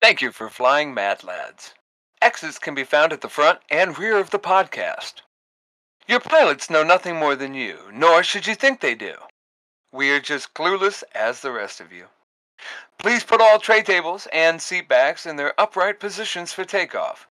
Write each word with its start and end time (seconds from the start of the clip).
Thank 0.00 0.22
you 0.22 0.32
for 0.32 0.48
flying 0.48 0.94
Mad 0.94 1.22
Lads. 1.22 1.74
Exits 2.22 2.58
can 2.58 2.74
be 2.74 2.84
found 2.84 3.12
at 3.12 3.20
the 3.20 3.28
front 3.28 3.60
and 3.68 3.98
rear 3.98 4.16
of 4.16 4.30
the 4.30 4.38
podcast. 4.38 5.20
Your 6.08 6.20
pilots 6.20 6.70
know 6.70 6.82
nothing 6.82 7.16
more 7.16 7.36
than 7.36 7.52
you, 7.52 7.90
nor 7.92 8.22
should 8.22 8.46
you 8.46 8.54
think 8.54 8.80
they 8.80 8.94
do. 8.94 9.16
We 9.92 10.10
are 10.10 10.18
just 10.18 10.54
clueless 10.54 11.04
as 11.14 11.40
the 11.40 11.52
rest 11.52 11.82
of 11.82 11.92
you. 11.92 12.06
Please 12.96 13.24
put 13.24 13.42
all 13.42 13.58
tray 13.58 13.82
tables 13.82 14.26
and 14.32 14.62
seat 14.62 14.88
backs 14.88 15.26
in 15.26 15.36
their 15.36 15.52
upright 15.60 16.00
positions 16.00 16.50
for 16.50 16.64
takeoff. 16.64 17.28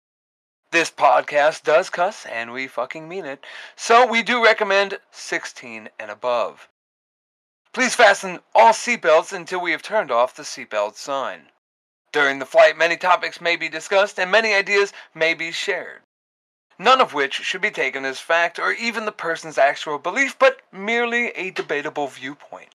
This 0.70 0.90
podcast 0.90 1.64
does 1.64 1.90
cuss, 1.90 2.24
and 2.24 2.50
we 2.50 2.66
fucking 2.66 3.06
mean 3.06 3.26
it, 3.26 3.44
so 3.76 4.06
we 4.06 4.22
do 4.22 4.42
recommend 4.42 5.00
16 5.10 5.90
and 5.98 6.10
above. 6.10 6.70
Please 7.74 7.94
fasten 7.94 8.40
all 8.54 8.72
seatbelts 8.72 9.34
until 9.34 9.60
we 9.60 9.72
have 9.72 9.82
turned 9.82 10.10
off 10.10 10.34
the 10.34 10.44
seatbelt 10.44 10.94
sign. 10.94 11.50
During 12.14 12.38
the 12.38 12.46
flight, 12.46 12.78
many 12.78 12.96
topics 12.96 13.40
may 13.40 13.56
be 13.56 13.68
discussed 13.68 14.20
and 14.20 14.30
many 14.30 14.54
ideas 14.54 14.92
may 15.16 15.34
be 15.34 15.50
shared. 15.50 16.02
None 16.78 17.00
of 17.00 17.12
which 17.12 17.34
should 17.34 17.60
be 17.60 17.72
taken 17.72 18.04
as 18.04 18.20
fact 18.20 18.60
or 18.60 18.70
even 18.70 19.04
the 19.04 19.10
person's 19.10 19.58
actual 19.58 19.98
belief, 19.98 20.38
but 20.38 20.60
merely 20.70 21.30
a 21.30 21.50
debatable 21.50 22.06
viewpoint. 22.06 22.68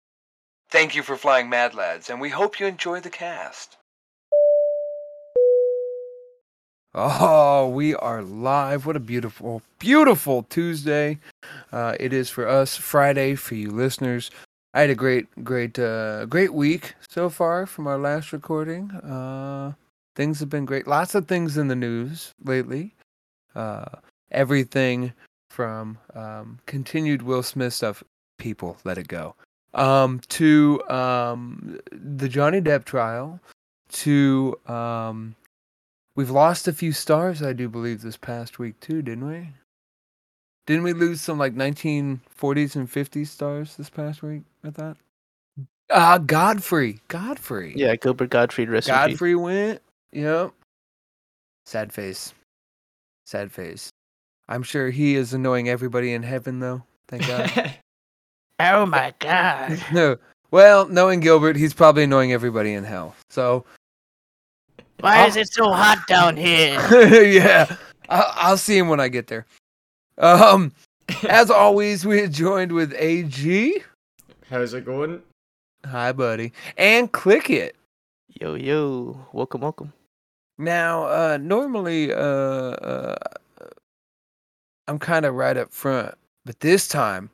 Thank 0.70 0.97
you 0.97 1.05
for 1.05 1.16
flying 1.16 1.48
Mad 1.48 1.73
Lads, 1.73 2.11
and 2.11 2.20
we 2.20 2.30
hope 2.30 2.59
you 2.59 2.66
enjoy 2.66 2.98
the 2.98 3.11
cast. 3.11 3.77
Oh, 6.92 7.69
we 7.69 7.95
are 7.95 8.23
live. 8.23 8.86
What 8.86 8.97
a 8.97 9.00
beautiful, 9.00 9.62
beautiful 9.78 10.47
Tuesday. 10.50 11.20
Uh, 11.70 11.95
it 12.00 12.12
is 12.12 12.28
for 12.28 12.48
us, 12.48 12.77
Friday 12.77 13.36
for 13.36 13.55
you 13.55 13.70
listeners. 13.70 14.33
I 14.74 14.82
had 14.82 14.90
a 14.90 14.95
great, 14.95 15.27
great, 15.45 15.78
uh, 15.78 16.27
great 16.27 16.52
week 16.52 16.95
so 17.08 17.30
far 17.30 17.66
from 17.66 17.86
our 17.86 17.98
last 17.98 18.32
recording. 18.32 18.91
Uh, 18.91 19.72
things 20.14 20.41
have 20.41 20.50
been 20.50 20.66
great. 20.66 20.86
Lots 20.86 21.14
of 21.14 21.27
things 21.27 21.56
in 21.56 21.69
the 21.69 21.77
news 21.77 22.34
lately. 22.44 22.94
Uh, 23.55 23.86
everything 24.30 25.12
from 25.50 25.98
um, 26.14 26.58
continued 26.66 27.22
Will 27.22 27.42
Smith 27.42 27.72
stuff. 27.72 28.02
People, 28.38 28.77
let 28.84 28.98
it 28.98 29.08
go. 29.08 29.34
Um, 29.75 30.20
to 30.28 30.82
um, 30.88 31.80
the 31.91 32.28
Johnny 32.28 32.60
Depp 32.60 32.84
trial. 32.84 33.41
To 33.91 34.55
um, 34.66 35.34
we've 36.14 36.30
lost 36.30 36.69
a 36.69 36.75
few 36.75 36.92
stars, 36.92 37.42
I 37.42 37.55
do 37.55 37.70
believe, 37.70 38.03
this 38.03 38.19
past 38.19 38.58
week 38.58 38.78
too, 38.80 39.00
didn't 39.00 39.27
we? 39.27 39.48
Didn't 40.69 40.83
we 40.83 40.92
lose 40.92 41.22
some 41.22 41.38
like 41.38 41.55
1940s 41.55 42.77
and 42.77 42.92
50s 42.92 43.28
stars 43.28 43.77
this 43.77 43.88
past 43.88 44.22
week? 44.22 44.42
I 44.62 44.69
thought. 44.69 44.98
Uh 45.88 46.19
Godfrey. 46.19 47.00
Godfrey. 47.08 47.72
Yeah, 47.75 47.97
Gilbert 47.97 48.28
Gottfried 48.28 48.69
rest. 48.69 48.86
Godfrey 48.86 49.34
went. 49.34 49.80
Yep. 50.12 50.52
Sad 51.64 51.91
face. 51.91 52.34
Sad 53.25 53.50
face. 53.50 53.88
I'm 54.47 54.62
sure 54.62 54.91
he 54.91 55.14
is 55.14 55.33
annoying 55.33 55.70
everybody 55.70 56.12
in 56.12 56.22
heaven 56.22 56.60
though. 56.60 56.82
Thank 57.08 57.27
God. 57.27 57.75
Oh 58.60 58.84
my 58.86 59.14
god. 59.20 59.80
no. 59.92 60.16
Well, 60.50 60.88
knowing 60.88 61.20
Gilbert, 61.20 61.55
he's 61.55 61.72
probably 61.72 62.03
annoying 62.03 62.32
everybody 62.32 62.75
in 62.75 62.82
hell. 62.82 63.14
So 63.30 63.64
Why 64.98 65.27
is 65.28 65.36
it 65.36 65.53
so 65.53 65.70
hot 65.70 66.05
down 66.08 66.36
here? 66.36 66.77
yeah, 67.25 67.77
I'll, 68.08 68.32
I'll 68.34 68.56
see 68.56 68.77
him 68.77 68.88
when 68.88 68.98
I 68.98 69.06
get 69.06 69.28
there. 69.28 69.47
Um, 70.19 70.72
as 71.28 71.50
always, 71.50 72.05
we 72.05 72.20
are 72.20 72.28
joined 72.28 72.72
with 72.72 72.92
AG. 72.98 73.83
How's 74.50 74.75
it 74.75 74.84
going? 74.84 75.22
Hi, 75.86 76.10
buddy, 76.10 76.52
and 76.77 77.10
Click 77.12 77.50
It. 77.50 77.77
Yo 78.28 78.55
yo, 78.55 79.27
welcome 79.33 79.60
welcome. 79.60 79.92
Now, 80.58 81.05
uh, 81.05 81.38
normally, 81.41 82.12
uh, 82.12 82.16
uh, 82.19 83.16
I'm 84.88 84.98
kind 84.98 85.25
of 85.25 85.34
right 85.34 85.56
up 85.56 85.72
front, 85.72 86.16
but 86.44 86.59
this 86.60 86.88
time, 86.88 87.31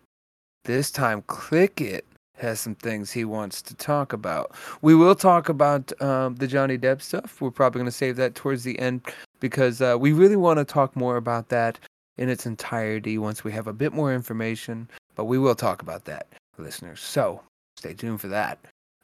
this 0.64 0.90
time, 0.90 1.22
Click 1.22 1.80
It 1.80 2.04
has 2.36 2.60
some 2.60 2.74
things 2.74 3.10
he 3.10 3.24
wants 3.24 3.62
to 3.62 3.74
talk 3.76 4.12
about. 4.12 4.54
We 4.82 4.94
will 4.94 5.14
talk 5.14 5.48
about 5.48 5.90
um, 6.02 6.34
the 6.34 6.46
Johnny 6.46 6.76
Depp 6.76 7.00
stuff. 7.00 7.40
We're 7.40 7.50
probably 7.50 7.78
going 7.78 7.86
to 7.86 7.92
save 7.92 8.16
that 8.16 8.34
towards 8.34 8.62
the 8.62 8.78
end 8.78 9.00
because 9.40 9.80
uh, 9.80 9.96
we 9.98 10.12
really 10.12 10.36
want 10.36 10.58
to 10.58 10.66
talk 10.66 10.94
more 10.96 11.16
about 11.16 11.48
that 11.48 11.78
in 12.16 12.28
its 12.28 12.46
entirety 12.46 13.18
once 13.18 13.44
we 13.44 13.52
have 13.52 13.66
a 13.66 13.72
bit 13.72 13.92
more 13.92 14.14
information. 14.14 14.88
But 15.14 15.24
we 15.24 15.38
will 15.38 15.54
talk 15.54 15.82
about 15.82 16.04
that, 16.06 16.26
listeners. 16.58 17.00
So 17.00 17.40
stay 17.76 17.94
tuned 17.94 18.20
for 18.20 18.28
that. 18.28 18.58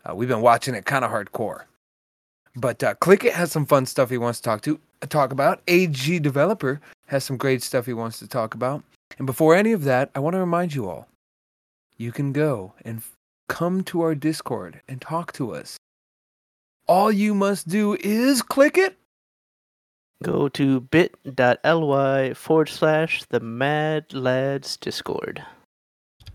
Uh, 0.09 0.15
we've 0.15 0.29
been 0.29 0.41
watching 0.41 0.75
it 0.75 0.87
kind 0.87 1.05
of 1.05 1.11
hardcore. 1.11 1.65
But 2.57 2.83
uh, 2.83 2.95
Click 2.95 3.25
It 3.25 3.35
has 3.35 3.53
some 3.53 3.67
fun 3.67 3.87
stuff 3.87 4.11
he 4.11 4.19
wants 4.19 4.41
to 4.41 4.45
talk 4.45 4.63
to 4.63 4.81
talk 5.09 5.33
about. 5.33 5.63
AG 5.69 6.19
Developer 6.19 6.81
has 7.07 7.25
some 7.25 7.37
great 7.37 7.63
stuff 7.63 7.87
he 7.87 7.93
wants 7.93 8.19
to 8.19 8.29
talk 8.29 8.55
about. 8.55 8.83
And 9.19 9.27
before 9.27 9.55
any 9.55 9.73
of 9.73 9.85
that, 9.85 10.11
I 10.15 10.21
want 10.21 10.35
to 10.35 10.41
remind 10.41 10.75
you 10.75 10.89
all, 10.89 11.09
you 11.97 12.13
can 12.13 12.33
go 12.33 12.75
and 12.85 13.03
come 13.49 13.83
to 13.85 14.01
our 14.03 14.15
Discord 14.15 14.81
and 14.89 15.01
talk 15.01 15.33
to 15.35 15.53
us. 15.53 15.77
All 16.87 17.13
you 17.13 17.35
must 17.35 17.69
do 17.69 17.97
is 18.01 18.43
click 18.43 18.79
it. 18.79 18.97
Go 20.23 20.49
to 20.51 20.81
bit.ly 20.81 22.35
forward 22.35 22.69
slash 22.69 23.25
the 23.31 23.41
Mad 23.41 24.13
Lads 24.13 24.77
Discord. 24.77 25.43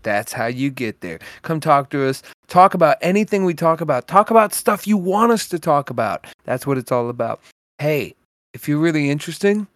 That's 0.02 0.32
how 0.32 0.46
you 0.46 0.70
get 0.70 1.00
there. 1.00 1.18
Come 1.42 1.60
talk 1.60 1.90
to 1.90 2.08
us. 2.08 2.22
Talk 2.48 2.74
about 2.74 2.96
anything 3.00 3.44
we 3.44 3.54
talk 3.54 3.80
about. 3.80 4.06
Talk 4.08 4.30
about 4.30 4.54
stuff 4.54 4.86
you 4.86 4.96
want 4.96 5.32
us 5.32 5.48
to 5.48 5.58
talk 5.58 5.90
about. 5.90 6.26
That's 6.44 6.66
what 6.66 6.78
it's 6.78 6.92
all 6.92 7.08
about. 7.08 7.40
Hey, 7.78 8.14
if 8.54 8.68
you're 8.68 8.78
really 8.78 9.10
interesting, 9.10 9.66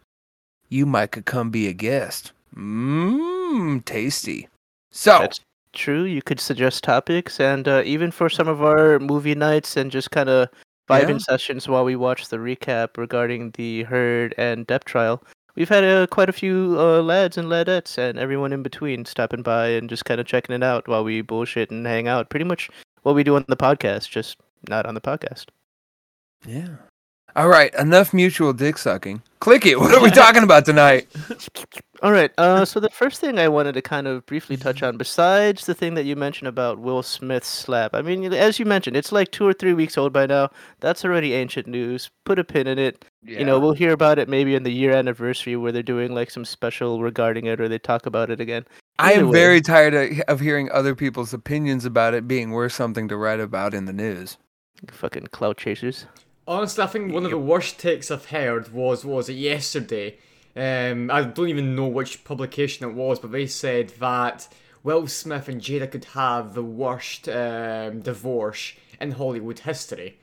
you 0.69 0.87
might 0.87 1.13
could 1.13 1.25
come 1.25 1.51
be 1.51 1.67
a 1.67 1.73
guest. 1.73 2.33
Mmm, 2.55 3.85
tasty. 3.85 4.49
So, 4.91 5.19
That's 5.19 5.41
true. 5.73 6.05
You 6.05 6.23
could 6.23 6.41
suggest 6.41 6.83
topics, 6.83 7.41
and 7.41 7.67
uh, 7.69 7.83
even 7.85 8.11
for 8.11 8.29
some 8.29 8.49
of 8.49 8.63
our 8.63 8.99
movie 8.99 9.35
nights 9.35 9.77
and 9.77 9.91
just 9.91 10.11
kind 10.11 10.29
of 10.29 10.49
vibing 10.91 11.19
Yeah. 11.19 11.19
sessions 11.19 11.69
while 11.69 11.85
we 11.85 11.97
watch 11.97 12.29
the 12.29 12.39
recap 12.39 12.97
regarding 12.97 13.53
the 13.53 13.85
Heard 13.85 14.35
and 14.37 14.67
Depp 14.67 14.85
trial, 14.85 15.23
we've 15.55 15.69
had 15.69 15.85
uh, 15.85 16.07
quite 16.09 16.29
a 16.29 16.33
few 16.33 16.77
uh, 16.79 17.01
lads 17.03 17.39
and 17.39 17.49
ladettes 17.49 17.97
and 17.99 18.19
everyone 18.19 18.53
in 18.53 18.63
between 18.63 19.05
stopping 19.05 19.43
by 19.43 19.69
and 19.69 19.89
just 19.89 20.05
kind 20.05 20.21
of 20.21 20.27
checking 20.27 20.55
it 20.55 20.63
out 20.63 20.89
while 20.89 21.05
we 21.05 21.23
bullshit 21.23 21.71
and 21.71 21.87
hang 21.87 22.09
out. 22.09 22.29
Pretty 22.31 22.45
much 22.45 22.69
what 23.03 23.15
we 23.15 23.23
do 23.25 23.37
on 23.37 23.45
the 23.49 23.57
podcast, 23.57 24.11
just 24.11 24.37
not 24.69 24.85
on 24.87 24.95
the 24.95 25.01
podcast. 25.01 25.47
yeah. 26.47 26.77
All 27.37 27.49
right, 27.49 27.73
enough 27.75 28.13
mutual 28.13 28.53
dick 28.53 28.79
sucking. 28.79 29.23
Click 29.41 29.65
it. 29.67 29.79
What 29.81 29.95
are 29.95 30.03
we 30.03 30.11
talking 30.11 30.43
about 30.43 30.65
tonight? 30.65 31.09
All 32.03 32.13
right. 32.13 32.31
Uh, 32.39 32.65
so 32.65 32.81
the 32.81 32.89
first 32.89 33.21
thing 33.21 33.39
I 33.39 33.49
wanted 33.49 33.73
to 33.73 33.83
kind 33.83 34.07
of 34.07 34.25
briefly 34.25 34.57
touch 34.57 34.83
on, 34.83 34.97
besides 34.97 35.67
the 35.67 35.75
thing 35.75 35.95
that 35.95 36.05
you 36.05 36.17
mentioned 36.17 36.49
about 36.49 36.79
Will 36.79 37.03
Smith's 37.03 37.49
slap, 37.49 37.95
I 37.95 38.01
mean, 38.01 38.33
as 38.33 38.59
you 38.59 38.65
mentioned, 38.65 38.97
it's 38.97 39.13
like 39.13 39.31
two 39.31 39.47
or 39.47 39.53
three 39.53 39.75
weeks 39.75 39.99
old 39.99 40.13
by 40.13 40.27
now. 40.27 40.51
That's 40.81 41.05
already 41.05 41.35
ancient 41.35 41.67
news. 41.67 42.11
Put 42.25 42.39
a 42.39 42.45
pin 42.45 42.67
in 42.67 42.79
it. 42.79 43.05
You 43.23 43.45
know, 43.45 43.59
we'll 43.61 43.75
hear 43.75 43.93
about 43.93 44.19
it 44.19 44.31
maybe 44.31 44.55
in 44.55 44.63
the 44.63 44.73
year 44.73 44.93
anniversary 44.93 45.57
where 45.57 45.73
they're 45.73 45.83
doing 45.83 46.15
like 46.15 46.31
some 46.31 46.45
special 46.45 47.03
regarding 47.03 47.47
it, 47.47 47.61
or 47.61 47.69
they 47.69 47.79
talk 47.79 48.07
about 48.07 48.31
it 48.31 48.41
again. 48.41 48.65
I 48.99 49.13
am 49.13 49.29
way. 49.29 49.39
very 49.39 49.61
tired 49.61 49.95
of, 49.95 50.21
of 50.21 50.41
hearing 50.41 50.71
other 50.71 50.95
people's 50.95 51.35
opinions 51.35 51.85
about 51.85 52.15
it 52.15 52.27
being 52.27 52.51
worth 52.51 52.73
something 52.73 53.09
to 53.09 53.17
write 53.17 53.41
about 53.41 53.75
in 53.75 53.85
the 53.85 53.93
news. 53.93 54.39
Fucking 54.91 55.27
clout 55.29 55.59
chasers. 55.59 56.07
Honestly, 56.51 56.83
I 56.83 56.89
think 56.89 57.13
one 57.13 57.25
of 57.25 57.31
the 57.31 57.39
worst 57.39 57.79
takes 57.79 58.11
I've 58.11 58.27
heard 58.27 58.73
was 58.73 59.05
was 59.05 59.29
it 59.29 59.35
yesterday? 59.35 60.19
Um, 60.57 61.09
I 61.09 61.23
don't 61.23 61.49
even 61.49 61.77
know 61.77 61.87
which 61.87 62.25
publication 62.25 62.91
it 62.91 62.93
was, 62.93 63.21
but 63.21 63.31
they 63.31 63.47
said 63.47 63.91
that 64.01 64.49
Will 64.83 65.07
Smith 65.07 65.49
and 65.49 65.61
Jada 65.61 65.89
could 65.89 66.07
have 66.07 66.55
the 66.55 66.65
worst 66.65 67.29
um, 67.29 68.01
divorce 68.01 68.73
in 69.01 69.13
Hollywood 69.13 69.61
history. 69.61 70.19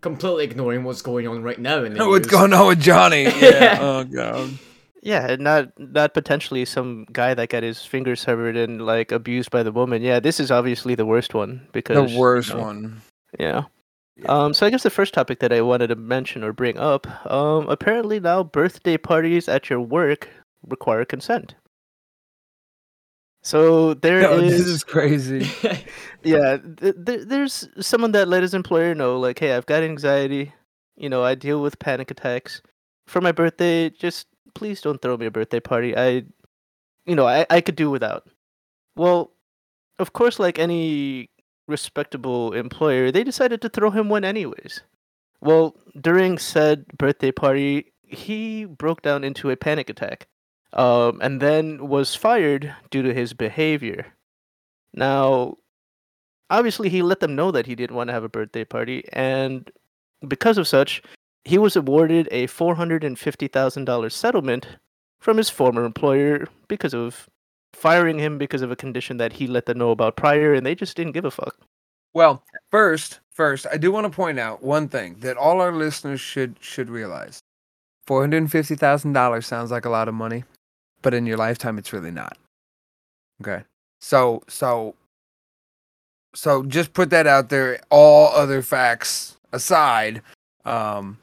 Completely 0.00 0.44
ignoring 0.44 0.84
what's 0.84 1.02
going 1.02 1.28
on 1.28 1.42
right 1.42 1.58
now 1.58 1.84
in 1.84 1.92
the 1.92 2.08
What's 2.08 2.28
going 2.28 2.54
on 2.54 2.68
with 2.68 2.80
Johnny? 2.80 3.24
Yeah. 3.38 3.78
oh 3.78 4.04
god. 4.04 4.58
Yeah, 5.02 5.36
not 5.38 5.78
not 5.78 6.14
potentially 6.14 6.64
some 6.64 7.06
guy 7.12 7.34
that 7.34 7.50
got 7.50 7.62
his 7.62 7.84
fingers 7.84 8.22
severed 8.22 8.56
and 8.56 8.86
like 8.86 9.12
abused 9.12 9.50
by 9.50 9.62
the 9.62 9.72
woman. 9.72 10.00
Yeah, 10.00 10.18
this 10.18 10.40
is 10.40 10.50
obviously 10.50 10.94
the 10.94 11.04
worst 11.04 11.34
one 11.34 11.68
because 11.72 12.10
The 12.10 12.18
worst 12.18 12.48
you 12.48 12.54
know, 12.54 12.62
one. 12.62 13.02
Yeah. 13.38 13.64
Yeah. 14.18 14.26
Um, 14.32 14.54
so 14.54 14.66
I 14.66 14.70
guess 14.70 14.82
the 14.82 14.90
first 14.90 15.14
topic 15.14 15.38
that 15.40 15.52
I 15.52 15.60
wanted 15.60 15.88
to 15.88 15.96
mention 15.96 16.42
or 16.42 16.52
bring 16.52 16.76
up, 16.78 17.06
um, 17.30 17.68
apparently 17.68 18.18
now 18.20 18.42
birthday 18.42 18.96
parties 18.96 19.48
at 19.48 19.70
your 19.70 19.80
work 19.80 20.28
require 20.66 21.04
consent. 21.04 21.54
So 23.42 23.94
there 23.94 24.20
No, 24.22 24.38
is, 24.38 24.58
this 24.58 24.66
is 24.66 24.84
crazy. 24.84 25.48
yeah, 26.24 26.58
th- 26.58 26.96
th- 27.06 27.26
there's 27.28 27.68
someone 27.80 28.12
that 28.12 28.28
let 28.28 28.42
his 28.42 28.52
employer 28.54 28.94
know, 28.94 29.18
like, 29.18 29.38
hey, 29.38 29.54
I've 29.54 29.66
got 29.66 29.82
anxiety, 29.82 30.52
you 30.96 31.08
know, 31.08 31.22
I 31.22 31.34
deal 31.34 31.62
with 31.62 31.78
panic 31.78 32.10
attacks. 32.10 32.60
For 33.06 33.20
my 33.20 33.32
birthday, 33.32 33.88
just 33.90 34.26
please 34.54 34.80
don't 34.80 35.00
throw 35.00 35.16
me 35.16 35.26
a 35.26 35.30
birthday 35.30 35.60
party. 35.60 35.96
I, 35.96 36.24
you 37.06 37.14
know, 37.14 37.26
I, 37.26 37.46
I 37.48 37.60
could 37.60 37.76
do 37.76 37.90
without. 37.90 38.28
Well, 38.96 39.30
of 39.98 40.12
course, 40.12 40.38
like 40.38 40.58
any 40.58 41.30
respectable 41.68 42.52
employer, 42.52 43.12
they 43.12 43.22
decided 43.22 43.62
to 43.62 43.68
throw 43.68 43.90
him 43.90 44.08
one 44.08 44.24
anyways. 44.24 44.80
Well, 45.40 45.76
during 46.00 46.38
said 46.38 46.86
birthday 46.98 47.30
party, 47.30 47.92
he 48.02 48.64
broke 48.64 49.02
down 49.02 49.22
into 49.22 49.50
a 49.50 49.56
panic 49.56 49.88
attack, 49.88 50.26
um, 50.72 51.20
and 51.22 51.40
then 51.40 51.88
was 51.88 52.14
fired 52.14 52.74
due 52.90 53.02
to 53.02 53.14
his 53.14 53.34
behavior. 53.34 54.06
Now, 54.94 55.58
obviously, 56.50 56.88
he 56.88 57.02
let 57.02 57.20
them 57.20 57.36
know 57.36 57.50
that 57.52 57.66
he 57.66 57.76
didn't 57.76 57.96
want 57.96 58.08
to 58.08 58.14
have 58.14 58.24
a 58.24 58.28
birthday 58.28 58.64
party, 58.64 59.04
and 59.12 59.70
because 60.26 60.58
of 60.58 60.66
such, 60.66 61.02
he 61.44 61.58
was 61.58 61.76
awarded 61.76 62.28
a 62.32 62.46
four 62.48 62.74
hundred 62.74 63.04
and 63.04 63.18
fifty 63.18 63.46
thousand 63.46 63.84
dollars 63.84 64.16
settlement 64.16 64.66
from 65.20 65.36
his 65.36 65.50
former 65.50 65.84
employer 65.84 66.48
because 66.66 66.94
of 66.94 67.28
firing 67.72 68.18
him 68.18 68.38
because 68.38 68.62
of 68.62 68.70
a 68.70 68.76
condition 68.76 69.16
that 69.18 69.32
he 69.32 69.46
let 69.46 69.66
them 69.66 69.78
know 69.78 69.90
about 69.90 70.16
prior, 70.16 70.54
and 70.54 70.64
they 70.66 70.74
just 70.74 70.96
didn't 70.96 71.12
give 71.12 71.24
a 71.24 71.30
fuck. 71.30 71.56
Well, 72.14 72.42
first, 72.70 73.20
first, 73.30 73.66
I 73.70 73.76
do 73.76 73.92
want 73.92 74.04
to 74.04 74.10
point 74.10 74.38
out 74.38 74.62
one 74.62 74.88
thing 74.88 75.16
that 75.20 75.36
all 75.36 75.60
our 75.60 75.72
listeners 75.72 76.20
should 76.20 76.56
should 76.60 76.90
realize. 76.90 77.40
Four 78.06 78.22
hundred 78.22 78.50
fifty 78.50 78.74
thousand 78.74 79.12
dollars 79.12 79.46
sounds 79.46 79.70
like 79.70 79.84
a 79.84 79.90
lot 79.90 80.08
of 80.08 80.14
money, 80.14 80.44
but 81.02 81.14
in 81.14 81.26
your 81.26 81.36
lifetime, 81.36 81.78
it's 81.78 81.92
really 81.92 82.10
not. 82.10 82.36
Okay, 83.40 83.62
so 84.00 84.42
so 84.48 84.96
so 86.34 86.64
just 86.64 86.92
put 86.92 87.10
that 87.10 87.26
out 87.26 87.50
there. 87.50 87.78
All 87.90 88.28
other 88.34 88.62
facts 88.62 89.36
aside, 89.52 90.22
um, 90.64 91.18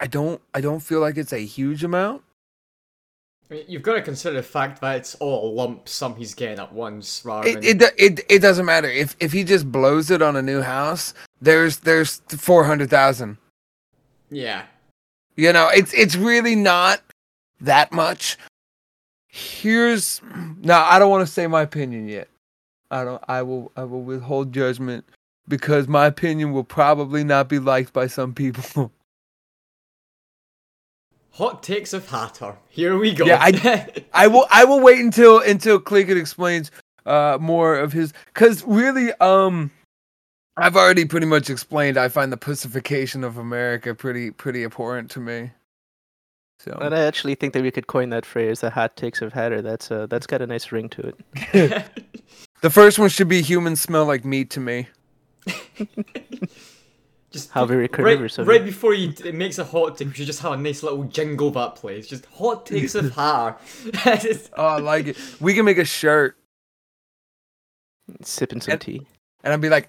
I 0.00 0.08
don't 0.08 0.40
I 0.54 0.60
don't 0.60 0.80
feel 0.80 1.00
like 1.00 1.16
it's 1.16 1.32
a 1.32 1.38
huge 1.38 1.84
amount. 1.84 2.23
I 3.50 3.54
mean, 3.54 3.64
you've 3.68 3.82
got 3.82 3.94
to 3.94 4.02
consider 4.02 4.36
the 4.36 4.42
fact 4.42 4.80
that 4.80 4.96
it's 4.96 5.14
all 5.16 5.48
a 5.48 5.50
lump 5.52 5.88
sum 5.88 6.16
he's 6.16 6.34
getting 6.34 6.58
at 6.58 6.72
once, 6.72 7.22
rather 7.24 7.48
It, 7.48 7.54
than 7.54 7.64
it 7.64 7.82
it 7.98 8.20
it 8.30 8.38
doesn't 8.40 8.64
matter 8.64 8.88
if 8.88 9.16
if 9.20 9.32
he 9.32 9.44
just 9.44 9.70
blows 9.70 10.10
it 10.10 10.22
on 10.22 10.36
a 10.36 10.42
new 10.42 10.62
house. 10.62 11.12
There's 11.42 11.78
there's 11.78 12.22
four 12.28 12.64
hundred 12.64 12.90
thousand. 12.90 13.36
yeah. 14.30 14.64
You 15.36 15.52
know, 15.52 15.68
it's 15.74 15.92
it's 15.92 16.14
really 16.14 16.54
not 16.54 17.02
that 17.60 17.90
much. 17.92 18.38
Here's 19.26 20.22
now 20.62 20.84
I 20.84 20.98
don't 21.00 21.10
want 21.10 21.26
to 21.26 21.32
say 21.32 21.46
my 21.48 21.62
opinion 21.62 22.06
yet. 22.08 22.28
I 22.90 23.02
don't 23.04 23.22
I 23.28 23.42
will 23.42 23.72
I 23.76 23.82
will 23.84 24.02
withhold 24.02 24.52
judgment 24.52 25.04
because 25.48 25.88
my 25.88 26.06
opinion 26.06 26.52
will 26.52 26.64
probably 26.64 27.24
not 27.24 27.48
be 27.48 27.58
liked 27.58 27.92
by 27.92 28.06
some 28.06 28.32
people. 28.32 28.90
Hot 31.34 31.64
takes 31.64 31.92
of 31.92 32.08
Hatter. 32.08 32.56
Here 32.68 32.96
we 32.96 33.12
go. 33.12 33.24
Yeah, 33.24 33.38
I 34.12 34.26
will 34.28 34.46
I 34.52 34.64
will 34.64 34.78
wait 34.78 35.00
until 35.00 35.40
until 35.40 35.80
Click 35.80 36.08
It 36.08 36.16
explains 36.16 36.70
uh 37.06 37.38
more 37.40 37.76
of 37.76 37.92
his 37.92 38.12
cuz 38.34 38.62
really 38.64 39.12
um 39.14 39.72
I've 40.56 40.76
already 40.76 41.04
pretty 41.04 41.26
much 41.26 41.50
explained 41.50 41.98
I 41.98 42.08
find 42.08 42.30
the 42.30 42.36
pacification 42.36 43.24
of 43.24 43.36
America 43.36 43.96
pretty 43.96 44.30
pretty 44.30 44.62
important 44.62 45.10
to 45.12 45.20
me. 45.20 45.50
So 46.60 46.78
And 46.80 46.94
I 46.94 47.00
actually 47.00 47.34
think 47.34 47.52
that 47.54 47.64
we 47.64 47.72
could 47.72 47.88
coin 47.88 48.10
that 48.10 48.24
phrase, 48.24 48.60
"the 48.60 48.70
hot 48.70 48.96
takes 48.96 49.20
of 49.20 49.32
Hatter." 49.32 49.60
That's 49.60 49.90
uh, 49.90 50.06
that's 50.06 50.28
got 50.28 50.40
a 50.40 50.46
nice 50.46 50.70
ring 50.70 50.88
to 50.90 51.08
it. 51.08 51.84
the 52.62 52.70
first 52.70 52.96
one 53.00 53.08
should 53.08 53.28
be 53.28 53.42
humans 53.42 53.80
smell 53.80 54.06
like 54.06 54.24
meat 54.24 54.50
to 54.50 54.60
me. 54.60 54.86
just 57.34 57.50
How 57.50 57.66
very 57.66 57.82
right, 57.82 57.92
carnivorous 57.92 58.38
right 58.38 58.64
before 58.64 58.94
he 58.94 59.08
it 59.24 59.34
makes 59.34 59.58
a 59.58 59.64
hot 59.64 59.98
take, 59.98 60.08
we 60.08 60.14
should 60.14 60.26
just 60.26 60.40
have 60.40 60.52
a 60.52 60.56
nice 60.56 60.82
little 60.82 61.04
jingle 61.04 61.50
that 61.50 61.74
plays. 61.76 62.06
Just 62.06 62.24
hot 62.26 62.64
takes 62.64 62.94
of 62.94 63.12
Hatter. 63.16 63.56
Just- 64.22 64.50
Oh, 64.56 64.64
I 64.64 64.78
like 64.78 65.08
it. 65.08 65.18
We 65.40 65.52
can 65.54 65.64
make 65.66 65.78
a 65.78 65.84
shirt 65.84 66.38
Sipping 68.22 68.60
some 68.60 68.72
And- 68.72 68.80
tea. 68.80 69.06
and 69.42 69.52
I'd 69.52 69.60
be 69.60 69.68
like 69.68 69.88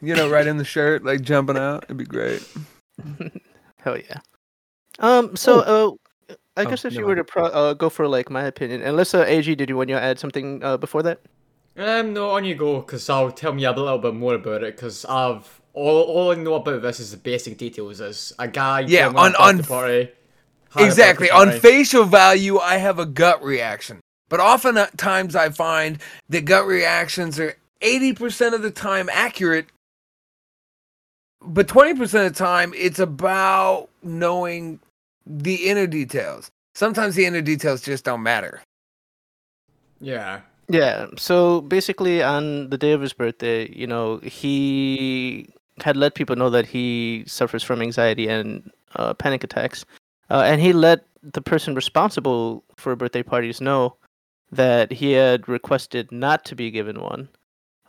you 0.00 0.14
know, 0.14 0.28
right 0.28 0.46
in 0.46 0.58
the 0.58 0.64
shirt, 0.64 1.02
like 1.02 1.22
jumping 1.22 1.56
out. 1.56 1.84
It'd 1.84 1.96
be 1.96 2.04
great. 2.04 2.46
Hell 3.78 3.96
yeah. 3.96 4.18
Um. 4.98 5.34
So, 5.34 5.60
uh, 5.60 6.34
I 6.58 6.64
Oh, 6.64 6.68
guess 6.70 6.84
if 6.84 6.92
you 6.94 7.06
were 7.06 7.14
to 7.16 7.24
pro- 7.24 7.46
uh, 7.46 7.72
go 7.72 7.88
for 7.88 8.06
like 8.06 8.28
my 8.28 8.42
opinion, 8.44 8.82
unless 8.82 9.14
uh, 9.14 9.20
Ag, 9.26 9.56
did 9.56 9.68
you 9.70 9.76
want 9.78 9.88
to 9.88 9.94
add 10.00 10.18
something 10.18 10.62
uh, 10.62 10.76
before 10.76 11.02
that? 11.04 11.20
um, 11.78 12.12
no, 12.12 12.30
on 12.30 12.44
you 12.44 12.54
go, 12.54 12.80
because 12.80 13.08
I'll 13.08 13.32
tell 13.32 13.52
me 13.54 13.64
a 13.64 13.72
little 13.72 13.98
bit 13.98 14.14
more 14.14 14.34
about 14.34 14.62
it. 14.62 14.76
Because 14.76 15.04
I've 15.06 15.60
all, 15.74 16.02
all 16.02 16.32
I 16.32 16.36
know 16.36 16.54
about 16.54 16.82
this 16.82 17.00
is 17.00 17.10
the 17.10 17.16
basic 17.16 17.58
details. 17.58 18.00
Is 18.00 18.32
a 18.38 18.48
guy 18.48 18.80
Yeah, 18.80 19.08
on- 19.08 19.34
a 19.34 19.38
on- 19.38 19.62
party, 19.62 20.10
Exactly. 20.76 21.30
On 21.30 21.52
facial 21.60 22.04
value, 22.04 22.58
I 22.58 22.78
have 22.78 22.98
a 22.98 23.06
gut 23.06 23.42
reaction. 23.44 24.00
But 24.28 24.40
often 24.40 24.76
at 24.76 24.98
times 24.98 25.36
I 25.36 25.50
find 25.50 25.98
that 26.28 26.44
gut 26.46 26.66
reactions 26.66 27.38
are 27.38 27.54
80% 27.80 28.54
of 28.54 28.62
the 28.62 28.70
time 28.72 29.08
accurate. 29.12 29.66
But 31.40 31.68
20% 31.68 32.00
of 32.26 32.32
the 32.32 32.38
time, 32.38 32.72
it's 32.76 32.98
about 32.98 33.88
knowing 34.02 34.80
the 35.26 35.66
inner 35.68 35.86
details. 35.86 36.50
Sometimes 36.74 37.14
the 37.14 37.26
inner 37.26 37.42
details 37.42 37.82
just 37.82 38.04
don't 38.04 38.22
matter. 38.22 38.62
Yeah. 40.00 40.40
Yeah. 40.68 41.06
So 41.18 41.60
basically, 41.60 42.22
on 42.22 42.70
the 42.70 42.78
day 42.78 42.92
of 42.92 43.00
his 43.00 43.12
birthday, 43.12 43.70
you 43.70 43.86
know, 43.86 44.18
he 44.18 45.50
had 45.82 45.96
let 45.96 46.14
people 46.14 46.36
know 46.36 46.50
that 46.50 46.66
he 46.66 47.24
suffers 47.26 47.62
from 47.62 47.82
anxiety 47.82 48.28
and 48.28 48.70
uh, 48.96 49.14
panic 49.14 49.44
attacks, 49.44 49.84
uh, 50.30 50.42
and 50.44 50.60
he 50.60 50.72
let 50.72 51.06
the 51.22 51.42
person 51.42 51.74
responsible 51.74 52.62
for 52.76 52.94
birthday 52.94 53.22
parties 53.22 53.60
know 53.60 53.96
that 54.52 54.92
he 54.92 55.12
had 55.12 55.48
requested 55.48 56.12
not 56.12 56.44
to 56.44 56.54
be 56.54 56.70
given 56.70 57.00
one. 57.00 57.28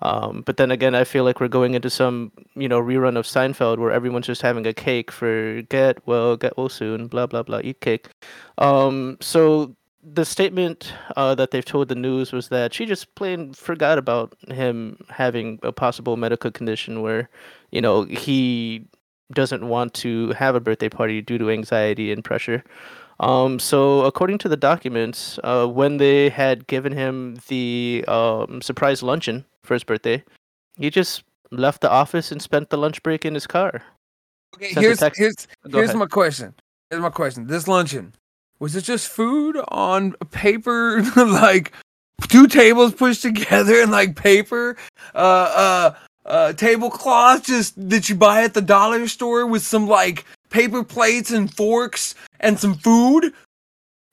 Um, 0.01 0.43
but 0.45 0.57
then 0.57 0.71
again, 0.71 0.93
I 0.93 1.03
feel 1.03 1.23
like 1.23 1.39
we're 1.39 1.47
going 1.47 1.73
into 1.73 1.89
some, 1.89 2.31
you 2.55 2.67
know, 2.67 2.81
rerun 2.81 3.17
of 3.17 3.25
Seinfeld 3.25 3.77
where 3.77 3.91
everyone's 3.91 4.25
just 4.25 4.41
having 4.41 4.67
a 4.67 4.73
cake 4.73 5.11
for 5.11 5.61
get 5.63 6.05
well, 6.05 6.35
get 6.35 6.57
well 6.57 6.69
soon, 6.69 7.07
blah 7.07 7.27
blah 7.27 7.43
blah, 7.43 7.61
eat 7.63 7.81
cake. 7.81 8.09
Um, 8.57 9.17
so 9.21 9.75
the 10.13 10.25
statement 10.25 10.93
uh, 11.15 11.33
that 11.35 11.51
they've 11.51 11.65
told 11.65 11.87
the 11.87 11.95
news 11.95 12.31
was 12.31 12.49
that 12.49 12.73
she 12.73 12.85
just 12.85 13.13
plain 13.15 13.53
forgot 13.53 13.97
about 13.97 14.35
him 14.49 15.03
having 15.09 15.59
a 15.63 15.71
possible 15.71 16.15
medical 16.15 16.51
condition 16.51 17.01
where, 17.01 17.27
you 17.71 17.81
know, 17.81 18.03
he 18.03 18.85
doesn't 19.33 19.67
want 19.67 19.93
to 19.95 20.29
have 20.33 20.53
a 20.53 20.59
birthday 20.59 20.89
party 20.89 21.21
due 21.21 21.39
to 21.39 21.49
anxiety 21.49 22.11
and 22.11 22.23
pressure. 22.23 22.63
Um, 23.19 23.57
so 23.59 24.01
according 24.01 24.37
to 24.39 24.49
the 24.49 24.57
documents, 24.57 25.39
uh, 25.43 25.65
when 25.65 25.97
they 25.97 26.29
had 26.29 26.67
given 26.67 26.91
him 26.91 27.37
the 27.47 28.05
um, 28.07 28.61
surprise 28.61 29.01
luncheon 29.01 29.45
for 29.63 29.73
his 29.73 29.83
birthday, 29.83 30.23
he 30.77 30.89
just 30.89 31.23
left 31.49 31.81
the 31.81 31.89
office 31.89 32.31
and 32.31 32.41
spent 32.41 32.69
the 32.69 32.77
lunch 32.77 33.01
break 33.01 33.25
in 33.25 33.33
his 33.33 33.47
car. 33.47 33.81
Okay, 34.55 34.71
Sent 34.73 34.85
here's 34.85 34.99
here's 35.15 35.47
Go 35.69 35.79
here's 35.79 35.89
ahead. 35.89 35.99
my 35.99 36.05
question. 36.05 36.53
Here's 36.89 37.01
my 37.01 37.09
question. 37.09 37.47
This 37.47 37.67
luncheon 37.67 38.13
was 38.59 38.75
it 38.75 38.83
just 38.83 39.09
food 39.09 39.57
on 39.69 40.13
paper, 40.31 41.01
like 41.15 41.71
two 42.29 42.47
tables 42.47 42.93
pushed 42.93 43.21
together 43.21 43.81
and 43.81 43.91
like 43.91 44.15
paper, 44.15 44.77
uh, 45.13 45.17
uh, 45.17 45.95
uh, 46.25 46.53
tablecloth 46.53 47.45
just 47.45 47.89
that 47.89 48.09
you 48.09 48.15
buy 48.15 48.43
at 48.43 48.53
the 48.53 48.61
dollar 48.61 49.07
store 49.07 49.45
with 49.45 49.61
some 49.61 49.87
like 49.87 50.25
paper 50.49 50.83
plates 50.83 51.31
and 51.31 51.53
forks 51.53 52.15
and 52.39 52.59
some 52.59 52.75
food. 52.75 53.33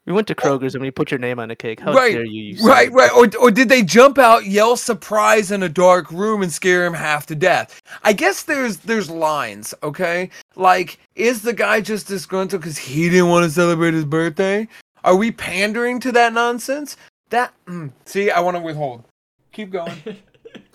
We 0.04 0.12
went 0.12 0.26
to 0.28 0.34
Kroger's 0.34 0.74
and 0.74 0.82
we 0.82 0.90
put 0.90 1.12
your 1.12 1.18
name 1.18 1.38
on 1.38 1.50
a 1.50 1.56
cake. 1.56 1.78
How 1.78 1.92
Right, 1.92 2.12
dare 2.12 2.24
you? 2.24 2.56
you 2.56 2.66
Right, 2.66 2.90
right. 2.92 3.12
Or, 3.12 3.28
or 3.40 3.50
did 3.52 3.68
they 3.68 3.82
jump 3.82 4.18
out, 4.18 4.46
yell 4.46 4.76
surprise 4.76 5.52
in 5.52 5.62
a 5.62 5.68
dark 5.68 6.10
room 6.10 6.42
and 6.42 6.52
scare 6.52 6.84
him 6.84 6.94
half 6.94 7.26
to 7.26 7.36
death? 7.36 7.80
I 8.02 8.12
guess 8.12 8.42
there's 8.42 8.78
there's 8.78 9.08
lines, 9.08 9.74
okay? 9.82 10.30
Like, 10.56 10.98
is 11.14 11.42
the 11.42 11.52
guy 11.52 11.80
just 11.80 12.08
disgruntled 12.08 12.62
because 12.62 12.78
he 12.78 13.08
didn't 13.08 13.28
want 13.28 13.44
to 13.44 13.50
celebrate 13.50 13.94
his 13.94 14.04
birthday? 14.04 14.66
Are 15.04 15.16
we 15.16 15.30
pandering 15.30 16.00
to 16.00 16.12
that 16.12 16.32
nonsense? 16.32 16.96
That 17.30 17.52
mm, 17.66 17.92
see, 18.04 18.30
I 18.30 18.40
want 18.40 18.56
to 18.56 18.62
withhold. 18.62 19.04
Keep 19.52 19.70
going. 19.70 19.96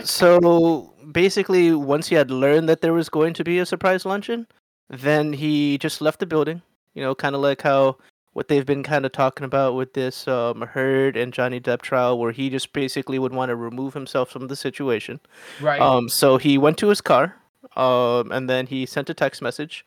So 0.03 0.93
basically, 1.11 1.73
once 1.73 2.07
he 2.07 2.15
had 2.15 2.31
learned 2.31 2.69
that 2.69 2.81
there 2.81 2.93
was 2.93 3.09
going 3.09 3.33
to 3.35 3.43
be 3.43 3.59
a 3.59 3.65
surprise 3.65 4.05
luncheon, 4.05 4.47
then 4.89 5.33
he 5.33 5.77
just 5.77 6.01
left 6.01 6.19
the 6.19 6.25
building. 6.25 6.61
You 6.93 7.03
know, 7.03 7.13
kind 7.13 7.35
of 7.35 7.41
like 7.41 7.61
how 7.61 7.97
what 8.37 8.49
they've 8.49 8.67
been 8.67 8.83
kind 8.83 9.03
of 9.03 9.11
talking 9.11 9.43
about 9.43 9.73
with 9.73 9.93
this 9.93 10.27
um, 10.27 10.61
Heard 10.61 11.17
and 11.17 11.33
Johnny 11.33 11.59
Depp 11.59 11.81
trial, 11.81 12.19
where 12.19 12.31
he 12.31 12.51
just 12.51 12.71
basically 12.71 13.17
would 13.17 13.33
want 13.33 13.49
to 13.49 13.55
remove 13.55 13.95
himself 13.95 14.29
from 14.29 14.47
the 14.47 14.55
situation. 14.55 15.19
Right. 15.59 15.81
Um, 15.81 16.07
so 16.07 16.37
he 16.37 16.55
went 16.59 16.77
to 16.77 16.89
his 16.89 17.01
car, 17.01 17.35
um, 17.75 18.31
and 18.31 18.47
then 18.47 18.67
he 18.67 18.85
sent 18.85 19.09
a 19.09 19.15
text 19.15 19.41
message, 19.41 19.83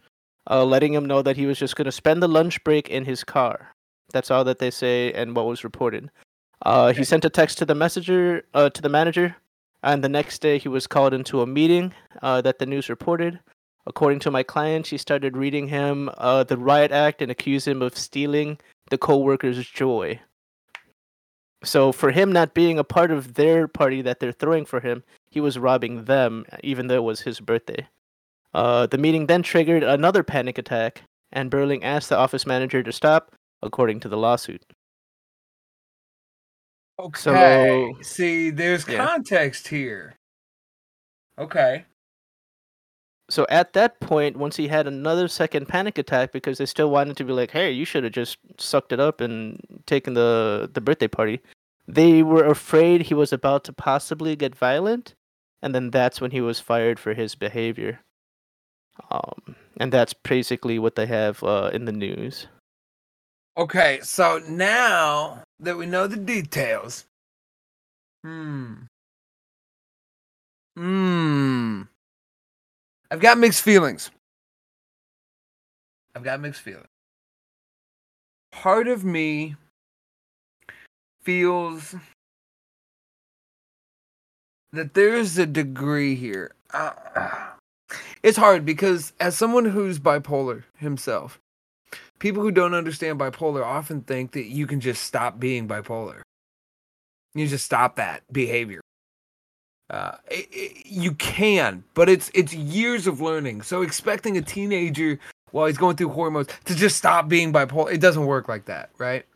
uh, 0.50 0.64
letting 0.64 0.92
him 0.92 1.04
know 1.04 1.23
that 1.23 1.37
he 1.37 1.47
was 1.47 1.61
just 1.61 1.76
going 1.76 1.85
to 1.85 1.92
spend 1.92 2.25
the 2.25 2.28
lunch 2.28 2.64
break 2.64 2.88
in 2.88 3.04
his 3.04 3.23
car. 3.23 3.73
That's 4.12 4.33
all 4.33 4.42
that 4.42 4.59
they 4.59 4.73
say 4.73 5.12
and 5.12 5.37
what 5.37 5.47
was 5.47 5.62
reported. 5.62 6.11
Uh, 6.66 6.92
He 6.92 7.04
sent 7.04 7.25
a 7.25 7.30
text 7.30 7.57
to 7.59 7.64
the 7.64 7.76
messenger, 7.76 8.42
uh, 8.52 8.69
to 8.71 8.83
the 8.83 8.88
manager, 8.88 9.37
and 9.85 10.02
the 10.02 10.09
next 10.09 10.42
day 10.42 10.59
he 10.59 10.69
was 10.69 10.88
called 10.88 11.14
into 11.14 11.40
a 11.40 11.47
meeting 11.47 11.95
uh, 12.21 12.40
that 12.40 12.59
the 12.59 12.66
news 12.66 12.88
reported. 12.88 13.38
According 13.90 14.20
to 14.20 14.30
my 14.30 14.44
client, 14.44 14.87
she 14.87 14.97
started 14.97 15.37
reading 15.37 15.66
him 15.66 16.11
uh, 16.16 16.44
the 16.44 16.56
riot 16.56 16.92
act 16.92 17.20
and 17.20 17.28
accused 17.28 17.66
him 17.66 17.82
of 17.82 17.99
stealing 17.99 18.56
the 18.88 18.97
co-workers' 18.97 19.68
joy. 19.68 20.20
So 21.64 21.90
for 21.90 22.12
him 22.12 22.30
not 22.30 22.54
being 22.54 22.78
a 22.78 22.85
part 22.85 23.11
of 23.11 23.35
their 23.35 23.66
party 23.66 24.00
that 24.02 24.20
they're 24.20 24.30
throwing 24.30 24.64
for 24.64 24.78
him, 24.78 25.02
he 25.32 25.40
was 25.40 25.59
robbing 25.59 26.04
them, 26.04 26.47
even 26.62 26.87
though 26.87 26.99
it 26.99 27.02
was 27.02 27.23
his 27.23 27.40
birthday. 27.40 27.85
Uh, 28.54 28.87
the 28.87 28.97
meeting 28.97 29.26
then 29.26 29.42
triggered 29.42 29.82
another 29.82 30.23
panic 30.23 30.56
attack, 30.56 31.02
and 31.32 31.50
Berling 31.50 31.82
asked 31.82 32.11
the 32.11 32.16
office 32.16 32.47
manager 32.47 32.85
to 32.85 32.92
stop, 32.92 33.35
according 33.61 33.99
to 34.00 34.09
the 34.09 34.16
lawsuit. 34.16 34.62
Okay. 37.00 37.20
So- 37.20 38.02
See, 38.02 38.50
there's 38.50 38.87
Yeah. 38.87 39.04
context 39.04 39.66
here. 39.66 40.14
Okay. 41.37 41.87
So 43.31 43.47
at 43.49 43.75
that 43.75 44.01
point, 44.01 44.37
once 44.37 44.57
he 44.57 44.67
had 44.67 44.89
another 44.89 45.29
second 45.29 45.67
panic 45.69 45.99
attack 45.99 46.33
because 46.33 46.59
they 46.59 46.67
still 46.67 46.91
wanted 46.91 47.17
to 47.17 47.25
be 47.25 47.33
like, 47.33 47.53
"Hey, 47.53 47.71
you 47.71 47.85
should 47.85 48.03
have 48.05 48.13
just 48.13 48.39
sucked 48.59 48.93
it 48.93 48.99
up 48.99 49.21
and 49.21 49.61
taken 49.87 50.15
the 50.15 50.69
the 50.73 50.81
birthday 50.81 51.09
party," 51.09 51.41
they 51.87 52.23
were 52.23 52.45
afraid 52.45 53.03
he 53.03 53.15
was 53.15 53.33
about 53.33 53.63
to 53.65 53.73
possibly 53.73 54.35
get 54.35 54.57
violent, 54.57 55.15
and 55.63 55.75
then 55.75 55.91
that's 55.91 56.21
when 56.21 56.33
he 56.33 56.41
was 56.41 56.59
fired 56.61 56.99
for 56.99 57.15
his 57.15 57.37
behavior. 57.37 58.01
Um, 59.11 59.57
and 59.77 59.93
that's 59.93 60.13
basically 60.13 60.79
what 60.79 60.97
they 60.97 61.07
have 61.07 61.43
uh, 61.45 61.71
in 61.73 61.85
the 61.85 61.93
news. 61.93 62.49
Okay, 63.57 64.01
so 64.03 64.41
now 64.49 65.43
that 65.61 65.77
we 65.77 65.87
know 65.87 66.07
the 66.07 66.17
details. 66.17 67.07
Hmm. 68.25 68.75
Hmm. 70.77 71.83
I've 73.11 73.21
got 73.21 73.38
mixed 73.38 73.62
feelings. 73.62 74.11
I've 76.14 76.23
got 76.23 76.40
mixed 76.40 76.61
feelings. 76.61 76.87
Part 78.52 78.88
of 78.88 79.05
me 79.05 79.57
feels 81.23 81.95
that 84.73 84.95
there's 84.95 85.38
a 85.38 85.47
degree 85.47 86.14
here. 86.14 86.52
Uh, 86.73 86.93
it's 88.23 88.38
hard 88.38 88.64
because, 88.64 89.12
as 89.19 89.37
someone 89.37 89.64
who's 89.64 89.99
bipolar 89.99 90.64
himself, 90.76 91.40
people 92.19 92.43
who 92.43 92.50
don't 92.52 92.75
understand 92.75 93.19
bipolar 93.19 93.64
often 93.64 94.02
think 94.02 94.33
that 94.33 94.47
you 94.47 94.67
can 94.67 94.81
just 94.81 95.02
stop 95.02 95.40
being 95.40 95.67
bipolar. 95.67 96.21
You 97.35 97.47
just 97.47 97.64
stop 97.64 97.97
that 97.97 98.23
behavior. 98.33 98.81
Uh, 99.90 100.16
it, 100.30 100.49
it- 100.52 100.87
you 100.87 101.12
can, 101.14 101.82
but 101.94 102.09
it's 102.09 102.30
it's 102.32 102.54
years 102.54 103.06
of 103.06 103.20
learning. 103.20 103.62
So 103.62 103.82
expecting 103.82 104.37
a 104.37 104.42
teenager 104.42 105.18
while 105.50 105.66
he's 105.66 105.78
going 105.78 105.97
through 105.97 106.11
hormones 106.11 106.47
to 106.66 106.75
just 106.76 106.97
stop 106.97 107.28
being 107.28 107.52
bipolar, 107.52 107.92
it 107.92 108.00
doesn't 108.00 108.25
work 108.26 108.49
like 108.49 108.66
that, 108.66 108.90
right? 108.99 109.26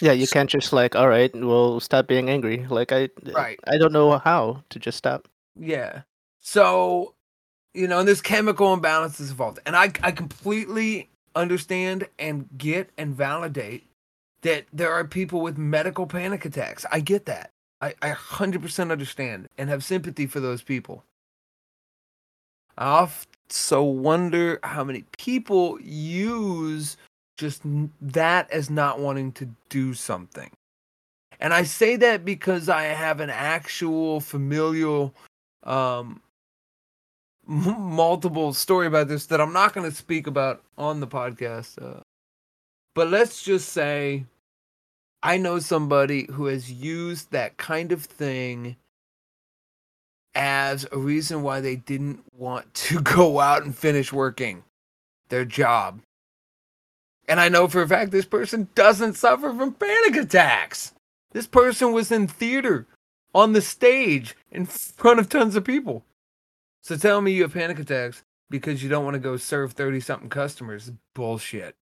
Yeah, 0.00 0.12
you 0.12 0.26
can't 0.26 0.48
just 0.48 0.72
like, 0.72 0.96
all 0.96 1.08
right, 1.08 1.30
we'll 1.34 1.80
stop 1.80 2.06
being 2.06 2.30
angry. 2.30 2.64
Like 2.68 2.92
I, 2.92 3.10
Right. 3.32 3.58
I 3.66 3.76
don't 3.78 3.92
know 3.92 4.16
how 4.18 4.62
to 4.70 4.78
just 4.78 4.96
stop. 4.96 5.28
Yeah. 5.58 6.02
So, 6.40 7.14
you 7.74 7.86
know, 7.88 7.98
and 7.98 8.08
there's 8.08 8.22
chemical 8.22 8.74
imbalances 8.76 9.30
involved. 9.30 9.58
And 9.66 9.76
I 9.76 9.92
I 10.02 10.12
completely 10.12 11.08
understand 11.34 12.06
and 12.18 12.48
get 12.56 12.90
and 12.96 13.14
validate 13.14 13.86
that 14.42 14.64
there 14.72 14.92
are 14.92 15.04
people 15.04 15.40
with 15.40 15.58
medical 15.58 16.06
panic 16.06 16.44
attacks. 16.44 16.86
I 16.92 17.00
get 17.00 17.26
that. 17.26 17.50
I, 17.82 17.94
I 18.00 18.10
100% 18.12 18.92
understand 18.92 19.48
and 19.58 19.68
have 19.68 19.84
sympathy 19.84 20.26
for 20.26 20.40
those 20.40 20.62
people. 20.62 21.04
I 22.78 22.86
also 22.86 23.82
wonder 23.82 24.60
how 24.62 24.84
many 24.84 25.04
people 25.18 25.78
use 25.82 26.96
just 27.36 27.62
that 28.00 28.50
as 28.50 28.70
not 28.70 29.00
wanting 29.00 29.32
to 29.32 29.48
do 29.68 29.94
something. 29.94 30.50
And 31.40 31.52
I 31.52 31.64
say 31.64 31.96
that 31.96 32.24
because 32.24 32.68
I 32.68 32.84
have 32.84 33.20
an 33.20 33.30
actual 33.30 34.20
familial 34.20 35.14
um 35.64 36.20
m- 37.48 37.80
multiple 37.80 38.52
story 38.52 38.86
about 38.86 39.08
this 39.08 39.26
that 39.26 39.40
I'm 39.40 39.52
not 39.52 39.74
going 39.74 39.88
to 39.88 39.96
speak 39.96 40.26
about 40.26 40.62
on 40.78 41.00
the 41.00 41.06
podcast. 41.06 41.82
Uh, 41.82 42.00
but 42.94 43.10
let's 43.10 43.42
just 43.42 43.70
say 43.70 44.24
I 45.22 45.36
know 45.36 45.58
somebody 45.58 46.26
who 46.32 46.46
has 46.46 46.72
used 46.72 47.30
that 47.30 47.56
kind 47.56 47.92
of 47.92 48.04
thing 48.04 48.76
as 50.34 50.86
a 50.90 50.98
reason 50.98 51.42
why 51.42 51.60
they 51.60 51.76
didn't 51.76 52.24
want 52.36 52.72
to 52.74 53.00
go 53.00 53.40
out 53.40 53.64
and 53.64 53.76
finish 53.76 54.12
working 54.12 54.64
their 55.28 55.44
job. 55.44 56.00
And 57.28 57.40
I 57.40 57.48
know 57.48 57.68
for 57.68 57.82
a 57.82 57.88
fact 57.88 58.10
this 58.10 58.24
person 58.24 58.68
doesn't 58.74 59.14
suffer 59.14 59.54
from 59.54 59.74
panic 59.74 60.16
attacks. 60.16 60.92
This 61.32 61.46
person 61.46 61.92
was 61.92 62.10
in 62.10 62.26
theater 62.26 62.86
on 63.34 63.52
the 63.52 63.62
stage 63.62 64.36
in 64.50 64.66
front 64.66 65.20
of 65.20 65.28
tons 65.28 65.56
of 65.56 65.64
people. 65.64 66.04
So 66.82 66.96
tell 66.96 67.20
me 67.20 67.32
you 67.32 67.42
have 67.42 67.54
panic 67.54 67.78
attacks 67.78 68.24
because 68.50 68.82
you 68.82 68.90
don't 68.90 69.04
want 69.04 69.14
to 69.14 69.20
go 69.20 69.36
serve 69.36 69.72
30 69.72 70.00
something 70.00 70.28
customers. 70.28 70.90
Bullshit. 71.14 71.76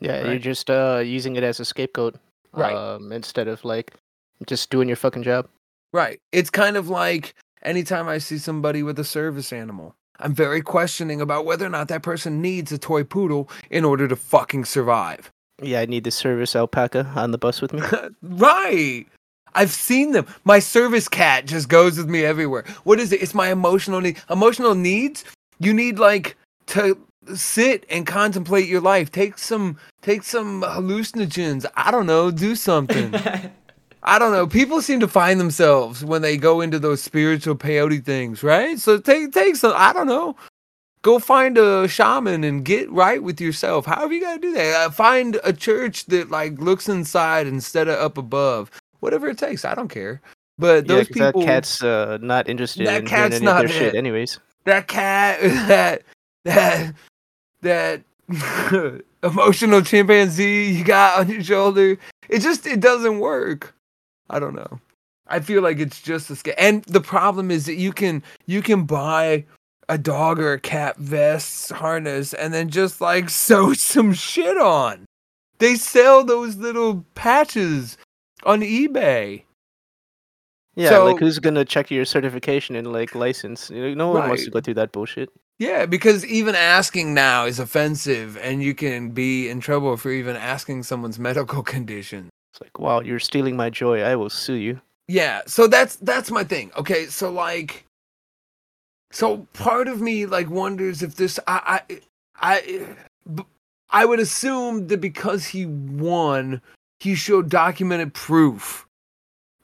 Yeah, 0.00 0.26
you're 0.28 0.38
just 0.38 0.70
uh 0.70 1.02
using 1.04 1.36
it 1.36 1.42
as 1.42 1.60
a 1.60 1.64
scapegoat, 1.64 2.16
Right. 2.52 2.74
Um, 2.74 3.12
instead 3.12 3.48
of 3.48 3.64
like 3.64 3.94
just 4.46 4.70
doing 4.70 4.88
your 4.88 4.96
fucking 4.96 5.22
job. 5.22 5.48
Right. 5.92 6.18
It's 6.32 6.50
kind 6.50 6.76
of 6.76 6.88
like 6.88 7.34
anytime 7.62 8.08
I 8.08 8.18
see 8.18 8.38
somebody 8.38 8.82
with 8.82 8.98
a 8.98 9.04
service 9.04 9.52
animal, 9.52 9.94
I'm 10.18 10.34
very 10.34 10.62
questioning 10.62 11.20
about 11.20 11.44
whether 11.44 11.66
or 11.66 11.70
not 11.70 11.88
that 11.88 12.02
person 12.02 12.42
needs 12.42 12.72
a 12.72 12.78
toy 12.78 13.04
poodle 13.04 13.48
in 13.70 13.84
order 13.84 14.08
to 14.08 14.16
fucking 14.16 14.64
survive. 14.64 15.30
Yeah, 15.62 15.80
I 15.80 15.86
need 15.86 16.04
the 16.04 16.10
service 16.10 16.56
alpaca 16.56 17.12
on 17.14 17.32
the 17.32 17.38
bus 17.38 17.60
with 17.60 17.72
me. 17.72 17.82
right. 18.22 19.06
I've 19.54 19.72
seen 19.72 20.12
them. 20.12 20.26
My 20.44 20.58
service 20.58 21.08
cat 21.08 21.46
just 21.46 21.68
goes 21.68 21.98
with 21.98 22.08
me 22.08 22.24
everywhere. 22.24 22.64
What 22.84 23.00
is 23.00 23.12
it? 23.12 23.22
It's 23.22 23.34
my 23.34 23.50
emotional 23.50 24.00
need. 24.00 24.18
Emotional 24.30 24.74
needs. 24.74 25.24
You 25.58 25.74
need 25.74 25.98
like 25.98 26.36
to 26.68 26.96
sit 27.34 27.84
and 27.90 28.06
contemplate 28.06 28.68
your 28.68 28.80
life. 28.80 29.10
Take 29.10 29.38
some 29.38 29.76
take 30.02 30.22
some 30.22 30.62
hallucinogens. 30.62 31.66
I 31.76 31.90
don't 31.90 32.06
know, 32.06 32.30
do 32.30 32.54
something. 32.54 33.14
I 34.02 34.18
don't 34.18 34.32
know. 34.32 34.46
People 34.46 34.80
seem 34.80 34.98
to 35.00 35.08
find 35.08 35.38
themselves 35.38 36.02
when 36.04 36.22
they 36.22 36.36
go 36.38 36.62
into 36.62 36.78
those 36.78 37.02
spiritual 37.02 37.54
peyote 37.54 38.02
things, 38.04 38.42
right? 38.42 38.78
So 38.78 38.98
take 38.98 39.32
take 39.32 39.56
some. 39.56 39.74
I 39.76 39.92
don't 39.92 40.06
know. 40.06 40.36
Go 41.02 41.18
find 41.18 41.56
a 41.56 41.88
shaman 41.88 42.44
and 42.44 42.64
get 42.64 42.90
right 42.90 43.22
with 43.22 43.40
yourself. 43.40 43.86
However 43.86 44.12
you 44.14 44.20
gotta 44.20 44.40
do 44.40 44.52
that. 44.52 44.86
Uh, 44.86 44.90
find 44.90 45.38
a 45.44 45.52
church 45.52 46.06
that 46.06 46.30
like 46.30 46.58
looks 46.58 46.88
inside 46.88 47.46
instead 47.46 47.88
of 47.88 47.98
up 47.98 48.16
above. 48.18 48.70
Whatever 49.00 49.28
it 49.28 49.38
takes. 49.38 49.64
I 49.64 49.74
don't 49.74 49.88
care. 49.88 50.20
But 50.58 50.86
yeah, 50.86 50.96
those 50.96 51.08
'cause 51.08 51.16
that 51.16 51.34
cat's 51.34 51.82
uh, 51.82 52.18
not 52.20 52.48
interested 52.50 52.86
That 52.86 53.00
in 53.00 53.06
cat's 53.06 53.16
hearing 53.16 53.32
any 53.34 53.36
of 53.36 53.42
not 53.54 53.58
their 53.60 53.68
shit, 53.68 53.94
anyways. 53.94 54.38
that 54.64 54.88
cat, 54.88 55.40
that 55.68 56.02
that 56.44 56.94
that 57.62 58.02
emotional 59.22 59.82
chimpanzee 59.82 60.70
you 60.72 60.84
got 60.84 61.20
on 61.20 61.28
your 61.28 61.42
shoulder. 61.42 61.98
It 62.28 62.40
just 62.40 62.66
it 62.66 62.80
doesn't 62.80 63.18
work. 63.18 63.74
I 64.28 64.38
don't 64.38 64.54
know. 64.54 64.80
I 65.26 65.40
feel 65.40 65.62
like 65.62 65.78
it's 65.78 66.00
just 66.00 66.30
a 66.30 66.34
scam. 66.34 66.54
And 66.58 66.84
the 66.84 67.00
problem 67.00 67.50
is 67.50 67.66
that 67.66 67.74
you 67.74 67.92
can 67.92 68.22
you 68.46 68.62
can 68.62 68.84
buy 68.84 69.44
a 69.88 69.98
dog 69.98 70.38
or 70.38 70.52
a 70.52 70.60
cat 70.60 70.96
vest 70.98 71.72
harness 71.72 72.32
and 72.32 72.54
then 72.54 72.68
just 72.70 73.00
like 73.00 73.28
sew 73.30 73.72
some 73.74 74.12
shit 74.12 74.56
on. 74.56 75.04
They 75.58 75.74
sell 75.74 76.24
those 76.24 76.56
little 76.56 77.04
patches 77.14 77.98
on 78.44 78.60
eBay. 78.62 79.42
Yeah, 80.76 80.88
So- 80.90 81.04
like 81.06 81.18
who's 81.18 81.38
gonna 81.38 81.64
check 81.64 81.90
your 81.90 82.04
certification 82.04 82.76
and 82.76 82.92
like 82.92 83.14
license? 83.14 83.70
You 83.70 83.82
know, 83.82 83.94
no 83.94 84.08
one 84.12 84.28
wants 84.28 84.44
to 84.44 84.50
go 84.50 84.60
through 84.60 84.74
that 84.74 84.92
bullshit. 84.92 85.28
Yeah, 85.60 85.84
because 85.84 86.24
even 86.24 86.54
asking 86.54 87.12
now 87.12 87.44
is 87.44 87.58
offensive 87.58 88.38
and 88.38 88.62
you 88.62 88.74
can 88.74 89.10
be 89.10 89.50
in 89.50 89.60
trouble 89.60 89.98
for 89.98 90.10
even 90.10 90.34
asking 90.34 90.84
someone's 90.84 91.18
medical 91.28 91.62
condition. 91.62 92.30
It's 92.52 92.62
like, 92.62 92.78
wow, 92.78 93.00
you're 93.00 93.20
stealing 93.20 93.56
my 93.56 93.68
joy. 93.68 94.00
I 94.00 94.16
will 94.16 94.30
sue 94.30 94.54
you. 94.54 94.80
Yeah, 95.06 95.42
so 95.46 95.66
that's 95.66 95.96
that's 95.96 96.30
my 96.30 96.44
thing. 96.44 96.70
Okay, 96.76 97.06
so 97.06 97.30
like 97.30 97.84
so 99.12 99.46
part 99.52 99.86
of 99.86 100.00
me 100.00 100.24
like 100.24 100.48
wonders 100.48 101.02
if 101.02 101.16
this 101.16 101.38
I 101.46 101.82
I 102.36 102.96
I 103.90 104.04
would 104.06 104.20
assume 104.20 104.86
that 104.86 105.00
because 105.00 105.48
he 105.48 105.66
won, 105.66 106.62
he 107.00 107.14
showed 107.14 107.50
documented 107.50 108.14
proof. 108.14 108.86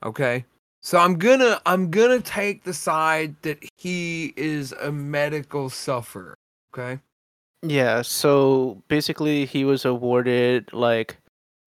Okay? 0.04 0.44
So 0.86 0.98
I'm 0.98 1.18
to 1.40 1.60
I'm 1.66 1.90
to 1.90 2.20
take 2.20 2.62
the 2.62 2.72
side 2.72 3.34
that 3.42 3.58
he 3.76 4.32
is 4.36 4.70
a 4.70 4.92
medical 4.92 5.68
sufferer, 5.68 6.36
okay? 6.72 7.00
Yeah, 7.62 8.02
so 8.02 8.80
basically 8.86 9.46
he 9.46 9.64
was 9.64 9.84
awarded 9.84 10.72
like 10.72 11.16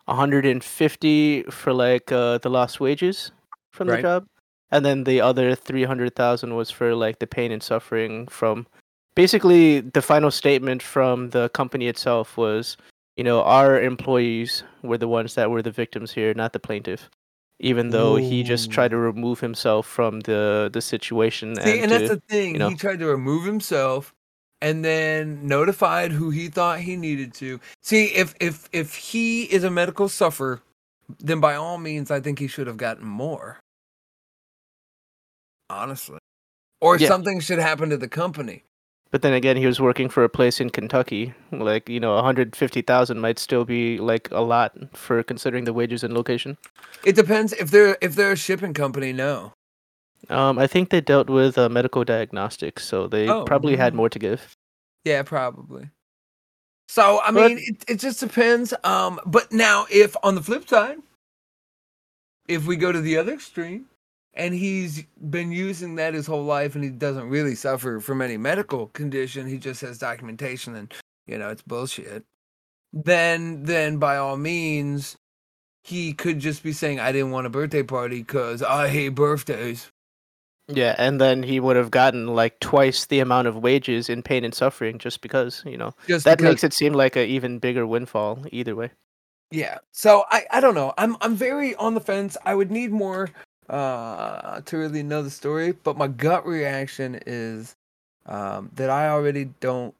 150 0.06 1.44
for 1.52 1.74
like 1.74 2.10
uh, 2.14 2.38
the 2.38 2.50
lost 2.50 2.80
wages 2.80 3.34
from 3.74 3.90
Right. 3.90 3.98
the 3.98 4.02
job, 4.04 4.26
and 4.72 4.86
then 4.86 5.04
the 5.04 5.20
other 5.20 5.54
300,000 5.54 6.56
was 6.56 6.72
for 6.72 6.96
like 6.96 7.20
the 7.20 7.28
pain 7.28 7.52
and 7.52 7.62
suffering 7.62 8.26
from. 8.28 8.68
Basically, 9.16 9.82
the 9.82 10.02
final 10.02 10.32
statement 10.32 10.82
from 10.82 11.32
the 11.32 11.50
company 11.50 11.90
itself 11.90 12.38
was, 12.38 12.78
you 13.18 13.26
know, 13.26 13.44
our 13.44 13.82
employees 13.82 14.64
were 14.82 14.98
the 14.98 15.10
ones 15.10 15.36
that 15.36 15.52
were 15.52 15.62
the 15.62 15.72
victims 15.72 16.14
here, 16.14 16.34
not 16.34 16.54
the 16.54 16.60
plaintiff. 16.60 17.10
Even 17.60 17.90
though 17.90 18.16
he 18.16 18.44
just 18.44 18.72
tried 18.72 18.90
to 18.92 18.98
remove 18.98 19.40
himself 19.42 19.86
from 19.86 20.22
the 20.22 20.70
the 20.72 20.82
situation. 20.82 21.56
See, 21.56 21.62
and, 21.74 21.84
and 21.84 21.92
that's 21.92 22.10
to- 22.10 22.16
the 22.16 22.22
thing. 22.30 22.54
you 22.54 22.60
know. 22.60 22.70
He 22.70 22.76
tried 22.76 23.00
to 23.00 23.06
remove 23.08 23.46
himself 23.46 24.14
and 24.62 24.84
then 24.84 25.48
notified 25.48 26.12
who 26.12 26.30
he 26.32 26.48
thought 26.50 26.80
he 26.80 26.96
needed 26.96 27.34
to. 27.36 27.60
See, 27.82 28.06
if 28.06 28.34
if 28.40 28.68
if 28.72 28.96
he 28.96 29.44
is 29.44 29.64
a 29.64 29.70
medical 29.70 30.10
sufferer, 30.10 30.62
then 31.20 31.40
by 31.40 31.56
all 31.56 31.78
means 31.78 32.12
I 32.12 32.20
think 32.20 32.40
he 32.40 32.48
should 32.48 32.68
have 32.68 32.78
gotten 32.78 33.06
more. 33.06 33.60
Honestly. 35.70 36.18
Or 36.82 36.98
Yeah. 36.98 37.08
something 37.10 37.40
should 37.42 37.60
happen 37.60 37.90
to 37.90 37.98
the 37.98 38.08
company. 38.08 38.64
But 39.12 39.24
then 39.24 39.34
again, 39.34 39.58
he 39.58 39.66
was 39.66 39.80
working 39.80 40.08
for 40.08 40.24
a 40.24 40.30
place 40.30 40.62
in 40.62 40.70
Kentucky. 40.70 41.34
Like 41.52 41.90
you 41.90 42.00
know, 42.00 42.14
one 42.16 42.24
hundred 42.24 42.56
fifty 42.56 42.82
thousand 42.84 43.20
might 43.20 43.40
still 43.40 43.66
be 43.66 43.98
like 43.98 44.30
a 44.32 44.42
lot 44.42 44.74
for 44.94 45.24
considering 45.24 45.64
the 45.64 45.74
wages 45.74 46.04
and 46.04 46.14
location. 46.14 46.58
It 47.04 47.16
depends 47.16 47.54
if 47.54 47.72
they're 47.72 47.98
if 48.02 48.16
they're 48.16 48.34
a 48.34 48.38
shipping 48.38 48.74
company, 48.74 49.12
no. 49.14 49.54
Um, 50.30 50.60
I 50.60 50.68
think 50.68 50.90
they 50.90 51.02
dealt 51.02 51.30
with 51.30 51.58
uh, 51.58 51.70
medical 51.70 52.04
diagnostics, 52.04 52.86
so 52.86 53.08
they 53.08 53.28
Oh, 53.30 53.46
probably 53.46 53.76
had 53.78 53.94
mm. 53.94 53.96
more 53.98 54.10
to 54.10 54.20
give. 54.20 54.54
Yeah, 55.06 55.24
probably. 55.24 55.90
So 56.88 57.20
I 57.20 57.32
But- 57.32 57.50
mean, 57.52 57.60
it, 57.62 57.86
it 57.88 58.00
just 58.00 58.20
depends. 58.20 58.74
Um, 58.84 59.20
but 59.26 59.52
now 59.52 59.86
if 59.90 60.16
on 60.22 60.36
the 60.36 60.42
flip 60.44 60.68
side, 60.68 60.98
if 62.48 62.66
we 62.68 62.76
go 62.76 62.92
to 62.92 63.00
the 63.02 63.18
other 63.18 63.34
extreme, 63.34 63.86
and 64.34 64.54
he's 64.54 65.04
been 65.30 65.52
using 65.52 65.96
that 65.96 66.14
his 66.14 66.28
whole 66.28 66.44
life, 66.44 66.76
and 66.76 66.84
he 66.84 66.90
doesn't 66.90 67.30
really 67.30 67.56
suffer 67.56 68.00
from 68.00 68.22
any 68.22 68.38
medical 68.38 68.88
condition, 68.88 69.48
he 69.48 69.58
just 69.58 69.82
has 69.82 69.98
documentation, 69.98 70.76
and 70.76 70.94
you 71.28 71.38
know 71.38 71.50
it's 71.50 71.62
bullshit. 71.62 72.24
Then, 72.92 73.64
then 73.64 73.98
by 73.98 74.18
all 74.18 74.38
means, 74.38 75.16
he 75.84 76.14
could 76.14 76.40
just 76.40 76.64
be 76.64 76.74
saying, 76.74 77.00
"I 77.00 77.12
didn't 77.12 77.32
want 77.32 77.48
a 77.48 77.50
birthday 77.52 77.84
party 77.84 78.20
because 78.20 78.62
I 78.64 78.88
hate 78.88 79.10
birthdays." 79.10 79.92
Yeah, 80.68 80.96
and 81.00 81.20
then 81.20 81.42
he 81.42 81.60
would 81.60 81.76
have 81.76 81.90
gotten 81.90 82.28
like 82.28 82.60
twice 82.60 83.06
the 83.08 83.20
amount 83.22 83.48
of 83.48 83.58
wages 83.58 84.08
in 84.10 84.22
pain 84.22 84.44
and 84.44 84.54
suffering 84.54 85.00
just 85.00 85.22
because 85.22 85.64
you 85.66 85.78
know 85.78 85.94
Just 86.08 86.26
that 86.26 86.38
because- 86.38 86.52
makes 86.52 86.64
it 86.64 86.74
seem 86.74 86.94
like 86.94 87.16
a 87.16 87.26
even 87.26 87.60
bigger 87.60 87.88
windfall 87.88 88.46
either 88.52 88.76
way. 88.76 88.92
Yeah. 89.52 89.80
So 89.92 90.26
I 90.30 90.46
I 90.52 90.60
don't 90.60 90.76
know. 90.76 90.94
I'm 90.98 91.18
I'm 91.22 91.36
very 91.36 91.74
on 91.76 91.96
the 91.96 92.00
fence. 92.02 92.38
I 92.46 92.54
would 92.54 92.70
need 92.72 92.92
more 92.92 93.30
uh 93.70 94.62
to 94.62 94.78
really 94.78 95.04
know 95.04 95.22
the 95.24 95.30
story, 95.30 95.74
but 95.84 95.98
my 95.98 96.08
gut 96.08 96.46
reaction 96.46 97.20
is 97.26 97.76
um 98.26 98.72
that 98.76 98.90
I 98.90 99.10
already 99.10 99.46
don't 99.60 99.96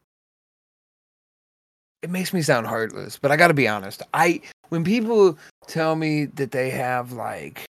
it 2.02 2.10
makes 2.10 2.34
me 2.34 2.42
sound 2.42 2.66
heartless, 2.68 3.18
but 3.18 3.32
I 3.32 3.36
got 3.38 3.50
to 3.50 3.54
be 3.54 3.68
honest. 3.68 4.02
I 4.14 4.42
when 4.70 4.84
people 4.84 5.38
tell 5.68 5.96
me 5.96 6.26
that 6.26 6.52
they 6.52 6.70
have 6.70 7.12
like 7.12 7.66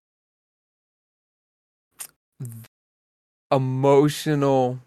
emotional 3.50 4.78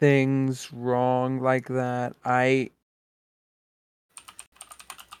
things 0.00 0.72
wrong 0.72 1.40
like 1.40 1.68
that, 1.68 2.14
I 2.24 2.70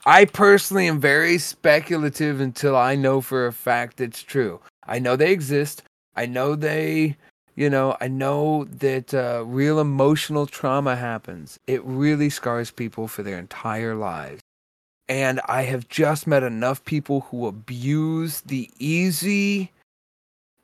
I 0.06 0.26
personally 0.26 0.86
am 0.86 1.00
very 1.00 1.38
speculative 1.38 2.40
until 2.40 2.76
I 2.76 2.94
know 2.94 3.22
for 3.22 3.46
a 3.46 3.52
fact 3.52 4.00
it's 4.00 4.22
true. 4.22 4.60
I 4.86 4.98
know 4.98 5.16
they 5.16 5.32
exist. 5.32 5.82
I 6.14 6.26
know 6.26 6.54
they, 6.54 7.16
you 7.56 7.70
know, 7.70 7.96
I 8.02 8.08
know 8.08 8.64
that 8.64 9.14
uh, 9.14 9.44
real 9.46 9.80
emotional 9.80 10.46
trauma 10.46 10.94
happens. 10.96 11.58
It 11.66 11.82
really 11.84 12.28
scars 12.28 12.70
people 12.70 13.08
for 13.08 13.22
their 13.22 13.38
entire 13.38 13.94
lives. 13.94 14.42
And 15.08 15.40
I 15.48 15.62
have 15.62 15.88
just 15.88 16.26
met 16.26 16.42
enough 16.42 16.84
people 16.84 17.20
who 17.20 17.46
abuse 17.46 18.42
the 18.42 18.70
easy 18.78 19.70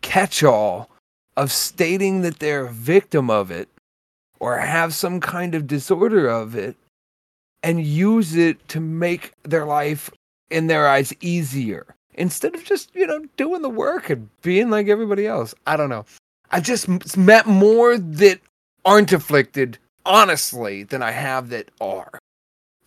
catch 0.02 0.42
all 0.42 0.90
of 1.37 1.50
stating 1.50 2.20
that 2.23 2.40
they're 2.40 2.66
a 2.66 2.73
victim 2.73 3.30
of 3.30 3.50
it 3.50 3.68
or 4.38 4.59
have 4.59 4.94
some 4.94 5.20
kind 5.20 5.54
of 5.54 5.66
disorder 5.66 6.29
of 6.29 6.55
it 6.55 6.76
and 7.62 7.85
use 7.85 8.37
it 8.37 8.66
to 8.68 8.81
make 8.81 9.33
their 9.42 9.66
life 9.66 10.11
in 10.51 10.66
their 10.66 10.88
eyes 10.88 11.12
easier. 11.20 11.94
Instead 12.14 12.55
of 12.55 12.64
just 12.64 12.94
you 12.94 13.07
know 13.07 13.25
doing 13.37 13.62
the 13.62 13.70
work 13.70 14.11
and 14.11 14.29
being 14.42 14.70
like 14.70 14.88
everybody 14.88 15.27
else. 15.27 15.55
I 15.66 15.77
don't 15.77 15.90
know. 15.90 16.05
I 16.51 16.61
just 16.61 16.88
met 17.16 17.46
more 17.46 17.96
that 17.96 18.40
aren't 18.85 19.12
afflicted 19.12 19.79
honestly 20.07 20.83
than 20.83 21.03
i 21.03 21.11
have 21.11 21.51
that 21.51 21.70
are. 21.81 22.18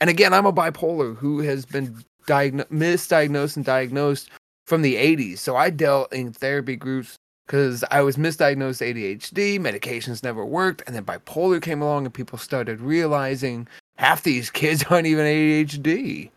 And 0.02 0.10
again 0.10 0.34
i'm 0.34 0.46
a 0.46 0.54
bipolar 0.54 1.16
who 1.16 1.40
has 1.40 1.66
been 1.66 2.04
diagno- 2.28 2.68
misdiagnosed 2.68 3.56
and 3.56 3.66
diagnosed 3.66 4.30
from 4.68 4.82
the 4.82 4.96
80s 4.96 5.38
so 5.38 5.56
i 5.56 5.70
dealt 5.70 6.12
in 6.12 6.34
therapy 6.34 6.76
groups 6.76 7.16
because 7.46 7.84
i 7.92 8.02
was 8.02 8.18
misdiagnosed 8.18 8.82
adhd 8.82 9.60
medications 9.60 10.24
never 10.24 10.46
worked 10.46 10.82
and 10.88 10.96
then 10.96 11.06
bipolar 11.06 11.62
came 11.62 11.82
along 11.82 12.06
and 12.06 12.14
people 12.14 12.38
started 12.38 12.82
realizing 12.82 13.68
half 14.04 14.22
these 14.24 14.50
kids 14.50 14.84
aren't 14.90 15.08
even 15.08 15.26
ADHD. 15.26 16.30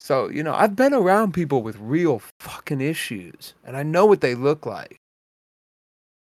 So, 0.00 0.28
you 0.28 0.42
know, 0.42 0.52
I've 0.54 0.76
been 0.76 0.92
around 0.92 1.32
people 1.32 1.62
with 1.62 1.78
real 1.78 2.20
fucking 2.40 2.82
issues 2.82 3.54
and 3.64 3.74
I 3.74 3.82
know 3.82 4.04
what 4.04 4.20
they 4.20 4.34
look 4.34 4.66
like. 4.66 4.98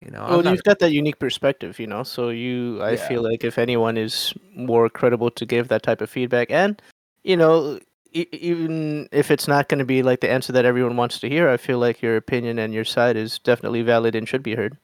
You 0.04 0.10
know, 0.12 0.26
Well, 0.28 0.42
not- 0.42 0.52
you've 0.52 0.64
got 0.64 0.80
that 0.80 0.92
unique 0.92 1.20
perspective, 1.20 1.78
you 1.78 1.86
know. 1.86 2.02
So 2.04 2.30
you, 2.30 2.82
I 2.82 2.94
Yeah. 2.94 3.08
feel 3.08 3.22
like 3.22 3.44
if 3.44 3.60
anyone 3.60 3.96
is 3.98 4.34
more 4.56 4.90
credible 4.90 5.30
to 5.32 5.46
give 5.46 5.68
that 5.68 5.84
type 5.84 6.02
of 6.02 6.10
feedback, 6.10 6.50
and 6.50 6.82
you 7.24 7.36
know, 7.38 7.80
e- 8.14 8.26
even 8.32 9.08
if 9.12 9.30
it's 9.30 9.46
not 9.48 9.68
going 9.68 9.80
to 9.80 9.86
be 9.86 10.02
like 10.02 10.22
the 10.22 10.32
answer 10.32 10.54
that 10.54 10.64
everyone 10.66 10.96
wants 10.96 11.20
to 11.20 11.30
hear, 11.30 11.50
I 11.50 11.58
feel 11.58 11.78
like 11.80 12.02
your 12.02 12.16
opinion 12.16 12.58
and 12.58 12.74
your 12.74 12.86
side 12.86 13.18
is 13.18 13.38
definitely 13.40 13.82
valid 13.84 14.16
and 14.16 14.28
should 14.28 14.42
be 14.42 14.56
heard. 14.56 14.78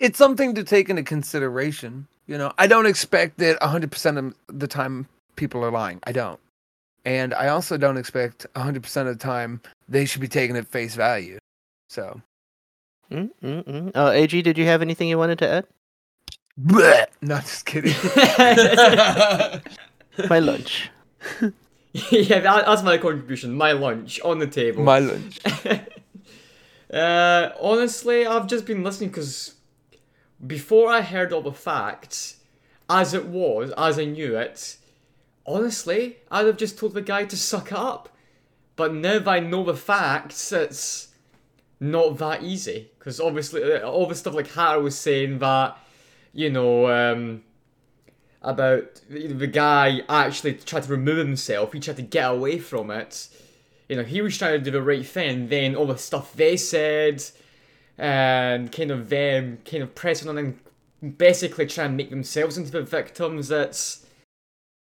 it's 0.00 0.18
something 0.18 0.54
to 0.54 0.64
take 0.64 0.88
into 0.90 1.02
consideration. 1.02 2.06
You 2.26 2.38
know, 2.38 2.52
I 2.58 2.66
don't 2.66 2.86
expect 2.86 3.38
that 3.38 3.60
100% 3.60 4.18
of 4.18 4.34
the 4.48 4.66
time 4.66 5.06
people 5.36 5.64
are 5.64 5.70
lying. 5.70 6.00
I 6.04 6.12
don't. 6.12 6.40
And 7.04 7.32
I 7.34 7.48
also 7.48 7.76
don't 7.76 7.96
expect 7.96 8.46
100% 8.54 8.96
of 9.02 9.06
the 9.06 9.14
time 9.14 9.60
they 9.88 10.04
should 10.06 10.20
be 10.20 10.28
taken 10.28 10.56
at 10.56 10.66
face 10.66 10.96
value. 10.96 11.38
So, 11.88 12.20
Mm-mm-mm. 13.12 13.92
Uh, 13.94 14.08
Ag, 14.10 14.30
did 14.30 14.58
you 14.58 14.64
have 14.66 14.82
anything 14.82 15.08
you 15.08 15.18
wanted 15.18 15.38
to 15.38 15.48
add? 15.48 15.66
bleh. 16.60 17.04
no, 17.22 17.38
just 17.38 17.66
kidding. 17.66 17.94
My 20.28 20.38
lunch. 20.38 20.90
yeah, 21.92 22.40
that, 22.40 22.66
that's 22.66 22.82
my 22.82 22.98
contribution. 22.98 23.54
My 23.54 23.72
lunch 23.72 24.20
on 24.22 24.38
the 24.38 24.46
table. 24.46 24.82
My 24.82 24.98
lunch. 24.98 25.38
uh, 26.92 27.50
honestly, 27.60 28.26
I've 28.26 28.46
just 28.46 28.64
been 28.64 28.82
listening 28.82 29.10
because 29.10 29.55
before 30.44 30.90
I 30.90 31.02
heard 31.02 31.32
all 31.32 31.42
the 31.42 31.52
facts, 31.52 32.36
as 32.88 33.14
it 33.14 33.26
was, 33.26 33.72
as 33.76 33.98
I 33.98 34.04
knew 34.04 34.36
it, 34.36 34.76
honestly, 35.46 36.18
I'd 36.30 36.46
have 36.46 36.56
just 36.56 36.78
told 36.78 36.94
the 36.94 37.02
guy 37.02 37.24
to 37.24 37.36
suck 37.36 37.72
up. 37.72 38.10
But 38.76 38.92
now 38.92 39.18
that 39.18 39.28
I 39.28 39.40
know 39.40 39.64
the 39.64 39.74
facts, 39.74 40.52
it's 40.52 41.08
not 41.80 42.18
that 42.18 42.42
easy. 42.42 42.90
Because 42.98 43.20
obviously, 43.20 43.62
uh, 43.62 43.88
all 43.88 44.06
the 44.06 44.14
stuff 44.14 44.34
like 44.34 44.48
Hara 44.48 44.80
was 44.80 44.98
saying 44.98 45.38
that, 45.38 45.78
you 46.32 46.50
know, 46.50 46.88
um, 46.90 47.42
about 48.42 49.00
the 49.08 49.46
guy 49.46 50.02
actually 50.08 50.54
tried 50.54 50.82
to 50.84 50.90
remove 50.90 51.18
himself, 51.18 51.72
he 51.72 51.80
tried 51.80 51.96
to 51.96 52.02
get 52.02 52.30
away 52.30 52.58
from 52.58 52.90
it. 52.90 53.28
You 53.88 53.96
know, 53.96 54.02
he 54.02 54.20
was 54.20 54.36
trying 54.36 54.58
to 54.58 54.64
do 54.64 54.70
the 54.70 54.82
right 54.82 55.06
thing, 55.06 55.48
then 55.48 55.74
all 55.74 55.86
the 55.86 55.96
stuff 55.96 56.34
they 56.34 56.56
said, 56.56 57.24
and 57.98 58.72
kind 58.72 58.90
of 58.90 59.08
them 59.08 59.58
kind 59.64 59.82
of 59.82 59.94
pressing 59.94 60.28
on 60.28 60.38
and 60.38 61.18
basically 61.18 61.66
trying 61.66 61.90
to 61.90 61.96
make 61.96 62.10
themselves 62.10 62.58
into 62.58 62.70
the 62.70 62.82
victims. 62.82 63.48
That's 63.48 64.04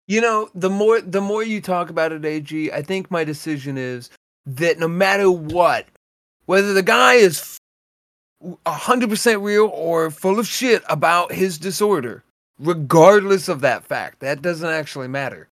You 0.08 0.22
know, 0.22 0.50
the 0.56 0.70
more 0.70 1.02
the 1.02 1.22
more 1.22 1.44
you 1.44 1.62
talk 1.62 1.90
about 1.90 2.12
it, 2.12 2.26
AG, 2.26 2.72
I 2.72 2.82
think 2.82 3.12
my 3.12 3.24
decision 3.24 3.78
is 3.78 4.10
that 4.46 4.80
no 4.80 4.88
matter 4.88 5.32
what, 5.32 5.88
whether 6.46 6.74
the 6.74 6.84
guy 6.84 7.16
is 7.16 7.58
hundred 8.68 9.10
percent 9.10 9.42
real 9.42 9.68
or 9.74 10.12
full 10.12 10.40
of 10.40 10.48
shit 10.48 10.84
about 10.90 11.34
his 11.34 11.58
disorder, 11.58 12.24
regardless 12.60 13.50
of 13.50 13.62
that 13.62 13.86
fact, 13.86 14.22
that 14.22 14.42
doesn't 14.42 14.70
actually 14.70 15.10
matter. 15.10 15.50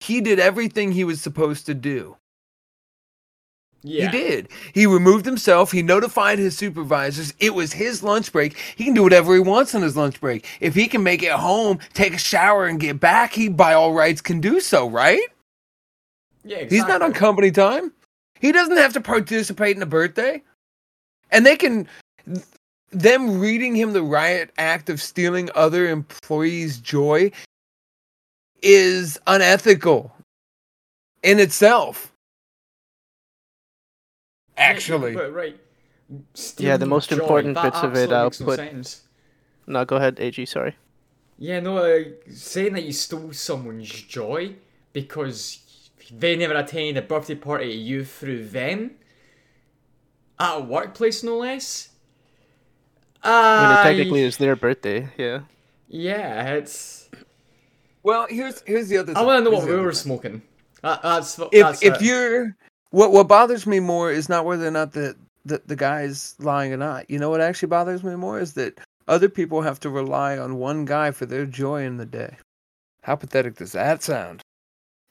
He 0.00 0.20
did 0.20 0.40
everything 0.40 0.92
he 0.92 1.04
was 1.04 1.20
supposed 1.22 1.66
to 1.66 1.74
do. 1.74 2.17
Yeah. 3.82 4.10
He 4.10 4.18
did. 4.18 4.48
He 4.74 4.86
removed 4.86 5.24
himself. 5.24 5.70
He 5.70 5.82
notified 5.82 6.38
his 6.38 6.56
supervisors. 6.56 7.32
It 7.38 7.54
was 7.54 7.72
his 7.72 8.02
lunch 8.02 8.32
break. 8.32 8.56
He 8.76 8.84
can 8.84 8.94
do 8.94 9.02
whatever 9.02 9.34
he 9.34 9.40
wants 9.40 9.74
on 9.74 9.82
his 9.82 9.96
lunch 9.96 10.20
break. 10.20 10.46
If 10.60 10.74
he 10.74 10.88
can 10.88 11.02
make 11.02 11.22
it 11.22 11.32
home, 11.32 11.78
take 11.94 12.14
a 12.14 12.18
shower, 12.18 12.66
and 12.66 12.80
get 12.80 12.98
back, 12.98 13.32
he 13.32 13.48
by 13.48 13.74
all 13.74 13.92
rights 13.92 14.20
can 14.20 14.40
do 14.40 14.60
so, 14.60 14.88
right? 14.88 15.22
Yeah, 16.44 16.64
He's 16.64 16.86
not 16.86 17.02
on 17.02 17.12
company 17.12 17.50
time. 17.50 17.92
He 18.40 18.52
doesn't 18.52 18.76
have 18.76 18.92
to 18.94 19.00
participate 19.00 19.76
in 19.76 19.82
a 19.82 19.86
birthday. 19.86 20.42
And 21.30 21.44
they 21.44 21.56
can 21.56 21.86
them 22.90 23.38
reading 23.38 23.76
him 23.76 23.92
the 23.92 24.02
riot 24.02 24.50
act 24.58 24.88
of 24.88 25.00
stealing 25.00 25.50
other 25.54 25.88
employees' 25.88 26.78
joy 26.78 27.30
is 28.62 29.18
unethical 29.26 30.12
in 31.22 31.38
itself. 31.38 32.12
Actually, 34.58 35.14
but 35.14 35.32
right. 35.32 35.56
Yeah, 36.58 36.76
the 36.76 36.86
most 36.86 37.10
joy, 37.10 37.16
important 37.18 37.54
that 37.54 37.62
bits 37.64 37.82
of 37.82 37.94
it 37.96 38.12
I'll 38.12 38.24
makes 38.24 38.40
no 38.40 38.46
put- 38.46 38.56
sense. 38.56 39.02
No, 39.66 39.84
go 39.84 39.96
ahead, 39.96 40.18
AG. 40.20 40.44
Sorry. 40.46 40.74
Yeah, 41.38 41.60
no, 41.60 41.78
uh, 41.78 42.00
saying 42.32 42.72
that 42.72 42.82
you 42.84 42.92
stole 42.92 43.32
someone's 43.32 43.88
joy 43.88 44.54
because 44.92 45.60
they 46.10 46.34
never 46.36 46.54
attended 46.54 46.96
a 46.96 47.02
birthday 47.06 47.34
party 47.36 47.66
you 47.72 48.04
threw 48.04 48.44
them 48.44 48.92
at 50.40 50.56
a 50.56 50.60
workplace, 50.60 51.22
no 51.22 51.36
less. 51.38 51.90
When 53.22 53.32
Uh, 53.32 53.76
it 53.80 53.88
technically 53.88 54.22
is 54.22 54.36
their 54.38 54.56
birthday. 54.56 55.08
Yeah. 55.18 55.40
yeah, 55.88 56.54
it's. 56.54 57.10
well, 58.02 58.26
here's 58.30 58.62
here's 58.66 58.88
the 58.88 58.98
other. 58.98 59.12
I 59.12 59.16
thing. 59.16 59.26
want 59.26 59.44
to 59.44 59.50
know 59.50 59.56
Here's 59.56 59.66
what 59.68 59.74
we 59.76 59.80
were 59.80 59.92
thing. 59.92 59.98
smoking. 60.02 60.42
That, 60.82 61.02
that's 61.02 61.38
If 61.38 61.50
that's 61.52 61.82
if 61.82 61.94
it. 61.96 62.02
you're 62.02 62.56
what 62.90 63.12
what 63.12 63.28
bothers 63.28 63.66
me 63.66 63.80
more 63.80 64.10
is 64.10 64.28
not 64.28 64.44
whether 64.44 64.66
or 64.66 64.70
not 64.70 64.92
the, 64.92 65.16
the 65.44 65.62
the 65.66 65.76
guy's 65.76 66.34
lying 66.38 66.72
or 66.72 66.76
not. 66.76 67.08
You 67.10 67.18
know 67.18 67.30
what 67.30 67.40
actually 67.40 67.68
bothers 67.68 68.02
me 68.02 68.16
more 68.16 68.38
is 68.38 68.54
that 68.54 68.78
other 69.06 69.28
people 69.28 69.62
have 69.62 69.80
to 69.80 69.90
rely 69.90 70.38
on 70.38 70.56
one 70.56 70.84
guy 70.84 71.10
for 71.10 71.26
their 71.26 71.46
joy 71.46 71.84
in 71.84 71.96
the 71.96 72.06
day. 72.06 72.36
How 73.02 73.16
pathetic 73.16 73.56
does 73.56 73.72
that 73.72 74.02
sound? 74.02 74.42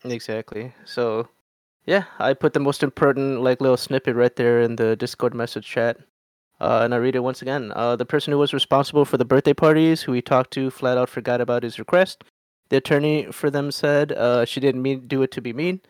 Exactly. 0.04 0.74
So, 0.86 1.28
yeah, 1.86 2.04
I 2.20 2.34
put 2.34 2.54
the 2.54 2.60
most 2.60 2.84
important 2.84 3.42
like 3.42 3.60
little 3.62 3.78
snippet 3.78 4.16
right 4.16 4.36
there 4.36 4.62
in 4.62 4.76
the 4.76 4.96
Discord 4.96 5.34
message 5.34 5.66
chat. 5.66 5.98
Uh, 6.60 6.82
and 6.84 6.94
I 6.94 6.98
read 6.98 7.16
it 7.16 7.20
once 7.20 7.42
again. 7.42 7.72
Uh, 7.76 7.96
the 7.96 8.06
person 8.06 8.32
who 8.32 8.40
was 8.40 8.54
responsible 8.54 9.06
for 9.06 9.18
the 9.18 9.26
birthday 9.26 9.54
parties, 9.54 10.02
who 10.02 10.12
we 10.12 10.22
talked 10.22 10.52
to, 10.52 10.72
flat 10.72 10.98
out 10.98 11.10
forgot 11.10 11.40
about 11.40 11.64
his 11.64 11.78
request. 11.78 12.24
The 12.70 12.78
attorney 12.78 13.28
for 13.32 13.50
them 13.50 13.72
said 13.72 14.12
uh, 14.12 14.46
she 14.46 14.60
didn't 14.60 14.82
mean 14.82 15.08
do 15.08 15.22
it 15.22 15.32
to 15.32 15.42
be 15.42 15.54
mean. 15.54 15.82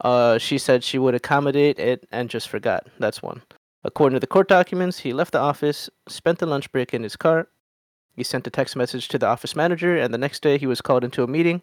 Uh, 0.00 0.38
she 0.38 0.58
said 0.58 0.82
she 0.82 0.98
would 0.98 1.14
accommodate 1.14 1.78
it 1.78 2.06
and 2.10 2.30
just 2.30 2.48
forgot. 2.48 2.86
That's 2.98 3.22
one. 3.22 3.42
According 3.84 4.16
to 4.16 4.20
the 4.20 4.26
court 4.26 4.48
documents, 4.48 4.98
he 4.98 5.12
left 5.12 5.32
the 5.32 5.38
office, 5.38 5.88
spent 6.08 6.38
the 6.38 6.46
lunch 6.46 6.70
break 6.72 6.92
in 6.92 7.02
his 7.02 7.16
car. 7.16 7.48
He 8.14 8.22
sent 8.22 8.46
a 8.46 8.50
text 8.50 8.76
message 8.76 9.08
to 9.08 9.18
the 9.18 9.26
office 9.26 9.56
manager, 9.56 9.96
and 9.96 10.12
the 10.12 10.18
next 10.18 10.42
day 10.42 10.58
he 10.58 10.66
was 10.66 10.80
called 10.80 11.04
into 11.04 11.22
a 11.22 11.26
meeting. 11.26 11.62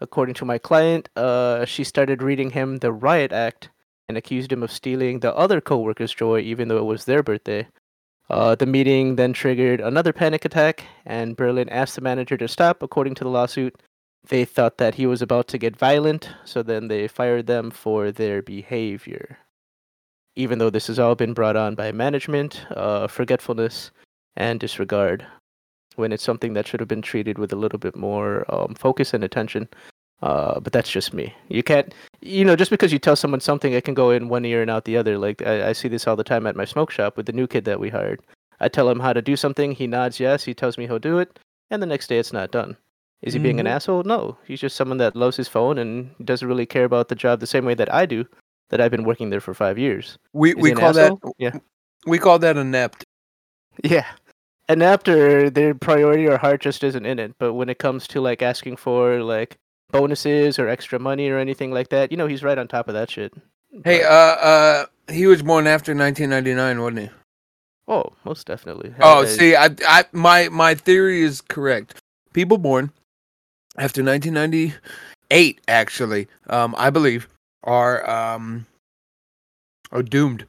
According 0.00 0.34
to 0.36 0.44
my 0.44 0.58
client, 0.58 1.08
uh, 1.16 1.64
she 1.64 1.84
started 1.84 2.22
reading 2.22 2.50
him 2.50 2.78
the 2.78 2.92
riot 2.92 3.32
act 3.32 3.70
and 4.08 4.16
accused 4.16 4.52
him 4.52 4.62
of 4.62 4.72
stealing 4.72 5.20
the 5.20 5.34
other 5.34 5.60
coworker's 5.60 6.14
joy, 6.14 6.40
even 6.40 6.68
though 6.68 6.78
it 6.78 6.84
was 6.84 7.04
their 7.04 7.22
birthday. 7.22 7.66
Uh, 8.30 8.54
the 8.54 8.66
meeting 8.66 9.16
then 9.16 9.32
triggered 9.32 9.80
another 9.80 10.12
panic 10.12 10.44
attack, 10.44 10.84
and 11.04 11.36
Berling 11.36 11.68
asked 11.70 11.96
the 11.96 12.00
manager 12.00 12.36
to 12.36 12.48
stop. 12.48 12.82
According 12.82 13.14
to 13.16 13.24
the 13.24 13.30
lawsuit, 13.30 13.76
they 14.28 14.44
thought 14.44 14.78
that 14.78 14.94
he 14.94 15.06
was 15.06 15.22
about 15.22 15.48
to 15.48 15.58
get 15.58 15.76
violent, 15.76 16.28
so 16.44 16.62
then 16.62 16.88
they 16.88 17.08
fired 17.08 17.46
them 17.46 17.70
for 17.70 18.12
their 18.12 18.42
behavior. 18.42 19.38
Even 20.36 20.58
though 20.58 20.70
this 20.70 20.86
has 20.86 20.98
all 20.98 21.14
been 21.14 21.34
brought 21.34 21.56
on 21.56 21.74
by 21.74 21.90
management, 21.92 22.64
uh, 22.70 23.06
forgetfulness, 23.06 23.90
and 24.36 24.60
disregard, 24.60 25.26
when 25.96 26.12
it's 26.12 26.22
something 26.22 26.52
that 26.52 26.66
should 26.66 26.80
have 26.80 26.88
been 26.88 27.02
treated 27.02 27.38
with 27.38 27.52
a 27.52 27.56
little 27.56 27.78
bit 27.78 27.96
more 27.96 28.44
um, 28.54 28.74
focus 28.74 29.12
and 29.12 29.24
attention. 29.24 29.68
Uh, 30.22 30.58
but 30.60 30.72
that's 30.72 30.90
just 30.90 31.14
me. 31.14 31.32
You 31.48 31.62
can't, 31.62 31.94
you 32.20 32.44
know, 32.44 32.56
just 32.56 32.70
because 32.70 32.92
you 32.92 32.98
tell 32.98 33.16
someone 33.16 33.40
something, 33.40 33.72
it 33.72 33.84
can 33.84 33.94
go 33.94 34.10
in 34.10 34.28
one 34.28 34.44
ear 34.44 34.62
and 34.62 34.70
out 34.70 34.84
the 34.84 34.96
other. 34.96 35.16
Like 35.16 35.42
I, 35.42 35.68
I 35.68 35.72
see 35.72 35.88
this 35.88 36.06
all 36.06 36.16
the 36.16 36.24
time 36.24 36.46
at 36.46 36.56
my 36.56 36.64
smoke 36.64 36.90
shop 36.90 37.16
with 37.16 37.26
the 37.26 37.32
new 37.32 37.46
kid 37.46 37.64
that 37.66 37.80
we 37.80 37.90
hired. 37.90 38.20
I 38.60 38.68
tell 38.68 38.88
him 38.88 39.00
how 39.00 39.12
to 39.12 39.22
do 39.22 39.36
something, 39.36 39.72
he 39.72 39.86
nods 39.86 40.18
yes, 40.18 40.42
he 40.42 40.54
tells 40.54 40.76
me 40.76 40.86
he'll 40.86 40.98
do 40.98 41.18
it, 41.18 41.38
and 41.70 41.80
the 41.80 41.86
next 41.86 42.08
day 42.08 42.18
it's 42.18 42.32
not 42.32 42.50
done. 42.50 42.76
Is 43.22 43.34
he 43.34 43.40
being 43.40 43.58
an 43.58 43.66
Mhm. 43.66 43.70
asshole? 43.70 44.04
No, 44.04 44.38
he's 44.44 44.60
just 44.60 44.76
someone 44.76 44.98
that 44.98 45.16
loves 45.16 45.36
his 45.36 45.48
phone 45.48 45.76
and 45.78 46.14
doesn't 46.24 46.46
really 46.46 46.66
care 46.66 46.84
about 46.84 47.08
the 47.08 47.14
job 47.16 47.40
the 47.40 47.46
same 47.46 47.64
way 47.64 47.74
that 47.74 47.92
I 47.92 48.06
do. 48.06 48.26
That 48.70 48.80
I've 48.80 48.90
been 48.90 49.04
working 49.04 49.30
there 49.30 49.40
for 49.40 49.54
five 49.54 49.78
years. 49.78 50.18
We 50.32 50.50
Is 50.50 50.56
we 50.56 50.72
call 50.72 50.92
that? 50.92 51.12
Yeah. 51.38 51.58
we 52.06 52.18
call 52.18 52.38
that 52.38 52.56
inept. 52.56 53.04
Yeah. 53.82 54.04
And 54.68 54.82
or 54.82 55.48
their 55.48 55.74
priority 55.74 56.26
or 56.28 56.36
heart 56.36 56.60
just 56.60 56.84
isn't 56.84 57.06
in 57.06 57.18
it. 57.18 57.32
But 57.38 57.54
when 57.54 57.70
it 57.70 57.78
comes 57.78 58.06
to 58.08 58.20
like 58.20 58.42
asking 58.42 58.76
for 58.76 59.22
like 59.22 59.56
bonuses 59.90 60.58
or 60.58 60.68
extra 60.68 60.98
money 60.98 61.30
or 61.30 61.38
anything 61.38 61.72
like 61.72 61.88
that, 61.88 62.10
you 62.10 62.18
know, 62.18 62.26
he's 62.26 62.42
right 62.42 62.58
on 62.58 62.68
top 62.68 62.88
of 62.88 62.94
that 62.94 63.10
shit. 63.10 63.32
Hey, 63.84 64.02
uh, 64.02 64.10
uh, 64.12 64.86
he 65.10 65.26
was 65.26 65.42
born 65.42 65.66
after 65.66 65.94
1999, 65.94 66.80
wasn't 66.80 66.98
he? 67.00 67.10
oh, 67.90 68.12
most 68.22 68.46
definitely. 68.46 68.94
Oh, 69.00 69.24
see, 69.24 69.56
I, 69.56 69.70
I, 69.86 70.04
my, 70.12 70.50
my 70.50 70.74
theory 70.74 71.22
is 71.22 71.40
correct. 71.40 71.94
People 72.34 72.58
born 72.58 72.92
after 73.78 74.02
1998, 74.02 75.60
actually, 75.68 76.28
um, 76.50 76.74
I 76.76 76.90
believe, 76.90 77.28
are 77.64 78.08
um, 78.08 78.66
are 79.92 80.02
doomed. 80.02 80.44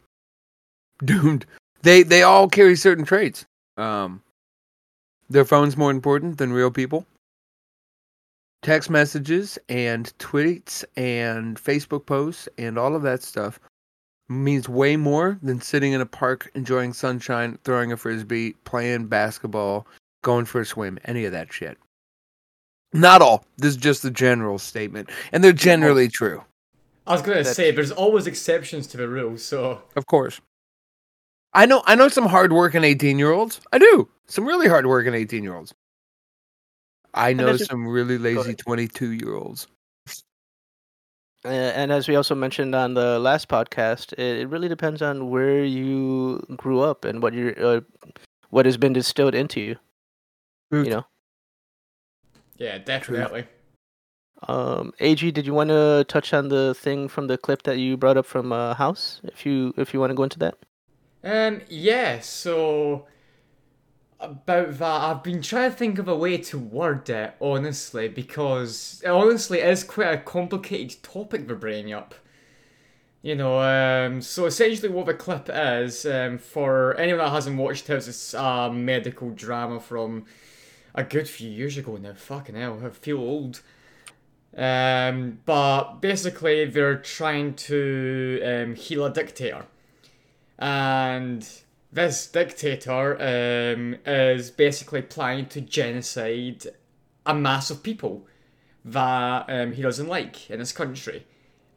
Doomed. 1.05 1.45
They, 1.81 2.03
they 2.03 2.23
all 2.23 2.49
carry 2.49 2.75
certain 2.75 3.05
traits. 3.05 3.45
Um, 3.77 4.21
their 5.29 5.45
phone's 5.45 5.77
more 5.77 5.91
important 5.91 6.37
than 6.37 6.51
real 6.51 6.71
people. 6.71 7.05
Text 8.61 8.89
messages 8.89 9.57
and 9.69 10.11
tweets 10.19 10.83
and 10.97 11.55
Facebook 11.55 12.05
posts 12.05 12.49
and 12.57 12.77
all 12.77 12.97
of 12.97 13.03
that 13.03 13.23
stuff 13.23 13.61
means 14.27 14.67
way 14.67 14.97
more 14.97 15.39
than 15.41 15.61
sitting 15.61 15.93
in 15.93 16.01
a 16.01 16.05
park 16.05 16.51
enjoying 16.53 16.91
sunshine, 16.91 17.57
throwing 17.63 17.93
a 17.93 17.97
frisbee, 17.97 18.53
playing 18.65 19.07
basketball, 19.07 19.87
going 20.21 20.43
for 20.43 20.59
a 20.59 20.65
swim, 20.65 20.99
any 21.05 21.23
of 21.23 21.31
that 21.31 21.53
shit. 21.53 21.77
Not 22.93 23.21
all. 23.21 23.45
This 23.57 23.71
is 23.71 23.77
just 23.77 24.03
a 24.05 24.11
general 24.11 24.57
statement, 24.59 25.09
and 25.31 25.43
they're 25.43 25.53
generally 25.53 26.07
true, 26.07 26.43
I 27.05 27.13
was 27.13 27.21
gonna 27.21 27.35
That's- 27.37 27.55
say 27.55 27.71
there's 27.71 27.91
always 27.91 28.27
exceptions 28.27 28.87
to 28.87 28.97
the 28.97 29.07
rule, 29.07 29.37
so 29.37 29.81
of 29.95 30.05
course. 30.07 30.41
I 31.53 31.65
know. 31.65 31.81
I 31.85 31.95
know 31.95 32.07
some 32.09 32.27
hardworking 32.27 32.83
eighteen-year-olds. 32.83 33.61
I 33.71 33.79
do 33.79 34.07
some 34.27 34.45
really 34.45 34.67
hardworking 34.67 35.13
eighteen-year-olds. 35.15 35.73
I 37.13 37.33
know 37.33 37.57
just- 37.57 37.69
some 37.69 37.87
really 37.87 38.17
lazy 38.19 38.53
twenty-two-year-olds. 38.53 39.67
Uh, 41.45 41.47
and 41.47 41.91
as 41.91 42.07
we 42.07 42.15
also 42.17 42.35
mentioned 42.35 42.75
on 42.75 42.93
the 42.95 43.17
last 43.17 43.47
podcast, 43.47 44.11
it, 44.13 44.41
it 44.41 44.49
really 44.49 44.67
depends 44.67 45.01
on 45.01 45.29
where 45.29 45.63
you 45.63 46.45
grew 46.57 46.81
up 46.81 47.05
and 47.05 47.23
what 47.23 47.33
you 47.33 47.51
uh, 47.57 47.79
what 48.49 48.65
has 48.65 48.77
been 48.77 48.93
distilled 48.93 49.33
into 49.33 49.61
you. 49.61 49.75
Truth. 50.71 50.85
You 50.85 50.91
know. 50.93 51.05
Yeah, 52.59 52.77
definitely. 52.77 53.45
Um, 54.47 54.93
Ag, 54.99 55.33
did 55.33 55.45
you 55.45 55.53
want 55.53 55.69
to 55.69 56.05
touch 56.07 56.33
on 56.33 56.47
the 56.47 56.73
thing 56.75 57.07
from 57.07 57.27
the 57.27 57.37
clip 57.37 57.63
that 57.63 57.77
you 57.77 57.97
brought 57.97 58.17
up 58.17 58.25
from 58.25 58.51
uh, 58.51 58.73
House? 58.73 59.19
If 59.23 59.45
you 59.45 59.73
if 59.75 59.93
you 59.93 59.99
want 59.99 60.11
to 60.11 60.15
go 60.15 60.23
into 60.23 60.39
that. 60.39 60.57
Um, 61.23 61.61
yeah, 61.67 62.19
so 62.19 63.07
about 64.19 64.77
that, 64.77 65.01
I've 65.01 65.23
been 65.23 65.41
trying 65.41 65.71
to 65.71 65.75
think 65.75 65.99
of 65.99 66.07
a 66.07 66.15
way 66.15 66.37
to 66.37 66.57
word 66.57 67.09
it, 67.09 67.35
honestly, 67.41 68.07
because 68.07 69.03
honestly, 69.05 69.59
it 69.59 69.69
is 69.69 69.83
quite 69.83 70.13
a 70.13 70.17
complicated 70.17 71.01
topic 71.03 71.47
we're 71.47 71.55
bringing 71.55 71.93
up. 71.93 72.15
You 73.21 73.35
know, 73.35 73.59
um, 73.59 74.21
so 74.21 74.45
essentially 74.45 74.87
what 74.87 75.05
the 75.05 75.13
clip 75.13 75.49
is, 75.51 76.05
um, 76.05 76.37
for 76.37 76.95
anyone 76.95 77.19
that 77.19 77.31
hasn't 77.31 77.57
watched 77.57 77.89
it, 77.89 78.07
it's 78.07 78.33
a 78.33 78.71
medical 78.71 79.31
drama 79.31 79.81
from 79.81 80.25
a 80.95 81.03
good 81.03 81.27
few 81.27 81.49
years 81.49 81.77
ago 81.77 81.97
now. 81.97 82.13
Fucking 82.13 82.55
hell, 82.55 82.81
I 82.83 82.89
feel 82.89 83.19
old. 83.19 83.61
Um, 84.57 85.39
but 85.45 86.01
basically, 86.01 86.65
they're 86.65 86.97
trying 86.97 87.53
to 87.55 88.41
um, 88.43 88.75
heal 88.75 89.05
a 89.05 89.13
dictator 89.13 89.65
and 90.59 91.47
this 91.91 92.27
dictator 92.27 93.13
um, 93.15 93.95
is 94.05 94.51
basically 94.51 95.01
planning 95.01 95.47
to 95.47 95.61
genocide 95.61 96.65
a 97.25 97.33
mass 97.33 97.71
of 97.71 97.81
people 97.81 98.27
that 98.83 99.45
um, 99.47 99.71
he 99.71 99.81
doesn't 99.81 100.07
like 100.07 100.49
in 100.49 100.59
his 100.59 100.73
country. 100.73 101.25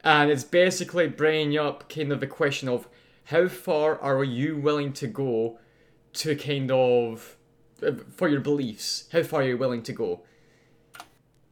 And 0.05 0.31
it's 0.31 0.45
basically 0.45 1.07
bringing 1.07 1.57
up 1.57 1.89
kind 1.89 2.13
of 2.13 2.21
the 2.21 2.27
question 2.27 2.69
of 2.69 2.89
how 3.27 3.47
far 3.47 3.99
are 4.01 4.25
you 4.25 4.57
willing 4.57 4.93
to 4.95 5.07
go 5.07 5.59
to 6.15 6.35
kind 6.35 6.71
of 6.73 7.37
for 8.17 8.29
your 8.29 8.41
beliefs? 8.41 9.05
How 9.13 9.23
far 9.23 9.41
are 9.41 9.45
you 9.45 9.59
willing 9.59 9.83
to 9.85 9.93
go? 9.93 10.21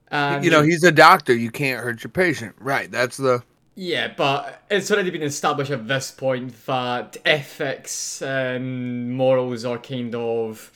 And 0.08 0.44
you 0.44 0.50
know, 0.50 0.62
he's 0.62 0.82
a 0.82 0.92
doctor. 0.92 1.34
You 1.34 1.50
can't 1.50 1.82
hurt 1.82 2.02
your 2.02 2.10
patient, 2.10 2.56
right? 2.58 2.90
That's 2.90 3.16
the 3.16 3.42
Yeah, 3.74 4.12
but 4.16 4.62
it's 4.70 4.90
already 4.90 5.10
been 5.10 5.22
established 5.22 5.70
at 5.70 5.86
this 5.86 6.10
point 6.10 6.66
that 6.66 7.16
ethics 7.24 8.20
and 8.20 9.12
morals 9.16 9.64
are 9.64 9.78
kind 9.78 10.14
of 10.14 10.72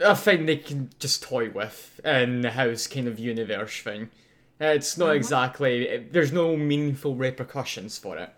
a 0.00 0.16
thing 0.16 0.46
they 0.46 0.56
can 0.56 0.90
just 0.98 1.22
toy 1.22 1.50
with 1.50 2.00
in 2.04 2.40
the 2.40 2.50
house 2.50 2.86
kind 2.86 3.06
of 3.06 3.18
universe 3.18 3.80
thing. 3.80 4.10
It's 4.58 4.98
not 4.98 5.08
mm-hmm. 5.08 5.16
exactly, 5.16 6.06
there's 6.10 6.32
no 6.32 6.56
meaningful 6.56 7.14
repercussions 7.14 7.96
for 7.96 8.18
it. 8.18 8.30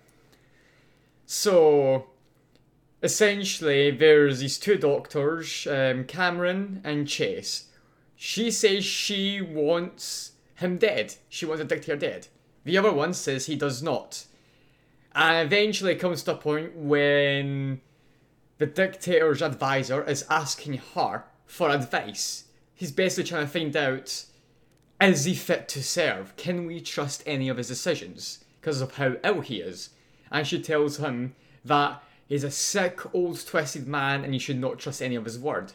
So, 1.26 2.06
essentially, 3.02 3.90
there's 3.90 4.40
these 4.40 4.58
two 4.58 4.76
doctors, 4.76 5.66
um, 5.66 6.04
Cameron 6.04 6.80
and 6.84 7.08
Chase. 7.08 7.66
She 8.16 8.50
says 8.50 8.84
she 8.84 9.40
wants 9.40 10.32
him 10.56 10.78
dead. 10.78 11.16
She 11.28 11.44
wants 11.44 11.60
the 11.60 11.68
dictator 11.68 11.96
dead. 11.96 12.28
The 12.64 12.78
other 12.78 12.92
one 12.92 13.12
says 13.14 13.46
he 13.46 13.56
does 13.56 13.82
not. 13.82 14.26
And 15.14 15.46
eventually 15.46 15.92
it 15.92 16.00
comes 16.00 16.22
to 16.22 16.32
a 16.32 16.36
point 16.36 16.76
when 16.76 17.80
the 18.58 18.66
dictator's 18.66 19.42
advisor 19.42 20.04
is 20.04 20.24
asking 20.30 20.80
her 20.94 21.24
for 21.44 21.68
advice. 21.68 22.44
He's 22.74 22.92
basically 22.92 23.28
trying 23.28 23.46
to 23.46 23.52
find 23.52 23.76
out 23.76 24.24
is 25.00 25.24
he 25.24 25.34
fit 25.34 25.66
to 25.70 25.82
serve? 25.82 26.36
Can 26.36 26.66
we 26.66 26.80
trust 26.80 27.24
any 27.26 27.48
of 27.48 27.56
his 27.56 27.66
decisions? 27.66 28.44
Because 28.60 28.80
of 28.80 28.94
how 28.94 29.16
ill 29.24 29.40
he 29.40 29.56
is. 29.56 29.90
And 30.30 30.46
she 30.46 30.62
tells 30.62 30.98
him 30.98 31.34
that 31.64 32.02
he's 32.32 32.44
a 32.44 32.50
sick, 32.50 33.14
old, 33.14 33.46
twisted 33.46 33.86
man 33.86 34.24
and 34.24 34.32
you 34.32 34.40
should 34.40 34.58
not 34.58 34.78
trust 34.78 35.02
any 35.02 35.14
of 35.14 35.26
his 35.26 35.38
word. 35.38 35.74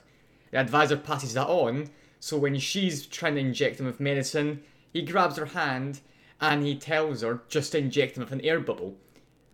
The 0.50 0.58
advisor 0.58 0.98
passes 0.98 1.36
that 1.36 1.46
on, 1.46 1.92
so 2.20 2.36
when 2.36 2.58
she's 2.58 3.06
trying 3.06 3.36
to 3.36 3.42
inject 3.42 3.80
him 3.80 3.86
with 3.86 4.00
medicine, 4.00 4.64
he 4.92 5.04
grabs 5.04 5.38
her 5.38 5.46
hand 5.46 6.00
and 6.42 6.66
he 6.66 6.76
tells 6.76 7.22
her 7.22 7.42
just 7.48 7.74
to 7.74 7.78
inject 7.78 8.18
him 8.18 8.24
with 8.24 8.32
an 8.32 8.42
air 8.42 8.60
bubble. 8.60 8.96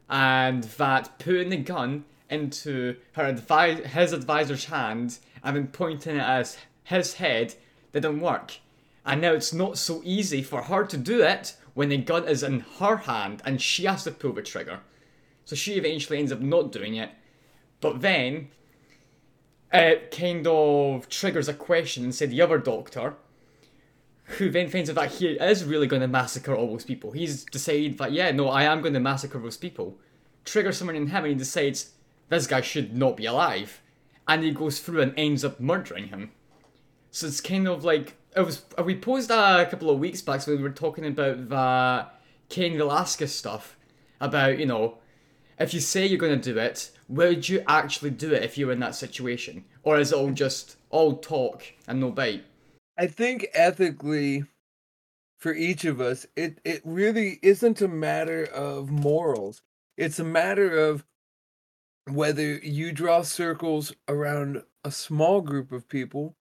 And 0.10 0.64
that 0.64 1.20
putting 1.20 1.50
the 1.50 1.58
gun 1.58 2.06
into 2.30 2.96
her 3.14 3.34
advi- 3.34 3.86
his 3.86 4.14
advisor's 4.14 4.66
hand 4.66 5.20
and 5.44 5.58
then 5.58 5.68
pointing 5.68 6.16
it 6.16 6.22
at 6.22 6.58
his 6.86 7.16
head 7.16 7.56
didn't 7.92 8.22
work. 8.22 8.60
And 9.06 9.20
now 9.20 9.34
it's 9.34 9.52
not 9.52 9.78
so 9.78 10.02
easy 10.06 10.42
for 10.42 10.62
her 10.62 10.86
to 10.86 10.96
do 10.96 11.22
it 11.22 11.58
when 11.74 11.90
the 11.90 11.98
gun 11.98 12.30
is 12.30 12.44
in 12.44 12.62
her 12.80 12.96
hand 12.96 13.42
and 13.44 13.62
she 13.62 13.84
has 13.84 14.06
to 14.06 14.12
pull 14.12 14.32
the 14.32 14.42
trigger. 14.42 14.80
So 15.46 15.56
she 15.56 15.74
eventually 15.74 16.20
ends 16.20 16.32
up 16.32 16.40
not 16.40 16.72
doing 16.72 16.96
it. 16.96 17.12
But 17.82 18.02
then 18.02 18.50
it 19.72 20.12
kind 20.12 20.48
of 20.48 21.10
triggers 21.10 21.50
a 21.50 21.54
question 21.54 22.06
inside 22.06 22.28
the 22.28 22.42
other 22.42 22.58
doctor, 22.58 23.16
who 24.24 24.50
then 24.50 24.70
finds 24.70 24.90
out 24.90 24.96
that 24.96 25.12
he 25.14 25.28
is 25.28 25.66
really 25.66 25.88
going 25.88 26.02
to 26.02 26.08
massacre 26.08 26.56
all 26.56 26.68
those 26.68 26.86
people. 26.86 27.12
He's 27.12 27.44
decided 27.44 27.98
that, 27.98 28.14
yeah, 28.14 28.32
no, 28.32 28.48
I 28.48 28.64
am 28.64 28.82
going 28.82 28.94
to 28.94 29.00
massacre 29.00 29.40
those 29.40 29.58
people. 29.58 29.98
Triggers 30.46 30.78
someone 30.78 30.96
in 30.96 31.08
him 31.08 31.24
and 31.24 31.34
he 31.34 31.36
decides, 31.36 31.92
this 32.30 32.48
guy 32.48 32.62
should 32.62 32.96
not 32.96 33.18
be 33.18 33.26
alive. 33.26 33.82
And 34.28 34.44
he 34.44 34.52
goes 34.52 34.80
through 34.80 35.02
and 35.02 35.14
ends 35.18 35.44
up 35.44 35.60
murdering 35.60 36.08
him. 36.08 36.32
So 37.12 37.28
it's 37.28 37.42
kind 37.42 37.68
of 37.68 37.84
like 37.84 38.16
it 38.36 38.42
was. 38.42 38.64
Uh, 38.78 38.84
we 38.84 38.96
posed 38.96 39.30
a 39.30 39.68
couple 39.70 39.90
of 39.90 40.00
weeks 40.00 40.22
back, 40.22 40.42
so 40.42 40.56
we 40.56 40.62
were 40.62 40.72
talking 40.72 41.06
about 41.06 41.50
the 41.50 42.08
Cain 42.50 42.78
Velasquez 42.78 43.36
stuff 43.36 43.78
about 44.20 44.58
you 44.58 44.66
know, 44.66 44.98
if 45.60 45.74
you 45.74 45.80
say 45.80 46.06
you're 46.06 46.18
going 46.18 46.40
to 46.40 46.54
do 46.54 46.58
it, 46.60 46.92
would 47.08 47.48
you 47.48 47.64
actually 47.68 48.12
do 48.12 48.34
it 48.34 48.44
if 48.44 48.58
you 48.58 48.68
were 48.68 48.74
in 48.74 48.80
that 48.80 48.96
situation, 48.96 49.66
or 49.84 50.00
is 50.00 50.12
it 50.12 50.16
all 50.16 50.32
just 50.32 50.78
all 50.90 51.18
talk 51.18 51.64
and 51.88 52.00
no 52.00 52.12
bite? 52.12 52.46
I 52.98 53.08
think 53.08 53.48
ethically, 53.54 54.46
for 55.38 55.54
each 55.54 55.86
of 55.86 56.00
us, 56.00 56.26
it 56.36 56.60
it 56.64 56.82
really 56.84 57.40
isn't 57.42 57.82
a 57.82 57.88
matter 57.88 58.44
of 58.46 58.90
morals. 58.90 59.62
It's 59.98 60.20
a 60.20 60.24
matter 60.24 60.78
of 60.78 61.06
whether 62.10 62.56
you 62.56 62.92
draw 62.92 63.22
circles 63.22 63.94
around 64.08 64.64
a 64.84 64.92
small 64.92 65.42
group 65.42 65.72
of 65.72 65.88
people 65.88 66.36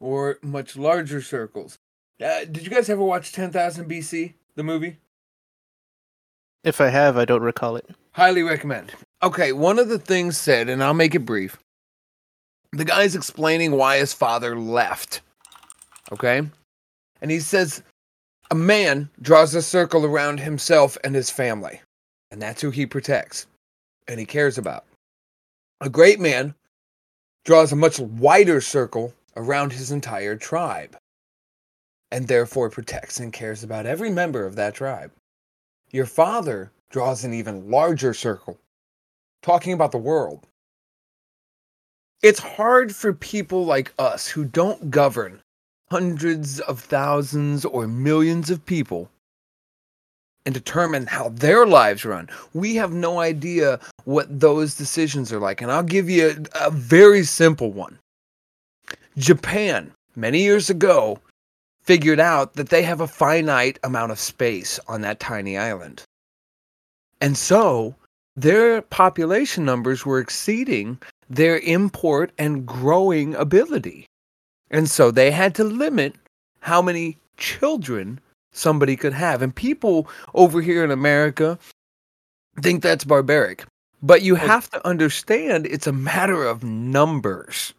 or 0.00 0.38
much 0.42 0.76
larger 0.76 1.20
circles. 1.20 1.78
Uh, 2.22 2.40
did 2.40 2.64
you 2.64 2.70
guys 2.70 2.88
ever 2.88 3.02
watch 3.02 3.32
10,000 3.32 3.88
BC, 3.88 4.34
the 4.54 4.62
movie? 4.62 4.98
If 6.64 6.80
I 6.80 6.88
have, 6.88 7.16
I 7.16 7.24
don't 7.24 7.42
recall 7.42 7.76
it. 7.76 7.88
Highly 8.18 8.42
recommend. 8.42 8.90
Okay, 9.22 9.52
one 9.52 9.78
of 9.78 9.88
the 9.88 9.98
things 10.00 10.36
said, 10.36 10.68
and 10.68 10.82
I'll 10.82 10.92
make 10.92 11.14
it 11.14 11.20
brief. 11.24 11.56
The 12.72 12.84
guy's 12.84 13.14
explaining 13.14 13.70
why 13.70 13.98
his 13.98 14.12
father 14.12 14.58
left. 14.58 15.20
Okay? 16.10 16.42
And 17.22 17.30
he 17.30 17.38
says 17.38 17.80
a 18.50 18.56
man 18.56 19.08
draws 19.22 19.54
a 19.54 19.62
circle 19.62 20.04
around 20.04 20.40
himself 20.40 20.98
and 21.04 21.14
his 21.14 21.30
family, 21.30 21.80
and 22.32 22.42
that's 22.42 22.60
who 22.60 22.70
he 22.70 22.86
protects 22.86 23.46
and 24.08 24.18
he 24.18 24.26
cares 24.26 24.58
about. 24.58 24.84
A 25.80 25.88
great 25.88 26.18
man 26.18 26.56
draws 27.44 27.70
a 27.70 27.76
much 27.76 28.00
wider 28.00 28.60
circle 28.60 29.14
around 29.36 29.74
his 29.74 29.92
entire 29.92 30.34
tribe, 30.34 30.96
and 32.10 32.26
therefore 32.26 32.68
protects 32.68 33.20
and 33.20 33.32
cares 33.32 33.62
about 33.62 33.86
every 33.86 34.10
member 34.10 34.44
of 34.44 34.56
that 34.56 34.74
tribe. 34.74 35.12
Your 35.92 36.06
father 36.06 36.72
draws 36.90 37.24
an 37.24 37.34
even 37.34 37.70
larger 37.70 38.14
circle, 38.14 38.58
talking 39.42 39.72
about 39.72 39.92
the 39.92 39.98
world. 39.98 40.46
It's 42.22 42.40
hard 42.40 42.94
for 42.94 43.12
people 43.12 43.64
like 43.64 43.92
us 43.98 44.26
who 44.26 44.44
don't 44.44 44.90
govern 44.90 45.40
hundreds 45.90 46.60
of 46.60 46.80
thousands 46.80 47.64
or 47.64 47.86
millions 47.86 48.50
of 48.50 48.64
people 48.66 49.10
and 50.44 50.54
determine 50.54 51.06
how 51.06 51.28
their 51.28 51.66
lives 51.66 52.04
run. 52.04 52.28
We 52.54 52.74
have 52.76 52.92
no 52.92 53.20
idea 53.20 53.80
what 54.04 54.40
those 54.40 54.74
decisions 54.74 55.32
are 55.32 55.38
like. 55.38 55.60
And 55.60 55.70
I'll 55.70 55.82
give 55.82 56.08
you 56.08 56.46
a, 56.54 56.68
a 56.68 56.70
very 56.70 57.22
simple 57.22 57.70
one. 57.70 57.98
Japan, 59.18 59.92
many 60.16 60.42
years 60.42 60.70
ago, 60.70 61.18
figured 61.82 62.20
out 62.20 62.54
that 62.54 62.70
they 62.70 62.82
have 62.82 63.00
a 63.00 63.06
finite 63.06 63.78
amount 63.84 64.12
of 64.12 64.18
space 64.18 64.80
on 64.88 65.02
that 65.02 65.20
tiny 65.20 65.58
island. 65.58 66.02
And 67.20 67.36
so 67.36 67.94
their 68.36 68.82
population 68.82 69.64
numbers 69.64 70.06
were 70.06 70.18
exceeding 70.20 70.98
their 71.28 71.58
import 71.60 72.32
and 72.38 72.64
growing 72.66 73.34
ability. 73.34 74.06
And 74.70 74.88
so 74.88 75.10
they 75.10 75.30
had 75.30 75.54
to 75.56 75.64
limit 75.64 76.14
how 76.60 76.80
many 76.82 77.16
children 77.36 78.20
somebody 78.52 78.96
could 78.96 79.12
have. 79.12 79.42
And 79.42 79.54
people 79.54 80.08
over 80.34 80.60
here 80.60 80.84
in 80.84 80.90
America 80.90 81.58
think 82.60 82.82
that's 82.82 83.04
barbaric. 83.04 83.64
But 84.02 84.22
you 84.22 84.36
have 84.36 84.70
to 84.70 84.86
understand 84.86 85.66
it's 85.66 85.86
a 85.86 85.92
matter 85.92 86.44
of 86.44 86.62
numbers. 86.62 87.74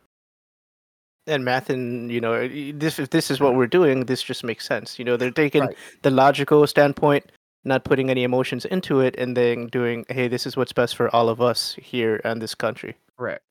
And 1.27 1.45
math, 1.45 1.69
and 1.69 2.11
you 2.11 2.19
know, 2.19 2.47
this 2.73 2.97
if 2.99 3.11
this 3.11 3.29
is 3.29 3.39
what 3.39 3.55
we're 3.55 3.67
doing, 3.67 4.05
this 4.05 4.23
just 4.23 4.43
makes 4.43 4.65
sense. 4.65 4.97
You 4.97 5.05
know, 5.05 5.15
they're 5.15 5.31
taking 5.31 5.61
Right. 5.61 5.77
the 6.01 6.09
logical 6.09 6.65
standpoint, 6.65 7.31
not 7.69 7.85
putting 7.85 8.09
any 8.09 8.23
emotions 8.23 8.65
into 8.65 8.99
it, 8.99 9.15
and 9.17 9.37
then 9.37 9.67
doing, 9.67 10.05
hey, 10.09 10.27
this 10.27 10.45
is 10.45 10.57
what's 10.57 10.73
best 10.73 10.97
for 10.97 11.13
all 11.15 11.29
of 11.29 11.39
us 11.39 11.75
here 11.81 12.17
in 12.25 12.39
this 12.39 12.53
country. 12.53 12.95
Correct. 13.17 13.41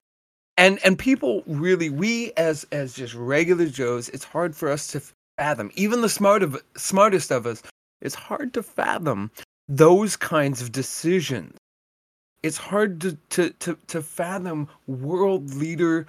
And 0.58 0.78
and 0.84 0.98
people 0.98 1.42
really 1.46 1.88
we 1.88 2.32
as 2.36 2.66
as 2.72 2.92
just 2.92 3.14
regular 3.14 3.66
Joes, 3.66 4.10
it's 4.10 4.24
hard 4.24 4.54
for 4.54 4.68
us 4.68 4.88
to 4.88 5.00
fathom. 5.38 5.70
Even 5.74 6.02
the 6.02 6.08
smart 6.08 6.42
of 6.42 6.62
smartest 6.76 7.30
of 7.30 7.46
us, 7.46 7.62
it's 8.02 8.14
hard 8.14 8.52
to 8.54 8.62
fathom 8.62 9.30
those 9.68 10.16
kinds 10.16 10.60
of 10.60 10.72
decisions. 10.72 11.56
It's 12.42 12.58
hard 12.58 13.00
to 13.02 13.16
to 13.30 13.50
to, 13.50 13.78
to 13.86 14.02
fathom 14.02 14.68
world 14.86 15.54
leader 15.54 16.06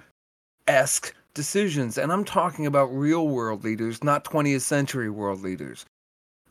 esque 0.66 1.14
decisions. 1.34 1.96
And 1.96 2.12
I'm 2.12 2.24
talking 2.24 2.66
about 2.66 2.86
real 2.86 3.28
world 3.28 3.64
leaders, 3.64 4.02
not 4.02 4.24
20th 4.24 4.62
century 4.62 5.10
world 5.10 5.42
leaders. 5.42 5.86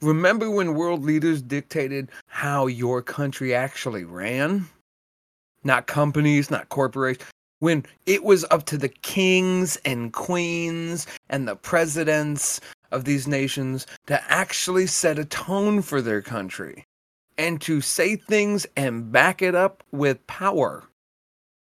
Remember 0.01 0.49
when 0.49 0.75
world 0.75 1.03
leaders 1.03 1.41
dictated 1.41 2.09
how 2.27 2.67
your 2.67 3.01
country 3.01 3.53
actually 3.53 4.05
ran? 4.05 4.67
Not 5.63 5.87
companies, 5.87 6.49
not 6.49 6.69
corporations 6.69 7.25
when 7.59 7.85
it 8.05 8.23
was 8.23 8.45
up 8.51 8.65
to 8.65 8.77
the 8.77 8.89
kings 8.89 9.77
and 9.85 10.11
queens 10.13 11.05
and 11.29 11.47
the 11.47 11.55
presidents 11.55 12.59
of 12.91 13.05
these 13.05 13.27
nations 13.27 13.85
to 14.07 14.21
actually 14.31 14.87
set 14.87 15.19
a 15.19 15.25
tone 15.25 15.81
for 15.81 16.01
their 16.01 16.21
country 16.21 16.85
and 17.37 17.61
to 17.61 17.81
say 17.81 18.15
things 18.15 18.65
and 18.75 19.11
back 19.11 19.41
it 19.41 19.55
up 19.55 19.83
with 19.91 20.25
power. 20.27 20.83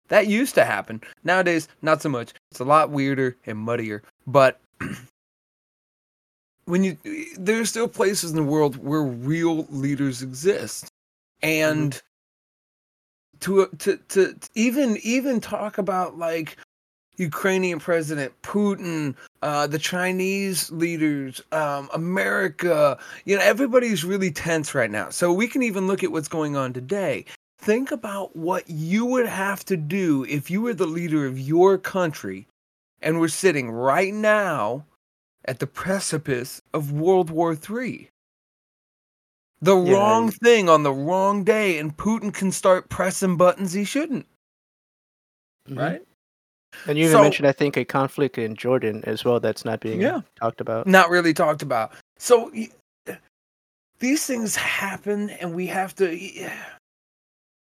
That 0.07 0.27
used 0.27 0.55
to 0.55 0.65
happen. 0.65 1.01
Nowadays, 1.23 1.67
not 1.81 2.01
so 2.01 2.09
much. 2.09 2.33
It's 2.51 2.59
a 2.59 2.65
lot 2.65 2.89
weirder 2.89 3.37
and 3.45 3.57
muddier. 3.57 4.03
But 4.27 4.59
when 6.71 6.85
you 6.85 6.97
there's 7.37 7.67
still 7.67 7.89
places 7.89 8.29
in 8.29 8.37
the 8.37 8.43
world 8.43 8.77
where 8.77 9.03
real 9.03 9.65
leaders 9.69 10.21
exist. 10.21 10.87
And 11.43 12.01
to, 13.41 13.67
to 13.79 13.97
to 13.97 14.35
even 14.55 14.95
even 15.03 15.41
talk 15.41 15.77
about 15.77 16.17
like 16.17 16.55
Ukrainian 17.17 17.79
President 17.79 18.31
Putin, 18.41 19.15
uh, 19.41 19.67
the 19.67 19.79
Chinese 19.79 20.71
leaders, 20.71 21.41
um, 21.51 21.89
America. 21.93 22.97
You 23.25 23.35
know, 23.35 23.43
everybody's 23.43 24.05
really 24.05 24.31
tense 24.31 24.73
right 24.73 24.89
now. 24.89 25.09
So 25.09 25.33
we 25.33 25.49
can 25.49 25.63
even 25.63 25.87
look 25.87 26.05
at 26.05 26.13
what's 26.13 26.29
going 26.29 26.55
on 26.55 26.71
today. 26.71 27.25
Think 27.59 27.91
about 27.91 28.33
what 28.33 28.69
you 28.69 29.05
would 29.05 29.27
have 29.27 29.65
to 29.65 29.75
do 29.75 30.23
if 30.29 30.49
you 30.49 30.61
were 30.61 30.73
the 30.73 30.87
leader 30.87 31.25
of 31.25 31.37
your 31.37 31.77
country 31.77 32.47
and 33.01 33.19
we're 33.19 33.27
sitting 33.27 33.69
right 33.69 34.13
now 34.13 34.85
at 35.45 35.59
the 35.59 35.67
precipice 35.67 36.61
of 36.73 36.91
World 36.91 37.29
War 37.29 37.53
III 37.53 38.09
the 39.61 39.77
Yeah, 39.77 39.93
wrong 39.93 40.31
thing 40.31 40.69
on 40.69 40.81
the 40.83 40.91
wrong 40.91 41.43
day, 41.43 41.77
and 41.77 41.95
Putin 41.95 42.33
can 42.33 42.51
start 42.51 42.89
pressing 42.89 43.37
buttons 43.37 43.73
he 43.73 43.83
shouldn't. 43.83 44.25
Mm-hmm. 45.69 45.77
Right? 45.79 46.01
And 46.87 46.97
you 46.97 47.03
even 47.05 47.17
So- 47.17 47.21
mentioned, 47.21 47.47
I 47.47 47.51
think, 47.51 47.77
a 47.77 47.85
conflict 47.85 48.37
in 48.39 48.55
Jordan 48.55 49.03
as 49.05 49.23
well 49.23 49.39
that's 49.39 49.63
not 49.63 49.79
being 49.79 50.01
Yeah. 50.01 50.21
talked 50.35 50.61
about. 50.61 50.87
Not 50.87 51.09
really 51.11 51.33
talked 51.33 51.61
about. 51.61 51.93
So 52.17 52.51
these 53.99 54.25
things 54.25 54.55
happen, 54.55 55.29
and 55.29 55.53
we 55.53 55.67
have 55.67 55.93
to. 55.97 56.49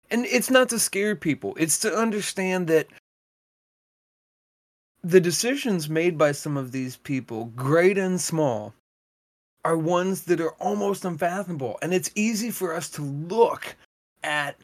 and 0.10 0.26
it's 0.26 0.50
not 0.50 0.70
to 0.70 0.80
scare 0.80 1.16
people, 1.16 1.54
it's 1.58 1.80
to 1.80 1.94
understand 1.96 2.68
that 2.68 2.88
the 5.04 5.20
decisions 5.20 5.90
made 5.90 6.18
by 6.18 6.32
some 6.32 6.58
of 6.58 6.72
these 6.72 6.98
people, 6.98 7.46
great 7.56 7.98
and 7.98 8.20
small, 8.20 8.74
are 9.64 9.78
ones 9.78 10.24
that 10.24 10.42
are 10.42 10.54
almost 10.54 11.06
unfathomable. 11.06 11.78
And 11.82 11.94
it's 11.94 12.12
easy 12.16 12.52
for 12.52 12.74
us 12.74 12.90
to 12.92 13.02
look 13.02 13.76
at 14.24 14.56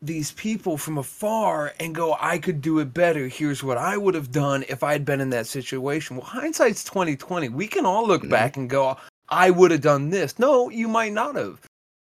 these 0.00 0.32
people 0.32 0.76
from 0.76 0.98
afar 0.98 1.72
and 1.78 1.94
go, 1.94 2.16
I 2.20 2.38
could 2.38 2.60
do 2.60 2.80
it 2.80 2.92
better. 2.92 3.28
Here's 3.28 3.62
what 3.62 3.78
I 3.78 3.96
would 3.96 4.14
have 4.14 4.32
done 4.32 4.64
if 4.68 4.82
I'd 4.82 5.04
been 5.04 5.20
in 5.20 5.30
that 5.30 5.46
situation. 5.46 6.16
Well, 6.16 6.26
hindsight's 6.26 6.82
2020. 6.84 7.48
We 7.48 7.68
can 7.68 7.86
all 7.86 8.06
look 8.06 8.24
Mhm. 8.24 8.30
back 8.30 8.56
and 8.56 8.68
go, 8.68 8.96
I 9.28 9.50
would 9.50 9.70
have 9.70 9.80
done 9.80 10.10
this. 10.10 10.38
No, 10.38 10.68
you 10.70 10.88
might 10.88 11.12
not 11.12 11.36
have. 11.36 11.60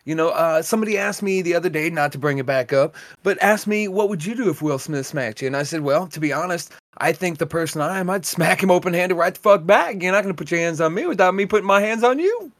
You 0.04 0.16
know, 0.16 0.30
uh, 0.30 0.62
somebody 0.62 0.98
asked 0.98 1.24
me 1.24 1.42
the 1.42 1.56
other 1.56 1.70
day, 1.70 1.90
not 1.90 2.12
to 2.14 2.18
bring 2.18 2.38
it 2.38 2.46
back 2.46 2.72
up, 2.74 2.96
but 3.24 3.42
asked 3.42 3.68
me, 3.68 3.88
what 3.88 4.10
would 4.10 4.26
you 4.26 4.36
do 4.36 4.50
if 4.50 4.62
Will 4.62 4.80
Smith 4.80 5.08
smacked 5.08 5.42
you? 5.42 5.48
And 5.48 5.56
I 5.58 5.64
said, 5.64 5.82
well, 5.82 6.08
to 6.08 6.20
be 6.20 6.32
honest, 6.32 6.72
I 7.00 7.12
think 7.14 7.38
the 7.38 7.46
person 7.48 7.82
I 7.82 8.00
am, 8.00 8.10
I'd 8.10 8.26
smack 8.26 8.62
him 8.64 8.72
open 8.72 8.94
handed 8.94 9.16
right 9.16 9.34
the 9.34 9.40
fuck 9.40 9.66
back. 9.66 10.02
You're 10.02 10.12
not 10.12 10.24
going 10.24 10.34
to 10.34 10.38
put 10.38 10.52
your 10.52 10.60
hands 10.60 10.82
on 10.82 10.94
me 10.94 11.06
without 11.06 11.34
me 11.36 11.46
putting 11.46 11.68
my 11.68 11.82
hands 11.82 12.04
on 12.04 12.20
you. 12.20 12.52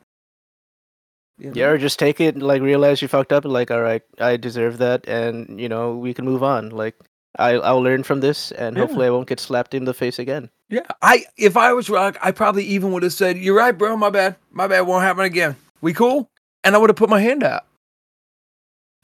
You 1.40 1.52
Yeah, 1.54 1.68
know? 1.68 1.72
or 1.74 1.78
just 1.78 2.00
take 2.00 2.20
it, 2.20 2.36
and, 2.36 2.44
like 2.44 2.62
realize 2.62 3.02
you 3.02 3.08
fucked 3.08 3.32
up, 3.32 3.44
and 3.46 3.54
like, 3.54 3.70
all 3.72 3.82
right, 3.82 4.02
I 4.20 4.38
deserve 4.38 4.78
that, 4.80 5.08
and 5.08 5.60
you 5.60 5.70
know, 5.70 5.96
we 5.96 6.14
can 6.14 6.26
move 6.26 6.42
on. 6.44 6.70
Like, 6.70 6.96
I 7.38 7.52
I'll 7.54 7.82
learn 7.82 8.04
from 8.04 8.22
this, 8.22 8.52
and 8.52 8.76
Yeah. 8.76 8.82
hopefully, 8.84 9.06
I 9.08 9.12
won't 9.12 9.28
get 9.28 9.40
slapped 9.40 9.74
in 9.76 9.86
the 9.86 9.94
face 9.94 10.18
again. 10.18 10.50
Yeah, 10.70 10.82
I 11.02 11.26
if 11.38 11.56
I 11.56 11.74
was 11.74 11.90
Rock, 11.90 12.18
I 12.22 12.32
probably 12.32 12.64
even 12.66 12.92
would 12.92 13.04
have 13.04 13.14
said, 13.14 13.38
"You're 13.38 13.56
right, 13.56 13.78
bro. 13.78 13.96
My 13.96 14.10
bad. 14.10 14.36
My 14.52 14.68
bad. 14.68 14.82
Won't 14.82 15.04
happen 15.04 15.26
again. 15.26 15.56
We 15.82 15.94
cool?" 15.94 16.28
And 16.64 16.74
I 16.76 16.80
would 16.80 16.90
have 16.90 16.98
put 16.98 17.10
my 17.10 17.22
hand 17.22 17.44
out. 17.44 17.66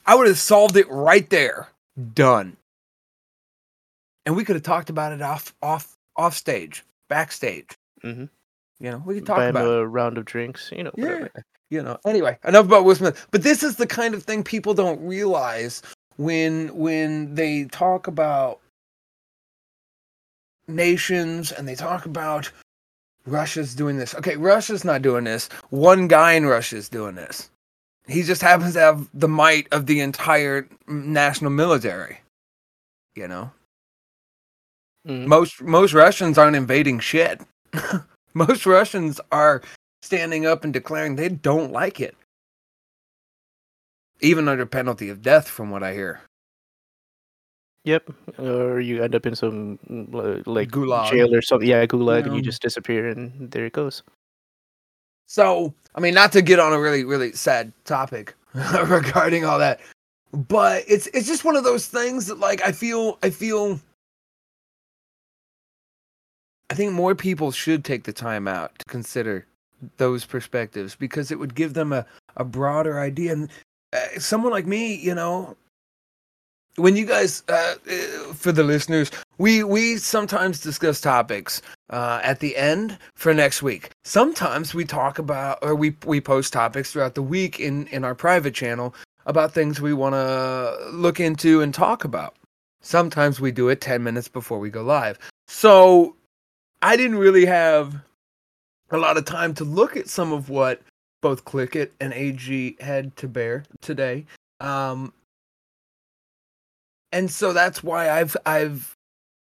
I 0.05 0.15
would 0.15 0.27
have 0.27 0.39
solved 0.39 0.75
it 0.75 0.89
right 0.89 1.29
there. 1.29 1.69
Done. 2.15 2.57
And 4.25 4.35
we 4.35 4.43
could 4.45 4.55
have 4.55 4.63
talked 4.63 4.89
about 4.89 5.11
it 5.11 5.21
off 5.21 5.53
off 5.61 5.97
off 6.15 6.35
stage, 6.35 6.83
backstage. 7.09 7.77
Mhm. 8.03 8.29
You 8.79 8.91
know, 8.91 9.03
we 9.05 9.15
could 9.15 9.25
talk 9.25 9.37
Buy 9.37 9.45
about 9.45 9.65
it. 9.65 9.79
a 9.79 9.87
round 9.87 10.17
of 10.17 10.25
drinks, 10.25 10.69
you 10.71 10.83
know. 10.83 10.91
Yeah. 10.95 11.03
Whatever. 11.05 11.45
You 11.69 11.81
know. 11.83 11.97
Anyway, 12.05 12.37
enough 12.43 12.65
about 12.65 12.85
Will 12.85 12.95
Smith. 12.95 13.27
But 13.31 13.43
this 13.43 13.63
is 13.63 13.77
the 13.77 13.87
kind 13.87 14.13
of 14.13 14.23
thing 14.23 14.43
people 14.43 14.73
don't 14.73 15.01
realize 15.05 15.81
when 16.17 16.75
when 16.77 17.33
they 17.35 17.65
talk 17.65 18.07
about 18.07 18.59
nations 20.67 21.51
and 21.51 21.67
they 21.67 21.75
talk 21.75 22.05
about 22.05 22.51
Russia's 23.25 23.73
doing 23.75 23.97
this. 23.97 24.13
Okay, 24.15 24.35
Russia's 24.37 24.83
not 24.85 25.01
doing 25.01 25.23
this. 25.23 25.47
One 25.69 26.07
guy 26.07 26.33
in 26.33 26.45
Russia's 26.45 26.89
doing 26.89 27.15
this. 27.15 27.49
He 28.07 28.23
just 28.23 28.41
happens 28.41 28.73
to 28.73 28.79
have 28.79 29.07
the 29.13 29.29
might 29.29 29.67
of 29.71 29.85
the 29.85 30.01
entire 30.01 30.67
national 30.87 31.51
military. 31.51 32.19
You 33.15 33.27
know, 33.27 33.51
Mhm. 35.07 35.25
most 35.27 35.61
most 35.61 35.93
Russians 35.93 36.37
aren't 36.37 36.55
invading 36.55 36.99
shit. 36.99 37.41
most 38.33 38.65
Russians 38.65 39.19
are 39.31 39.61
standing 40.01 40.45
up 40.45 40.63
and 40.63 40.73
declaring 40.73 41.15
they 41.15 41.29
don't 41.29 41.71
like 41.71 41.99
it, 41.99 42.15
even 44.21 44.47
under 44.47 44.65
penalty 44.65 45.09
of 45.09 45.21
death, 45.21 45.47
from 45.47 45.71
what 45.71 45.83
I 45.83 45.93
hear. 45.93 46.21
Yep. 47.85 48.13
Or 48.39 48.79
you 48.79 49.03
end 49.03 49.13
up 49.13 49.25
in 49.25 49.35
some 49.35 49.77
mm, 49.89 50.43
like 50.47 50.69
Gulag. 50.69 51.11
jail 51.11 51.33
or 51.35 51.41
something. 51.41 51.67
Yeah, 51.67 51.85
gulag, 51.85 52.25
and 52.25 52.35
you 52.35 52.41
just 52.41 52.61
disappear, 52.61 53.09
and 53.09 53.51
there 53.51 53.65
it 53.65 53.73
goes. 53.73 54.03
So, 55.27 55.73
I 55.95 55.99
mean, 55.99 56.13
not 56.13 56.31
to 56.33 56.41
get 56.41 56.59
on 56.59 56.71
a 56.73 56.79
really, 56.79 57.03
really 57.03 57.33
sad 57.33 57.73
topic 57.85 58.35
regarding 58.87 59.43
all 59.45 59.59
that, 59.59 59.81
but 60.31 60.83
it's 60.87 61.07
it's 61.07 61.27
just 61.27 61.43
one 61.43 61.55
of 61.57 61.63
those 61.65 61.87
things 61.87 62.27
that, 62.27 62.39
like, 62.39 62.61
I 62.61 62.71
feel, 62.71 63.17
I 63.23 63.29
feel, 63.31 63.79
I 66.69 66.75
think 66.75 66.93
more 66.93 67.15
people 67.15 67.51
should 67.51 67.83
take 67.83 68.03
the 68.03 68.13
time 68.13 68.47
out 68.47 68.77
to 68.79 68.85
consider 68.85 69.45
those 69.97 70.25
perspectives 70.25 70.95
because 70.95 71.31
it 71.31 71.39
would 71.39 71.55
give 71.55 71.73
them 71.73 71.93
a 71.93 72.05
a 72.37 72.43
broader 72.43 72.99
idea. 72.99 73.33
And 73.33 73.49
uh, 73.93 74.19
someone 74.19 74.51
like 74.51 74.65
me, 74.65 74.95
you 74.95 75.13
know, 75.13 75.55
when 76.75 76.95
you 76.95 77.05
guys, 77.05 77.43
uh, 77.49 77.75
uh, 77.89 78.33
for 78.33 78.51
the 78.51 78.63
listeners, 78.63 79.11
we 79.37 79.63
we 79.63 79.97
sometimes 79.97 80.59
discuss 80.59 80.99
topics 80.99 81.61
uh, 81.89 82.19
at 82.23 82.39
the 82.39 82.57
end 82.57 82.97
for 83.15 83.33
next 83.33 83.61
week. 83.61 83.91
Sometimes 84.03 84.73
we 84.73 84.85
talk 84.85 85.19
about 85.19 85.59
or 85.61 85.75
we 85.75 85.95
we 86.05 86.19
post 86.19 86.53
topics 86.53 86.91
throughout 86.91 87.15
the 87.15 87.21
week 87.21 87.59
in 87.59 87.87
in 87.87 88.03
our 88.03 88.15
private 88.15 88.55
channel 88.55 88.95
about 89.25 89.53
things 89.53 89.79
we 89.79 89.93
want 89.93 90.13
to 90.13 90.77
look 90.91 91.19
into 91.19 91.61
and 91.61 91.73
talk 91.73 92.03
about. 92.03 92.35
Sometimes 92.81 93.39
we 93.39 93.51
do 93.51 93.69
it 93.69 93.79
10 93.79 94.03
minutes 94.03 94.27
before 94.27 94.59
we 94.59 94.69
go 94.69 94.83
live. 94.83 95.17
So 95.47 96.17
I 96.83 96.97
didn't 96.97 97.17
really 97.17 97.45
have 97.45 97.95
a 98.91 98.97
lot 98.97 99.15
of 99.15 99.23
time 99.23 99.53
to 99.55 99.63
look 99.63 99.95
at 99.95 100.09
some 100.09 100.33
of 100.33 100.49
what 100.49 100.81
both 101.21 101.45
Click 101.45 101.77
It 101.77 101.93
and 102.01 102.13
AG 102.13 102.75
had 102.81 103.15
to 103.15 103.29
bear 103.29 103.63
today. 103.81 104.25
Um, 104.59 105.13
and 107.13 107.31
so 107.31 107.53
that's 107.53 107.81
why 107.83 108.09
I've 108.09 108.35
I've 108.45 108.95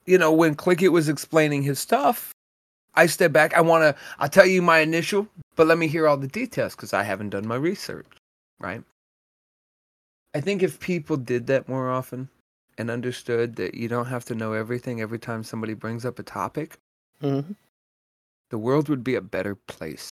you 0.06 0.18
know 0.18 0.34
when 0.34 0.54
Click 0.54 0.82
It 0.82 0.90
was 0.90 1.08
explaining 1.08 1.64
his 1.64 1.80
stuff, 1.80 2.34
I 2.94 3.06
stepped 3.06 3.34
back. 3.34 3.54
I 3.54 3.62
want 3.62 3.84
to 3.84 4.02
I'll 4.20 4.28
tell 4.28 4.46
you 4.46 4.62
my 4.62 4.80
initial, 4.80 5.30
but 5.56 5.66
let 5.66 5.78
me 5.78 5.88
hear 5.88 6.10
all 6.10 6.18
the 6.18 6.28
details 6.28 6.76
because 6.76 6.94
I 6.94 7.04
haven't 7.04 7.30
done 7.30 7.48
my 7.48 7.56
research, 7.56 8.08
right? 8.60 8.84
I 10.36 10.42
think 10.42 10.62
if 10.62 10.78
people 10.82 11.16
did 11.16 11.48
that 11.48 11.70
more 11.70 11.90
often 11.90 12.28
and 12.78 12.92
understood 12.92 13.56
that 13.56 13.76
you 13.76 13.88
don't 13.88 14.08
have 14.08 14.26
to 14.26 14.36
know 14.36 14.52
everything 14.52 15.00
every 15.00 15.20
time 15.20 15.44
somebody 15.44 15.74
brings 15.74 16.04
up 16.06 16.20
a 16.20 16.24
topic, 16.24 16.80
hmm 17.24 17.54
the 18.52 18.58
world 18.58 18.88
would 18.88 19.04
be 19.04 19.16
a 19.16 19.22
better 19.22 19.54
place. 19.56 20.10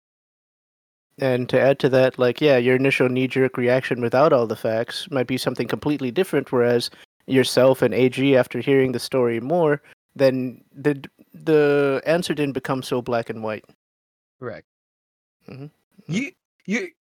And 1.18 1.49
to 1.51 1.61
add 1.61 1.79
to 1.81 1.88
that, 1.90 2.18
like, 2.18 2.40
yeah, 2.40 2.57
your 2.57 2.75
initial 2.77 3.09
knee 3.09 3.29
jerk 3.29 3.57
reaction 3.57 4.01
without 4.01 4.33
all 4.33 4.46
the 4.46 4.57
facts 4.57 5.09
might 5.11 5.27
be 5.27 5.37
something 5.38 5.68
completely 5.68 6.11
different, 6.11 6.51
whereas 6.51 6.90
yourself 7.27 7.83
and 7.83 7.92
AG, 7.94 8.37
after 8.37 8.59
hearing 8.61 8.92
the 8.92 8.99
story 8.99 9.40
more, 9.40 9.83
then 10.16 10.64
the 10.73 11.03
the 11.33 12.03
answer 12.07 12.35
didn't 12.35 12.55
become 12.55 12.83
so 12.83 13.01
black 13.03 13.31
and 13.31 13.42
white. 13.44 13.64
Correct. 14.40 14.66
Mhm. 15.49 15.70
You 16.09 16.33
you 16.66 16.92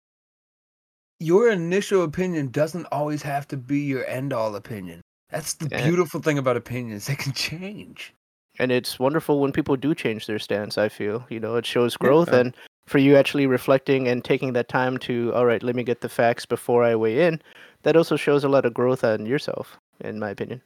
your 1.21 1.49
initial 1.51 2.03
opinion 2.03 2.51
doesn't 2.51 2.87
always 2.87 3.23
have 3.23 3.47
to 3.49 3.57
be 3.57 3.81
your 3.81 4.05
end 4.07 4.33
all 4.33 4.55
opinion. 4.57 5.01
That's 5.31 5.55
the 5.55 5.69
Yeah. 5.71 5.79
beautiful 5.83 6.21
thing 6.21 6.39
about 6.39 6.57
opinions. 6.57 7.07
They 7.07 7.17
can 7.17 7.33
change. 7.33 8.15
And 8.59 8.73
it's 8.73 8.99
wonderful 8.99 9.41
when 9.41 9.53
people 9.53 9.77
do 9.77 9.95
change 9.95 10.27
their 10.27 10.39
stance, 10.39 10.77
I 10.79 10.89
feel. 10.89 11.25
You 11.29 11.39
know, 11.41 11.57
it 11.57 11.65
shows 11.67 11.97
growth 11.97 12.31
Yeah. 12.33 12.41
and 12.41 12.57
for 12.87 12.99
you 12.99 13.17
actually 13.17 13.47
reflecting 13.47 14.09
and 14.09 14.25
taking 14.25 14.53
that 14.55 14.69
time 14.69 14.99
to, 14.99 15.33
all 15.35 15.45
right, 15.47 15.63
let 15.63 15.77
me 15.77 15.83
get 15.85 16.01
the 16.01 16.09
facts 16.09 16.47
before 16.47 16.83
I 16.85 16.97
weigh 16.97 17.27
in, 17.27 17.41
that 17.83 17.97
also 17.97 18.17
shows 18.17 18.45
a 18.45 18.49
lot 18.49 18.65
of 18.65 18.73
growth 18.75 19.05
on 19.05 19.27
yourself, 19.27 19.79
in 20.01 20.19
my 20.19 20.31
opinion. 20.31 20.63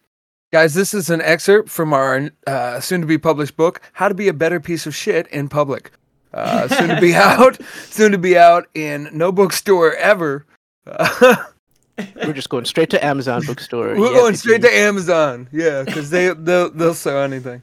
Guys, 0.52 0.74
this 0.74 0.94
is 0.94 1.10
an 1.10 1.20
excerpt 1.22 1.68
from 1.68 1.92
our 1.92 2.30
uh, 2.46 2.78
soon 2.80 3.00
to 3.00 3.06
be 3.06 3.18
published 3.18 3.56
book, 3.56 3.80
How 3.94 4.08
to 4.08 4.14
Be 4.14 4.28
a 4.28 4.32
Better 4.32 4.60
Piece 4.60 4.86
of 4.86 4.94
Shit 4.94 5.26
in 5.28 5.48
Public. 5.48 5.90
Uh, 6.32 6.68
soon 6.78 6.88
to 6.88 7.00
be 7.00 7.14
out, 7.14 7.58
soon 7.88 8.12
to 8.12 8.18
be 8.18 8.38
out 8.38 8.66
in 8.74 9.08
no 9.12 9.32
bookstore 9.32 9.94
ever. 9.96 10.46
We're 10.86 12.32
just 12.32 12.48
going 12.48 12.64
straight 12.64 12.90
to 12.90 13.04
Amazon 13.04 13.42
bookstore. 13.46 13.88
We're 13.98 14.14
going 14.14 14.34
straight 14.36 14.62
to 14.62 14.72
Amazon. 14.74 15.48
Yeah, 15.52 15.82
because 15.84 16.10
they, 16.10 16.32
they'll, 16.32 16.70
they'll 16.70 16.94
sell 16.94 17.22
anything. 17.22 17.62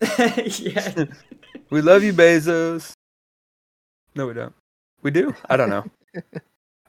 yeah. 0.58 1.04
We 1.70 1.82
love 1.82 2.02
you, 2.02 2.12
Bezos. 2.12 2.92
No, 4.16 4.26
we 4.26 4.34
don't. 4.34 4.52
We 5.02 5.12
do? 5.12 5.34
I 5.48 5.56
don't 5.56 5.70
know. 5.70 5.84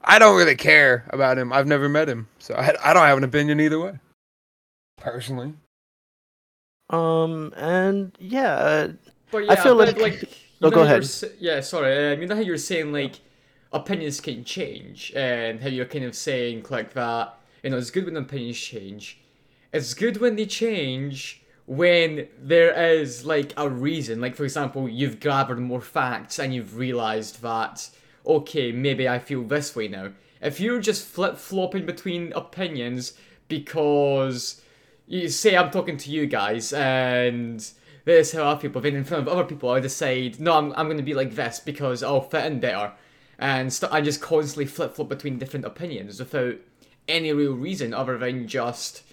I 0.03 0.17
don't 0.17 0.35
really 0.35 0.55
care 0.55 1.05
about 1.09 1.37
him. 1.37 1.53
I've 1.53 1.67
never 1.67 1.87
met 1.87 2.09
him, 2.09 2.27
so 2.39 2.55
I, 2.55 2.73
I 2.83 2.93
don't 2.93 3.05
have 3.05 3.17
an 3.19 3.23
opinion 3.23 3.59
either 3.59 3.79
way. 3.79 3.99
Personally, 4.97 5.53
Um, 6.89 7.53
and 7.55 8.11
yeah, 8.19 8.53
uh, 8.55 8.91
But 9.31 9.49
I 9.51 9.55
feel 9.55 9.77
but, 9.77 9.97
like- 9.99 10.21
you 10.23 10.27
Oh, 10.63 10.69
know 10.69 10.75
go 10.75 10.85
how 10.85 10.95
you 10.95 11.01
were 11.01 11.05
ahead. 11.05 11.31
Yeah, 11.39 11.59
sorry. 11.61 12.13
Um, 12.13 12.21
you 12.21 12.27
know 12.27 12.35
how 12.35 12.41
you're 12.41 12.57
saying 12.57 12.91
like 12.91 13.19
opinions 13.73 14.19
can 14.21 14.43
change, 14.43 15.11
and 15.15 15.59
how 15.59 15.69
you're 15.69 15.85
kind 15.85 16.05
of 16.05 16.15
saying 16.15 16.65
like 16.69 16.93
that. 16.93 17.35
You 17.63 17.69
know, 17.71 17.77
it's 17.77 17.91
good 17.91 18.05
when 18.05 18.15
opinions 18.17 18.59
change. 18.59 19.19
It's 19.73 19.93
good 19.95 20.17
when 20.17 20.35
they 20.35 20.45
change 20.45 21.40
when 21.65 22.27
there 22.39 22.73
is 22.73 23.25
like 23.25 23.53
a 23.57 23.69
reason. 23.69 24.21
Like 24.21 24.35
for 24.35 24.43
example, 24.43 24.89
you've 24.89 25.19
gathered 25.19 25.59
more 25.59 25.81
facts 25.81 26.39
and 26.39 26.53
you've 26.53 26.77
realized 26.77 27.41
that 27.41 27.89
okay, 28.25 28.71
maybe 28.71 29.09
I 29.09 29.19
feel 29.19 29.43
this 29.43 29.75
way 29.75 29.87
now. 29.87 30.11
If 30.41 30.59
you're 30.59 30.79
just 30.79 31.07
flip 31.07 31.37
flopping 31.37 31.85
between 31.85 32.33
opinions 32.33 33.13
because 33.47 34.61
you 35.07 35.27
say 35.29 35.57
I'm 35.57 35.71
talking 35.71 35.97
to 35.97 36.11
you 36.11 36.27
guys 36.27 36.71
and 36.73 37.59
this 38.05 38.29
is 38.29 38.33
how 38.33 38.51
I 38.51 38.57
feel, 38.57 38.71
but 38.71 38.83
then 38.83 38.95
in 38.95 39.03
front 39.03 39.27
of 39.27 39.33
other 39.33 39.43
people 39.43 39.69
I 39.69 39.79
decide 39.79 40.39
no, 40.39 40.53
I'm 40.53 40.73
I'm 40.73 40.87
gonna 40.87 41.03
be 41.03 41.13
like 41.13 41.35
this 41.35 41.59
because 41.59 42.01
I'll 42.01 42.21
fit 42.21 42.45
in 42.45 42.59
better, 42.59 42.93
and 43.37 43.71
st- 43.71 43.91
I 43.91 44.01
just 44.01 44.21
constantly 44.21 44.65
flip 44.65 44.95
flop 44.95 45.09
between 45.09 45.37
different 45.37 45.65
opinions 45.65 46.19
without 46.19 46.55
any 47.07 47.31
real 47.33 47.53
reason 47.53 47.93
other 47.93 48.17
than 48.17 48.47
just 48.47 49.03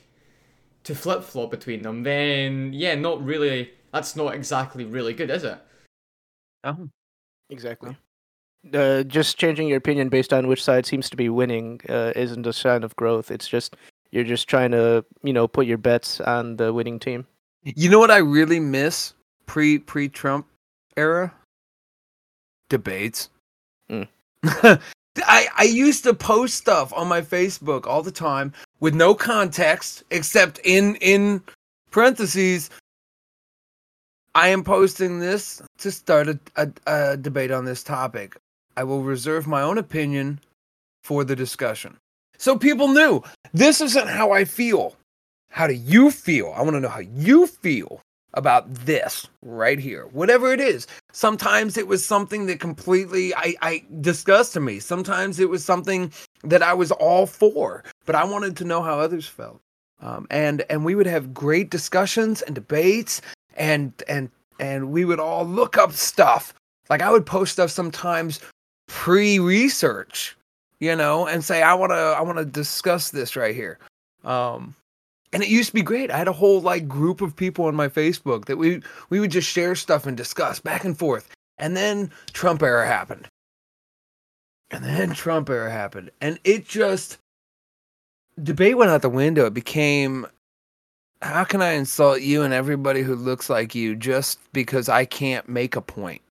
to 0.89 0.95
flip 0.95 1.23
flop 1.23 1.51
between 1.51 1.83
them, 1.83 2.03
then 2.03 2.73
yeah, 2.73 2.95
not 2.95 3.23
really. 3.23 3.71
That's 3.93 4.17
not 4.17 4.35
exactly 4.35 4.85
really 4.85 5.13
good, 5.13 5.31
is 5.31 5.45
it? 5.45 5.59
Oh. 6.65 6.89
Exactly. 7.51 7.97
Uh, 8.73 9.03
just 9.03 9.39
changing 9.39 9.69
your 9.69 9.79
opinion 9.79 10.09
based 10.09 10.33
on 10.33 10.47
which 10.47 10.63
side 10.63 10.85
seems 10.85 11.09
to 11.11 11.17
be 11.17 11.29
winning 11.29 11.81
uh, 11.89 12.13
isn't 12.17 12.47
a 12.47 12.53
sign 12.53 12.83
of 12.83 12.97
growth. 12.97 13.31
It's 13.31 13.49
just 13.49 13.77
you're 14.11 14.25
just 14.25 14.49
trying 14.49 14.71
to, 14.73 15.05
you 15.23 15.33
know, 15.33 15.47
put 15.47 15.67
your 15.67 15.79
bets 15.79 16.21
on 16.21 16.57
the 16.57 16.73
winning 16.73 16.99
team. 16.99 17.27
You 17.63 17.91
know 17.91 17.99
what 17.99 18.11
I 18.11 18.19
really 18.19 18.61
miss 18.61 19.15
pre 19.47 19.79
pre 19.79 20.09
Trump 20.09 20.47
era? 20.97 21.33
Debates. 22.69 23.31
Mm. 23.91 24.09
I 24.45 25.49
I 25.57 25.65
used 25.65 26.05
to 26.05 26.15
post 26.15 26.55
stuff 26.55 26.93
on 26.95 27.09
my 27.09 27.21
Facebook 27.21 27.87
all 27.87 28.03
the 28.03 28.13
time 28.13 28.53
with 28.81 28.95
no 28.95 29.15
context 29.15 30.05
except 30.11 30.61
in 30.65 30.97
in 30.97 31.43
parentheses. 31.91 32.71
I 34.35 34.49
am 34.49 34.63
posting 34.63 35.19
this 35.19 35.61
to 35.79 35.91
start 35.91 36.29
a, 36.29 36.39
a, 36.57 36.69
a 36.87 37.17
debate 37.17 37.51
on 37.51 37.65
this 37.65 37.83
topic. 37.83 38.37
I 38.77 38.85
will 38.85 39.03
reserve 39.03 39.47
my 39.47 39.63
own 39.63 39.79
opinion 39.79 40.39
for 41.03 41.25
the 41.25 41.35
discussion. 41.35 41.97
So 42.37 42.57
people 42.57 42.89
knew 42.89 43.23
this 43.53 43.81
isn't 43.81 44.09
how 44.09 44.31
I 44.31 44.45
feel. 44.45 44.95
How 45.51 45.67
do 45.67 45.73
you 45.73 46.11
feel? 46.11 46.53
I 46.57 46.63
want 46.63 46.75
to 46.75 46.81
know 46.81 46.89
how 46.89 47.01
you 47.01 47.47
feel 47.47 48.01
about 48.39 48.73
this 48.73 49.27
right 49.43 49.81
here. 49.81 50.07
Whatever 50.13 50.53
it 50.53 50.61
is. 50.61 50.87
Sometimes 51.13 51.77
it 51.77 51.89
was 51.89 52.07
something 52.07 52.47
that 52.47 52.61
completely 52.61 53.35
I, 53.35 53.55
I 53.61 53.85
disgusted 54.01 54.63
me. 54.63 54.79
Sometimes 54.79 55.41
it 55.41 55.51
was 55.51 55.65
something 55.65 56.13
that 56.45 56.63
I 56.63 56.73
was 56.73 56.93
all 56.93 57.27
for, 57.27 57.83
but 58.07 58.15
I 58.15 58.25
wanted 58.25 58.57
to 58.59 58.65
know 58.65 58.81
how 58.81 59.01
others 59.01 59.27
felt. 59.27 59.61
Um, 60.01 60.29
and 60.31 60.65
and 60.71 60.85
we 60.85 60.95
would 60.95 61.09
have 61.09 61.35
great 61.35 61.71
discussions 61.71 62.41
and 62.43 62.55
debates 62.55 63.21
and 63.57 63.93
and 64.09 64.31
and 64.61 64.93
we 64.93 65.05
would 65.05 65.19
all 65.19 65.45
look 65.45 65.77
up 65.77 65.93
stuff. 65.93 66.55
Like 66.89 67.03
I 67.03 67.11
would 67.11 67.27
post 67.27 67.53
stuff 67.53 67.71
sometimes 67.71 68.39
pre-research, 68.87 70.37
you 70.79 70.95
know, 70.95 71.27
and 71.27 71.45
say 71.45 71.63
I 71.63 71.75
want 71.75 71.91
to 71.91 71.97
I 71.97 72.23
want 72.23 72.39
to 72.39 72.45
discuss 72.45 73.11
this 73.11 73.35
right 73.35 73.55
here. 73.55 73.81
Um 74.23 74.77
and 75.33 75.43
it 75.43 75.49
used 75.49 75.69
to 75.71 75.75
be 75.75 75.83
great. 75.83 76.11
I 76.11 76.17
had 76.17 76.29
a 76.29 76.33
whole 76.33 76.61
like 76.61 76.89
group 76.89 77.21
of 77.21 77.37
people 77.37 77.67
on 77.67 77.75
my 77.75 77.89
Facebook 77.89 78.47
that 78.47 78.57
we 78.57 78.83
we 79.11 79.21
would 79.21 79.31
just 79.31 79.49
share 79.49 79.75
stuff 79.75 80.07
and 80.07 80.17
discuss 80.17 80.61
back 80.61 80.85
and 80.85 80.99
forth. 80.99 81.31
And 81.59 81.77
then 81.77 82.11
Trump 82.33 82.63
era 82.63 82.87
happened. 82.87 83.27
And 84.71 84.85
then 84.85 85.13
Trump 85.13 85.49
era 85.51 85.71
happened. 85.71 86.11
And 86.21 86.39
it 86.45 86.67
just 86.69 87.19
debate 88.43 88.77
went 88.77 88.91
out 88.91 89.03
the 89.03 89.09
window. 89.09 89.47
It 89.47 89.55
became 89.55 90.27
how 91.21 91.45
can 91.45 91.63
I 91.63 91.73
insult 91.73 92.21
you 92.21 92.43
and 92.43 92.55
everybody 92.55 93.03
who 93.03 93.17
looks 93.17 93.51
like 93.51 93.75
you 93.75 93.97
just 93.97 94.39
because 94.53 94.89
I 94.89 95.05
can't 95.05 95.49
make 95.49 95.75
a 95.75 95.81
point? 95.81 96.23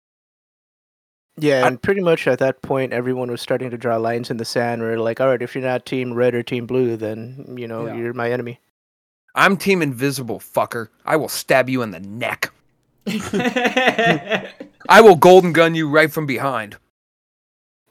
Yeah, 1.40 1.68
and 1.68 1.80
pretty 1.80 2.02
much 2.02 2.26
at 2.26 2.40
that 2.40 2.64
point, 2.64 2.94
everyone 2.94 3.30
was 3.30 3.42
starting 3.42 3.70
to 3.70 3.78
draw 3.78 3.98
lines 3.98 4.32
in 4.32 4.38
the 4.38 4.46
sand. 4.46 4.82
Where 4.82 4.98
like, 4.98 5.22
all 5.22 5.28
right, 5.28 5.42
if 5.42 5.54
you're 5.54 5.64
not 5.64 5.86
team 5.86 6.14
red 6.14 6.34
or 6.34 6.42
team 6.42 6.66
blue, 6.66 6.98
then 6.98 7.56
you 7.58 7.68
know 7.68 7.86
Yeah. 7.86 7.96
you're 7.96 8.14
my 8.14 8.32
enemy. 8.32 8.60
I'm 9.38 9.56
team 9.56 9.84
invisible, 9.84 10.40
fucker. 10.40 10.90
I 11.06 11.16
will 11.16 11.30
stab 11.30 11.70
you 11.70 11.84
in 11.84 11.92
the 11.92 12.00
neck. 12.00 12.52
I 13.08 15.00
will 15.00 15.16
golden 15.16 15.54
gun 15.54 15.76
you 15.76 15.88
right 15.88 16.12
from 16.12 16.26
behind. 16.26 16.78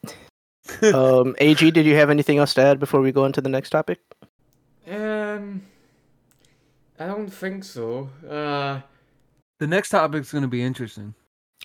um, 0.93 1.37
Ag, 1.41 1.59
did 1.59 1.87
you 1.87 1.95
have 1.95 2.11
anything 2.11 2.39
else 2.39 2.53
to 2.55 2.63
add 2.63 2.81
before 2.81 3.01
we 3.01 3.13
go 3.13 3.25
into 3.25 3.41
the 3.41 3.49
next 3.49 3.71
topic? 3.71 4.01
um, 4.91 5.63
I 6.99 7.07
don't 7.07 7.31
think 7.31 7.63
so. 7.63 8.11
Uh, 8.29 8.81
The 9.61 9.69
next 9.69 9.91
topic's 9.91 10.33
going 10.33 10.43
to 10.43 10.49
be 10.49 10.63
interesting. 10.63 11.15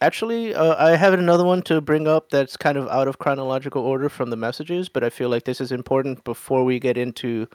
Actually, 0.02 0.54
uh, 0.54 0.76
I 0.78 0.96
have 0.96 1.14
another 1.14 1.44
one 1.44 1.62
to 1.64 1.82
bring 1.82 2.08
up 2.08 2.30
that's 2.30 2.56
kind 2.56 2.78
of 2.78 2.88
out 2.88 3.08
of 3.08 3.18
chronological 3.20 3.84
order 3.84 4.10
from 4.10 4.30
the 4.30 4.36
messages, 4.36 4.90
but 4.90 5.04
I 5.04 5.10
feel 5.10 5.30
like 5.30 5.44
this 5.46 5.60
is 5.60 5.72
important 5.72 6.24
before 6.24 6.64
we 6.64 6.80
get 6.80 6.98
into 6.98 7.48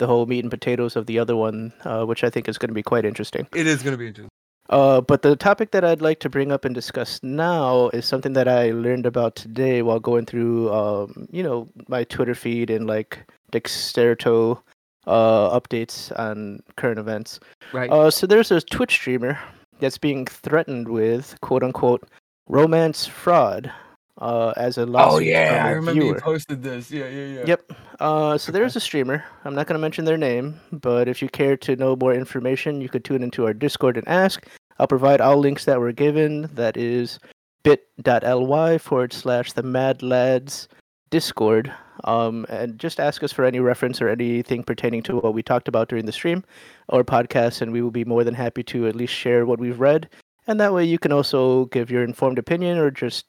the 0.00 0.08
whole 0.08 0.26
meat 0.26 0.42
and 0.42 0.50
potatoes 0.50 0.96
of 0.96 1.06
the 1.06 1.20
other 1.20 1.36
one, 1.36 1.72
uh, 1.84 2.04
which 2.04 2.24
I 2.24 2.30
think 2.30 2.48
is 2.48 2.58
going 2.58 2.70
to 2.70 2.74
be 2.74 2.82
quite 2.82 3.04
interesting. 3.04 3.46
It 3.54 3.68
is 3.68 3.82
going 3.84 3.92
to 3.92 3.98
be 3.98 4.08
interesting. 4.08 4.30
Uh, 4.68 5.00
but 5.00 5.22
the 5.22 5.36
topic 5.36 5.72
that 5.72 5.84
I'd 5.84 6.02
like 6.02 6.20
to 6.20 6.30
bring 6.30 6.52
up 6.52 6.64
and 6.64 6.74
discuss 6.74 7.20
now 7.22 7.88
is 7.88 8.06
something 8.06 8.34
that 8.34 8.48
I 8.48 8.70
learned 8.70 9.04
about 9.04 9.34
today 9.34 9.82
while 9.82 9.98
going 9.98 10.26
through, 10.26 10.72
um, 10.72 11.28
you 11.30 11.42
know, 11.42 11.68
my 11.88 12.04
Twitter 12.04 12.34
feed 12.34 12.70
and 12.70 12.86
like 12.86 13.18
Dexerto 13.52 14.62
uh, 15.06 15.60
updates 15.60 16.16
on 16.18 16.62
current 16.76 17.00
events. 17.00 17.40
Right. 17.72 17.90
Uh, 17.90 18.10
so 18.10 18.26
there's 18.26 18.52
a 18.52 18.60
Twitch 18.60 18.92
streamer 18.92 19.38
that's 19.80 19.98
being 19.98 20.26
threatened 20.26 20.88
with 20.88 21.40
quote 21.40 21.64
unquote 21.64 22.08
romance 22.48 23.06
fraud 23.06 23.72
uh, 24.20 24.52
as 24.56 24.78
a 24.78 24.86
lawsuit 24.86 25.14
oh 25.14 25.18
yeah, 25.18 25.64
I 25.64 25.70
a 25.70 25.74
remember 25.74 26.04
you 26.04 26.14
posted 26.16 26.62
this. 26.62 26.90
Yeah, 26.90 27.08
yeah, 27.08 27.26
yeah. 27.26 27.44
Yep. 27.46 27.72
Uh, 28.00 28.38
so 28.38 28.52
there's 28.52 28.76
a 28.76 28.80
streamer. 28.80 29.24
I'm 29.44 29.54
not 29.54 29.66
going 29.66 29.74
to 29.74 29.80
mention 29.80 30.04
their 30.04 30.18
name, 30.18 30.60
but 30.72 31.08
if 31.08 31.22
you 31.22 31.28
care 31.28 31.56
to 31.58 31.76
know 31.76 31.96
more 31.96 32.14
information, 32.14 32.80
you 32.80 32.88
could 32.88 33.04
tune 33.04 33.22
into 33.22 33.46
our 33.46 33.54
Discord 33.54 33.96
and 33.96 34.06
ask. 34.08 34.46
I'll 34.78 34.86
provide 34.86 35.20
all 35.20 35.36
links 35.36 35.64
that 35.66 35.80
were 35.80 35.92
given. 35.92 36.48
That 36.54 36.76
is 36.76 37.18
bit.ly 37.62 38.78
forward 38.78 39.12
slash 39.12 39.52
the 39.52 39.62
Mad 39.62 40.02
Lads 40.02 40.68
Discord. 41.10 41.72
Um, 42.04 42.46
and 42.48 42.78
just 42.78 42.98
ask 42.98 43.22
us 43.22 43.32
for 43.32 43.44
any 43.44 43.60
reference 43.60 44.00
or 44.00 44.08
anything 44.08 44.62
pertaining 44.62 45.02
to 45.02 45.16
what 45.16 45.34
we 45.34 45.42
talked 45.42 45.68
about 45.68 45.90
during 45.90 46.06
the 46.06 46.12
stream 46.12 46.44
or 46.88 47.04
podcast, 47.04 47.60
and 47.60 47.72
we 47.72 47.82
will 47.82 47.90
be 47.90 48.06
more 48.06 48.24
than 48.24 48.32
happy 48.32 48.62
to 48.64 48.86
at 48.86 48.96
least 48.96 49.12
share 49.12 49.44
what 49.44 49.58
we've 49.58 49.80
read. 49.80 50.08
And 50.46 50.58
that 50.60 50.72
way 50.72 50.84
you 50.84 50.98
can 50.98 51.12
also 51.12 51.66
give 51.66 51.90
your 51.90 52.02
informed 52.02 52.38
opinion 52.38 52.78
or 52.78 52.90
just, 52.90 53.26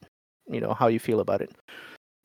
you 0.51 0.61
know, 0.61 0.73
how 0.73 0.87
you 0.87 0.99
feel 0.99 1.19
about 1.19 1.41
it. 1.41 1.51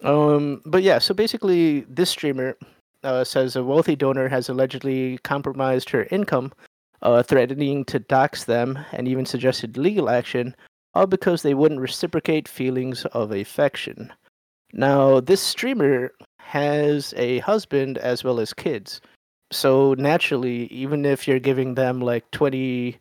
Um, 0.04 0.60
but 0.66 0.82
yeah, 0.82 0.98
so 0.98 1.14
basically, 1.14 1.80
this 1.88 2.10
streamer 2.10 2.56
uh, 3.02 3.24
says 3.24 3.56
a 3.56 3.64
wealthy 3.64 3.96
donor 3.96 4.28
has 4.28 4.48
allegedly 4.48 5.18
compromised 5.18 5.90
her 5.90 6.06
income, 6.10 6.52
uh, 7.02 7.22
threatening 7.22 7.84
to 7.86 7.98
dox 7.98 8.44
them, 8.44 8.78
and 8.92 9.08
even 9.08 9.24
suggested 9.24 9.76
legal 9.78 10.10
action, 10.10 10.54
all 10.94 11.06
because 11.06 11.42
they 11.42 11.54
wouldn't 11.54 11.80
reciprocate 11.80 12.48
feelings 12.48 13.04
of 13.06 13.32
affection. 13.32 14.12
Now, 14.72 15.20
this 15.20 15.40
streamer 15.40 16.12
has 16.38 17.14
a 17.16 17.38
husband 17.40 17.98
as 17.98 18.24
well 18.24 18.40
as 18.40 18.52
kids. 18.52 19.00
So 19.52 19.94
naturally, 19.94 20.66
even 20.66 21.04
if 21.04 21.26
you're 21.28 21.38
giving 21.38 21.74
them 21.74 22.00
like 22.00 22.30
20, 22.32 22.98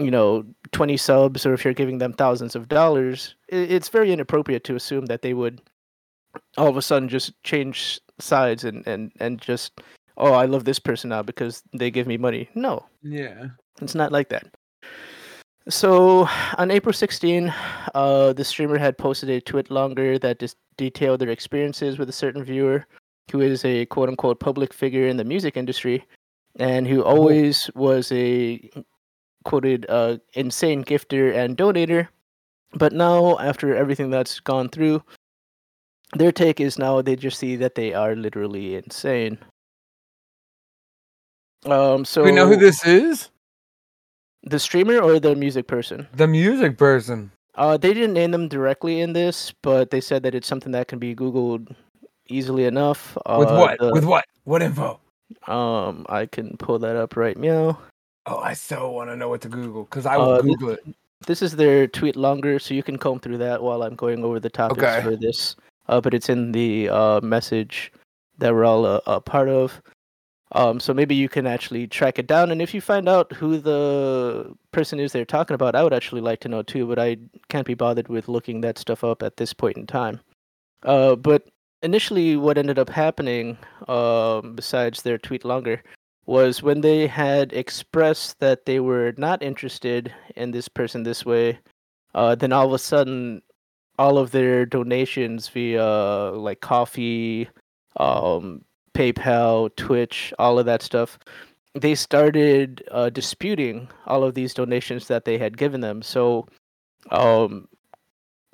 you 0.00 0.10
know, 0.10 0.44
20 0.72 0.96
subs, 0.96 1.46
or 1.46 1.54
if 1.54 1.64
you're 1.64 1.74
giving 1.74 1.98
them 1.98 2.12
thousands 2.12 2.56
of 2.56 2.68
dollars, 2.68 3.34
it's 3.48 3.88
very 3.88 4.12
inappropriate 4.12 4.64
to 4.64 4.74
assume 4.76 5.06
that 5.06 5.22
they 5.22 5.34
would 5.34 5.60
all 6.56 6.68
of 6.68 6.76
a 6.76 6.82
sudden 6.82 7.08
just 7.08 7.32
change 7.42 8.00
sides 8.18 8.64
and, 8.64 8.86
and, 8.86 9.10
and 9.18 9.40
just, 9.40 9.80
oh, 10.16 10.32
I 10.32 10.46
love 10.46 10.64
this 10.64 10.78
person 10.78 11.10
now 11.10 11.22
because 11.22 11.62
they 11.72 11.90
give 11.90 12.06
me 12.06 12.16
money. 12.16 12.48
No, 12.54 12.86
Yeah. 13.02 13.46
it's 13.82 13.94
not 13.94 14.12
like 14.12 14.28
that. 14.28 14.46
So 15.68 16.28
on 16.56 16.70
April 16.70 16.92
16, 16.92 17.52
uh, 17.94 18.32
the 18.32 18.44
streamer 18.44 18.78
had 18.78 18.96
posted 18.96 19.28
a 19.28 19.40
tweet 19.40 19.70
longer 19.70 20.18
that 20.18 20.38
just 20.38 20.56
detailed 20.76 21.20
their 21.20 21.28
experiences 21.30 21.98
with 21.98 22.08
a 22.08 22.12
certain 22.12 22.42
viewer 22.42 22.86
who 23.30 23.40
is 23.40 23.64
a 23.64 23.86
quote 23.86 24.08
unquote 24.08 24.40
public 24.40 24.72
figure 24.72 25.06
in 25.06 25.16
the 25.16 25.24
music 25.24 25.56
industry 25.56 26.04
and 26.58 26.86
who 26.86 27.02
always 27.04 27.70
was 27.74 28.10
a 28.12 28.70
quoted 29.44 29.86
uh, 29.88 30.18
insane 30.34 30.84
gifter 30.84 31.34
and 31.34 31.56
donator. 31.56 32.08
But 32.74 32.92
now, 32.92 33.38
after 33.38 33.74
everything 33.74 34.10
that's 34.10 34.38
gone 34.40 34.68
through, 34.68 35.02
their 36.14 36.32
take 36.32 36.60
is 36.60 36.78
now 36.78 37.02
they 37.02 37.16
just 37.16 37.38
see 37.38 37.56
that 37.56 37.74
they 37.74 37.92
are 37.94 38.14
literally 38.14 38.76
insane. 38.76 39.38
Um, 41.66 42.04
so 42.04 42.22
we 42.22 42.32
know 42.32 42.46
who 42.46 42.56
this 42.56 42.84
is? 42.86 43.30
the 44.44 44.58
streamer 44.58 44.98
or 44.98 45.20
the 45.20 45.34
music 45.36 45.66
person? 45.66 46.06
The 46.14 46.26
music 46.26 46.78
person. 46.78 47.30
Uh, 47.56 47.76
they 47.76 47.92
didn't 47.92 48.14
name 48.14 48.30
them 48.30 48.48
directly 48.48 49.00
in 49.00 49.12
this, 49.12 49.52
but 49.62 49.90
they 49.90 50.00
said 50.00 50.22
that 50.22 50.34
it's 50.34 50.46
something 50.48 50.72
that 50.72 50.88
can 50.88 50.98
be 50.98 51.14
Googled 51.14 51.74
easily 52.28 52.64
enough. 52.64 53.16
With 53.36 53.48
Uh, 53.50 53.58
what? 53.58 53.78
the- 53.78 53.92
With 53.92 54.04
what? 54.04 54.24
What 54.44 54.62
info? 54.62 55.00
um, 55.46 56.06
I 56.08 56.26
can 56.26 56.56
pull 56.56 56.78
that 56.78 56.96
up 56.96 57.16
right 57.16 57.36
now. 57.36 57.78
Oh, 58.26 58.38
I 58.38 58.52
so 58.52 58.90
want 58.90 59.10
to 59.10 59.16
know 59.16 59.28
what 59.28 59.40
to 59.42 59.48
Google 59.48 59.84
because 59.84 60.06
I 60.06 60.16
will 60.16 60.30
Uh, 60.30 60.42
Google 60.42 60.70
it. 60.70 60.80
This 61.26 61.42
is 61.42 61.56
their 61.56 61.86
tweet 61.86 62.16
longer, 62.16 62.58
so 62.58 62.74
you 62.74 62.82
can 62.82 62.96
comb 62.96 63.20
through 63.20 63.38
that 63.38 63.62
while 63.62 63.82
I'm 63.82 63.94
going 63.94 64.24
over 64.24 64.40
the 64.40 64.48
topics 64.50 64.82
Okay. 64.82 65.02
for 65.02 65.16
this. 65.16 65.56
Uh, 65.88 66.00
but 66.00 66.14
it's 66.14 66.28
in 66.28 66.52
the 66.52 66.88
uh, 66.88 67.20
message 67.20 67.92
that 68.38 68.54
we're 68.54 68.64
all 68.64 68.86
a, 68.86 69.02
a 69.06 69.20
part 69.20 69.48
of. 69.48 69.82
Um, 70.52 70.80
so 70.80 70.92
maybe 70.92 71.14
you 71.14 71.28
can 71.28 71.46
actually 71.46 71.86
track 71.86 72.18
it 72.18 72.26
down, 72.26 72.50
and 72.50 72.60
if 72.60 72.74
you 72.74 72.80
find 72.80 73.08
out 73.08 73.32
who 73.32 73.58
the 73.58 74.52
person 74.72 74.98
is 74.98 75.12
they're 75.12 75.24
talking 75.24 75.54
about, 75.54 75.76
I 75.76 75.84
would 75.84 75.92
actually 75.92 76.22
like 76.22 76.40
to 76.40 76.48
know 76.48 76.62
too. 76.62 76.86
But 76.86 76.98
I 76.98 77.18
can't 77.48 77.66
be 77.66 77.74
bothered 77.74 78.08
with 78.08 78.28
looking 78.28 78.60
that 78.62 78.78
stuff 78.78 79.04
up 79.04 79.22
at 79.22 79.36
this 79.36 79.52
point 79.52 79.76
in 79.76 79.86
time. 79.86 80.20
Uh, 80.82 81.14
but 81.14 81.48
initially, 81.82 82.36
what 82.36 82.58
ended 82.58 82.78
up 82.78 82.88
happening, 82.88 83.58
um, 83.88 84.54
besides 84.56 85.02
their 85.02 85.18
tweet 85.18 85.44
longer, 85.44 85.82
was 86.30 86.62
when 86.62 86.80
they 86.80 87.08
had 87.08 87.52
expressed 87.52 88.38
that 88.38 88.64
they 88.64 88.78
were 88.78 89.12
not 89.18 89.42
interested 89.42 90.14
in 90.36 90.52
this 90.52 90.68
person 90.68 91.02
this 91.02 91.26
way, 91.26 91.58
uh, 92.14 92.36
then 92.36 92.52
all 92.52 92.68
of 92.68 92.72
a 92.72 92.78
sudden, 92.78 93.42
all 93.98 94.16
of 94.16 94.30
their 94.30 94.64
donations 94.64 95.48
via 95.48 96.30
like 96.30 96.60
coffee, 96.60 97.48
um, 97.96 98.64
PayPal, 98.94 99.74
Twitch, 99.74 100.32
all 100.38 100.60
of 100.60 100.66
that 100.66 100.82
stuff, 100.82 101.18
they 101.74 101.96
started 101.96 102.84
uh, 102.92 103.10
disputing 103.10 103.88
all 104.06 104.22
of 104.22 104.34
these 104.34 104.54
donations 104.54 105.08
that 105.08 105.24
they 105.24 105.36
had 105.36 105.58
given 105.58 105.80
them. 105.80 106.00
So, 106.00 106.46
um, 107.10 107.66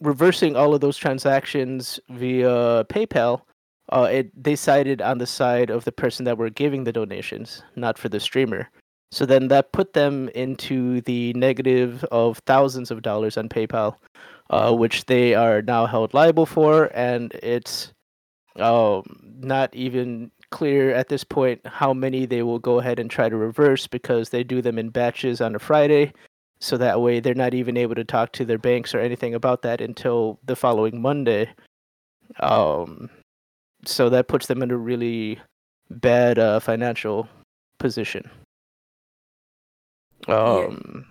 reversing 0.00 0.56
all 0.56 0.74
of 0.74 0.80
those 0.80 0.96
transactions 0.96 2.00
via 2.08 2.86
PayPal, 2.88 3.42
uh, 3.92 4.08
it 4.10 4.42
they 4.42 4.56
sided 4.56 5.00
on 5.00 5.18
the 5.18 5.26
side 5.26 5.70
of 5.70 5.84
the 5.84 5.92
person 5.92 6.24
that 6.24 6.38
were 6.38 6.50
giving 6.50 6.84
the 6.84 6.92
donations, 6.92 7.62
not 7.76 7.98
for 7.98 8.08
the 8.08 8.20
streamer. 8.20 8.68
So 9.12 9.24
then 9.24 9.48
that 9.48 9.72
put 9.72 9.92
them 9.92 10.28
into 10.30 11.00
the 11.02 11.32
negative 11.34 12.04
of 12.10 12.38
thousands 12.46 12.90
of 12.90 13.02
dollars 13.02 13.36
on 13.36 13.48
PayPal, 13.48 13.96
uh, 14.50 14.74
which 14.74 15.06
they 15.06 15.34
are 15.34 15.62
now 15.62 15.86
held 15.86 16.12
liable 16.12 16.46
for, 16.46 16.90
and 16.92 17.32
it's 17.42 17.92
um, 18.56 19.04
not 19.38 19.74
even 19.74 20.30
clear 20.50 20.92
at 20.92 21.08
this 21.08 21.24
point 21.24 21.60
how 21.66 21.92
many 21.92 22.26
they 22.26 22.42
will 22.42 22.58
go 22.58 22.78
ahead 22.78 22.98
and 22.98 23.10
try 23.10 23.28
to 23.28 23.36
reverse 23.36 23.86
because 23.86 24.30
they 24.30 24.44
do 24.44 24.62
them 24.62 24.78
in 24.78 24.90
batches 24.90 25.40
on 25.40 25.54
a 25.54 25.58
Friday. 25.58 26.12
So 26.60 26.76
that 26.78 27.00
way 27.00 27.20
they're 27.20 27.34
not 27.34 27.54
even 27.54 27.76
able 27.76 27.94
to 27.94 28.04
talk 28.04 28.32
to 28.32 28.44
their 28.44 28.58
banks 28.58 28.94
or 28.94 29.00
anything 29.00 29.34
about 29.34 29.62
that 29.62 29.80
until 29.80 30.38
the 30.44 30.56
following 30.56 31.02
Monday. 31.02 31.50
Um, 32.40 33.10
so 33.86 34.08
that 34.10 34.28
puts 34.28 34.46
them 34.46 34.62
in 34.62 34.70
a 34.70 34.76
really 34.76 35.40
bad 35.90 36.38
uh, 36.38 36.60
financial 36.60 37.28
position. 37.78 38.30
Um, 40.28 41.06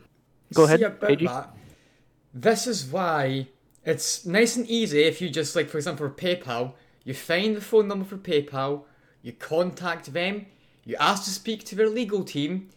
go 0.54 0.66
ahead, 0.66 0.80
See 0.80 0.86
about 0.86 1.56
this 2.34 2.68
is 2.68 2.86
why 2.86 3.48
it's 3.86 4.26
nice 4.26 4.58
and 4.58 4.68
easy 4.68 5.04
if 5.04 5.22
you 5.22 5.30
just 5.30 5.56
like, 5.56 5.70
for 5.70 5.78
example, 5.78 6.08
for 6.08 6.14
PayPal, 6.14 6.74
you 7.06 7.14
find 7.14 7.56
the 7.56 7.62
phone 7.62 7.88
number 7.88 8.04
for 8.04 8.18
PayPal, 8.18 8.84
you 9.22 9.32
contact 9.32 10.12
them, 10.12 10.48
you 10.84 10.98
ask 11.00 11.24
to 11.24 11.30
speak 11.30 11.64
to 11.66 11.76
their 11.76 11.90
legal 11.90 12.24
team, 12.24 12.70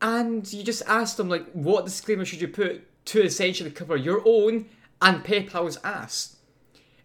and 0.00 0.50
you 0.52 0.62
just 0.62 0.82
ask 0.86 1.16
them 1.16 1.28
like, 1.28 1.50
what 1.52 1.84
disclaimer 1.84 2.24
should 2.24 2.40
you 2.40 2.48
put 2.48 2.86
to 3.06 3.22
essentially 3.22 3.70
cover 3.70 3.96
your 3.96 4.22
own 4.24 4.66
and 5.02 5.22
PayPal's 5.22 5.78
ass. 5.84 6.36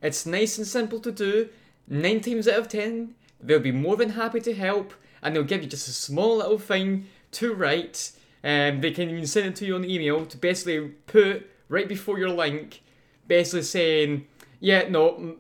It's 0.02 0.26
nice 0.26 0.58
and 0.58 0.66
simple 0.66 1.00
to 1.02 1.12
do. 1.12 1.50
Nine 1.90 2.22
times 2.22 2.48
out 2.48 2.60
of 2.60 2.70
ten, 2.70 3.16
they'll 3.42 3.60
be 3.60 3.72
more 3.72 3.98
than 3.98 4.12
happy 4.12 4.40
to 4.42 4.54
help, 4.54 4.94
and 5.24 5.36
they'll 5.36 5.44
give 5.44 5.64
you 5.64 5.68
just 5.68 5.88
a 5.88 5.92
small 5.92 6.38
little 6.38 6.60
thing 6.60 7.08
to 7.32 7.54
write. 7.54 8.12
And 8.44 8.82
they 8.84 8.92
can 8.92 9.10
even 9.10 9.26
send 9.26 9.48
it 9.48 9.56
to 9.58 9.66
you 9.66 9.76
on 9.76 9.84
email 9.84 10.26
to 10.26 10.38
basically 10.38 10.90
put 11.08 11.50
right 11.68 11.90
before 11.90 12.20
your 12.20 12.30
link, 12.30 12.84
basically 13.28 13.64
saying, 13.64 14.28
"Yeah, 14.60 14.88
no, 14.88 15.38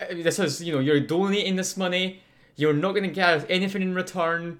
uh, 0.00 0.06
this 0.14 0.38
is 0.38 0.62
you 0.62 0.72
know 0.72 0.80
you're 0.80 1.00
donating 1.00 1.56
this 1.56 1.76
money, 1.76 2.22
you're 2.56 2.72
not 2.72 2.92
going 2.92 3.08
to 3.08 3.14
get 3.14 3.44
anything 3.50 3.82
in 3.82 3.94
return." 3.94 4.58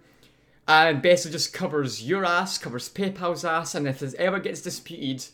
And 0.68 1.00
basically 1.00 1.32
just 1.32 1.54
covers 1.54 2.02
your 2.02 2.24
ass, 2.24 2.58
covers 2.58 2.88
PayPal's 2.88 3.44
ass, 3.44 3.74
and 3.74 3.86
if 3.86 4.00
this 4.00 4.14
ever 4.14 4.40
gets 4.40 4.60
disputed, 4.60 5.24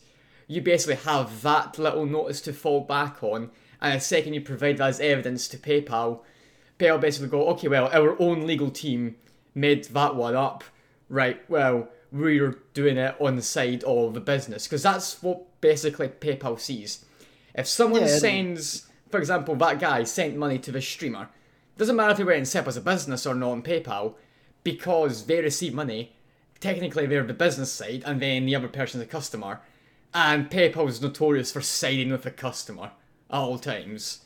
you 0.47 0.61
basically 0.61 0.95
have 0.95 1.41
that 1.41 1.77
little 1.79 2.05
notice 2.05 2.39
to 2.41 2.53
fall 2.53 2.81
back 2.81 3.23
on. 3.23 3.49
And 3.83 3.99
the 3.99 4.03
second 4.03 4.33
you 4.33 4.39
provide 4.39 4.77
that 4.77 4.87
as 4.87 4.99
evidence 5.01 5.49
to 5.49 5.57
PayPal, 5.57 6.21
PayPal 6.79 7.01
basically 7.01 7.27
go, 7.27 7.49
okay, 7.49 7.67
well, 7.67 7.89
our 7.91 8.19
own 8.19 8.47
legal 8.47 8.71
team 8.71 9.17
made 9.53 9.83
that 9.83 10.15
one 10.15 10.35
up. 10.35 10.63
Right, 11.09 11.47
well, 11.49 11.89
we're 12.09 12.59
doing 12.73 12.95
it 12.97 13.15
on 13.19 13.35
the 13.35 13.41
side 13.41 13.83
of 13.83 14.13
the 14.13 14.21
business. 14.21 14.65
Because 14.65 14.83
that's 14.83 15.21
what 15.21 15.59
basically 15.59 16.07
PayPal 16.07 16.57
sees. 16.57 17.03
If 17.53 17.67
someone 17.67 18.03
Yeah, 18.03 18.17
sends, 18.17 18.87
for 19.11 19.19
example, 19.19 19.53
that 19.57 19.81
guy 19.81 20.05
sent 20.05 20.37
money 20.37 20.59
to 20.59 20.71
the 20.71 20.81
streamer, 20.81 21.27
doesn't 21.77 21.95
matter 21.95 22.11
if 22.11 22.17
they 22.17 22.23
went 22.23 22.47
set 22.47 22.61
up 22.61 22.69
as 22.69 22.77
a 22.77 22.81
business 22.81 23.25
or 23.25 23.35
not 23.35 23.51
on 23.51 23.63
PayPal, 23.63 24.13
because 24.63 25.25
they 25.25 25.41
receive 25.41 25.73
money, 25.73 26.15
technically 26.61 27.05
they're 27.05 27.23
the 27.23 27.33
business 27.33 27.71
side, 27.71 28.03
and 28.05 28.21
then 28.21 28.45
the 28.45 28.55
other 28.55 28.69
person's 28.69 29.03
a 29.03 29.07
customer. 29.07 29.59
And 30.13 30.49
PayPal 30.49 30.87
is 30.87 31.01
notorious 31.01 31.51
for 31.51 31.59
siding 31.59 32.11
with 32.11 32.23
the 32.23 32.31
customer 32.31 32.91
at 33.33 33.37
all 33.39 33.57
times. 33.57 34.19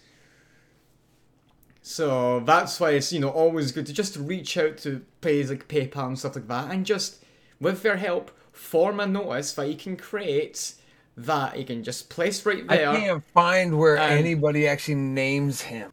So 1.81 2.41
that's 2.41 2.79
why 2.79 2.91
it's 2.91 3.13
you 3.13 3.19
know 3.21 3.29
always 3.29 3.71
good 3.71 3.85
to 3.85 3.93
just 3.93 4.17
reach 4.17 4.57
out 4.57 4.77
to 4.79 5.05
places 5.21 5.49
like 5.51 5.67
PayPal 5.69 6.07
and 6.07 6.19
stuff 6.19 6.35
like 6.35 6.47
that, 6.49 6.69
and 6.71 6.85
just 6.85 7.23
with 7.61 7.81
their 7.81 7.97
help 7.97 8.31
form 8.51 8.99
a 8.99 9.07
notice 9.07 9.53
that 9.53 9.69
you 9.69 9.75
can 9.75 9.95
create 9.95 10.73
that 11.15 11.57
you 11.57 11.65
can 11.65 11.83
just 11.83 12.09
place 12.09 12.45
right 12.45 12.67
there. 12.67 12.89
I 12.89 12.99
can't 12.99 13.23
find 13.33 13.77
where 13.77 13.97
And- 13.97 14.19
anybody 14.19 14.67
actually 14.67 14.95
names 14.95 15.61
him. 15.61 15.91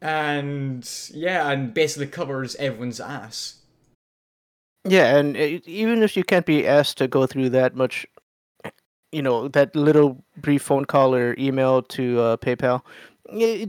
and 0.00 0.88
yeah, 1.12 1.50
and 1.50 1.72
basically 1.74 2.06
covers 2.06 2.54
everyone's 2.56 3.00
ass. 3.00 3.54
Yeah, 4.84 5.16
and 5.16 5.36
it, 5.36 5.66
even 5.66 6.02
if 6.04 6.16
you 6.16 6.22
can't 6.22 6.46
be 6.46 6.66
asked 6.66 6.98
to 6.98 7.08
go 7.08 7.26
through 7.26 7.48
that 7.50 7.74
much, 7.74 8.06
you 9.12 9.22
know, 9.22 9.48
that 9.48 9.74
little 9.74 10.22
brief 10.38 10.62
phone 10.62 10.84
call 10.84 11.14
or 11.14 11.34
email 11.38 11.82
to 11.82 12.20
uh, 12.20 12.36
PayPal, 12.36 12.82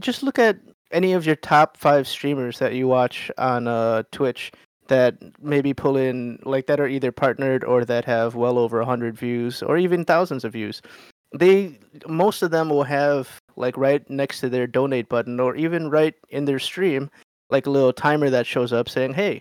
just 0.00 0.22
look 0.22 0.38
at 0.38 0.58
any 0.92 1.12
of 1.12 1.24
your 1.24 1.36
top 1.36 1.76
five 1.76 2.06
streamers 2.08 2.58
that 2.58 2.74
you 2.74 2.88
watch 2.88 3.30
on 3.38 3.68
uh, 3.68 4.02
Twitch 4.10 4.52
that 4.88 5.16
maybe 5.40 5.72
pull 5.72 5.96
in 5.96 6.38
like 6.42 6.66
that 6.66 6.80
are 6.80 6.88
either 6.88 7.12
partnered 7.12 7.62
or 7.62 7.84
that 7.84 8.04
have 8.04 8.34
well 8.34 8.58
over 8.58 8.78
a 8.78 8.84
100 8.84 9.16
views 9.16 9.62
or 9.62 9.78
even 9.78 10.04
thousands 10.04 10.44
of 10.44 10.52
views 10.52 10.82
they 11.32 11.78
most 12.08 12.42
of 12.42 12.50
them 12.50 12.68
will 12.68 12.82
have 12.82 13.40
like 13.54 13.76
right 13.76 14.10
next 14.10 14.40
to 14.40 14.48
their 14.48 14.66
donate 14.66 15.08
button 15.08 15.38
or 15.38 15.54
even 15.54 15.90
right 15.90 16.16
in 16.30 16.44
their 16.44 16.58
stream 16.58 17.08
like 17.50 17.66
a 17.66 17.70
little 17.70 17.92
timer 17.92 18.30
that 18.30 18.48
shows 18.48 18.72
up 18.72 18.88
saying 18.88 19.14
hey 19.14 19.40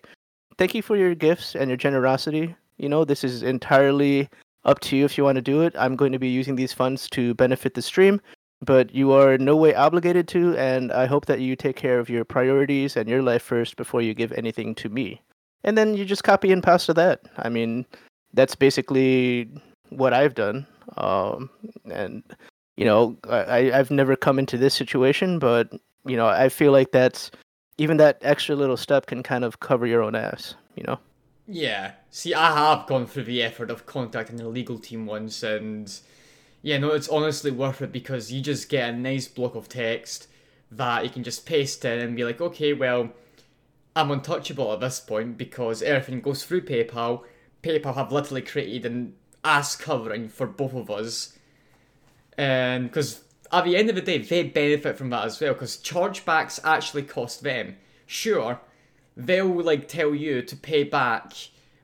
thank 0.60 0.76
you 0.76 0.82
for 0.82 0.97
your 0.97 1.16
gifts 1.16 1.56
and 1.56 1.70
your 1.70 1.78
generosity. 1.78 2.54
You 2.78 2.89
know, 2.89 3.06
this 3.06 3.24
is 3.24 3.41
entirely 3.41 4.30
up 4.70 4.80
to 4.82 4.96
you 4.96 5.06
if 5.06 5.18
you 5.18 5.24
want 5.24 5.36
to 5.38 5.42
do 5.42 5.62
it. 5.62 5.74
I'm 5.78 5.96
going 5.96 6.12
to 6.12 6.20
be 6.20 6.30
using 6.30 6.56
these 6.56 6.74
funds 6.74 7.10
to 7.10 7.34
benefit 7.34 7.74
the 7.74 7.82
stream, 7.82 8.22
but 8.62 8.94
you 8.94 9.12
are 9.14 9.38
no 9.38 9.56
way 9.56 9.74
obligated 9.74 10.28
to, 10.30 10.56
and 10.58 10.92
I 10.92 11.08
hope 11.08 11.26
that 11.26 11.42
you 11.42 11.56
take 11.56 11.76
care 11.76 12.00
of 12.00 12.10
your 12.10 12.24
priorities 12.24 12.96
and 12.96 13.10
your 13.10 13.24
life 13.24 13.42
first 13.42 13.78
before 13.78 14.02
you 14.02 14.14
give 14.14 14.32
anything 14.34 14.76
to 14.76 14.90
me. 14.90 15.22
And 15.64 15.78
then 15.78 15.96
you 15.96 16.06
just 16.06 16.24
copy 16.24 16.52
and 16.52 16.64
paste 16.64 16.94
that. 16.94 17.22
I 17.38 17.50
mean, 17.50 17.86
that's 18.34 18.56
basically 18.56 19.50
what 19.90 20.14
I've 20.14 20.36
done. 20.36 20.68
Um, 20.98 21.50
and 21.92 22.24
you 22.78 22.86
know, 22.86 23.18
I, 23.30 23.72
I've 23.72 23.92
never 23.92 24.16
come 24.16 24.40
into 24.40 24.58
this 24.58 24.74
situation, 24.74 25.40
but 25.40 25.74
you 26.06 26.16
know, 26.16 26.28
I 26.28 26.48
feel 26.48 26.72
like 26.72 26.92
that's 26.92 27.32
even 27.78 27.98
that 27.98 28.18
extra 28.22 28.56
little 28.56 28.78
step 28.78 29.08
can 29.08 29.24
kind 29.24 29.44
of 29.44 29.60
cover 29.60 29.86
your 29.86 30.02
own 30.04 30.16
ass, 30.16 30.56
you 30.76 30.84
know? 30.84 31.00
Yeah. 31.52 31.93
See, 32.12 32.36
I 32.36 32.52
have 32.56 32.86
gone 32.86 33.08
through 33.08 33.24
the 33.24 33.41
effort 33.41 33.72
of 33.72 33.88
contacting 33.88 34.36
the 34.36 34.47
legal 34.47 34.78
team 34.78 35.08
once, 35.08 35.41
and 35.41 35.91
yeah, 36.62 36.78
no, 36.78 36.91
it's 36.91 37.10
honestly 37.10 37.50
worth 37.50 37.82
it 37.82 37.91
because 37.91 38.32
you 38.32 38.39
just 38.41 38.70
get 38.70 38.89
a 38.89 38.95
nice 38.95 39.28
block 39.28 39.56
of 39.56 39.68
text 39.68 40.28
that 40.72 41.04
you 41.04 41.10
can 41.10 41.24
just 41.24 41.47
paste 41.47 41.84
in 41.84 42.00
and 42.00 42.16
be 42.16 42.24
like, 42.24 42.39
okay, 42.39 42.74
well, 42.74 43.10
I'm 43.95 44.12
untouchable 44.12 44.72
at 44.72 44.80
this 44.80 45.00
point 45.00 45.38
because 45.38 45.82
everything 45.82 46.22
goes 46.22 46.45
through 46.45 46.66
PayPal. 46.66 47.24
PayPal 47.64 47.95
have 47.95 48.12
literally 48.12 48.43
created 48.43 48.86
an 48.86 49.16
ass 49.43 49.76
covering 49.76 50.30
for 50.30 50.45
both 50.45 50.76
of 50.76 50.91
us. 50.91 51.36
And 52.38 52.88
because 52.89 53.24
at 53.52 53.66
the 53.66 53.76
end 53.76 53.89
of 53.89 53.95
the 53.95 54.02
day, 54.02 54.20
they 54.20 54.43
benefit 54.43 54.97
from 54.97 55.10
that 55.10 55.26
as 55.26 55.41
well 55.41 55.54
because 55.54 55.78
chargebacks 55.78 56.60
actually 56.64 57.04
cost 57.04 57.41
them. 57.41 57.78
Sure, 58.06 58.62
they'll 59.16 59.62
like 59.62 59.88
tell 59.88 60.14
you 60.14 60.41
to 60.41 60.55
pay 60.55 60.84
back 60.84 61.34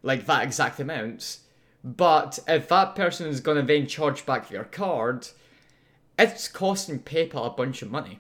like 0.04 0.26
that 0.26 0.44
exact 0.44 0.80
amount, 0.80 1.40
but 1.84 2.40
if 2.48 2.68
that 2.70 2.96
person 2.96 3.28
is 3.28 3.40
gonna 3.40 3.64
then 3.64 3.88
charge 3.88 4.26
back 4.26 4.50
your 4.50 4.64
card, 4.64 5.28
it's 6.18 6.48
costing 6.48 7.00
PayPal 7.00 7.48
a 7.48 7.50
bunch 7.50 7.82
of 7.82 7.92
money. 7.92 8.20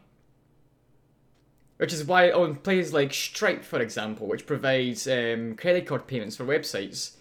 Which 1.77 1.91
is 1.91 2.05
why 2.05 2.31
on 2.31 2.55
places 2.55 2.93
like 2.93 3.13
Stripe, 3.13 3.63
for 3.63 3.81
example, 3.81 4.27
which 4.27 4.47
provides 4.47 5.07
um, 5.07 5.55
credit 5.55 5.85
card 5.85 6.07
payments 6.07 6.35
for 6.37 6.45
websites, 6.45 7.15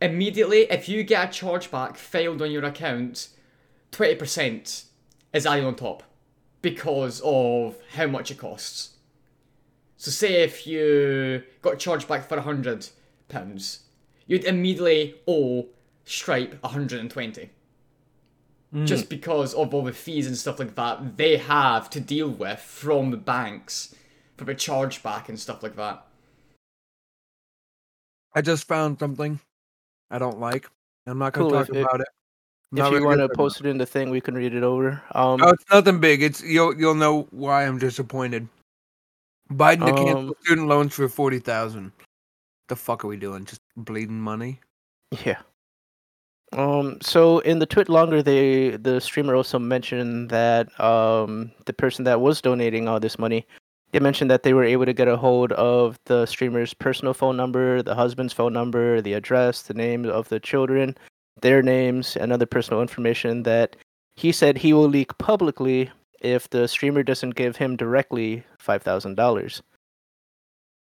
immediately 0.00 0.62
if 0.70 0.88
you 0.88 1.02
get 1.02 1.28
a 1.28 1.44
chargeback 1.44 1.96
filed 1.96 2.42
on 2.42 2.50
your 2.50 2.64
account, 2.64 3.28
20% 3.92 4.84
is 5.32 5.46
added 5.46 5.64
on 5.64 5.74
top 5.74 6.02
because 6.62 7.20
of 7.24 7.76
how 7.94 8.06
much 8.06 8.30
it 8.30 8.38
costs. 8.38 8.91
So 10.02 10.10
say 10.10 10.42
if 10.42 10.66
you 10.66 11.44
got 11.62 11.78
charged 11.78 12.08
back 12.08 12.28
for 12.28 12.40
hundred 12.40 12.88
pounds, 13.28 13.84
you'd 14.26 14.42
immediately 14.42 15.14
owe 15.28 15.68
Stripe 16.04 16.58
hundred 16.64 16.98
and 16.98 17.08
twenty. 17.08 17.50
Mm. 18.74 18.84
just 18.86 19.08
because 19.08 19.54
of 19.54 19.72
all 19.72 19.82
the 19.84 19.92
fees 19.92 20.26
and 20.26 20.36
stuff 20.36 20.58
like 20.58 20.74
that 20.76 21.18
they 21.18 21.36
have 21.36 21.88
to 21.90 22.00
deal 22.00 22.30
with 22.30 22.58
from 22.58 23.10
the 23.10 23.16
banks 23.18 23.94
for 24.38 24.44
the 24.44 24.54
chargeback 24.56 25.28
and 25.28 25.38
stuff 25.38 25.62
like 25.62 25.76
that. 25.76 26.04
I 28.34 28.40
just 28.40 28.66
found 28.66 28.98
something 28.98 29.38
I 30.10 30.18
don't 30.18 30.40
like. 30.40 30.68
I'm 31.06 31.18
not 31.18 31.32
going 31.34 31.46
to 31.48 31.50
Cool, 31.52 31.60
talk 31.60 31.68
if- 31.68 31.76
if- 31.76 31.84
about 31.86 32.00
it. 32.00 32.08
I'm 32.72 32.78
If 32.78 32.92
you 33.00 33.04
want 33.04 33.20
to 33.20 33.28
post 33.28 33.60
it 33.60 33.66
in 33.66 33.76
the 33.78 33.86
thing, 33.86 34.10
we 34.10 34.20
can 34.22 34.34
read 34.34 34.54
it 34.54 34.62
over. 34.64 35.02
Um, 35.12 35.34
about. 35.34 35.48
Oh, 35.48 35.50
it's 35.52 35.64
nothing 35.70 36.00
big. 36.00 36.22
It's 36.22 36.42
you'll 36.42 36.74
you'll 36.76 36.94
know 36.96 37.28
why 37.30 37.66
I'm 37.66 37.78
disappointed. 37.78 38.48
Biden 39.52 39.86
to 39.86 39.92
cancel 39.92 40.28
Um, 40.28 40.34
student 40.42 40.68
loans 40.68 40.94
for 40.94 41.08
forty 41.08 41.38
thousand. 41.38 41.92
The 42.68 42.76
fuck 42.76 43.04
are 43.04 43.08
we 43.08 43.16
doing? 43.16 43.44
Just 43.44 43.60
bleeding 43.76 44.20
money? 44.20 44.60
Yeah. 45.24 45.40
Um. 46.52 46.98
So 47.00 47.38
in 47.40 47.58
the 47.58 47.66
tweet 47.66 47.88
longer, 47.88 48.22
they 48.22 48.76
the 48.76 49.00
streamer 49.00 49.34
also 49.34 49.58
mentioned 49.58 50.30
that 50.30 50.68
um 50.80 51.50
the 51.66 51.72
person 51.72 52.04
that 52.04 52.20
was 52.20 52.40
donating 52.40 52.88
all 52.88 53.00
this 53.00 53.18
money, 53.18 53.46
they 53.92 54.00
mentioned 54.00 54.30
that 54.30 54.42
they 54.42 54.54
were 54.54 54.64
able 54.64 54.86
to 54.86 54.92
get 54.92 55.08
a 55.08 55.16
hold 55.16 55.52
of 55.52 55.98
the 56.06 56.26
streamer's 56.26 56.74
personal 56.74 57.14
phone 57.14 57.36
number, 57.36 57.82
the 57.82 57.94
husband's 57.94 58.32
phone 58.32 58.52
number, 58.52 59.00
the 59.00 59.14
address, 59.14 59.62
the 59.62 59.74
name 59.74 60.04
of 60.04 60.28
the 60.28 60.40
children, 60.40 60.96
their 61.40 61.62
names, 61.62 62.16
and 62.16 62.32
other 62.32 62.46
personal 62.46 62.82
information 62.82 63.44
that 63.44 63.76
he 64.16 64.30
said 64.32 64.58
he 64.58 64.72
will 64.72 64.88
leak 64.88 65.16
publicly 65.18 65.90
if 66.22 66.48
the 66.48 66.66
streamer 66.66 67.02
doesn't 67.02 67.34
give 67.34 67.56
him 67.56 67.76
directly 67.76 68.44
five 68.58 68.82
thousand 68.82 69.16
dollars. 69.16 69.62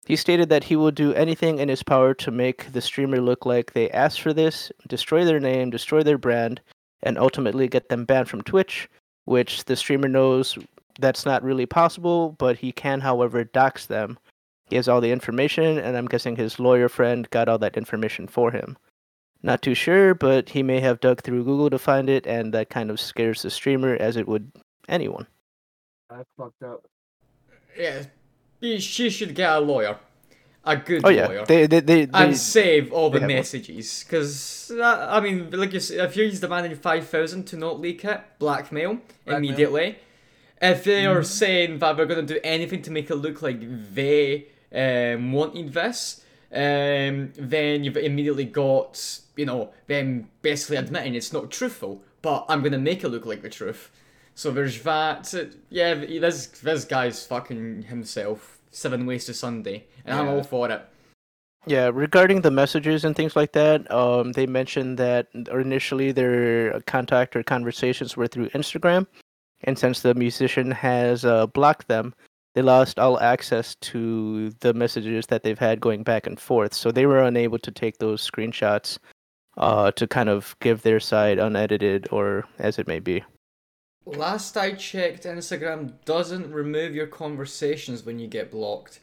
He 0.05 0.16
stated 0.16 0.49
that 0.49 0.64
he 0.64 0.76
will 0.76 0.91
do 0.91 1.12
anything 1.14 1.59
in 1.59 1.68
his 1.68 1.82
power 1.82 2.14
to 2.14 2.30
make 2.30 2.72
the 2.72 2.80
streamer 2.80 3.20
look 3.20 3.45
like 3.45 3.72
they 3.72 3.91
asked 3.91 4.20
for 4.20 4.32
this, 4.32 4.72
destroy 4.86 5.24
their 5.24 5.41
name, 5.41 5.70
destroy 5.70 6.03
their 6.03 6.18
brand, 6.18 6.61
and 7.03 7.18
ultimately 7.18 7.68
get 7.68 7.89
them 7.89 8.05
banned 8.05 8.28
from 8.28 8.43
Twitch, 8.43 8.89
which 9.26 9.64
the 9.66 9.76
streamer 9.76 10.09
knows 10.09 10.59
that's 10.99 11.26
not 11.26 11.43
really 11.43 11.66
possible, 11.66 12.34
but 12.39 12.59
he 12.59 12.72
can, 12.72 13.01
however, 13.01 13.45
dox 13.45 13.86
them. 13.86 14.18
He 14.66 14.76
has 14.76 14.89
all 14.89 15.01
the 15.01 15.12
information, 15.12 15.78
and 15.78 15.97
I'm 15.97 16.07
guessing 16.07 16.36
his 16.36 16.59
lawyer 16.59 16.89
friend 16.89 17.28
got 17.30 17.49
all 17.49 17.59
that 17.59 17.76
information 17.76 18.26
for 18.26 18.51
him. 18.51 18.76
Not 19.43 19.62
too 19.62 19.74
sure, 19.74 20.14
but 20.14 20.49
he 20.49 20.62
may 20.62 20.80
have 20.80 21.01
dug 21.01 21.22
through 21.22 21.45
Google 21.45 21.70
to 21.70 21.78
find 21.78 22.11
it, 22.11 22.26
and 22.26 22.53
that 22.55 22.70
kind 22.70 22.91
of 22.91 22.99
scares 23.01 23.43
the 23.43 23.51
streamer 23.51 23.95
as 24.01 24.16
it 24.16 24.26
would 24.26 24.51
anyone. 24.89 25.26
That's 26.11 26.28
fucked 26.36 26.62
up. 26.62 26.84
Yeah, 27.76 28.05
she 28.61 29.11
should 29.11 29.34
get 29.34 29.53
a 29.57 29.61
lawyer, 29.61 29.99
a 30.64 30.76
good 30.76 31.05
Oh 31.05 31.09
yeah, 31.11 31.28
lawyer. 31.28 31.47
they 31.47 31.66
they 31.66 31.80
they, 31.80 32.05
they 32.07 32.34
and 32.34 32.36
save 32.36 32.93
all 32.93 33.11
the 33.11 33.18
they 33.18 33.20
have 33.20 33.34
one. 33.34 33.47
messages. 33.47 34.05
Because, 34.05 34.72
I 34.82 35.20
mean, 35.20 35.51
like 35.53 35.72
you 35.74 35.80
said, 35.80 36.01
if 36.07 36.14
he's 36.14 36.41
demanding 36.41 36.76
5,000 36.76 37.45
to 37.47 37.57
not 37.57 37.80
leak 37.80 38.05
it, 38.05 38.20
blackmail, 38.39 39.01
Blackmail. 39.24 39.36
immediately. 39.36 39.99
If 40.62 40.84
they 40.84 41.07
Mm-hmm. 41.07 41.07
are 41.07 41.22
saying 41.24 41.78
that 41.80 41.97
they're 41.97 42.07
going 42.07 42.26
to 42.26 42.34
do 42.34 42.41
anything 42.45 42.82
to 42.82 42.91
make 42.91 43.11
it 43.11 43.16
look 43.16 43.43
like 43.43 43.61
they 43.95 44.47
um, 44.74 45.32
wanted 45.32 45.72
this, 45.74 46.24
um, 46.53 47.32
then 47.36 47.84
you've 47.84 47.97
immediately 47.97 48.47
got, 48.47 49.20
you 49.36 49.47
know, 49.47 49.70
them 49.86 50.30
basically 50.43 50.76
admitting 50.76 51.14
it's 51.14 51.32
not 51.32 51.51
truthful, 51.51 52.03
but 52.22 52.47
I'm 52.49 52.61
going 52.61 52.72
to 52.72 52.78
make 52.78 53.05
it 53.05 53.09
look 53.11 53.26
like 53.26 53.43
the 53.43 53.51
truth. 53.51 53.91
So 54.39 54.53
there's 54.53 54.80
that. 54.82 55.34
Uh, 55.34 55.47
Yeah, 55.68 55.95
this, 55.95 56.47
this 56.47 56.84
guy's 56.84 57.26
fucking 57.26 57.82
himself. 57.82 58.61
Seven 58.70 59.05
ways 59.05 59.24
to 59.26 59.34
Sunday. 59.34 59.86
And 60.05 60.16
I'm 60.16 60.26
Yeah. 60.26 60.32
all 60.34 60.45
for 60.45 60.70
it. 60.70 60.80
Yeah, 61.66 61.91
regarding 61.93 62.43
the 62.43 62.53
messages 62.53 63.05
and 63.05 63.16
things 63.16 63.34
like 63.34 63.53
that, 63.55 63.91
um, 63.91 64.30
they 64.32 64.47
mentioned 64.47 64.97
that 64.99 65.26
initially 65.34 66.12
their 66.12 66.80
contact 66.82 67.34
or 67.34 67.43
conversations 67.43 68.16
were 68.16 68.28
through 68.28 68.49
Instagram, 68.51 69.09
and 69.64 69.76
since 69.76 70.03
the 70.03 70.14
musician 70.14 70.70
has 70.70 71.24
uh, 71.24 71.49
blocked 71.49 71.89
them, 71.89 72.14
they 72.55 72.62
lost 72.62 73.01
all 73.01 73.18
access 73.18 73.74
to 73.91 74.51
the 74.61 74.72
messages 74.72 75.26
that 75.26 75.43
they've 75.43 75.59
had 75.59 75.80
going 75.80 76.05
back 76.05 76.28
and 76.28 76.39
forth. 76.39 76.74
So 76.74 76.93
they 76.93 77.07
were 77.07 77.24
unable 77.24 77.59
to 77.59 77.72
take 77.72 77.99
those 77.99 78.22
screenshots 78.30 78.99
uh, 79.57 79.91
to 79.99 80.07
kind 80.07 80.28
of 80.28 80.55
give 80.61 80.82
their 80.82 81.01
side 81.01 81.41
unedited 81.41 82.07
or 82.12 82.45
as 82.61 82.78
it 82.78 82.86
may 82.86 83.01
be. 83.01 83.24
Last 84.17 84.57
I 84.57 84.73
checked, 84.73 85.25
Instagram 85.25 85.93
doesn't 86.07 86.51
remove 86.51 86.95
your 86.95 87.07
conversations 87.07 88.07
when 88.07 88.19
you 88.19 88.27
get 88.27 88.51
blocked. 88.51 89.01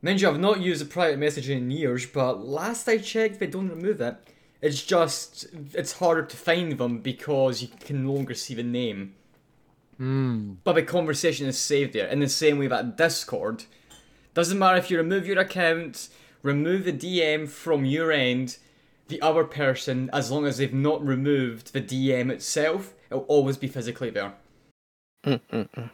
Mind 0.00 0.20
you, 0.20 0.28
I've 0.28 0.40
not 0.40 0.60
used 0.60 0.80
a 0.80 0.86
private 0.86 1.20
messaging 1.20 1.58
in 1.58 1.70
years, 1.70 2.06
but 2.06 2.46
last 2.46 2.88
I 2.88 2.98
checked, 2.98 3.38
they 3.38 3.46
don't 3.46 3.68
remove 3.68 4.00
it. 4.00 4.16
It's 4.62 4.82
just, 4.82 5.46
it's 5.74 5.98
harder 5.98 6.22
to 6.22 6.36
find 6.36 6.78
them 6.78 6.98
because 6.98 7.60
you 7.60 7.68
can 7.80 8.04
no 8.04 8.12
longer 8.12 8.34
see 8.34 8.54
the 8.54 8.62
name. 8.62 9.14
Hmm. 9.98 10.54
But 10.64 10.74
the 10.74 10.82
conversation 10.82 11.46
is 11.46 11.58
saved 11.58 11.92
there, 11.92 12.08
in 12.08 12.20
the 12.20 12.28
same 12.28 12.58
way 12.58 12.66
that 12.68 12.96
Discord. 12.96 13.64
Doesn't 14.32 14.58
matter 14.58 14.78
if 14.78 14.90
you 14.90 14.96
remove 14.96 15.26
your 15.26 15.38
account, 15.38 16.08
remove 16.42 16.84
the 16.84 16.92
DM 16.92 17.46
from 17.46 17.84
your 17.84 18.10
end, 18.10 18.56
the 19.08 19.20
other 19.20 19.44
person, 19.44 20.08
as 20.12 20.30
long 20.30 20.46
as 20.46 20.56
they've 20.56 20.72
not 20.72 21.06
removed 21.06 21.74
the 21.74 21.82
DM 21.82 22.30
itself, 22.30 22.94
it'll 23.14 23.26
always 23.26 23.56
be 23.56 23.68
physically 23.68 24.10
there. 24.10 24.32
Mm-mm-mm. 25.24 25.90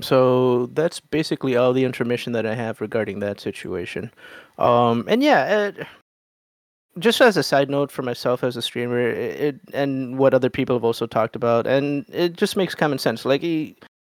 So 0.00 0.66
that's 0.74 1.00
basically 1.00 1.56
all 1.56 1.72
the 1.72 1.84
information 1.84 2.32
that 2.32 2.46
I 2.46 2.54
have 2.54 2.80
regarding 2.80 3.20
that 3.20 3.40
situation. 3.40 4.10
Um, 4.58 5.04
and 5.08 5.22
yeah, 5.22 5.68
it, 5.68 5.86
just 6.98 7.20
as 7.20 7.36
a 7.36 7.42
side 7.42 7.70
note 7.70 7.90
for 7.90 8.02
myself 8.02 8.44
as 8.44 8.56
a 8.56 8.62
streamer, 8.62 8.98
it, 8.98 9.40
it 9.40 9.60
and 9.72 10.18
what 10.18 10.34
other 10.34 10.50
people 10.50 10.76
have 10.76 10.84
also 10.84 11.06
talked 11.06 11.36
about, 11.36 11.66
and 11.66 12.04
it 12.08 12.36
just 12.36 12.56
makes 12.56 12.74
common 12.74 12.98
sense. 12.98 13.24
Like, 13.24 13.42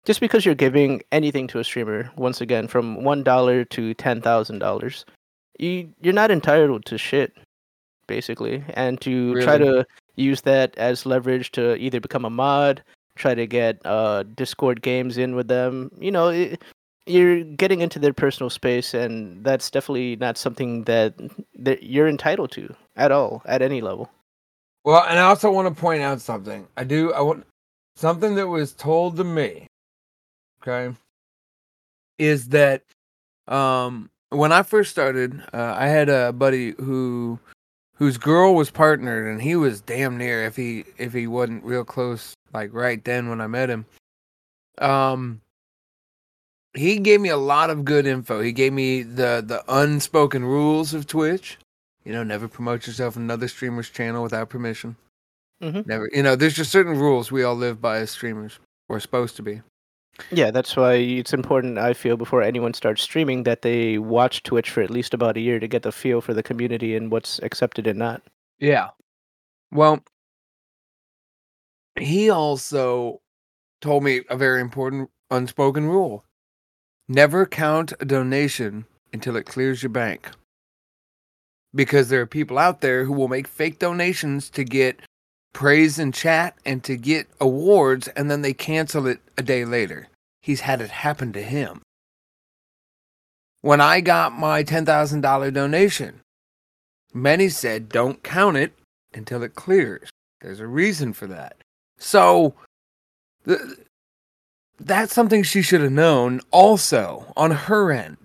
just 0.05 0.19
because 0.19 0.45
you're 0.45 0.55
giving 0.55 1.01
anything 1.11 1.47
to 1.47 1.59
a 1.59 1.63
streamer, 1.63 2.09
once 2.15 2.41
again, 2.41 2.67
from 2.67 3.03
one 3.03 3.23
dollar 3.23 3.65
to 3.65 3.93
ten 3.93 4.21
thousand 4.21 4.59
dollars, 4.59 5.05
you 5.59 5.89
you're 6.01 6.13
not 6.13 6.31
entitled 6.31 6.85
to 6.85 6.97
shit, 6.97 7.33
basically, 8.07 8.63
and 8.73 8.99
to 9.01 9.41
try 9.41 9.57
to 9.57 9.85
use 10.15 10.41
that 10.41 10.77
as 10.77 11.05
leverage 11.05 11.51
to 11.53 11.75
either 11.75 11.99
become 11.99 12.25
a 12.25 12.29
mod, 12.29 12.83
try 13.15 13.35
to 13.35 13.45
get 13.45 13.79
uh 13.85 14.23
Discord 14.23 14.81
games 14.81 15.17
in 15.17 15.35
with 15.35 15.47
them. 15.47 15.91
You 15.99 16.11
know, 16.11 16.29
it, 16.29 16.63
you're 17.05 17.43
getting 17.43 17.81
into 17.81 17.99
their 17.99 18.13
personal 18.13 18.49
space, 18.49 18.93
and 18.93 19.43
that's 19.43 19.69
definitely 19.69 20.15
not 20.15 20.37
something 20.37 20.83
that 20.85 21.13
that 21.55 21.83
you're 21.83 22.07
entitled 22.07 22.51
to 22.51 22.73
at 22.95 23.11
all 23.11 23.41
at 23.45 23.61
any 23.61 23.81
level. 23.81 24.09
Well, 24.85 25.03
and 25.07 25.19
I 25.19 25.23
also 25.23 25.51
want 25.51 25.73
to 25.73 25.79
point 25.79 26.01
out 26.01 26.21
something. 26.21 26.67
I 26.77 26.83
do. 26.83 27.13
I 27.13 27.21
want 27.21 27.45
something 27.95 28.35
that 28.35 28.47
was 28.47 28.73
told 28.73 29.17
to 29.17 29.23
me. 29.23 29.67
Okay, 30.61 30.95
is 32.17 32.49
that 32.49 32.83
um 33.47 34.09
when 34.29 34.51
I 34.51 34.63
first 34.63 34.89
started, 34.91 35.39
uh, 35.53 35.75
I 35.77 35.87
had 35.87 36.09
a 36.09 36.33
buddy 36.33 36.73
who 36.79 37.39
whose 37.95 38.17
girl 38.17 38.55
was 38.55 38.69
partnered, 38.69 39.27
and 39.27 39.41
he 39.41 39.55
was 39.55 39.81
damn 39.81 40.17
near 40.17 40.43
if 40.43 40.55
he 40.55 40.85
if 40.97 41.13
he 41.13 41.27
wasn't 41.27 41.63
real 41.63 41.83
close, 41.83 42.33
like 42.53 42.73
right 42.73 43.03
then 43.03 43.29
when 43.29 43.41
I 43.41 43.47
met 43.47 43.69
him. 43.69 43.85
Um, 44.79 45.41
he 46.75 46.97
gave 46.97 47.21
me 47.21 47.29
a 47.29 47.37
lot 47.37 47.69
of 47.69 47.85
good 47.85 48.07
info. 48.07 48.41
He 48.41 48.51
gave 48.51 48.73
me 48.73 49.03
the 49.03 49.43
the 49.45 49.63
unspoken 49.67 50.43
rules 50.43 50.93
of 50.93 51.07
Twitch. 51.07 51.57
You 52.03 52.11
know, 52.11 52.23
never 52.23 52.47
promote 52.47 52.85
yourself 52.85 53.15
on 53.15 53.23
another 53.23 53.47
streamer's 53.47 53.89
channel 53.89 54.23
without 54.23 54.49
permission. 54.49 54.97
Mm-hmm. 55.61 55.81
Never, 55.85 56.09
you 56.11 56.23
know, 56.23 56.35
there's 56.35 56.55
just 56.55 56.71
certain 56.71 56.97
rules 56.97 57.31
we 57.31 57.43
all 57.43 57.55
live 57.55 57.79
by 57.79 57.99
as 57.99 58.11
streamers, 58.11 58.59
or 58.89 58.99
supposed 58.99 59.37
to 59.37 59.43
be. 59.43 59.61
Yeah, 60.31 60.51
that's 60.51 60.75
why 60.75 60.93
it's 60.93 61.33
important. 61.33 61.77
I 61.77 61.93
feel 61.93 62.17
before 62.17 62.43
anyone 62.43 62.73
starts 62.73 63.01
streaming 63.01 63.43
that 63.43 63.63
they 63.63 63.97
watch 63.97 64.43
Twitch 64.43 64.69
for 64.69 64.81
at 64.81 64.91
least 64.91 65.13
about 65.13 65.37
a 65.37 65.41
year 65.41 65.59
to 65.59 65.67
get 65.67 65.83
the 65.83 65.91
feel 65.91 66.21
for 66.21 66.33
the 66.33 66.43
community 66.43 66.95
and 66.95 67.11
what's 67.11 67.39
accepted 67.39 67.87
and 67.87 67.97
not. 67.97 68.21
Yeah. 68.59 68.89
Well, 69.71 70.03
he 71.99 72.29
also 72.29 73.21
told 73.81 74.03
me 74.03 74.21
a 74.29 74.37
very 74.37 74.61
important 74.61 75.09
unspoken 75.31 75.87
rule 75.87 76.25
never 77.07 77.45
count 77.45 77.93
a 77.99 78.05
donation 78.05 78.85
until 79.11 79.35
it 79.35 79.45
clears 79.45 79.83
your 79.83 79.89
bank. 79.89 80.29
Because 81.75 82.09
there 82.09 82.21
are 82.21 82.27
people 82.27 82.57
out 82.57 82.81
there 82.81 83.05
who 83.05 83.13
will 83.13 83.27
make 83.27 83.47
fake 83.47 83.79
donations 83.79 84.49
to 84.51 84.63
get 84.63 84.99
praise 85.53 85.99
and 85.99 86.13
chat 86.13 86.55
and 86.65 86.83
to 86.83 86.97
get 86.97 87.27
awards, 87.39 88.07
and 88.09 88.29
then 88.29 88.41
they 88.41 88.53
cancel 88.53 89.07
it 89.07 89.19
a 89.37 89.43
day 89.43 89.63
later. 89.65 90.07
He's 90.41 90.61
had 90.61 90.81
it 90.81 90.89
happen 90.89 91.31
to 91.33 91.41
him. 91.41 91.81
When 93.61 93.79
I 93.79 94.01
got 94.01 94.33
my 94.33 94.63
$10,000 94.63 95.53
donation, 95.53 96.19
many 97.13 97.47
said 97.47 97.87
don't 97.87 98.21
count 98.23 98.57
it 98.57 98.73
until 99.13 99.43
it 99.43 99.55
clears. 99.55 100.09
There's 100.41 100.59
a 100.59 100.67
reason 100.67 101.13
for 101.13 101.27
that. 101.27 101.55
So, 101.97 102.55
the, 103.45 103.77
that's 104.79 105.13
something 105.13 105.43
she 105.43 105.61
should 105.61 105.81
have 105.81 105.91
known 105.91 106.41
also 106.51 107.31
on 107.37 107.51
her 107.51 107.91
end. 107.91 108.17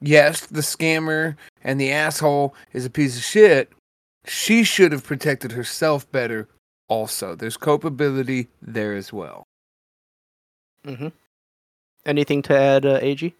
Yes, 0.00 0.46
the 0.46 0.62
scammer 0.62 1.36
and 1.62 1.80
the 1.80 1.92
asshole 1.92 2.54
is 2.72 2.86
a 2.86 2.90
piece 2.90 3.16
of 3.16 3.22
shit. 3.22 3.70
She 4.30 4.62
should 4.62 4.92
have 4.92 5.02
protected 5.02 5.50
herself 5.50 6.08
better. 6.12 6.48
Also, 6.86 7.34
there's 7.34 7.56
culpability 7.56 8.46
there 8.62 8.94
as 8.94 9.12
well. 9.12 9.42
Mm-hmm. 10.86 11.08
Anything 12.06 12.40
to 12.42 12.56
add, 12.56 12.86
uh, 12.86 13.00
Ag? 13.02 13.34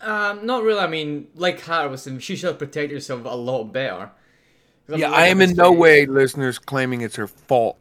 Um, 0.00 0.46
not 0.46 0.62
really. 0.62 0.80
I 0.80 0.86
mean, 0.86 1.28
like 1.34 1.60
Harrison, 1.60 2.18
she 2.18 2.34
should 2.34 2.48
have 2.48 2.58
protected 2.58 2.92
herself 2.92 3.26
a 3.26 3.36
lot 3.36 3.64
better 3.64 4.10
Yeah, 4.88 5.10
I 5.10 5.26
am 5.26 5.42
in 5.42 5.54
no 5.54 5.70
way, 5.70 6.06
listeners, 6.06 6.58
claiming 6.58 7.02
it's 7.02 7.16
her 7.16 7.26
fault. 7.26 7.76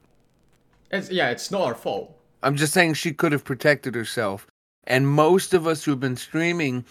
It's, 0.91 1.10
yeah, 1.10 1.30
it's 1.30 1.51
not 1.51 1.70
her 1.70 1.76
fault. 1.76 2.20
I'm 2.43 2.58
just 2.58 2.74
saying 2.74 2.95
she 2.95 3.14
could 3.14 3.32
have 3.32 3.45
protected 3.45 3.95
herself. 3.95 4.45
And 4.84 5.08
most 5.08 5.53
of 5.53 5.68
us 5.68 5.86
who've 5.86 5.99
been 5.99 6.18
streaming 6.18 6.84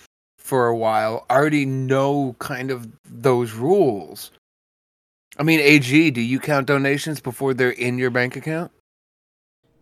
for 0.47 0.69
a 0.69 0.77
while 0.77 1.27
already 1.29 1.67
know 1.67 2.37
kind 2.39 2.71
of 2.71 2.89
those 3.05 3.53
rules. 3.53 4.31
I 5.39 5.43
mean, 5.43 5.59
AG, 5.61 6.11
do 6.13 6.21
you 6.21 6.39
count 6.39 6.69
donations 6.69 7.21
before 7.21 7.53
they're 7.53 7.71
in 7.71 7.99
your 7.99 8.11
bank 8.11 8.37
account? 8.37 8.71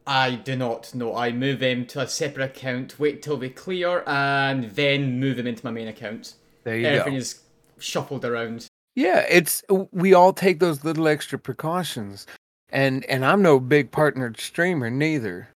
I 0.06 0.34
do 0.36 0.56
not 0.56 0.94
No, 0.94 1.14
I 1.14 1.32
move 1.32 1.60
them 1.60 1.86
to 1.86 2.00
a 2.00 2.08
separate 2.08 2.44
account, 2.44 2.98
wait 2.98 3.22
till 3.22 3.36
they 3.36 3.50
clear, 3.50 4.02
and 4.06 4.64
then 4.70 5.20
move 5.20 5.36
them 5.36 5.46
into 5.46 5.64
my 5.64 5.70
main 5.70 5.88
account. 5.88 6.34
There 6.64 6.76
you 6.76 6.82
go. 6.82 6.88
Everything 6.88 7.14
go. 7.14 7.18
is 7.18 7.40
shuffled 7.78 8.24
around. 8.24 8.66
Yeah, 8.96 9.24
it's 9.28 9.62
we 9.92 10.14
all 10.14 10.32
take 10.32 10.60
those 10.60 10.84
little 10.84 11.08
extra 11.08 11.38
precautions. 11.38 12.26
And 12.70 13.04
and 13.04 13.24
I'm 13.24 13.42
no 13.42 13.60
big 13.60 13.90
partnered 13.90 14.40
streamer 14.40 14.90
neither. 14.90 15.48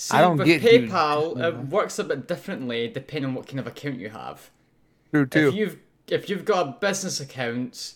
See, 0.00 0.16
don't 0.16 0.36
with 0.36 0.46
get 0.46 0.62
you- 0.62 0.82
PayPal, 0.82 1.32
it 1.32 1.54
Mhm. 1.56 1.70
works 1.70 1.98
a 1.98 2.04
bit 2.04 2.28
differently 2.28 2.86
depending 2.86 3.30
on 3.30 3.34
what 3.34 3.48
kind 3.48 3.58
of 3.58 3.66
account 3.66 3.96
you 3.98 4.10
have. 4.10 4.48
True 5.12 5.26
too. 5.26 5.48
If 5.48 5.54
you've 5.54 5.76
if 6.06 6.30
you've 6.30 6.44
got 6.44 6.68
a 6.68 6.76
business 6.80 7.18
account, 7.20 7.94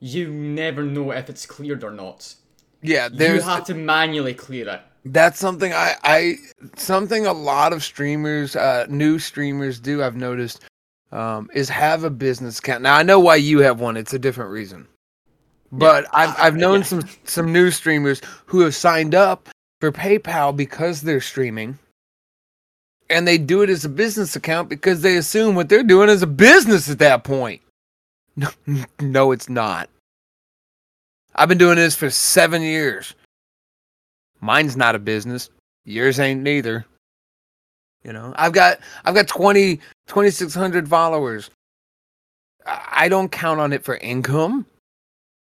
you 0.00 0.28
never 0.30 0.82
know 0.82 1.10
if 1.12 1.28
it's 1.28 1.44
cleared 1.44 1.84
or 1.84 1.90
not. 1.90 2.34
yeah, 2.80 3.08
You 3.12 3.40
have 3.42 3.64
to 3.66 3.74
manually 3.74 4.32
clear 4.34 4.66
it. 4.68 4.80
That's 5.04 5.38
something 5.38 5.74
I, 5.74 5.94
I 6.02 6.36
something 6.76 7.26
a 7.26 7.34
lot 7.34 7.74
of 7.74 7.84
streamers, 7.84 8.56
uh, 8.56 8.86
new 8.88 9.18
streamers 9.18 9.78
do. 9.78 10.02
I've 10.02 10.16
noticed, 10.16 10.60
um, 11.12 11.50
is 11.52 11.68
have 11.68 12.02
a 12.02 12.10
business 12.10 12.60
account. 12.60 12.82
Now 12.82 12.96
I 12.96 13.02
know 13.02 13.20
why 13.20 13.36
you 13.36 13.58
have 13.58 13.78
one. 13.78 13.98
It's 13.98 14.14
a 14.14 14.18
different 14.18 14.50
reason, 14.52 14.88
but 15.70 16.06
I've 16.14 16.34
I've 16.38 16.56
known 16.56 16.78
yeah. 16.78 16.86
some 16.86 17.02
some 17.24 17.52
new 17.52 17.70
streamers 17.70 18.22
who 18.46 18.60
have 18.60 18.74
signed 18.74 19.14
up 19.14 19.50
for 19.82 19.90
PayPal 19.90 20.56
because 20.56 21.00
they're 21.00 21.20
streaming, 21.20 21.76
and 23.10 23.26
they 23.26 23.36
do 23.36 23.62
it 23.62 23.68
as 23.68 23.84
a 23.84 23.88
business 23.88 24.36
account 24.36 24.68
because 24.68 25.02
they 25.02 25.16
assume 25.16 25.56
what 25.56 25.68
they're 25.68 25.82
doing 25.82 26.08
is 26.08 26.22
a 26.22 26.26
business 26.28 26.88
at 26.88 27.00
that 27.00 27.24
point. 27.24 27.60
No, 28.36 28.48
no, 29.00 29.32
it's 29.32 29.48
not. 29.48 29.90
I've 31.34 31.48
been 31.48 31.58
doing 31.58 31.74
this 31.74 31.96
for 31.96 32.10
seven 32.10 32.62
years. 32.62 33.16
Mine's 34.40 34.76
not 34.76 34.94
a 34.94 35.00
business. 35.00 35.50
Yours 35.84 36.20
ain't 36.20 36.42
neither. 36.42 36.86
You 38.04 38.12
know, 38.12 38.32
I've 38.36 38.52
got 38.52 38.78
I've 39.04 39.16
got 39.16 39.26
20 39.26 39.80
2600 40.06 40.88
followers. 40.88 41.50
I 42.64 43.06
I 43.06 43.08
don't 43.08 43.32
count 43.32 43.58
on 43.58 43.72
it 43.72 43.82
for 43.82 43.96
income. 43.96 44.64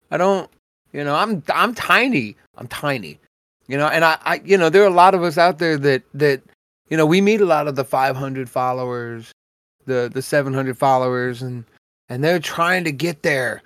I 0.09 0.17
don't, 0.17 0.49
you 0.91 1.03
know, 1.03 1.13
I'm 1.13 1.43
I'm 1.53 1.75
tiny. 1.75 2.35
I'm 2.57 2.67
tiny. 2.67 3.19
You 3.73 3.79
know, 3.79 3.87
and 3.87 4.05
I, 4.05 4.17
I 4.21 4.41
you 4.45 4.55
know, 4.55 4.69
there 4.69 4.83
are 4.83 4.87
a 4.87 5.01
lot 5.01 5.15
of 5.15 5.23
us 5.23 5.39
out 5.39 5.57
there 5.57 5.77
that 5.77 6.03
that 6.13 6.43
you 6.89 6.95
know, 6.95 7.07
we 7.07 7.21
meet 7.21 7.41
a 7.41 7.45
lot 7.45 7.67
of 7.67 7.75
the 7.75 7.83
500 7.83 8.47
followers, 8.47 9.31
the 9.87 10.11
the 10.13 10.21
700 10.21 10.77
followers 10.77 11.41
and 11.41 11.65
and 12.07 12.23
they're 12.23 12.37
trying 12.37 12.83
to 12.83 12.91
get 12.91 13.23
there 13.23 13.63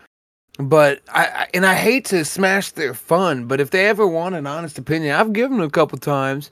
but 0.59 1.01
I, 1.09 1.25
I 1.25 1.47
and 1.53 1.65
I 1.65 1.75
hate 1.75 2.05
to 2.05 2.25
smash 2.25 2.71
their 2.71 2.93
fun, 2.93 3.45
but 3.45 3.59
if 3.59 3.69
they 3.69 3.87
ever 3.87 4.07
want 4.07 4.35
an 4.35 4.47
honest 4.47 4.77
opinion, 4.77 5.15
I've 5.15 5.33
given 5.33 5.57
them 5.57 5.67
a 5.67 5.69
couple 5.69 5.97
times. 5.97 6.51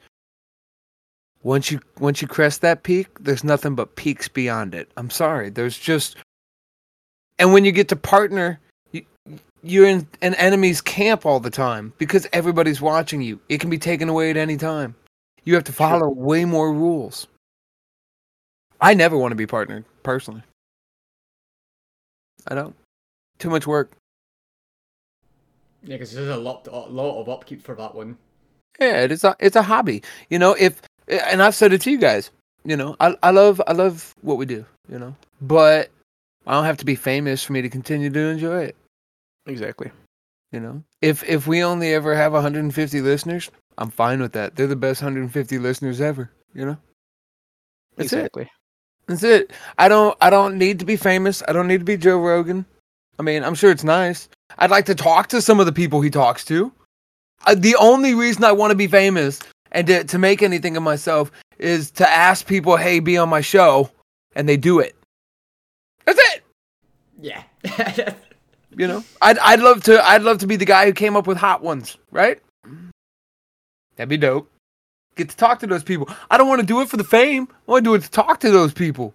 Once 1.44 1.72
you 1.72 1.80
once 2.00 2.22
you 2.22 2.28
crest 2.28 2.62
that 2.62 2.84
peak, 2.84 3.08
there's 3.20 3.44
nothing 3.44 3.76
but 3.76 3.96
peaks 3.96 4.28
beyond 4.28 4.76
it. 4.76 4.92
I'm 4.98 5.10
sorry, 5.10 5.50
there's 5.50 5.78
just 5.78 6.18
and 7.40 7.54
when 7.54 7.66
you 7.66 7.72
get 7.72 7.88
to 7.90 7.96
partner, 7.96 8.60
you, 8.92 9.06
you're 9.66 9.88
in 9.88 10.08
an 10.22 10.36
enemy's 10.36 10.80
camp 10.80 11.26
all 11.26 11.40
the 11.40 11.50
time 11.50 11.94
because 11.98 12.28
everybody's 12.32 12.82
watching 12.82 13.22
you. 13.22 13.40
It 13.50 13.60
can 13.60 13.70
be 13.70 13.80
taken 13.80 14.10
away 14.10 14.30
at 14.30 14.38
any 14.38 14.58
time. 14.58 14.96
You 15.44 15.56
have 15.56 15.64
to 15.66 15.74
follow 15.74 16.10
way 16.10 16.46
more 16.46 16.72
rules. 16.72 17.28
I 18.80 18.94
never 18.94 19.18
want 19.18 19.32
to 19.32 19.36
be 19.36 19.48
partnered 19.48 19.86
personally. 20.04 20.44
I 22.48 22.56
don't. 22.56 22.76
Too 23.40 23.50
much 23.50 23.66
work. 23.66 23.92
Yeah, 25.84 25.96
because 25.96 26.14
there's 26.14 26.30
a 26.30 26.38
lot, 26.38 26.68
a 26.68 26.78
lot 26.78 27.20
of 27.20 27.30
upkeep 27.30 27.62
for 27.64 27.76
that 27.76 27.94
one. 27.96 28.18
Yeah, 28.80 29.02
it 29.02 29.12
is 29.12 29.24
a 29.24 29.36
it's 29.40 29.56
a 29.56 29.62
hobby. 29.62 30.04
You 30.30 30.40
know, 30.40 30.56
if 30.60 30.82
and 31.08 31.42
I've 31.42 31.56
said 31.56 31.74
it 31.74 31.82
to 31.82 31.92
you 31.92 31.98
guys, 31.98 32.30
you 32.64 32.76
know, 32.76 32.96
I 33.00 33.16
I 33.24 33.32
love 33.32 33.62
I 33.68 33.74
love 33.74 34.14
what 34.22 34.38
we 34.38 34.46
do, 34.46 34.66
you 34.90 35.00
know. 35.00 35.16
But 35.42 35.90
I 36.46 36.54
don't 36.54 36.66
have 36.66 36.78
to 36.78 36.86
be 36.86 36.96
famous 36.96 37.44
for 37.44 37.54
me 37.54 37.62
to 37.62 37.70
continue 37.70 38.10
to 38.10 38.20
enjoy 38.20 38.64
it, 38.64 38.76
Exactly. 39.48 39.92
you 40.52 40.60
know. 40.60 40.84
If 41.02 41.24
if 41.24 41.48
we 41.48 41.64
only 41.64 41.94
ever 41.94 42.16
have 42.16 42.34
150 42.34 43.02
listeners, 43.02 43.52
I'm 43.78 43.92
fine 43.92 44.22
with 44.22 44.34
that. 44.34 44.56
They're 44.56 44.68
the 44.68 44.76
best 44.76 45.02
150 45.02 45.60
listeners 45.60 46.02
ever, 46.02 46.32
you 46.54 46.66
know. 46.66 46.78
That's 47.98 48.12
it. 48.14 48.18
exactly. 48.18 48.50
That's 49.08 49.24
it. 49.24 49.52
I 49.78 49.88
don't 49.88 50.18
I 50.22 50.30
don't 50.30 50.58
need 50.58 50.80
to 50.80 50.86
be 50.86 50.96
famous. 50.96 51.44
I 51.48 51.54
don't 51.54 51.68
need 51.68 51.80
to 51.80 51.86
be 51.86 51.98
Joe 51.98 52.18
Rogan. 52.18 52.66
I 53.20 53.24
mean, 53.24 53.44
I'm 53.44 53.56
sure 53.56 53.72
it's 53.72 53.84
nice. 53.84 54.28
I'd 54.58 54.72
like 54.72 54.86
to 54.86 54.96
talk 54.96 55.28
to 55.28 55.42
some 55.42 55.60
of 55.60 55.66
the 55.66 55.72
people 55.72 56.02
he 56.02 56.10
talks 56.10 56.44
to. 56.46 56.72
Uh, 57.46 57.56
the 57.56 57.76
only 57.76 58.14
reason 58.14 58.44
I 58.44 58.52
want 58.52 58.72
to 58.72 58.76
be 58.78 58.88
famous 58.88 59.40
and 59.72 59.86
to, 59.88 60.04
to 60.06 60.18
make 60.18 60.42
anything 60.42 60.76
of 60.78 60.84
myself 60.84 61.32
is 61.60 61.92
to 61.92 62.10
ask 62.10 62.48
people, 62.48 62.76
"Hey, 62.78 63.00
be 63.00 63.18
on 63.18 63.30
my 63.30 63.42
show," 63.42 63.90
and 64.36 64.50
they 64.50 64.58
do 64.58 64.80
it. 64.80 64.96
That's 66.06 66.20
it. 66.34 66.44
Yeah. 67.22 67.44
You 68.78 68.88
know, 68.88 69.04
I'd 69.22 69.38
I'd 69.40 69.60
love 69.62 69.84
to 69.84 70.04
I'd 70.08 70.22
love 70.24 70.40
to 70.40 70.48
be 70.48 70.56
the 70.56 70.66
guy 70.66 70.86
who 70.86 70.94
came 70.94 71.16
up 71.16 71.28
with 71.28 71.38
hot 71.38 71.62
ones, 71.64 71.98
right? 72.12 72.40
That'd 73.96 74.10
be 74.10 74.18
dope. 74.18 74.52
Get 75.16 75.30
to 75.30 75.38
talk 75.38 75.60
to 75.60 75.68
those 75.68 75.84
people. 75.84 76.10
I 76.30 76.38
don't 76.38 76.50
want 76.50 76.60
to 76.60 76.68
do 76.68 76.82
it 76.82 76.90
for 76.90 76.98
the 76.98 77.04
fame. 77.06 77.48
I 77.68 77.72
want 77.72 77.86
to 77.86 77.90
do 77.92 77.96
it 77.96 78.04
to 78.04 78.12
talk 78.12 78.42
to 78.42 78.52
those 78.52 78.74
people. 78.74 79.14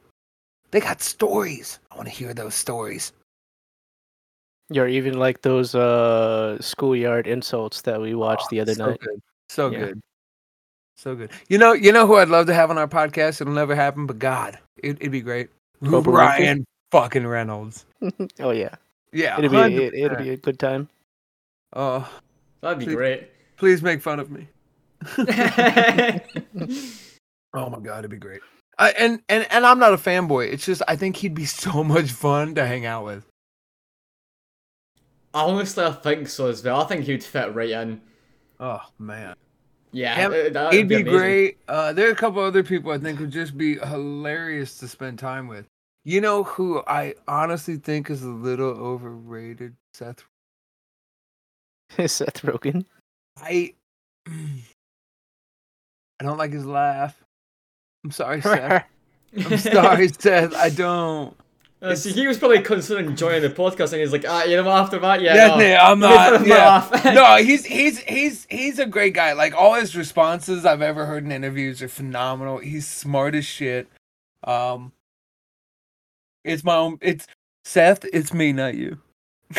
They 0.70 0.80
got 0.80 1.02
stories. 1.02 1.78
I 1.90 1.96
want 1.96 2.08
to 2.08 2.14
hear 2.14 2.32
those 2.32 2.54
stories. 2.54 3.12
You're 4.70 4.88
even 4.88 5.18
like 5.18 5.42
those 5.42 5.74
uh 5.74 6.56
schoolyard 6.62 7.26
insults 7.26 7.82
that 7.82 8.00
we 8.00 8.14
watched 8.14 8.48
the 8.50 8.60
other 8.60 8.72
Oh, 8.72 8.74
so 8.74 8.86
night. 8.86 9.00
Good. 9.00 9.22
So 9.50 9.70
Yeah. 9.70 9.78
good. 9.78 10.00
So 10.96 11.14
good. 11.16 11.30
You 11.48 11.58
know, 11.58 11.72
you 11.72 11.92
know 11.92 12.06
who 12.06 12.16
I'd 12.16 12.28
love 12.28 12.46
to 12.46 12.54
have 12.54 12.70
on 12.70 12.78
our 12.78 12.88
podcast. 12.88 13.40
It'll 13.40 13.52
never 13.52 13.74
happen, 13.74 14.06
but 14.06 14.18
God, 14.18 14.58
it, 14.78 14.96
it'd 15.00 15.10
be 15.12 15.22
great. 15.22 15.48
Oprah 15.82 16.02
Winfrey? 16.04 16.12
Ryan 16.12 16.66
fucking 16.92 17.26
Reynolds. 17.26 17.84
oh 18.40 18.50
yeah, 18.50 18.74
Yeah, 19.12 19.38
it'll 19.38 19.50
be 19.50 19.56
100%. 19.56 19.78
it, 19.80 19.94
it'll 19.94 20.18
be 20.18 20.30
a 20.30 20.36
good 20.36 20.58
time. 20.58 20.88
Oh, 21.74 22.08
That'd 22.60 22.78
be 22.80 22.84
Please. 22.86 22.94
great. 22.94 23.28
please 23.56 23.82
make 23.82 24.02
fun 24.02 24.20
of 24.20 24.30
me. 24.30 24.46
Oh 27.52 27.68
my 27.68 27.80
god, 27.80 28.00
it'd 28.00 28.12
be 28.12 28.16
great. 28.16 28.40
I, 28.78 28.90
and 28.92 29.20
and 29.28 29.44
and 29.50 29.66
I'm 29.66 29.80
not 29.80 29.92
a 29.92 29.96
fanboy. 29.96 30.52
It's 30.52 30.64
just 30.64 30.82
I 30.86 30.94
think 30.94 31.16
he'd 31.16 31.34
be 31.34 31.44
so 31.64 31.82
much 31.82 32.12
fun 32.12 32.54
to 32.54 32.64
hang 32.64 32.86
out 32.86 33.04
with. 33.04 33.26
Honestly, 35.34 35.84
I 35.84 35.90
think 35.92 36.28
so 36.28 36.46
as 36.48 36.62
well. 36.62 36.80
I 36.80 36.84
think 36.86 37.04
he'd 37.06 37.24
fit 37.24 37.52
right 37.54 37.70
in. 37.70 38.00
Oh 38.60 38.80
man, 39.00 39.34
Yeah, 39.92 40.28
Yeah, 40.30 40.70
he'd 40.70 40.86
be, 40.88 40.96
amazing. 40.96 41.12
great. 41.12 41.58
Uh, 41.66 41.92
there 41.92 42.08
are 42.08 42.12
a 42.12 42.16
couple 42.16 42.40
other 42.42 42.62
people 42.62 42.92
I 42.92 42.98
think 42.98 43.18
would 43.18 43.30
just 43.32 43.58
be 43.58 43.78
hilarious 43.78 44.78
to 44.78 44.86
spend 44.88 45.18
time 45.18 45.48
with. 45.48 45.66
You 46.04 46.20
know 46.20 46.44
who 46.44 46.82
I 46.86 47.14
honestly 47.28 47.76
think 47.76 48.08
is 48.10 48.22
a 48.22 48.28
little 48.30 48.70
overrated? 48.70 49.76
Seth. 49.94 50.24
Seth 52.06 52.42
Rogen. 52.42 52.84
I 53.36 53.74
I 54.28 56.24
don't 56.24 56.38
like 56.38 56.52
his 56.52 56.66
laugh. 56.66 57.22
I'm 58.04 58.10
sorry, 58.10 58.40
Seth. 58.42 58.84
I'm 59.36 59.58
sorry, 59.58 60.08
Seth. 60.18 60.54
I 60.54 60.70
don't. 60.70 61.36
Uh, 61.82 61.94
see, 61.94 62.12
he 62.12 62.26
was 62.26 62.36
probably 62.36 62.60
considering 62.60 63.16
joining 63.16 63.40
the 63.40 63.48
podcast, 63.48 63.92
and 63.92 64.02
he's 64.02 64.12
like, 64.12 64.26
ah, 64.28 64.44
you 64.44 64.54
know, 64.62 64.68
after 64.68 64.98
that, 64.98 65.22
yeah, 65.22 65.34
Yeah, 65.34 65.46
no. 65.48 65.58
yeah, 65.60 65.82
I'm 65.90 66.00
You 66.02 66.08
made 66.08 66.16
fun 66.16 66.46
not. 66.92 67.04
Yeah. 67.06 67.12
no, 67.14 67.36
he's 67.42 67.64
he's 67.64 67.98
he's 68.00 68.46
he's 68.50 68.78
a 68.78 68.84
great 68.86 69.14
guy. 69.14 69.32
Like 69.32 69.54
all 69.54 69.74
his 69.74 69.96
responses 69.96 70.66
I've 70.66 70.82
ever 70.82 71.06
heard 71.06 71.24
in 71.24 71.32
interviews 71.32 71.80
are 71.82 71.88
phenomenal. 71.88 72.58
He's 72.58 72.86
smart 72.86 73.34
as 73.34 73.46
shit. 73.46 73.88
Um, 74.44 74.92
it's 76.44 76.64
my 76.64 76.76
own. 76.76 76.98
It's 77.00 77.26
Seth. 77.64 78.04
It's 78.12 78.32
me, 78.32 78.52
not 78.52 78.74
you. 78.74 78.98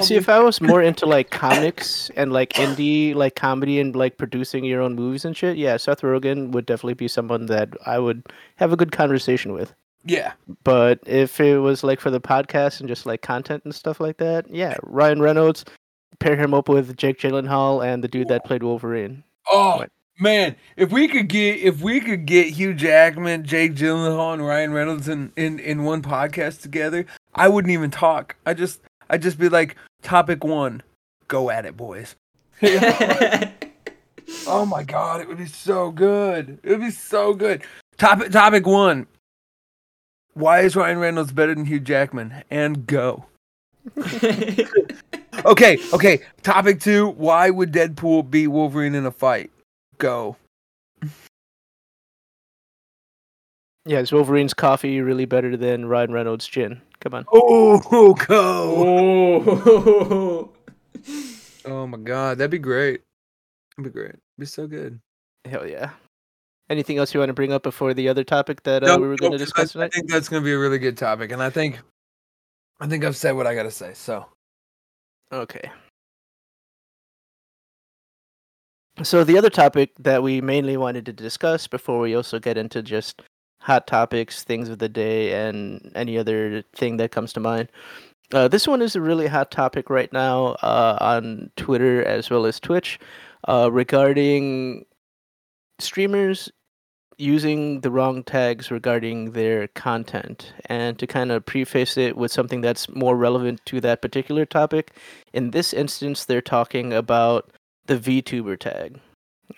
See, 0.00 0.14
me. 0.14 0.18
if 0.18 0.28
I 0.28 0.40
was 0.40 0.60
more 0.60 0.82
into 0.82 1.06
like 1.16 1.30
comics 1.30 2.10
and 2.16 2.32
like 2.32 2.54
indie 2.54 3.14
like 3.14 3.36
comedy 3.36 3.78
and 3.78 3.94
like 3.94 4.16
producing 4.16 4.64
your 4.64 4.80
own 4.80 4.94
movies 4.94 5.24
and 5.24 5.36
shit, 5.36 5.56
yeah, 5.56 5.76
Seth 5.76 6.00
Rogen 6.02 6.50
would 6.52 6.66
definitely 6.66 6.94
be 6.94 7.08
someone 7.08 7.46
that 7.46 7.70
I 7.84 7.98
would 7.98 8.24
have 8.56 8.72
a 8.72 8.76
good 8.76 8.92
conversation 8.92 9.52
with. 9.52 9.74
Yeah. 10.04 10.32
But 10.64 11.00
if 11.06 11.40
it 11.40 11.58
was 11.58 11.82
like 11.82 12.00
for 12.00 12.10
the 12.10 12.20
podcast 12.20 12.80
and 12.80 12.88
just 12.88 13.06
like 13.06 13.22
content 13.22 13.64
and 13.64 13.74
stuff 13.74 14.00
like 14.00 14.18
that, 14.18 14.48
yeah, 14.48 14.76
Ryan 14.82 15.20
Reynolds, 15.20 15.64
pair 16.20 16.36
him 16.36 16.54
up 16.54 16.68
with 16.68 16.96
Jake 16.96 17.18
Gyllenhaal 17.18 17.84
and 17.84 18.02
the 18.02 18.08
dude 18.08 18.28
that 18.28 18.44
played 18.44 18.62
Wolverine. 18.62 19.24
Oh 19.50 19.78
What? 19.78 19.90
Man, 20.18 20.56
if 20.76 20.90
we 20.90 21.08
could 21.08 21.28
get 21.28 21.60
if 21.60 21.80
we 21.80 22.00
could 22.00 22.26
get 22.26 22.48
Hugh 22.48 22.74
Jackman, 22.74 23.44
Jake 23.44 23.74
Gyllenhaal, 23.74 24.34
and 24.34 24.46
Ryan 24.46 24.72
Reynolds 24.72 25.08
in, 25.08 25.32
in 25.36 25.58
in 25.58 25.84
one 25.84 26.02
podcast 26.02 26.62
together, 26.62 27.06
I 27.34 27.48
wouldn't 27.48 27.72
even 27.72 27.90
talk. 27.90 28.36
I 28.44 28.54
just 28.54 28.80
I'd 29.10 29.22
just 29.22 29.38
be 29.38 29.48
like, 29.48 29.76
topic 30.02 30.44
one, 30.44 30.82
go 31.28 31.50
at 31.50 31.66
it, 31.66 31.76
boys. 31.76 32.16
Oh 34.48 34.66
my 34.66 34.82
god, 34.82 35.20
it 35.20 35.28
would 35.28 35.38
be 35.38 35.46
so 35.46 35.90
good. 35.90 36.58
It 36.62 36.70
would 36.70 36.80
be 36.80 36.90
so 36.90 37.34
good. 37.34 37.62
Topic 37.96 38.32
topic 38.32 38.66
one. 38.66 39.06
Why 40.34 40.60
is 40.60 40.76
Ryan 40.76 40.98
Reynolds 40.98 41.32
better 41.32 41.54
than 41.54 41.64
Hugh 41.64 41.80
Jackman? 41.80 42.42
And 42.50 42.86
go. 42.86 43.26
Okay, 45.44 45.76
okay. 45.92 46.22
Topic 46.42 46.80
two. 46.80 47.08
Why 47.10 47.50
would 47.50 47.70
Deadpool 47.70 48.30
beat 48.30 48.48
Wolverine 48.48 48.94
in 48.94 49.04
a 49.04 49.10
fight? 49.10 49.50
Go. 49.98 50.36
Yeah, 53.84 54.00
is 54.00 54.10
Wolverine's 54.10 54.52
coffee 54.52 55.00
really 55.00 55.26
better 55.26 55.56
than 55.56 55.86
Ryan 55.86 56.12
Reynolds' 56.12 56.48
gin? 56.48 56.80
Come 57.00 57.14
on. 57.14 57.24
Oh, 57.32 58.14
go. 58.14 58.74
oh. 59.88 60.52
Oh 61.64 61.86
my 61.86 61.98
god, 61.98 62.38
that'd 62.38 62.50
be 62.50 62.58
great. 62.58 63.02
That'd 63.76 63.92
be 63.92 63.96
great. 63.96 64.10
It'd 64.10 64.20
be 64.38 64.46
so 64.46 64.66
good. 64.66 65.00
Hell 65.44 65.66
yeah. 65.66 65.90
Anything 66.68 66.98
else 66.98 67.14
you 67.14 67.20
want 67.20 67.30
to 67.30 67.34
bring 67.34 67.52
up 67.52 67.62
before 67.62 67.94
the 67.94 68.08
other 68.08 68.24
topic 68.24 68.62
that 68.64 68.82
uh, 68.82 68.88
Nope, 68.88 69.00
we 69.00 69.08
were 69.08 69.16
going 69.16 69.32
to 69.32 69.38
nope, 69.38 69.46
discuss 69.46 69.76
I, 69.76 69.84
I 69.84 69.88
think 69.88 70.10
that's 70.10 70.28
gonna 70.28 70.44
be 70.44 70.52
a 70.52 70.58
really 70.58 70.78
good 70.78 70.96
topic, 70.96 71.30
and 71.30 71.40
I 71.40 71.50
think, 71.50 71.80
I 72.80 72.88
think 72.88 73.04
I've 73.04 73.16
said 73.16 73.32
what 73.32 73.46
I 73.46 73.54
gotta 73.54 73.70
say. 73.70 73.92
So. 73.94 74.26
Okay. 75.32 75.70
So 79.02 79.24
the 79.24 79.36
other 79.36 79.50
topic 79.50 79.92
that 79.98 80.22
we 80.22 80.40
mainly 80.40 80.78
wanted 80.78 81.04
to 81.06 81.12
discuss 81.12 81.66
before 81.66 82.00
we 82.00 82.14
also 82.14 82.38
get 82.38 82.56
into 82.56 82.82
just 82.82 83.20
hot 83.60 83.86
topics, 83.86 84.42
things 84.42 84.70
of 84.70 84.78
the 84.78 84.88
day, 84.88 85.46
and 85.46 85.92
any 85.94 86.16
other 86.16 86.62
thing 86.74 86.96
that 86.96 87.10
comes 87.10 87.32
to 87.34 87.40
mind. 87.40 87.68
Uh, 88.32 88.48
this 88.48 88.66
one 88.66 88.80
is 88.80 88.96
a 88.96 89.00
really 89.00 89.26
hot 89.26 89.50
topic 89.50 89.90
right 89.90 90.12
now 90.12 90.56
uh, 90.62 90.96
on 91.00 91.50
Twitter 91.56 92.02
as 92.04 92.30
well 92.30 92.46
as 92.46 92.58
Twitch 92.58 92.98
uh, 93.46 93.68
regarding 93.70 94.86
streamers 95.78 96.50
using 97.18 97.80
the 97.80 97.90
wrong 97.90 98.22
tags 98.22 98.70
regarding 98.70 99.32
their 99.32 99.68
content. 99.68 100.52
And 100.66 100.98
to 100.98 101.06
kind 101.06 101.32
of 101.32 101.44
preface 101.44 101.96
it 101.96 102.16
with 102.16 102.32
something 102.32 102.62
that's 102.62 102.88
more 102.88 103.16
relevant 103.16 103.60
to 103.66 103.80
that 103.82 104.02
particular 104.02 104.46
topic, 104.46 104.92
in 105.32 105.50
this 105.50 105.72
instance, 105.72 106.24
they're 106.24 106.40
talking 106.40 106.92
about 106.92 107.50
the 107.86 107.96
VTuber 107.96 108.58
tag. 108.58 109.00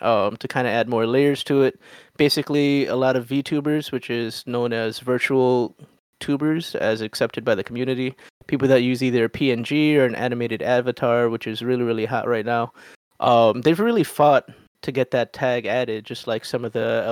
Um, 0.02 0.36
to 0.36 0.46
kind 0.46 0.66
of 0.66 0.74
add 0.74 0.86
more 0.86 1.06
layers 1.06 1.42
to 1.44 1.62
it, 1.62 1.80
basically, 2.18 2.84
a 2.86 2.94
lot 2.94 3.16
of 3.16 3.26
VTubers, 3.26 3.90
which 3.90 4.10
is 4.10 4.46
known 4.46 4.74
as 4.74 4.98
virtual 4.98 5.74
tubers, 6.20 6.74
as 6.74 7.00
accepted 7.00 7.42
by 7.42 7.54
the 7.54 7.64
community, 7.64 8.14
people 8.48 8.68
that 8.68 8.82
use 8.82 9.02
either 9.02 9.24
a 9.24 9.30
PNG 9.30 9.96
or 9.96 10.04
an 10.04 10.14
animated 10.14 10.60
avatar, 10.62 11.30
which 11.30 11.46
is 11.46 11.62
really, 11.62 11.84
really 11.84 12.04
hot 12.04 12.28
right 12.28 12.44
now. 12.44 12.70
Um, 13.20 13.62
they've 13.62 13.80
really 13.80 14.04
fought 14.04 14.50
to 14.82 14.92
get 14.92 15.10
that 15.12 15.32
tag 15.32 15.66
added, 15.66 16.04
just 16.04 16.26
like 16.26 16.44
some 16.44 16.64
of 16.64 16.72
the 16.72 17.02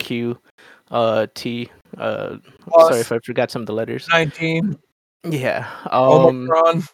LGBTQ 0.00 0.38
uh, 0.90 1.26
T. 1.34 1.70
Uh, 1.96 2.36
sorry 2.78 3.00
if 3.00 3.12
I 3.12 3.18
forgot 3.20 3.50
some 3.50 3.62
of 3.62 3.66
the 3.66 3.74
letters. 3.74 4.08
Nineteen. 4.08 4.76
Yeah. 5.24 5.68
Um, 5.90 6.48
Omicron. 6.48 6.84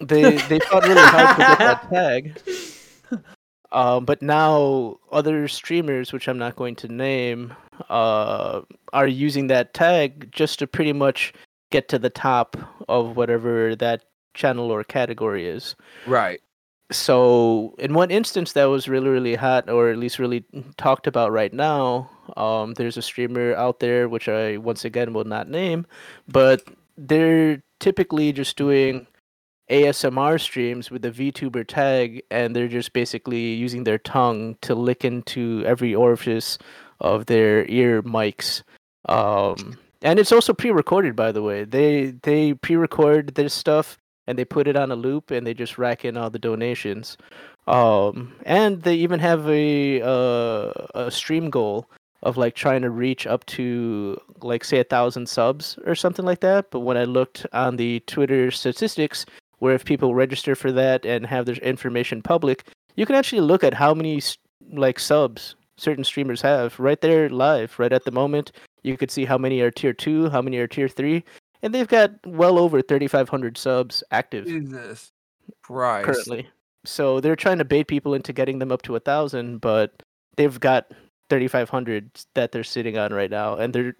They 0.00 0.36
they 0.48 0.58
fought 0.60 0.84
really 0.84 1.00
hard 1.00 1.36
to 1.36 1.42
get 1.42 1.58
that 1.58 1.90
tag. 1.90 2.40
Um, 3.72 4.04
but 4.04 4.22
now 4.22 4.98
other 5.12 5.48
streamers, 5.48 6.12
which 6.12 6.28
I'm 6.28 6.38
not 6.38 6.56
going 6.56 6.76
to 6.76 6.88
name, 6.88 7.52
uh, 7.90 8.62
are 8.92 9.06
using 9.06 9.48
that 9.48 9.74
tag 9.74 10.30
just 10.32 10.60
to 10.60 10.66
pretty 10.66 10.92
much 10.92 11.34
get 11.70 11.88
to 11.88 11.98
the 11.98 12.10
top 12.10 12.56
of 12.88 13.16
whatever 13.16 13.74
that 13.76 14.04
channel 14.34 14.70
or 14.70 14.84
category 14.84 15.46
is. 15.46 15.74
Right. 16.06 16.40
So, 16.92 17.74
in 17.78 17.94
one 17.94 18.12
instance 18.12 18.52
that 18.52 18.66
was 18.66 18.88
really, 18.88 19.08
really 19.08 19.34
hot, 19.34 19.68
or 19.68 19.90
at 19.90 19.98
least 19.98 20.20
really 20.20 20.44
talked 20.76 21.08
about 21.08 21.32
right 21.32 21.52
now, 21.52 22.08
um, 22.36 22.74
there's 22.74 22.96
a 22.96 23.02
streamer 23.02 23.54
out 23.56 23.80
there, 23.80 24.08
which 24.08 24.28
I 24.28 24.58
once 24.58 24.84
again 24.84 25.12
will 25.12 25.24
not 25.24 25.48
name, 25.48 25.84
but 26.28 26.62
they're 26.96 27.60
typically 27.80 28.32
just 28.32 28.56
doing 28.56 29.08
ASMR 29.70 30.40
streams 30.40 30.90
with 30.90 31.02
the 31.02 31.10
VTuber 31.10 31.66
tag, 31.66 32.22
and 32.30 32.54
they're 32.54 32.68
just 32.68 32.92
basically 32.92 33.54
using 33.54 33.84
their 33.84 33.98
tongue 33.98 34.56
to 34.62 34.74
lick 34.74 35.04
into 35.04 35.62
every 35.66 35.94
orifice 35.94 36.58
of 37.00 37.26
their 37.26 37.66
ear 37.68 38.02
mics. 38.02 38.62
Um, 39.08 39.78
and 40.02 40.18
it's 40.18 40.32
also 40.32 40.52
pre-recorded, 40.52 41.16
by 41.16 41.32
the 41.32 41.42
way. 41.42 41.64
They 41.64 42.14
they 42.22 42.54
pre-record 42.54 43.34
this 43.34 43.54
stuff 43.54 43.98
and 44.26 44.38
they 44.38 44.44
put 44.44 44.66
it 44.66 44.76
on 44.76 44.90
a 44.90 44.96
loop, 44.96 45.30
and 45.30 45.46
they 45.46 45.54
just 45.54 45.78
rack 45.78 46.04
in 46.04 46.16
all 46.16 46.30
the 46.30 46.38
donations. 46.38 47.16
Um, 47.66 48.34
and 48.44 48.82
they 48.82 48.94
even 48.94 49.20
have 49.20 49.48
a 49.48 50.02
uh, 50.02 50.72
a 50.94 51.10
stream 51.10 51.50
goal 51.50 51.88
of 52.22 52.36
like 52.36 52.54
trying 52.54 52.82
to 52.82 52.90
reach 52.90 53.26
up 53.26 53.44
to 53.46 54.20
like 54.42 54.64
say 54.64 54.80
a 54.80 54.84
thousand 54.84 55.28
subs 55.28 55.78
or 55.86 55.94
something 55.94 56.24
like 56.24 56.40
that. 56.40 56.70
But 56.70 56.80
when 56.80 56.96
I 56.96 57.04
looked 57.04 57.46
on 57.52 57.76
the 57.76 58.00
Twitter 58.00 58.50
statistics, 58.50 59.26
where 59.58 59.74
if 59.74 59.84
people 59.84 60.14
register 60.14 60.54
for 60.54 60.72
that 60.72 61.04
and 61.04 61.26
have 61.26 61.46
their 61.46 61.56
information 61.56 62.22
public, 62.22 62.68
you 62.96 63.06
can 63.06 63.14
actually 63.14 63.40
look 63.40 63.64
at 63.64 63.74
how 63.74 63.94
many 63.94 64.20
like 64.72 64.98
subs 64.98 65.54
certain 65.78 66.04
streamers 66.04 66.40
have 66.40 66.78
right 66.80 67.00
there 67.00 67.28
live 67.28 67.78
right 67.78 67.92
at 67.92 68.04
the 68.04 68.10
moment. 68.10 68.52
You 68.82 68.96
could 68.96 69.10
see 69.10 69.24
how 69.24 69.38
many 69.38 69.60
are 69.60 69.70
tier 69.70 69.92
two, 69.92 70.30
how 70.30 70.40
many 70.40 70.58
are 70.58 70.66
tier 70.66 70.88
three, 70.88 71.24
and 71.62 71.74
they've 71.74 71.88
got 71.88 72.12
well 72.24 72.58
over 72.58 72.80
3,500 72.82 73.58
subs 73.58 74.02
active 74.10 74.46
Jesus 74.46 75.12
Christ. 75.62 76.06
currently. 76.06 76.48
So 76.84 77.20
they're 77.20 77.36
trying 77.36 77.58
to 77.58 77.64
bait 77.64 77.88
people 77.88 78.14
into 78.14 78.32
getting 78.32 78.58
them 78.58 78.70
up 78.70 78.82
to 78.82 78.96
a 78.96 79.00
thousand, 79.00 79.60
but 79.60 80.02
they've 80.36 80.58
got 80.60 80.92
3,500 81.30 82.10
that 82.34 82.52
they're 82.52 82.62
sitting 82.62 82.96
on 82.96 83.12
right 83.12 83.30
now, 83.30 83.56
and 83.56 83.74
they're 83.74 83.96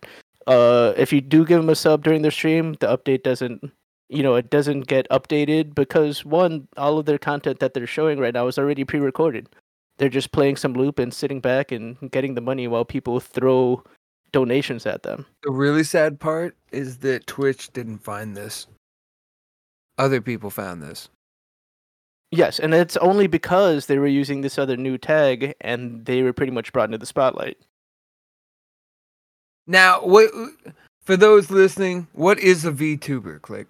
uh, 0.47 0.95
if 0.97 1.13
you 1.13 1.21
do 1.21 1.45
give 1.45 1.61
them 1.61 1.69
a 1.69 1.75
sub 1.75 2.05
during 2.05 2.23
their 2.23 2.31
stream, 2.31 2.75
the 2.75 2.87
update 2.87 3.23
doesn't, 3.25 3.73
you 4.09 4.23
know, 4.23 4.35
it 4.35 4.51
doesn't 4.51 4.83
get 4.83 5.09
updated 5.11 5.75
because 5.75 6.25
one, 6.25 6.69
all 6.77 6.99
of 6.99 7.07
their 7.07 7.19
content 7.19 7.59
that 7.61 7.75
they're 7.75 7.87
showing 7.87 8.19
right 8.19 8.35
now 8.35 8.47
is 8.47 8.59
already 8.59 8.85
pre-recorded. 8.85 9.49
They're 9.99 10.09
just 10.09 10.33
playing 10.33 10.57
some 10.57 10.75
loop 10.75 10.99
and 10.99 11.13
sitting 11.13 11.41
back 11.41 11.73
and 11.73 12.11
getting 12.11 12.35
the 12.35 12.41
money 12.41 12.69
while 12.69 12.85
people 12.85 13.19
throw 13.19 13.83
donations 14.33 14.87
at 14.87 15.03
them. 15.03 15.27
The 15.43 15.51
really 15.51 15.85
sad 15.85 16.21
part 16.21 16.57
is 16.71 16.99
that 16.99 17.27
Twitch 17.27 17.73
didn't 17.73 17.99
find 17.99 18.37
this. 18.37 18.67
Other 19.99 20.21
people 20.21 20.51
found 20.51 20.83
this. 20.83 21.09
Yes, 22.31 22.59
and 22.59 22.75
it's 22.75 22.97
only 22.99 23.29
because 23.29 23.87
they 23.87 23.99
were 23.99 24.07
using 24.07 24.41
this 24.41 24.59
other 24.59 24.77
new 24.77 24.99
tag 24.99 25.55
and 25.61 26.05
they 26.05 26.23
were 26.23 26.33
pretty 26.33 26.53
much 26.53 26.73
brought 26.73 26.87
into 26.87 26.99
the 26.99 27.07
spotlight. 27.07 27.57
Now, 29.67 30.01
what 30.01 30.31
for 31.03 31.17
those 31.17 31.51
listening, 31.51 32.09
what 32.13 32.39
is 32.39 32.65
a 32.65 32.73
VTuber 32.73 33.41
click? 33.41 33.69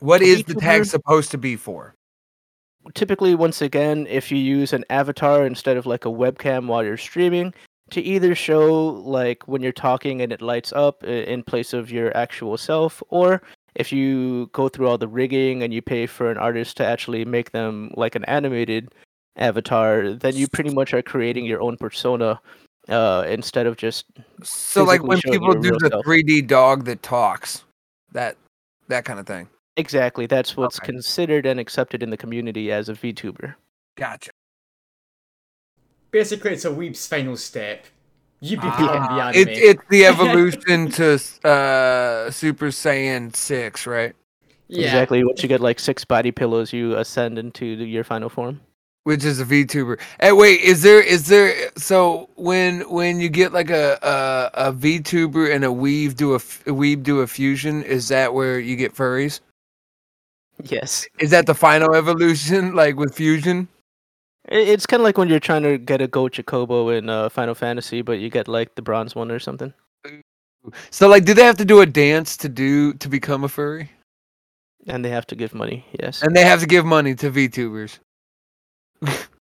What 0.00 0.22
is 0.22 0.44
the 0.44 0.54
tag 0.54 0.84
supposed 0.86 1.30
to 1.30 1.38
be 1.38 1.56
for? 1.56 1.94
Typically, 2.94 3.34
once 3.34 3.60
again, 3.60 4.06
if 4.08 4.32
you 4.32 4.38
use 4.38 4.72
an 4.72 4.84
avatar 4.90 5.46
instead 5.46 5.76
of 5.76 5.86
like 5.86 6.06
a 6.06 6.08
webcam 6.08 6.66
while 6.66 6.82
you're 6.82 6.96
streaming, 6.96 7.52
to 7.90 8.00
either 8.00 8.34
show 8.34 8.88
like 9.04 9.46
when 9.46 9.62
you're 9.62 9.72
talking 9.72 10.22
and 10.22 10.32
it 10.32 10.40
lights 10.40 10.72
up 10.72 11.04
in 11.04 11.42
place 11.42 11.72
of 11.72 11.90
your 11.90 12.16
actual 12.16 12.56
self, 12.56 13.02
or 13.08 13.42
if 13.74 13.92
you 13.92 14.48
go 14.52 14.68
through 14.68 14.88
all 14.88 14.98
the 14.98 15.08
rigging 15.08 15.62
and 15.62 15.74
you 15.74 15.82
pay 15.82 16.06
for 16.06 16.30
an 16.30 16.38
artist 16.38 16.76
to 16.78 16.86
actually 16.86 17.24
make 17.24 17.52
them 17.52 17.92
like 17.96 18.14
an 18.14 18.24
animated 18.24 18.94
avatar, 19.36 20.12
then 20.12 20.34
you 20.34 20.48
pretty 20.48 20.72
much 20.72 20.94
are 20.94 21.02
creating 21.02 21.44
your 21.44 21.60
own 21.60 21.76
persona 21.76 22.40
uh, 22.88 23.24
instead 23.28 23.66
of 23.66 23.76
just 23.76 24.06
So 24.42 24.84
like 24.84 25.02
when 25.02 25.20
people 25.20 25.54
do 25.54 25.70
the 25.78 25.90
self. 25.90 26.04
3D 26.04 26.46
dog 26.46 26.84
that 26.86 27.02
talks. 27.02 27.64
That 28.12 28.36
that 28.88 29.04
kind 29.04 29.20
of 29.20 29.26
thing. 29.26 29.48
Exactly. 29.76 30.26
That's 30.26 30.56
what's 30.56 30.78
Okay. 30.78 30.86
considered 30.92 31.46
and 31.46 31.58
accepted 31.60 32.02
in 32.02 32.10
the 32.10 32.16
community 32.16 32.70
as 32.72 32.88
a 32.88 32.94
VTuber. 32.94 33.54
Gotcha. 33.96 34.30
Basically, 36.10 36.52
it's 36.52 36.64
a 36.64 36.70
weeb's 36.70 37.06
final 37.06 37.36
step. 37.36 37.86
You 38.40 38.56
become 38.56 38.72
Ah, 38.88 39.14
the 39.16 39.22
anime. 39.38 39.48
It, 39.52 39.58
it's 39.58 39.82
the 39.90 40.06
evolution 40.12 40.90
to 40.92 41.14
uh, 41.48 42.30
Super 42.30 42.66
Saiyan 42.68 43.34
6, 43.36 43.86
right? 43.86 44.14
yeah. 44.68 44.86
Exactly. 44.86 45.22
Once 45.24 45.42
you 45.42 45.48
get 45.48 45.60
like 45.60 45.78
six 45.78 46.04
body 46.04 46.30
pillows, 46.32 46.72
you 46.72 46.96
ascend 46.96 47.38
into 47.38 47.76
the- 47.76 47.84
your 47.84 48.04
final 48.04 48.28
form. 48.28 48.60
which 49.04 49.24
is 49.24 49.40
a 49.40 49.44
VTuber. 49.44 49.98
Hey, 50.20 50.32
wait, 50.32 50.60
is 50.60 50.82
there 50.82 51.00
is 51.00 51.26
there 51.28 51.54
so 51.76 52.28
when 52.36 52.80
when 52.90 53.18
you 53.18 53.28
get 53.30 53.50
like 53.52 53.70
a 53.70 53.98
a, 54.02 54.68
a 54.68 54.72
VTuber 54.72 55.52
and 55.54 55.64
a 55.64 55.68
weeb 55.68 56.16
do 56.16 56.32
a, 56.32 56.36
f- 56.36 56.62
a 56.66 56.70
weeb 56.70 57.02
do 57.02 57.20
a 57.20 57.26
fusion, 57.26 57.82
is 57.82 58.08
that 58.08 58.34
where 58.34 58.58
you 58.60 58.76
get 58.76 58.94
furries? 58.94 59.40
Yes. 60.64 61.06
Is 61.18 61.30
that 61.30 61.46
the 61.46 61.54
final 61.54 61.94
evolution, 61.94 62.74
like 62.82 62.96
with 62.96 63.14
fusion? 63.14 63.68
It's 64.48 64.86
kind 64.86 65.00
of 65.00 65.04
like 65.04 65.18
when 65.18 65.28
you're 65.28 65.40
trying 65.40 65.62
to 65.62 65.78
get 65.78 66.00
a 66.00 66.08
gold 66.08 66.32
Chocobo 66.32 66.96
in 66.96 67.08
uh, 67.08 67.28
Final 67.28 67.54
Fantasy, 67.54 68.02
but 68.02 68.18
you 68.18 68.30
get 68.30 68.48
like 68.48 68.74
the 68.74 68.82
bronze 68.82 69.14
one 69.14 69.30
or 69.30 69.38
something. 69.38 69.72
So 70.90 71.08
like, 71.08 71.24
do 71.24 71.34
they 71.34 71.44
have 71.44 71.56
to 71.58 71.64
do 71.64 71.80
a 71.80 71.86
dance 71.86 72.36
to 72.38 72.48
do 72.48 72.94
to 72.94 73.08
become 73.08 73.44
a 73.44 73.48
furry? 73.48 73.90
And 74.86 75.04
they 75.04 75.10
have 75.10 75.26
to 75.28 75.36
give 75.36 75.54
money. 75.54 75.84
Yes. 76.00 76.22
And 76.22 76.34
they 76.34 76.44
have 76.44 76.60
to 76.60 76.66
give 76.66 76.84
money 76.84 77.14
to 77.16 77.30
VTubers. 77.30 77.98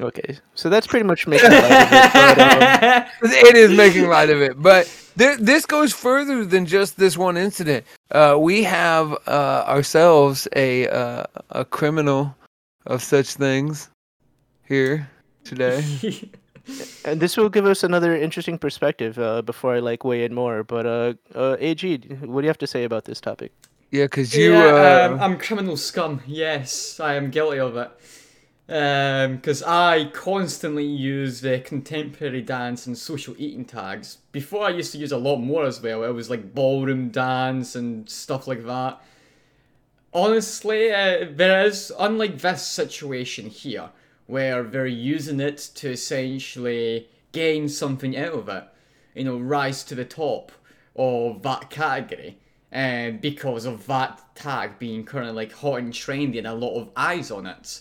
Okay. 0.00 0.38
So 0.54 0.68
that's 0.68 0.86
pretty 0.86 1.06
much 1.06 1.26
making 1.26 1.50
light 1.50 1.64
of 1.64 1.88
it. 1.92 3.10
But, 3.20 3.32
um, 3.32 3.32
it 3.48 3.56
is 3.56 3.76
making 3.76 4.08
light 4.08 4.30
of 4.30 4.42
it, 4.42 4.60
but 4.60 4.86
th- 5.16 5.38
this 5.38 5.64
goes 5.64 5.92
further 5.92 6.44
than 6.44 6.66
just 6.66 6.98
this 6.98 7.16
one 7.16 7.36
incident. 7.36 7.86
Uh, 8.10 8.36
we 8.38 8.62
have 8.62 9.12
uh, 9.26 9.64
ourselves 9.66 10.46
a 10.54 10.88
uh, 10.88 11.24
a 11.50 11.64
criminal 11.64 12.36
of 12.84 13.02
such 13.02 13.34
things 13.34 13.88
here 14.68 15.08
today. 15.44 15.82
and 17.04 17.20
this 17.20 17.36
will 17.36 17.48
give 17.48 17.64
us 17.64 17.82
another 17.82 18.14
interesting 18.16 18.58
perspective 18.58 19.18
uh, 19.18 19.42
before 19.42 19.74
I 19.74 19.78
like 19.78 20.04
weigh 20.04 20.24
in 20.24 20.34
more. 20.34 20.62
But 20.62 20.86
uh, 20.86 21.14
uh, 21.34 21.56
Ag, 21.58 22.20
what 22.26 22.42
do 22.42 22.44
you 22.44 22.50
have 22.50 22.58
to 22.58 22.66
say 22.66 22.84
about 22.84 23.04
this 23.04 23.20
topic? 23.20 23.52
Yeah, 23.90 24.04
because 24.04 24.36
you. 24.36 24.52
yeah, 24.52 25.08
uh, 25.08 25.12
um, 25.12 25.20
I'm 25.20 25.38
criminal 25.38 25.76
scum. 25.76 26.20
Yes, 26.26 27.00
I 27.00 27.14
am 27.14 27.30
guilty 27.30 27.60
of 27.60 27.76
it. 27.76 27.90
Because 28.66 29.62
I 29.62 30.06
constantly 30.06 30.84
use 30.84 31.40
the 31.40 31.60
contemporary 31.60 32.42
dance 32.42 32.86
and 32.86 32.98
social 32.98 33.34
eating 33.38 33.64
tags. 33.64 34.18
Before 34.32 34.66
I 34.66 34.70
used 34.70 34.90
to 34.92 34.98
use 34.98 35.12
a 35.12 35.18
lot 35.18 35.36
more 35.36 35.64
as 35.64 35.80
well. 35.80 36.02
It 36.02 36.10
was 36.10 36.30
like 36.30 36.54
ballroom 36.54 37.10
dance 37.10 37.76
and 37.76 38.10
stuff 38.10 38.48
like 38.48 38.66
that. 38.66 39.00
Honestly, 40.12 40.90
uh, 40.92 41.26
there 41.30 41.64
is, 41.64 41.92
unlike 41.98 42.38
this 42.38 42.66
situation 42.66 43.46
here, 43.46 43.90
where 44.26 44.64
they're 44.64 44.86
using 44.86 45.38
it 45.38 45.58
to 45.76 45.90
essentially 45.90 47.08
gain 47.32 47.68
something 47.68 48.16
out 48.16 48.32
of 48.32 48.48
it, 48.48 48.64
you 49.14 49.24
know, 49.24 49.38
rise 49.38 49.84
to 49.84 49.94
the 49.94 50.04
top 50.04 50.50
of 50.96 51.42
that 51.42 51.70
category 51.70 52.38
and 52.72 53.20
because 53.20 53.64
of 53.64 53.86
that 53.86 54.20
tag 54.34 54.78
being 54.78 55.04
currently 55.04 55.34
like 55.34 55.52
hot 55.52 55.78
and 55.78 55.92
trendy 55.92 56.38
and 56.38 56.46
a 56.46 56.54
lot 56.54 56.74
of 56.74 56.90
eyes 56.96 57.30
on 57.30 57.46
it. 57.46 57.80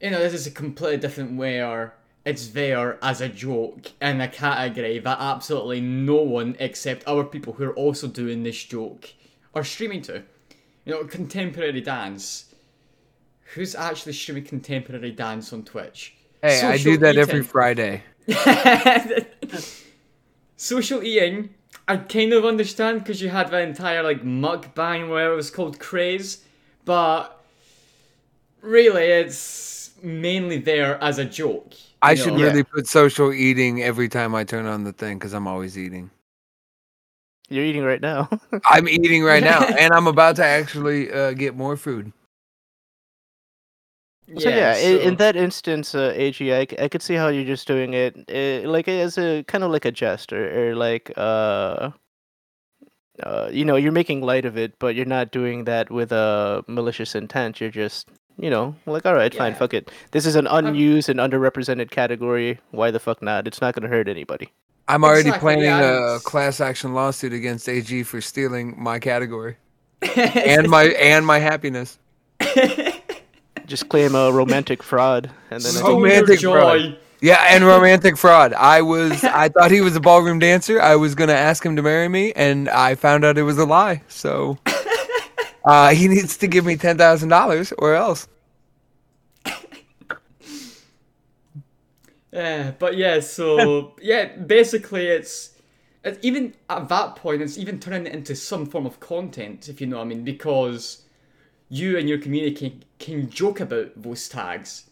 You 0.00 0.10
know, 0.10 0.18
this 0.18 0.32
is 0.32 0.46
a 0.46 0.50
completely 0.50 0.96
different 0.96 1.36
way 1.36 1.62
or 1.62 1.94
it's 2.24 2.48
there 2.48 2.98
as 3.02 3.20
a 3.20 3.28
joke 3.28 3.92
in 4.00 4.20
a 4.20 4.28
category 4.28 4.98
that 4.98 5.18
absolutely 5.20 5.80
no 5.80 6.16
one 6.16 6.56
except 6.58 7.06
our 7.06 7.24
people 7.24 7.54
who 7.54 7.64
are 7.64 7.74
also 7.74 8.06
doing 8.08 8.42
this 8.42 8.62
joke 8.64 9.12
are 9.54 9.64
streaming 9.64 10.02
to. 10.02 10.22
You 10.84 10.94
know, 10.94 11.04
contemporary 11.04 11.80
dance. 11.80 12.54
Who's 13.54 13.74
actually 13.74 14.12
streaming 14.12 14.44
contemporary 14.44 15.10
dance 15.10 15.52
on 15.52 15.64
Twitch? 15.64 16.14
hey, 16.42 16.60
I 16.60 16.76
do 16.76 16.94
Social 16.94 16.98
that 16.98 17.16
every. 17.18 17.42
Friday. 17.42 18.02
Social 20.56 21.02
eating, 21.02 21.50
I 21.88 21.96
kind 21.96 22.32
of 22.32 22.44
understand 22.44 23.00
because 23.00 23.20
you 23.20 23.28
had 23.30 23.50
that 23.50 23.62
entire 23.62 24.02
like 24.02 24.22
mukbang 24.22 25.08
where 25.10 25.32
it 25.32 25.36
was 25.36 25.50
called 25.50 25.78
craze, 25.78 26.44
but 26.84 27.42
really 28.60 29.04
it's 29.04 29.79
mainly 30.02 30.58
there 30.58 31.02
as 31.02 31.18
a 31.18 31.24
joke. 31.24 31.74
I 32.02 32.12
you 32.12 32.16
should 32.16 32.34
know? 32.34 32.44
really 32.44 32.64
put 32.64 32.86
social 32.86 33.32
eating 33.32 33.82
every 33.82 34.08
time 34.08 34.34
I 34.34 34.44
turn 34.44 34.66
on 34.66 34.84
the 34.84 34.92
thing 34.92 35.18
because 35.18 35.32
I'm 35.32 35.46
always 35.46 35.76
eating. 35.76 36.10
You're 37.48 37.64
eating 37.64 37.84
right 37.84 38.00
now. 38.00 38.28
I'm 38.70 38.88
eating 38.88 39.24
right 39.24 39.42
now, 39.42 39.62
and 39.78 39.92
I'm 39.92 40.06
about 40.06 40.36
to 40.36 40.44
actually 40.44 41.12
uh, 41.12 41.32
get 41.32 41.56
more 41.56 41.76
food. 41.76 42.12
So 44.38 44.48
yeah, 44.48 44.76
in, 44.76 44.98
in 45.00 45.16
that 45.16 45.34
instance, 45.34 45.92
uh, 45.92 46.12
AG, 46.14 46.40
I, 46.54 46.64
c- 46.64 46.76
I 46.78 46.86
could 46.86 47.02
see 47.02 47.14
how 47.14 47.28
you're 47.28 47.44
just 47.44 47.66
doing 47.66 47.94
it, 47.94 48.14
uh, 48.28 48.68
like 48.68 48.86
as 48.86 49.18
a 49.18 49.42
kind 49.48 49.64
of 49.64 49.72
like 49.72 49.84
a 49.84 49.90
jest 49.90 50.32
or, 50.32 50.70
or 50.70 50.76
like 50.76 51.10
uh, 51.16 51.90
uh, 53.22 53.50
you 53.52 53.64
know, 53.64 53.76
you're 53.76 53.92
making 53.92 54.22
light 54.22 54.44
of 54.44 54.56
it, 54.56 54.78
but 54.78 54.94
you're 54.94 55.04
not 55.04 55.30
doing 55.30 55.64
that 55.64 55.90
with 55.90 56.12
a 56.12 56.64
malicious 56.68 57.14
intent. 57.14 57.60
You're 57.60 57.70
just, 57.70 58.08
you 58.40 58.50
know, 58.50 58.74
like 58.86 59.06
all 59.06 59.14
right, 59.14 59.34
fine, 59.34 59.54
fuck 59.54 59.74
it. 59.74 59.90
This 60.12 60.26
is 60.26 60.34
an 60.36 60.46
unused 60.46 61.08
and 61.08 61.20
underrepresented 61.20 61.90
category. 61.90 62.58
Why 62.70 62.90
the 62.90 63.00
fuck 63.00 63.22
not? 63.22 63.46
It's 63.46 63.60
not 63.60 63.74
gonna 63.74 63.88
hurt 63.88 64.08
anybody. 64.08 64.50
I'm 64.88 65.04
already 65.04 65.28
Exactly, 65.28 65.40
planning 65.40 65.64
yeah, 65.66 66.16
a 66.16 66.20
class 66.20 66.60
action 66.60 66.94
lawsuit 66.94 67.32
against 67.32 67.68
AG 67.68 68.02
for 68.04 68.20
stealing 68.20 68.74
my 68.82 68.98
category 68.98 69.56
and 70.16 70.68
my 70.68 70.84
and 70.86 71.24
my 71.26 71.38
happiness. 71.38 71.98
Just 73.66 73.88
claim 73.88 74.14
a 74.14 74.32
romantic 74.32 74.82
fraud, 74.82 75.30
and 75.50 75.62
then 75.62 75.76
I 75.76 75.80
So 75.80 76.00
Romantic 76.00 76.42
your 76.42 76.58
fraud. 76.58 76.80
joy. 76.80 76.98
Yeah, 77.20 77.44
and 77.50 77.64
romantic 77.64 78.16
fraud. 78.16 78.52
I 78.54 78.82
was 78.82 79.22
I 79.32 79.48
thought 79.50 79.70
he 79.70 79.80
was 79.80 79.94
a 79.94 80.00
ballroom 80.00 80.38
dancer. 80.38 80.80
I 80.80 80.96
was 80.96 81.14
gonna 81.14 81.34
ask 81.34 81.64
him 81.64 81.76
to 81.76 81.82
marry 81.82 82.08
me, 82.08 82.32
and 82.32 82.68
I 82.68 82.94
found 82.96 83.24
out 83.24 83.38
it 83.38 83.42
was 83.42 83.58
a 83.58 83.66
lie. 83.66 84.02
So 84.08 84.58
uh, 85.64 85.90
he 85.94 86.08
needs 86.08 86.36
to 86.38 86.46
give 86.48 86.64
me 86.64 86.76
ten 86.76 86.96
thousand 86.98 87.28
dollars, 87.28 87.72
or 87.78 87.94
else. 87.94 88.28
Yeah, 92.32 92.72
but 92.78 92.96
yeah, 92.96 93.20
so 93.20 93.94
yeah, 94.02 94.36
basically 94.36 95.06
it's, 95.06 95.50
it's 96.04 96.18
even 96.22 96.54
at 96.68 96.88
that 96.88 97.16
point 97.16 97.42
it's 97.42 97.58
even 97.58 97.80
turning 97.80 98.06
it 98.06 98.14
into 98.14 98.36
some 98.36 98.66
form 98.66 98.86
of 98.86 99.00
content, 99.00 99.68
if 99.68 99.80
you 99.80 99.86
know 99.86 99.96
what 99.98 100.04
I 100.04 100.08
mean, 100.08 100.24
because 100.24 101.02
you 101.68 101.98
and 101.98 102.08
your 102.08 102.18
community 102.18 102.54
can, 102.54 102.84
can 102.98 103.30
joke 103.30 103.60
about 103.60 104.00
those 104.02 104.28
tags, 104.28 104.90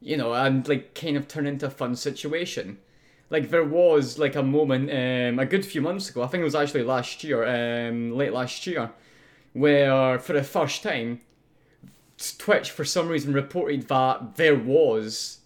you 0.00 0.16
know, 0.16 0.34
and 0.34 0.68
like 0.68 0.94
kind 0.94 1.16
of 1.16 1.28
turn 1.28 1.46
into 1.46 1.66
a 1.66 1.70
fun 1.70 1.96
situation. 1.96 2.78
Like 3.30 3.50
there 3.50 3.64
was 3.64 4.18
like 4.18 4.36
a 4.36 4.42
moment 4.42 4.90
um, 4.90 5.38
a 5.40 5.46
good 5.46 5.66
few 5.66 5.82
months 5.82 6.10
ago, 6.10 6.22
I 6.22 6.28
think 6.28 6.42
it 6.42 6.44
was 6.44 6.54
actually 6.54 6.84
last 6.84 7.24
year, 7.24 7.44
um, 7.88 8.12
late 8.12 8.32
last 8.32 8.66
year, 8.66 8.92
where 9.56 9.90
uh, 9.90 10.18
for 10.18 10.34
the 10.34 10.42
first 10.42 10.82
time, 10.82 11.20
Twitch 12.36 12.70
for 12.70 12.84
some 12.84 13.08
reason 13.08 13.32
reported 13.32 13.88
that 13.88 14.36
there 14.36 14.54
was 14.54 15.38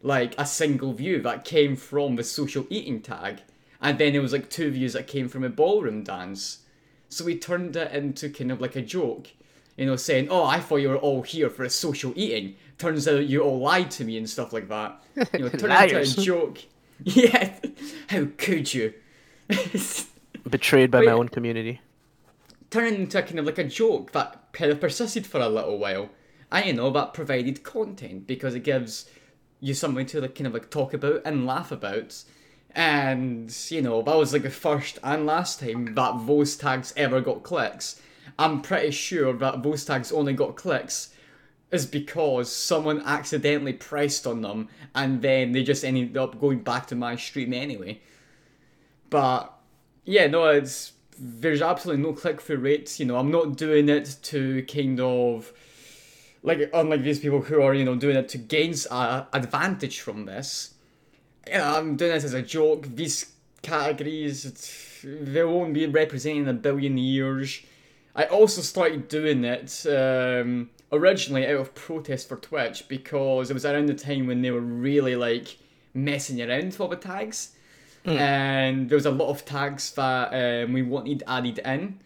like 0.00 0.34
a 0.38 0.46
single 0.46 0.94
view 0.94 1.20
that 1.20 1.44
came 1.44 1.76
from 1.76 2.16
the 2.16 2.24
social 2.24 2.66
eating 2.70 3.02
tag, 3.02 3.42
and 3.82 3.98
then 3.98 4.14
there 4.14 4.22
was 4.22 4.32
like 4.32 4.48
two 4.48 4.70
views 4.70 4.94
that 4.94 5.06
came 5.06 5.28
from 5.28 5.44
a 5.44 5.50
ballroom 5.50 6.02
dance. 6.02 6.60
So 7.10 7.26
we 7.26 7.38
turned 7.38 7.76
it 7.76 7.92
into 7.92 8.30
kind 8.30 8.50
of 8.50 8.60
like 8.60 8.74
a 8.74 8.80
joke, 8.80 9.28
you 9.76 9.84
know, 9.84 9.96
saying, 9.96 10.28
"Oh, 10.30 10.44
I 10.44 10.60
thought 10.60 10.76
you 10.76 10.88
were 10.88 10.96
all 10.96 11.20
here 11.20 11.50
for 11.50 11.64
a 11.64 11.70
social 11.70 12.14
eating. 12.16 12.56
Turns 12.78 13.06
out 13.06 13.26
you 13.26 13.42
all 13.42 13.60
lied 13.60 13.90
to 13.92 14.04
me 14.04 14.16
and 14.16 14.28
stuff 14.30 14.54
like 14.54 14.68
that." 14.68 15.02
You 15.34 15.40
know, 15.40 15.48
turn 15.50 15.72
it 15.72 15.92
into 15.92 16.20
a 16.20 16.24
joke. 16.24 16.58
Yeah, 17.04 17.54
how 18.08 18.26
could 18.38 18.74
you? 18.74 18.92
betrayed 20.50 20.90
by 20.90 20.98
Wait. 20.98 21.06
my 21.06 21.12
own 21.12 21.28
community. 21.28 21.80
Turn 22.70 22.94
it 22.94 23.00
into 23.00 23.18
a 23.18 23.22
kind 23.22 23.38
of 23.38 23.46
like 23.46 23.58
a 23.58 23.64
joke 23.64 24.12
that 24.12 24.52
kind 24.52 24.70
of 24.70 24.80
persisted 24.80 25.26
for 25.26 25.40
a 25.40 25.48
little 25.48 25.78
while. 25.78 26.10
And 26.50 26.66
you 26.66 26.72
know, 26.72 26.90
that 26.90 27.14
provided 27.14 27.62
content 27.62 28.26
because 28.26 28.54
it 28.54 28.64
gives 28.64 29.08
you 29.60 29.74
something 29.74 30.06
to 30.06 30.20
like 30.20 30.34
kind 30.34 30.46
of 30.46 30.54
like 30.54 30.70
talk 30.70 30.94
about 30.94 31.22
and 31.24 31.46
laugh 31.46 31.72
about. 31.72 32.22
And 32.74 33.54
you 33.70 33.82
know, 33.82 34.02
that 34.02 34.16
was 34.16 34.32
like 34.32 34.42
the 34.42 34.50
first 34.50 34.98
and 35.02 35.26
last 35.26 35.60
time 35.60 35.94
that 35.94 36.26
those 36.26 36.56
tags 36.56 36.92
ever 36.96 37.20
got 37.20 37.42
clicks. 37.42 38.00
I'm 38.38 38.62
pretty 38.62 38.90
sure 38.90 39.32
that 39.32 39.62
those 39.62 39.84
tags 39.84 40.12
only 40.12 40.32
got 40.34 40.56
clicks 40.56 41.14
is 41.70 41.86
because 41.86 42.50
someone 42.52 43.02
accidentally 43.02 43.74
pressed 43.74 44.26
on 44.26 44.40
them 44.40 44.68
and 44.94 45.20
then 45.20 45.52
they 45.52 45.62
just 45.62 45.84
ended 45.84 46.16
up 46.16 46.40
going 46.40 46.60
back 46.60 46.86
to 46.86 46.94
my 46.94 47.16
stream 47.16 47.52
anyway. 47.52 48.00
But 49.10 49.52
yeah, 50.04 50.26
no, 50.26 50.46
it's 50.48 50.92
there's 51.18 51.62
absolutely 51.62 52.02
no 52.02 52.12
click 52.12 52.40
through 52.40 52.58
rates. 52.58 52.98
You 53.00 53.06
know, 53.06 53.16
I'm 53.16 53.30
not 53.30 53.56
doing 53.56 53.88
it 53.88 54.16
to 54.24 54.62
kind 54.64 55.00
of 55.00 55.52
like 56.42 56.70
unlike 56.72 57.02
these 57.02 57.20
people 57.20 57.42
who 57.42 57.60
are 57.60 57.74
you 57.74 57.84
know 57.84 57.96
doing 57.96 58.16
it 58.16 58.28
to 58.30 58.38
gain 58.38 58.74
a 58.90 59.26
advantage 59.32 60.00
from 60.00 60.26
this. 60.26 60.74
You 61.46 61.54
know, 61.54 61.76
I'm 61.76 61.96
doing 61.96 62.12
this 62.12 62.24
as 62.24 62.34
a 62.34 62.42
joke. 62.42 62.88
These 62.94 63.32
categories, 63.62 65.00
they 65.02 65.44
won't 65.44 65.74
be 65.74 65.86
representing 65.86 66.48
a 66.48 66.52
billion 66.52 66.98
years. 66.98 67.62
I 68.14 68.24
also 68.24 68.62
started 68.62 69.08
doing 69.08 69.44
it 69.44 69.86
um, 69.86 70.70
originally 70.90 71.46
out 71.46 71.60
of 71.60 71.74
protest 71.74 72.28
for 72.28 72.36
Twitch 72.36 72.88
because 72.88 73.50
it 73.50 73.54
was 73.54 73.64
around 73.64 73.86
the 73.86 73.94
time 73.94 74.26
when 74.26 74.42
they 74.42 74.50
were 74.50 74.60
really 74.60 75.16
like 75.16 75.56
messing 75.94 76.42
around 76.42 76.66
with 76.66 76.80
all 76.80 76.88
the 76.88 76.96
tags 76.96 77.54
and 78.16 78.88
there 78.88 78.96
was 78.96 79.06
a 79.06 79.10
lot 79.10 79.28
of 79.28 79.44
tags 79.44 79.90
that 79.92 80.64
um, 80.64 80.72
we 80.72 80.82
wanted 80.82 81.22
added 81.26 81.58
in 81.64 82.00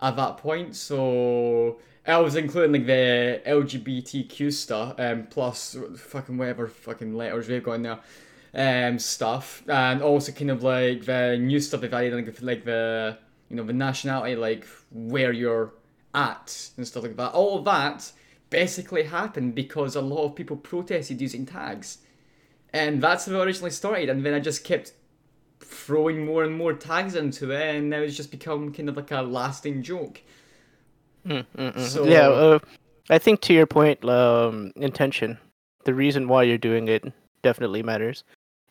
at 0.00 0.16
that 0.16 0.38
point. 0.38 0.76
So 0.76 1.78
I 2.06 2.18
was 2.18 2.36
including 2.36 2.72
like 2.72 2.86
the 2.86 3.40
LGBTQ 3.46 4.52
stuff, 4.52 4.94
um, 4.98 5.26
plus 5.30 5.76
fucking 5.96 6.36
whatever 6.36 6.68
fucking 6.68 7.14
letters 7.14 7.48
we've 7.48 7.62
got 7.62 7.72
in 7.72 7.82
there, 7.82 8.00
um, 8.54 8.98
stuff, 8.98 9.62
and 9.68 10.02
also 10.02 10.32
kind 10.32 10.50
of 10.50 10.62
like 10.62 11.04
the 11.04 11.38
new 11.38 11.60
stuff 11.60 11.80
they've 11.80 11.94
added, 11.94 12.14
like, 12.14 12.42
like 12.42 12.64
the 12.64 13.16
you 13.48 13.56
know 13.56 13.64
the 13.64 13.72
nationality, 13.72 14.36
like 14.36 14.66
where 14.90 15.32
you're 15.32 15.72
at 16.14 16.70
and 16.76 16.86
stuff 16.86 17.02
like 17.02 17.16
that. 17.16 17.32
All 17.32 17.62
that 17.62 18.12
basically 18.50 19.04
happened 19.04 19.54
because 19.54 19.96
a 19.96 20.00
lot 20.00 20.24
of 20.24 20.34
people 20.34 20.56
protested 20.56 21.20
using 21.20 21.46
tags, 21.46 21.98
and 22.72 23.02
that's 23.02 23.24
how 23.24 23.32
it 23.32 23.44
originally 23.44 23.70
started. 23.70 24.10
And 24.10 24.24
then 24.24 24.34
I 24.34 24.40
just 24.40 24.62
kept 24.62 24.92
throwing 25.60 26.24
more 26.24 26.44
and 26.44 26.54
more 26.54 26.72
tags 26.72 27.14
into 27.14 27.50
it, 27.50 27.76
and 27.76 27.90
now 27.90 27.98
it's 27.98 28.16
just 28.16 28.30
become 28.30 28.72
kind 28.72 28.88
of 28.88 28.96
like 28.96 29.10
a 29.10 29.22
lasting 29.22 29.82
joke. 29.82 30.20
Mm, 31.26 31.46
mm, 31.56 31.74
mm. 31.74 31.80
So 31.80 32.04
yeah, 32.04 32.28
uh, 32.28 32.58
I 33.10 33.18
think 33.18 33.40
to 33.42 33.52
your 33.52 33.66
point, 33.66 34.04
um, 34.04 34.72
intention, 34.76 35.38
the 35.84 35.94
reason 35.94 36.28
why 36.28 36.42
you're 36.42 36.58
doing 36.58 36.88
it 36.88 37.04
definitely 37.42 37.82
matters. 37.82 38.24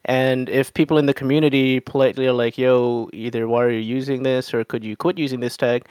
And 0.06 0.50
if 0.50 0.74
people 0.74 0.98
in 0.98 1.06
the 1.06 1.14
community 1.14 1.80
politely 1.80 2.28
are 2.28 2.34
like, 2.34 2.58
"Yo, 2.58 3.10
either 3.14 3.48
why 3.48 3.64
are 3.64 3.72
you 3.72 3.80
using 3.80 4.24
this, 4.24 4.54
or 4.54 4.64
could 4.64 4.84
you 4.84 4.98
quit 4.98 5.18
using 5.18 5.40
this 5.40 5.58
tag?" 5.58 5.88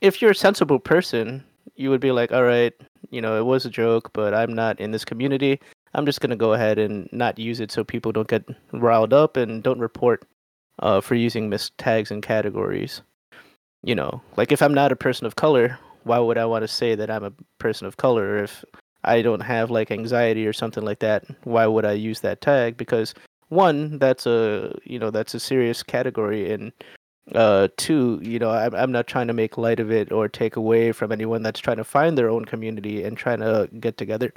If 0.00 0.20
you're 0.20 0.32
a 0.32 0.34
sensible 0.34 0.80
person, 0.80 1.44
you 1.76 1.90
would 1.90 2.00
be 2.00 2.12
like, 2.12 2.32
"All 2.32 2.44
right, 2.44 2.74
you 3.10 3.20
know, 3.20 3.38
it 3.38 3.44
was 3.44 3.64
a 3.64 3.70
joke, 3.70 4.12
but 4.12 4.34
I'm 4.34 4.52
not 4.52 4.80
in 4.80 4.90
this 4.90 5.04
community. 5.04 5.60
I'm 5.94 6.06
just 6.06 6.20
gonna 6.20 6.36
go 6.36 6.52
ahead 6.52 6.78
and 6.78 7.08
not 7.12 7.38
use 7.38 7.60
it 7.60 7.70
so 7.72 7.84
people 7.84 8.12
don't 8.12 8.28
get 8.28 8.44
riled 8.72 9.12
up 9.12 9.36
and 9.36 9.62
don't 9.62 9.78
report 9.78 10.24
uh, 10.80 11.00
for 11.00 11.14
using 11.14 11.48
missed 11.48 11.76
tags 11.78 12.10
and 12.10 12.22
categories." 12.22 13.02
You 13.82 13.94
know, 13.94 14.22
like 14.36 14.52
if 14.52 14.62
I'm 14.62 14.74
not 14.74 14.92
a 14.92 14.96
person 14.96 15.26
of 15.26 15.36
color, 15.36 15.78
why 16.04 16.18
would 16.18 16.38
I 16.38 16.46
want 16.46 16.62
to 16.62 16.68
say 16.68 16.94
that 16.94 17.10
I'm 17.10 17.24
a 17.24 17.32
person 17.58 17.86
of 17.86 17.96
color 17.96 18.38
if 18.42 18.64
I 19.04 19.22
don't 19.22 19.40
have 19.40 19.70
like 19.70 19.90
anxiety 19.90 20.46
or 20.46 20.52
something 20.52 20.84
like 20.84 21.00
that? 21.00 21.24
Why 21.44 21.66
would 21.66 21.84
I 21.84 21.92
use 21.92 22.20
that 22.20 22.40
tag? 22.40 22.76
Because 22.76 23.14
one, 23.48 23.98
that's 23.98 24.26
a 24.26 24.74
you 24.84 24.98
know 24.98 25.10
that's 25.10 25.34
a 25.34 25.40
serious 25.40 25.82
category, 25.82 26.52
and 26.52 26.72
uh, 27.34 27.68
two, 27.76 28.20
you 28.22 28.38
know 28.38 28.50
I'm 28.50 28.74
I'm 28.74 28.92
not 28.92 29.06
trying 29.06 29.28
to 29.28 29.32
make 29.32 29.58
light 29.58 29.80
of 29.80 29.90
it 29.90 30.12
or 30.12 30.28
take 30.28 30.56
away 30.56 30.92
from 30.92 31.12
anyone 31.12 31.42
that's 31.42 31.60
trying 31.60 31.76
to 31.78 31.84
find 31.84 32.16
their 32.18 32.30
own 32.30 32.44
community 32.44 33.04
and 33.04 33.16
trying 33.16 33.40
to 33.40 33.68
get 33.80 33.96
together. 33.96 34.32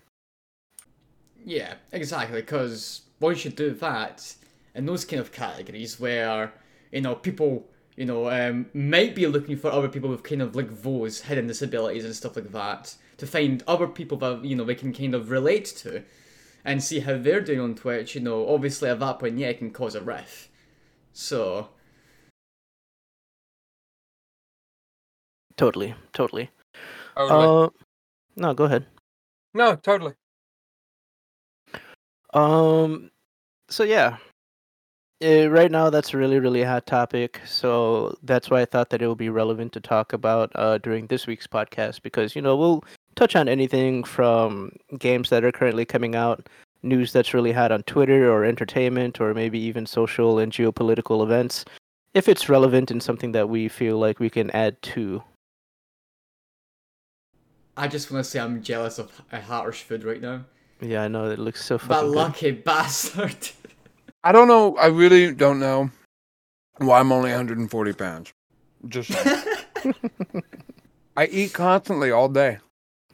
Yeah, 1.48 1.76
exactly. 1.94 2.42
Because 2.42 3.02
why 3.20 3.34
should 3.34 3.56
do 3.56 3.72
that 3.72 4.36
in 4.76 4.86
those 4.86 5.06
kind 5.06 5.22
of 5.22 5.32
categories 5.32 6.00
where 6.00 6.54
you 6.92 7.02
know 7.02 7.16
people 7.16 7.68
you 7.98 8.06
know, 8.06 8.30
um, 8.30 8.68
might 8.76 9.16
be 9.16 9.26
looking 9.26 9.58
for 9.58 9.72
other 9.72 9.90
people 9.90 10.10
with 10.12 10.22
kind 10.22 10.42
of 10.42 10.56
like 10.56 10.84
those 10.84 11.22
hidden 11.22 11.48
disabilities 11.48 12.06
and 12.06 12.16
stuff 12.16 12.36
like 12.36 12.52
that 12.52 12.96
to 13.18 13.26
find 13.26 13.64
other 13.68 13.88
people 13.88 14.18
that 14.20 14.46
you 14.46 14.56
know 14.56 14.64
they 14.64 14.76
can 14.76 14.94
kind 14.94 15.16
of 15.16 15.32
relate 15.32 15.66
to 15.66 16.04
and 16.64 16.84
see 16.84 17.00
how 17.00 17.18
they're 17.18 17.42
doing 17.42 17.60
on 17.60 17.74
Twitch. 17.74 18.14
You 18.14 18.22
know, 18.22 18.48
obviously 18.48 18.88
at 18.88 19.00
that 19.00 19.18
point, 19.18 19.40
yeah, 19.40 19.48
it 19.48 19.58
can 19.58 19.72
cause 19.72 19.96
a 19.96 20.02
riff. 20.02 20.50
So. 21.12 21.70
Totally, 25.56 25.96
totally. 26.14 26.52
Totally. 27.18 27.66
Uh, 27.66 27.70
no, 28.36 28.54
go 28.54 28.66
ahead. 28.66 28.86
No, 29.56 29.76
totally. 29.76 30.14
Um, 32.38 33.10
so 33.68 33.84
yeah, 33.84 34.18
uh, 35.24 35.50
right 35.50 35.72
now, 35.72 35.90
that's 35.90 36.14
a 36.14 36.18
really, 36.18 36.40
really 36.40 36.62
hot 36.62 36.86
topic. 36.86 37.42
So 37.44 38.16
that's 38.22 38.52
why 38.52 38.62
I 38.62 38.66
thought 38.66 38.92
that 38.92 39.02
it 39.02 39.08
would 39.08 39.18
be 39.18 39.30
relevant 39.30 39.74
to 39.74 39.80
talk 39.80 40.14
about 40.14 40.52
uh, 40.54 40.78
during 40.78 41.08
this 41.08 41.26
week's 41.26 41.48
podcast 41.48 42.04
because, 42.04 42.36
you 42.36 42.42
know, 42.42 42.56
we'll 42.56 42.84
touch 43.16 43.36
on 43.36 43.50
anything 43.50 44.04
from 44.04 44.72
games 45.00 45.32
that 45.32 45.44
are 45.44 45.52
currently 45.52 45.86
coming 45.86 46.14
out, 46.14 46.48
news 46.84 47.12
that's 47.12 47.34
really 47.34 47.52
hot 47.52 47.72
on 47.72 47.82
Twitter 47.84 48.32
or 48.32 48.46
entertainment, 48.46 49.20
or 49.20 49.34
maybe 49.34 49.58
even 49.58 49.88
social 49.88 50.38
and 50.38 50.52
geopolitical 50.52 51.24
events, 51.24 51.66
if 52.14 52.28
it's 52.28 52.48
relevant 52.48 52.92
and 52.92 53.02
something 53.02 53.32
that 53.32 53.50
we 53.50 53.68
feel 53.68 53.98
like 53.98 54.20
we 54.20 54.30
can 54.30 54.52
add 54.52 54.80
to. 54.84 55.24
I 57.76 57.88
just 57.88 58.12
want 58.12 58.24
to 58.24 58.30
say 58.30 58.40
I'm 58.40 58.62
jealous 58.62 59.00
of 59.00 59.24
a 59.32 59.42
Hartish 59.42 59.82
food 59.82 60.04
right 60.04 60.22
now. 60.22 60.46
Yeah, 60.82 61.04
I 61.04 61.08
know. 61.08 61.30
It 61.30 61.40
looks 61.40 61.64
so 61.64 61.78
fucking 61.78 61.96
That 61.96 62.16
lucky 62.16 62.52
bastard. 62.52 63.36
I 64.24 64.32
don't 64.32 64.48
know. 64.48 64.76
I 64.78 64.88
really 64.88 65.34
don't 65.34 65.60
know 65.60 65.90
why 66.78 67.00
I'm 67.00 67.12
only 67.12 67.32
140 67.32 67.94
pounds. 67.94 68.34
Just 68.88 69.12
I 71.18 71.26
eat 71.28 71.54
constantly 71.54 72.12
all 72.12 72.30
day. 72.30 72.60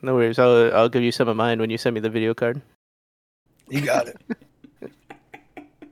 No 0.02 0.16
worries. 0.16 0.40
I'll 0.40 0.74
I'll 0.74 0.90
give 0.90 1.04
you 1.04 1.12
some 1.12 1.30
of 1.30 1.38
mine 1.38 1.60
when 1.60 1.70
you 1.70 1.78
send 1.78 1.94
me 1.94 2.02
the 2.02 2.10
video 2.10 2.34
card. 2.34 2.62
You 3.70 3.82
got 3.82 4.08
it. 4.08 4.18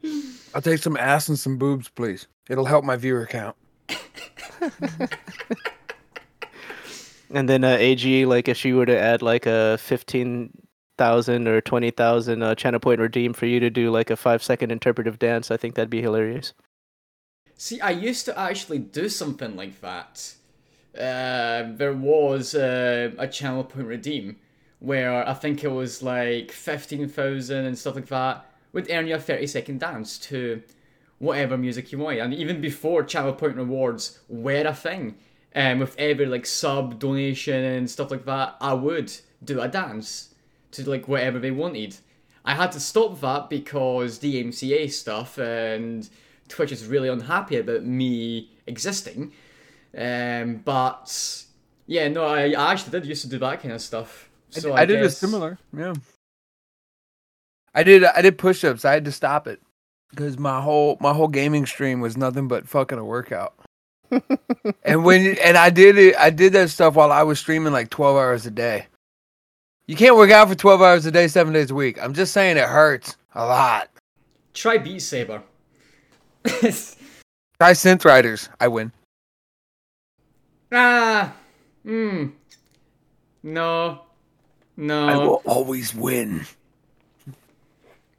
I'll 0.54 0.62
take 0.62 0.80
some 0.80 0.98
ass 0.98 1.30
and 1.30 1.40
some 1.40 1.58
boobs, 1.58 1.88
please. 1.88 2.28
It'll 2.50 2.66
help 2.66 2.84
my 2.84 2.98
viewer 2.98 3.26
count. 3.26 3.56
and 7.34 7.48
then 7.48 7.64
uh, 7.64 7.78
AG, 7.80 8.26
like 8.26 8.50
if 8.50 8.58
she 8.58 8.74
were 8.74 8.86
to 8.86 8.98
add 8.98 9.22
like 9.22 9.46
a 9.46 9.78
15 9.78 10.50
thousand 10.98 11.48
or 11.48 11.62
twenty 11.62 11.92
thousand 11.92 12.44
uh, 12.44 12.56
channel 12.56 12.80
point 12.80 13.00
redeem 13.00 13.34
for 13.34 13.46
you 13.46 13.60
to 13.60 13.70
do 13.70 13.90
like 13.92 14.10
a 14.10 14.16
five 14.16 14.44
second 14.44 14.72
interpretive 14.72 15.20
dance, 15.20 15.52
I 15.52 15.58
think 15.58 15.76
that'd 15.76 15.90
be 15.90 16.02
hilarious. 16.02 16.54
See, 17.56 17.80
I 17.80 17.92
used 17.92 18.26
to 18.26 18.38
actually 18.38 18.80
do 18.80 19.08
something 19.10 19.56
like 19.56 19.82
that. 19.82 20.34
Uh, 20.98 21.72
there 21.76 21.94
was 21.94 22.56
uh, 22.56 23.12
a 23.18 23.28
channel 23.28 23.64
point 23.64 23.88
redeem 23.88 24.38
where 24.80 25.28
I 25.28 25.34
think 25.34 25.64
it 25.64 25.72
was 25.72 26.02
like 26.02 26.52
fifteen 26.52 27.08
thousand 27.08 27.66
and 27.66 27.78
stuff 27.78 27.96
like 27.96 28.08
that 28.08 28.46
would 28.74 28.90
earn 28.90 29.08
you 29.08 29.16
a 29.16 29.20
thirty 29.20 29.48
second 29.48 29.80
dance 29.80 30.18
to 30.20 30.62
whatever 31.20 31.58
music 31.58 31.92
you 31.92 32.00
want. 32.00 32.20
And 32.20 32.34
even 32.34 32.62
before 32.62 33.04
channel 33.04 33.34
point 33.34 33.56
rewards 33.56 34.20
were 34.28 34.66
a 34.66 34.74
thing, 34.74 35.16
um, 35.56 35.80
with 35.80 35.96
every 35.98 36.26
like 36.26 36.46
sub 36.46 37.00
donation 37.00 37.64
and 37.64 37.90
stuff 37.90 38.10
like 38.10 38.26
that, 38.26 38.56
I 38.60 38.74
would 38.74 39.14
do 39.44 39.62
a 39.62 39.68
dance 39.68 40.31
to 40.72 40.90
like 40.90 41.08
whatever 41.08 41.40
they 41.40 41.52
wanted. 41.52 41.98
I 42.44 42.56
had 42.56 42.72
to 42.72 42.80
stop 42.80 43.22
that 43.22 43.50
because 43.50 44.20
DMCA 44.20 44.92
stuff 44.92 45.38
and 45.38 46.10
Twitch 46.48 46.72
is 46.72 46.86
really 46.88 47.08
unhappy 47.08 47.58
about 47.58 47.84
me 47.84 48.52
existing. 48.66 49.32
Um, 49.98 50.62
but 50.66 51.46
yeah, 51.86 52.08
no, 52.08 52.26
I, 52.26 52.52
I 52.52 52.72
actually 52.72 52.92
did 52.92 53.06
used 53.06 53.24
to 53.24 53.30
do 53.30 53.40
that 53.40 53.62
kind 53.62 53.74
of 53.74 53.82
stuff. 53.82 54.30
So 54.50 54.74
I, 54.74 54.80
I, 54.80 54.82
I 54.82 54.86
did 54.86 55.02
a 55.02 55.10
similar, 55.10 55.60
yeah. 55.76 55.94
I 57.74 57.84
did 57.84 58.04
I 58.04 58.22
did 58.22 58.38
push-ups. 58.38 58.86
I 58.86 58.94
had 58.94 59.06
to 59.06 59.12
stop 59.12 59.48
it 59.48 59.62
because 60.10 60.38
my 60.38 60.62
whole 60.62 60.98
my 61.00 61.14
whole 61.14 61.28
gaming 61.28 61.66
stream 61.66 62.02
was 62.02 62.18
nothing 62.18 62.48
but 62.48 62.68
fucking 62.68 62.98
a 62.98 63.06
workout. 63.06 63.54
and 64.84 65.06
when 65.06 65.38
and 65.38 65.58
I 65.58 65.70
did 65.70 65.98
it, 65.98 66.16
I 66.18 66.32
did 66.32 66.54
that 66.54 66.70
stuff 66.70 66.96
while 66.96 67.12
I 67.12 67.24
was 67.24 67.40
streaming 67.40 67.72
like 67.72 67.90
twelve 67.90 68.18
hours 68.18 68.46
a 68.46 68.52
day. 68.52 68.88
You 69.92 69.98
can't 69.98 70.16
work 70.16 70.32
out 70.32 70.48
for 70.48 70.56
12 70.56 70.82
hours 70.82 71.06
a 71.06 71.12
day, 71.12 71.28
seven 71.28 71.52
days 71.52 71.70
a 71.70 71.76
week. 71.76 72.02
I'm 72.02 72.14
just 72.14 72.32
saying 72.32 72.56
it 72.56 72.64
hurts 72.64 73.18
a 73.36 73.46
lot. 73.46 73.90
Try 74.54 74.78
Beat 74.78 75.02
Saber. 75.02 75.44
Try 76.46 76.72
Synth 77.60 78.06
Riders. 78.06 78.48
I 78.62 78.70
win. 78.70 78.94
Ah. 80.72 81.34
Hmm. 81.84 82.28
No. 83.44 84.04
No. 84.78 85.10
I 85.10 85.18
will 85.18 85.42
always 85.44 85.94
win. 85.94 86.46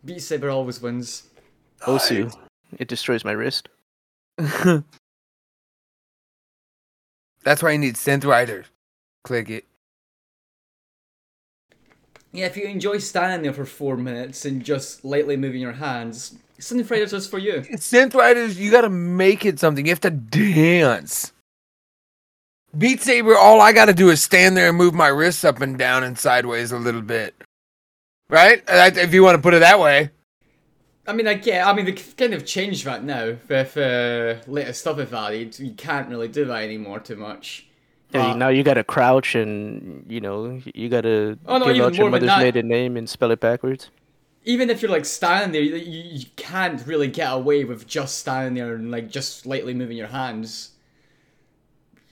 Beat 0.04 0.20
Saber 0.20 0.50
always 0.50 0.82
wins. 0.82 1.22
Osu. 1.86 2.36
It 2.78 2.88
destroys 2.88 3.24
my 3.24 3.32
wrist. 3.32 3.70
That's 4.36 4.84
why 7.62 7.70
you 7.70 7.78
need 7.78 7.94
Synth 7.94 8.26
Riders. 8.26 8.66
Click 9.24 9.48
it. 9.48 9.64
Yeah, 12.32 12.46
if 12.46 12.56
you 12.56 12.64
enjoy 12.64 12.98
standing 12.98 13.42
there 13.42 13.52
for 13.52 13.66
four 13.66 13.96
minutes 13.96 14.46
and 14.46 14.64
just 14.64 15.04
lightly 15.04 15.36
moving 15.36 15.60
your 15.60 15.72
hands, 15.72 16.34
Synth 16.58 16.90
Riders 16.90 17.12
is 17.12 17.26
for 17.26 17.38
you. 17.38 17.60
Synth 17.60 18.14
Riders, 18.14 18.58
you 18.58 18.70
gotta 18.70 18.88
make 18.88 19.44
it 19.44 19.58
something. 19.58 19.84
You 19.84 19.92
have 19.92 20.00
to 20.00 20.10
dance. 20.10 21.32
Beat 22.76 23.02
Saber, 23.02 23.36
all 23.36 23.60
I 23.60 23.72
gotta 23.72 23.92
do 23.92 24.08
is 24.08 24.22
stand 24.22 24.56
there 24.56 24.70
and 24.70 24.78
move 24.78 24.94
my 24.94 25.08
wrists 25.08 25.44
up 25.44 25.60
and 25.60 25.76
down 25.76 26.04
and 26.04 26.18
sideways 26.18 26.72
a 26.72 26.78
little 26.78 27.02
bit. 27.02 27.34
Right? 28.30 28.62
If 28.66 29.12
you 29.12 29.22
want 29.22 29.36
to 29.36 29.42
put 29.42 29.52
it 29.52 29.60
that 29.60 29.78
way. 29.78 30.10
I 31.06 31.12
mean, 31.12 31.26
I 31.26 31.34
get. 31.34 31.66
I 31.66 31.74
mean, 31.74 31.84
they 31.84 31.92
kind 31.92 32.32
of 32.32 32.46
changed 32.46 32.86
that 32.86 33.04
now 33.04 33.36
with 33.46 33.76
uh, 33.76 34.36
latest 34.46 34.80
stuff 34.80 34.96
they've 34.96 35.12
added. 35.12 35.58
You 35.58 35.72
can't 35.72 36.08
really 36.08 36.28
do 36.28 36.46
that 36.46 36.62
anymore 36.62 37.00
too 37.00 37.16
much. 37.16 37.66
Yeah, 38.12 38.32
uh, 38.32 38.36
now 38.36 38.48
you 38.48 38.62
gotta 38.62 38.84
crouch 38.84 39.34
and 39.34 40.04
you 40.08 40.20
know 40.20 40.60
you 40.74 40.88
gotta 40.88 41.38
oh, 41.46 41.58
no, 41.58 41.72
give 41.72 41.84
out 41.84 41.94
your 41.94 42.10
mother's 42.10 42.36
maiden 42.38 42.68
name 42.68 42.96
and 42.96 43.08
spell 43.08 43.30
it 43.30 43.40
backwards. 43.40 43.90
Even 44.44 44.70
if 44.70 44.82
you're 44.82 44.90
like 44.90 45.04
standing 45.04 45.52
there, 45.52 45.62
you, 45.62 45.76
you 45.76 46.26
can't 46.36 46.84
really 46.86 47.08
get 47.08 47.32
away 47.32 47.64
with 47.64 47.86
just 47.86 48.18
standing 48.18 48.54
there 48.54 48.74
and 48.74 48.90
like 48.90 49.08
just 49.08 49.38
slightly 49.38 49.72
moving 49.72 49.96
your 49.96 50.08
hands. 50.08 50.72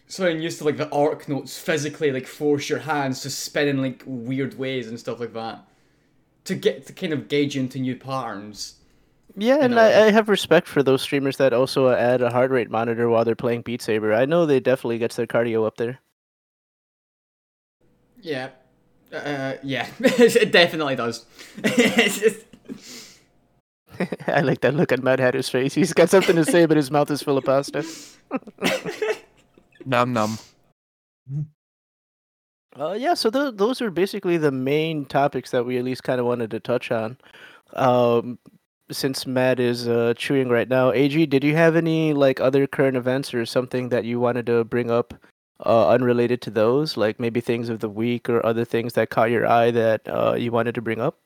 so 0.07 0.27
I'm 0.27 0.41
used 0.41 0.59
to 0.59 0.65
like 0.65 0.77
the 0.77 0.91
arc 0.91 1.29
notes 1.29 1.59
physically 1.59 2.13
like 2.13 2.27
force 2.27 2.69
your 2.69 2.81
hands 2.81 3.21
to 3.23 3.31
spin 3.31 3.69
in 3.69 3.83
like 3.83 4.03
weird 4.07 4.59
ways 4.59 4.89
and 4.89 4.99
stuff 4.99 5.21
like 5.21 5.35
that 5.35 5.67
to 6.45 6.55
get 6.55 6.87
to 6.87 6.93
kind 6.93 7.13
of 7.13 7.29
gauge 7.29 7.57
into 7.57 7.79
new 7.79 7.97
patterns. 7.97 8.75
Yeah, 9.37 9.59
and 9.61 9.75
know, 9.75 9.81
I, 9.81 10.07
I 10.07 10.11
have 10.11 10.29
respect 10.29 10.67
for 10.67 10.83
those 10.83 11.03
streamers 11.03 11.37
that 11.39 11.53
also 11.53 11.91
add 11.91 12.21
a 12.23 12.31
heart 12.31 12.51
rate 12.51 12.71
monitor 12.71 13.09
while 13.09 13.25
they're 13.25 13.37
playing 13.37 13.63
Beat 13.63 13.83
Saber. 13.83 14.13
I 14.15 14.25
know 14.25 14.45
they 14.47 14.61
definitely 14.61 14.99
gets 14.99 15.17
their 15.17 15.27
cardio 15.27 15.67
up 15.67 15.77
there. 15.77 16.01
Yeah, 18.21 18.51
uh, 19.13 19.55
yeah, 19.63 19.89
it 20.01 20.53
definitely 20.53 20.97
does. 20.97 21.25
It's 21.65 22.19
just- 22.21 22.47
I 24.27 24.41
like 24.41 24.61
that 24.63 24.75
look 24.75 24.93
on 24.93 25.03
Mad 25.05 25.21
Hatter's 25.21 25.49
face. 25.49 25.75
He's 25.75 25.93
got 25.93 26.09
something 26.09 26.37
to 26.37 26.45
say, 26.45 26.65
but 26.67 26.77
his 26.77 26.91
mouth 26.91 27.11
is 27.11 27.23
full 27.23 27.37
of 27.39 27.45
pasta. 27.45 27.85
Num 29.85 30.13
num. 30.13 30.39
Uh, 32.79 32.93
yeah, 32.93 33.15
so 33.15 33.31
th- 33.31 33.55
those 33.57 33.83
are 33.83 33.91
basically 33.91 34.37
the 34.37 34.53
main 34.53 35.05
topics 35.05 35.51
that 35.51 35.65
we 35.67 35.77
at 35.79 35.85
least 35.85 36.03
kind 36.05 36.21
of 36.21 36.27
wanted 36.27 36.51
to 36.53 36.61
touch 36.61 36.91
on. 36.91 37.19
Um, 37.73 38.39
since 38.91 39.27
Matt 39.27 39.61
is 39.61 39.89
uh, 39.89 40.15
chewing 40.17 40.49
right 40.49 40.69
now, 40.69 40.93
AG, 40.93 41.27
did 41.27 41.45
you 41.45 41.55
have 41.57 41.77
any 41.77 42.13
like 42.13 42.41
other 42.41 42.67
current 42.67 42.97
events 42.97 43.33
or 43.35 43.47
something 43.47 43.89
that 43.91 44.05
you 44.05 44.21
wanted 44.21 44.47
to 44.47 44.65
bring 44.65 44.91
up, 44.91 45.15
uh, 45.65 45.89
unrelated 45.89 46.41
to 46.43 46.51
those, 46.51 46.97
like 46.97 47.21
maybe 47.21 47.41
things 47.41 47.69
of 47.69 47.81
the 47.81 47.89
week 47.89 48.29
or 48.29 48.45
other 48.45 48.65
things 48.65 48.95
that 48.95 49.11
caught 49.11 49.31
your 49.31 49.47
eye 49.47 49.71
that 49.71 50.03
uh, 50.09 50.35
you 50.35 50.51
wanted 50.51 50.75
to 50.75 50.83
bring 50.83 51.01
up? 51.01 51.19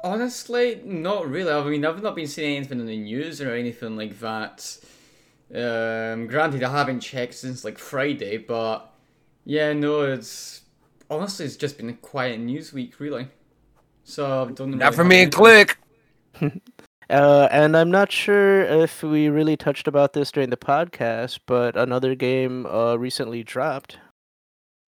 Honestly, 0.00 0.80
not 0.84 1.28
really. 1.28 1.52
I 1.52 1.62
mean, 1.64 1.84
I've 1.84 2.02
not 2.02 2.14
been 2.14 2.28
seeing 2.28 2.58
anything 2.58 2.80
in 2.80 2.86
the 2.86 2.96
news 2.96 3.40
or 3.40 3.52
anything 3.52 3.96
like 3.96 4.18
that. 4.20 4.78
Um, 5.52 6.26
granted, 6.26 6.62
I 6.62 6.70
haven't 6.70 7.00
checked 7.00 7.34
since 7.34 7.64
like 7.64 7.78
Friday, 7.78 8.36
but 8.36 8.92
yeah, 9.44 9.72
no, 9.72 10.02
it's 10.02 10.62
honestly 11.10 11.46
it's 11.46 11.56
just 11.56 11.78
been 11.78 11.88
a 11.88 11.94
quiet 11.94 12.38
news 12.38 12.72
week, 12.72 13.00
really. 13.00 13.28
So 14.04 14.44
I 14.44 14.52
don't. 14.52 14.70
Not 14.72 14.80
really 14.80 14.96
for 14.96 15.04
me. 15.04 15.16
anything. 15.16 15.32
Click. 15.32 15.78
Uh, 17.10 17.48
and 17.50 17.74
I'm 17.74 17.90
not 17.90 18.12
sure 18.12 18.60
if 18.60 19.02
we 19.02 19.30
really 19.30 19.56
touched 19.56 19.88
about 19.88 20.12
this 20.12 20.30
during 20.30 20.50
the 20.50 20.58
podcast, 20.58 21.38
but 21.46 21.74
another 21.74 22.14
game 22.14 22.66
uh, 22.66 22.96
recently 22.96 23.42
dropped. 23.42 23.98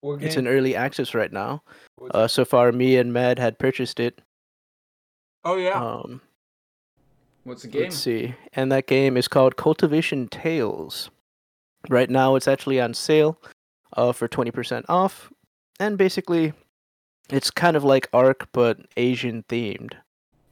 It's 0.03 0.37
in 0.37 0.47
early 0.47 0.77
access 0.77 1.15
right 1.15 1.33
now. 1.33 1.63
Uh, 2.11 2.29
so 2.29 2.45
far, 2.45 2.73
me 2.73 2.97
and 2.97 3.13
Mad 3.13 3.39
had 3.39 3.59
purchased 3.59 4.01
it. 4.01 4.21
oh 5.45 5.57
yeah. 5.57 5.73
Um, 5.83 6.21
What's 7.45 7.63
the 7.63 7.69
game? 7.69 7.83
Let's 7.85 7.97
see. 7.97 8.35
And 8.53 8.71
that 8.71 8.87
game 8.87 9.17
is 9.17 9.27
called 9.27 9.57
Cultivation 9.57 10.29
Tales. 10.29 11.11
Right 11.89 12.11
now, 12.11 12.37
it's 12.37 12.49
actually 12.49 12.81
on 12.81 12.93
sale 12.93 13.39
uh, 13.97 14.13
for 14.13 14.29
20% 14.29 14.85
off. 14.91 15.33
And 15.79 15.97
basically, 15.97 16.53
it's 17.31 17.51
kind 17.51 17.77
of 17.77 17.85
like 17.85 18.11
Ark, 18.13 18.49
but 18.53 18.81
Asian 18.99 19.43
themed. 19.45 19.95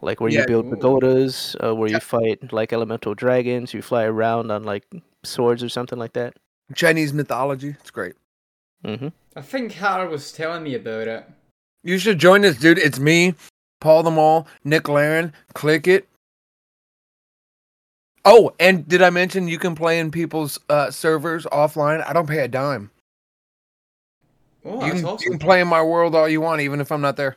Like 0.00 0.20
where 0.20 0.30
Yeah, 0.30 0.40
you 0.40 0.46
build 0.46 0.70
pagodas, 0.70 1.56
uh, 1.62 1.74
where 1.74 1.90
you 1.90 1.98
fight 2.00 2.52
like 2.52 2.72
elemental 2.72 3.14
dragons, 3.14 3.74
you 3.74 3.82
fly 3.82 4.04
around 4.04 4.50
on 4.50 4.62
like 4.62 4.84
swords 5.24 5.62
or 5.62 5.68
something 5.68 5.98
like 5.98 6.12
that. 6.12 6.34
Chinese 6.74 7.12
mythology. 7.12 7.70
It's 7.80 7.90
great. 7.90 8.14
hmm 8.84 9.08
I 9.34 9.42
think 9.42 9.72
Hara 9.72 10.08
was 10.08 10.32
telling 10.32 10.62
me 10.62 10.74
about 10.74 11.08
it. 11.08 11.24
You 11.82 11.98
should 11.98 12.18
join 12.18 12.44
us, 12.44 12.56
dude. 12.56 12.78
It's 12.78 12.98
me, 12.98 13.34
Paul 13.80 14.02
the 14.02 14.10
Mall, 14.10 14.46
Nick 14.64 14.88
Laren. 14.88 15.32
Click 15.54 15.86
it. 15.86 16.08
Oh, 18.24 18.52
and 18.60 18.86
did 18.86 19.00
I 19.00 19.10
mention 19.10 19.48
you 19.48 19.58
can 19.58 19.74
play 19.74 19.98
in 19.98 20.10
people's 20.10 20.58
uh, 20.68 20.90
servers 20.90 21.46
offline? 21.46 22.06
I 22.06 22.12
don't 22.12 22.28
pay 22.28 22.40
a 22.40 22.48
dime. 22.48 22.90
Oh, 24.64 24.84
you, 24.84 24.92
that's 24.92 24.92
can, 24.92 24.98
you 25.00 25.06
awesome. 25.06 25.30
can 25.30 25.38
play 25.38 25.60
in 25.60 25.68
my 25.68 25.82
world 25.82 26.14
all 26.14 26.28
you 26.28 26.40
want, 26.40 26.60
even 26.60 26.80
if 26.80 26.92
I'm 26.92 27.00
not 27.00 27.16
there. 27.16 27.36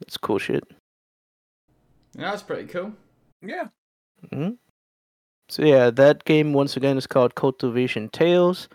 That's 0.00 0.16
cool 0.16 0.38
shit. 0.38 0.64
Yeah, 2.16 2.30
that's 2.30 2.42
pretty 2.42 2.66
cool. 2.66 2.92
Yeah. 3.40 3.68
hmm 4.30 4.50
So 5.48 5.64
yeah, 5.64 5.90
that 5.90 6.24
game 6.24 6.52
once 6.52 6.76
again 6.76 6.96
is 6.96 7.06
called 7.06 7.34
Cultivation 7.34 8.08
Tales. 8.10 8.68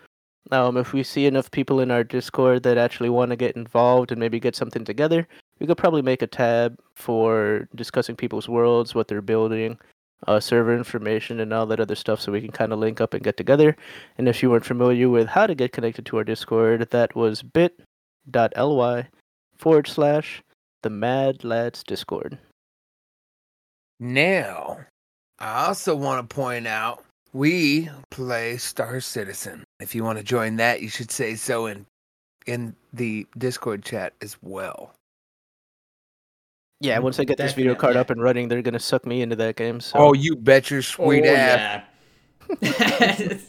Um, 0.50 0.76
if 0.76 0.92
we 0.92 1.02
see 1.02 1.26
enough 1.26 1.50
people 1.50 1.80
in 1.80 1.90
our 1.90 2.02
Discord 2.02 2.62
that 2.62 2.78
actually 2.78 3.10
want 3.10 3.30
to 3.30 3.36
get 3.36 3.56
involved 3.56 4.10
and 4.10 4.18
maybe 4.18 4.40
get 4.40 4.56
something 4.56 4.84
together, 4.84 5.28
we 5.58 5.66
could 5.66 5.76
probably 5.76 6.02
make 6.02 6.22
a 6.22 6.26
tab 6.26 6.78
for 6.94 7.68
discussing 7.74 8.16
people's 8.16 8.48
worlds, 8.48 8.94
what 8.94 9.08
they're 9.08 9.20
building, 9.20 9.78
uh, 10.26 10.40
server 10.40 10.74
information, 10.74 11.40
and 11.40 11.52
all 11.52 11.66
that 11.66 11.80
other 11.80 11.94
stuff, 11.94 12.20
so 12.20 12.32
we 12.32 12.40
can 12.40 12.50
kind 12.50 12.72
of 12.72 12.78
link 12.78 13.00
up 13.00 13.12
and 13.12 13.22
get 13.22 13.36
together. 13.36 13.76
And 14.16 14.26
if 14.26 14.42
you 14.42 14.50
weren't 14.50 14.64
familiar 14.64 15.10
with 15.10 15.28
how 15.28 15.46
to 15.46 15.54
get 15.54 15.72
connected 15.72 16.06
to 16.06 16.16
our 16.16 16.24
Discord, 16.24 16.88
that 16.90 17.14
was 17.14 17.42
bit.ly 17.42 19.08
forward 19.56 19.86
slash 19.86 20.42
the 20.82 20.90
Mad 20.90 21.44
Lads 21.44 21.82
Discord. 21.82 22.38
Now, 24.00 24.78
I 25.38 25.66
also 25.66 25.94
want 25.94 26.28
to 26.28 26.34
point 26.34 26.66
out 26.66 27.04
we 27.32 27.90
play 28.10 28.56
Star 28.56 29.00
Citizen. 29.00 29.64
If 29.80 29.94
you 29.94 30.04
want 30.04 30.18
to 30.18 30.24
join 30.24 30.56
that, 30.56 30.80
you 30.82 30.88
should 30.88 31.10
say 31.10 31.34
so 31.34 31.66
in 31.66 31.86
in 32.46 32.74
the 32.92 33.26
Discord 33.36 33.84
chat 33.84 34.14
as 34.22 34.36
well. 34.42 34.92
Yeah, 36.80 36.98
mm, 36.98 37.02
once 37.02 37.18
I 37.18 37.24
get 37.24 37.38
this 37.38 37.52
video 37.52 37.74
card 37.74 37.96
up 37.96 38.10
and 38.10 38.22
running, 38.22 38.48
they're 38.48 38.62
gonna 38.62 38.78
suck 38.78 39.04
me 39.04 39.20
into 39.20 39.36
that 39.36 39.56
game. 39.56 39.80
So 39.80 39.98
Oh, 39.98 40.12
you 40.12 40.36
bet 40.36 40.70
your 40.70 40.82
sweet 40.82 41.26
oh, 41.26 41.34
ass. 41.34 41.82
yeah. 42.60 43.38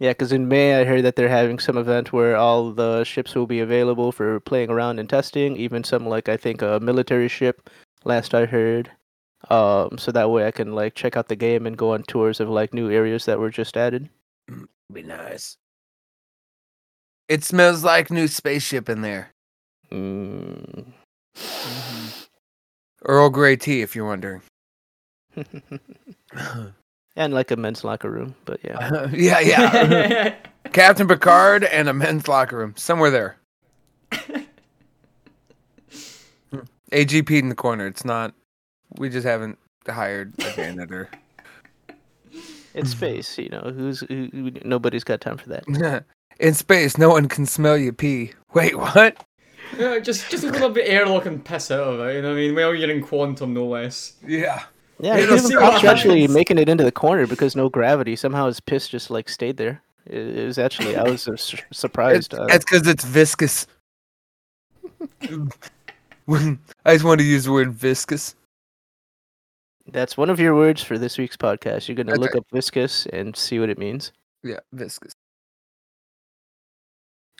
Yeah, 0.00 0.10
because 0.10 0.30
in 0.30 0.46
May 0.46 0.80
I 0.80 0.84
heard 0.84 1.04
that 1.04 1.16
they're 1.16 1.28
having 1.28 1.58
some 1.58 1.76
event 1.76 2.12
where 2.12 2.36
all 2.36 2.70
the 2.70 3.02
ships 3.02 3.34
will 3.34 3.48
be 3.48 3.58
available 3.58 4.12
for 4.12 4.38
playing 4.40 4.70
around 4.70 5.00
and 5.00 5.10
testing. 5.10 5.56
Even 5.56 5.82
some 5.82 6.06
like 6.06 6.28
I 6.28 6.36
think 6.36 6.62
a 6.62 6.78
military 6.78 7.26
ship. 7.26 7.68
Last 8.04 8.32
I 8.32 8.46
heard, 8.46 8.92
um, 9.50 9.98
so 9.98 10.12
that 10.12 10.30
way 10.30 10.46
I 10.46 10.50
can 10.50 10.74
like 10.74 10.94
check 10.94 11.16
out 11.16 11.28
the 11.28 11.36
game 11.36 11.66
and 11.66 11.76
go 11.76 11.94
on 11.94 12.02
tours 12.02 12.40
of 12.40 12.48
like 12.48 12.74
new 12.74 12.90
areas 12.90 13.24
that 13.26 13.38
were 13.38 13.50
just 13.50 13.76
added. 13.76 14.08
Be 14.92 15.02
nice. 15.02 15.56
It 17.28 17.44
smells 17.44 17.84
like 17.84 18.10
new 18.10 18.26
spaceship 18.26 18.88
in 18.88 19.02
there. 19.02 19.30
Mm. 19.92 20.86
Earl 23.04 23.30
Grey 23.30 23.56
tea, 23.56 23.82
if 23.82 23.94
you're 23.94 24.06
wondering. 24.06 24.42
and 27.16 27.34
like 27.34 27.50
a 27.50 27.56
men's 27.56 27.84
locker 27.84 28.10
room, 28.10 28.34
but 28.44 28.60
yeah. 28.64 29.08
yeah, 29.12 29.40
yeah. 29.40 30.34
Captain 30.72 31.06
Picard 31.06 31.64
and 31.64 31.88
a 31.88 31.94
men's 31.94 32.28
locker 32.28 32.56
room 32.56 32.74
somewhere 32.76 33.10
there. 33.10 33.36
AGP 36.92 37.30
in 37.30 37.48
the 37.50 37.54
corner. 37.54 37.86
It's 37.86 38.04
not. 38.04 38.34
We 38.96 39.08
just 39.10 39.26
haven't 39.26 39.58
hired 39.86 40.32
a 40.38 40.52
janitor. 40.52 41.08
It's 42.74 42.90
space, 42.90 43.36
you 43.38 43.48
know. 43.48 43.72
Who's 43.74 44.00
who, 44.00 44.28
who- 44.32 44.52
nobody's 44.64 45.04
got 45.04 45.20
time 45.20 45.36
for 45.38 45.48
that. 45.50 46.04
in 46.40 46.54
space, 46.54 46.96
no 46.98 47.08
one 47.10 47.28
can 47.28 47.46
smell 47.46 47.76
you 47.76 47.92
pee. 47.92 48.32
Wait, 48.54 48.76
what? 48.78 49.24
yeah, 49.78 49.98
just 49.98 50.30
just 50.30 50.44
a 50.44 50.50
little 50.50 50.70
bit 50.70 50.88
airlock 50.88 51.26
and 51.26 51.44
piss 51.44 51.70
out 51.70 51.80
of 51.80 52.00
it. 52.00 52.14
You 52.16 52.22
know 52.22 52.28
what 52.28 52.34
I 52.34 52.40
mean? 52.40 52.54
Well, 52.54 52.74
you're 52.74 52.90
in 52.90 53.02
quantum, 53.02 53.52
no 53.54 53.66
less. 53.66 54.14
Yeah. 54.26 54.62
Yeah, 55.00 55.16
Yeah, 55.16 55.16
I 55.16 55.16
let's 55.16 55.26
couldn't 55.28 55.38
see 55.38 55.54
believe 55.54 55.62
what 55.68 55.74
it's 55.74 55.84
actually 55.84 56.28
making 56.28 56.58
it 56.58 56.68
into 56.68 56.84
the 56.84 56.92
corner 56.92 57.26
because 57.26 57.54
no 57.54 57.68
gravity. 57.68 58.16
Somehow 58.16 58.46
his 58.46 58.58
piss 58.60 58.88
just 58.88 59.10
like 59.10 59.28
stayed 59.28 59.56
there. 59.56 59.80
It, 60.06 60.38
it 60.38 60.46
was 60.46 60.58
actually 60.58 60.96
I 60.96 61.02
was 61.04 61.28
uh, 61.28 61.36
su- 61.36 61.58
It's, 61.70 61.78
surprised. 61.78 62.34
uh, 62.34 62.46
that's 62.46 62.64
because 62.64 62.86
it's 62.86 63.04
viscous. 63.04 63.66
I 65.22 66.92
just 66.94 67.04
wanted 67.04 67.22
to 67.22 67.28
use 67.28 67.44
the 67.44 67.52
word 67.52 67.72
viscous. 67.72 68.34
That's 69.90 70.16
one 70.16 70.28
of 70.30 70.38
your 70.38 70.54
words 70.54 70.82
for 70.82 70.98
this 70.98 71.16
week's 71.18 71.36
podcast. 71.36 71.88
You're 71.88 71.96
gonna 71.96 72.10
That's 72.12 72.20
look 72.20 72.34
right. 72.34 72.40
up 72.40 72.46
viscous 72.52 73.06
and 73.06 73.34
see 73.34 73.58
what 73.58 73.70
it 73.70 73.78
means. 73.78 74.12
Yeah, 74.42 74.60
viscous. 74.72 75.12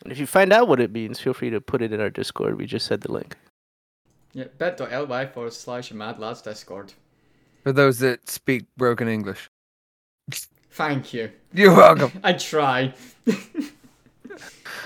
And 0.03 0.13
if 0.13 0.19
you 0.19 0.27
find 0.27 0.53
out 0.53 0.69
what 0.69 0.81
it 0.81 0.93
means, 0.93 1.21
feel 1.21 1.35
free 1.35 1.51
to 1.51 1.61
put 1.61 1.83
it 1.83 1.93
in 1.93 2.01
our 2.01 2.11
Discord. 2.11 2.57
We 2.57 2.67
just 2.67 2.87
said 2.87 3.01
the 3.03 3.13
link. 3.13 3.37
Yeah, 4.33 4.45
bit.ly 4.59 5.27
forward 5.27 5.53
slash 5.53 5.93
mad 5.93 6.19
lads 6.19 6.43
discord. 6.43 6.93
For 7.65 7.73
those 7.73 7.99
that 7.99 8.29
speak 8.29 8.65
broken 8.77 9.09
English. 9.09 9.51
Thank 10.73 11.13
you. 11.13 11.31
You're 11.53 11.75
welcome. 11.75 12.13
I 12.23 12.35
try. 12.35 12.95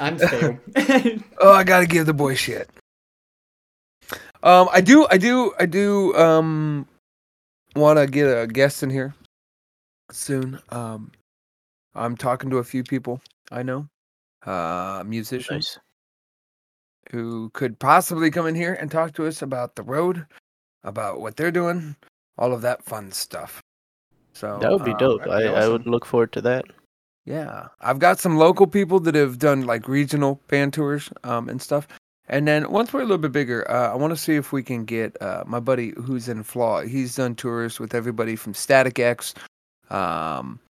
and 0.00 0.20
fail. 0.20 0.58
Oh, 1.38 1.52
I 1.52 1.64
gotta 1.64 1.86
give 1.86 2.06
the 2.06 2.14
boy 2.14 2.34
shit. 2.34 2.70
Um, 4.42 4.68
I 4.72 4.80
do, 4.80 5.06
I 5.10 5.18
do, 5.18 5.52
I 5.58 5.66
do. 5.66 6.14
Um, 6.16 6.88
want 7.74 7.98
to 7.98 8.06
get 8.06 8.26
a 8.26 8.46
guest 8.46 8.82
in 8.82 8.90
here 8.90 9.14
soon. 10.10 10.60
Um, 10.70 11.10
I'm 11.94 12.16
talking 12.16 12.50
to 12.50 12.58
a 12.58 12.64
few 12.64 12.82
people 12.82 13.20
I 13.50 13.62
know, 13.62 13.86
uh, 14.46 15.02
musicians 15.06 15.78
who 17.10 17.50
could 17.50 17.78
possibly 17.78 18.30
come 18.30 18.46
in 18.46 18.54
here 18.54 18.74
and 18.74 18.90
talk 18.90 19.12
to 19.14 19.26
us 19.26 19.42
about 19.42 19.76
the 19.76 19.82
road, 19.82 20.26
about 20.84 21.20
what 21.20 21.36
they're 21.36 21.50
doing, 21.50 21.94
all 22.38 22.54
of 22.54 22.62
that 22.62 22.82
fun 22.84 23.12
stuff. 23.12 23.60
So 24.32 24.58
That 24.60 24.70
would 24.70 24.84
be 24.84 24.92
um, 24.92 24.98
dope. 24.98 25.26
I, 25.26 25.42
be 25.42 25.48
I 25.48 25.68
would 25.68 25.86
look 25.86 26.06
forward 26.06 26.32
to 26.32 26.40
that. 26.42 26.64
Yeah, 27.26 27.68
I've 27.80 27.98
got 27.98 28.18
some 28.18 28.38
local 28.38 28.66
people 28.66 28.98
that 29.00 29.14
have 29.14 29.38
done 29.38 29.62
like 29.62 29.86
regional 29.86 30.40
band 30.48 30.72
tours 30.72 31.10
um, 31.24 31.48
and 31.48 31.60
stuff. 31.60 31.86
And 32.28 32.46
then 32.46 32.70
once 32.70 32.92
we're 32.92 33.00
a 33.00 33.04
little 33.04 33.18
bit 33.18 33.32
bigger, 33.32 33.68
uh, 33.70 33.92
I 33.92 33.96
want 33.96 34.12
to 34.12 34.16
see 34.16 34.36
if 34.36 34.52
we 34.52 34.62
can 34.62 34.84
get 34.84 35.20
uh, 35.20 35.44
my 35.46 35.60
buddy 35.60 35.92
who's 35.96 36.28
in 36.28 36.42
Flaw. 36.42 36.82
He's 36.82 37.16
done 37.16 37.34
tours 37.34 37.80
with 37.80 37.94
everybody 37.94 38.36
from 38.36 38.54
Static 38.54 38.98
X, 38.98 39.34
um, 39.90 40.60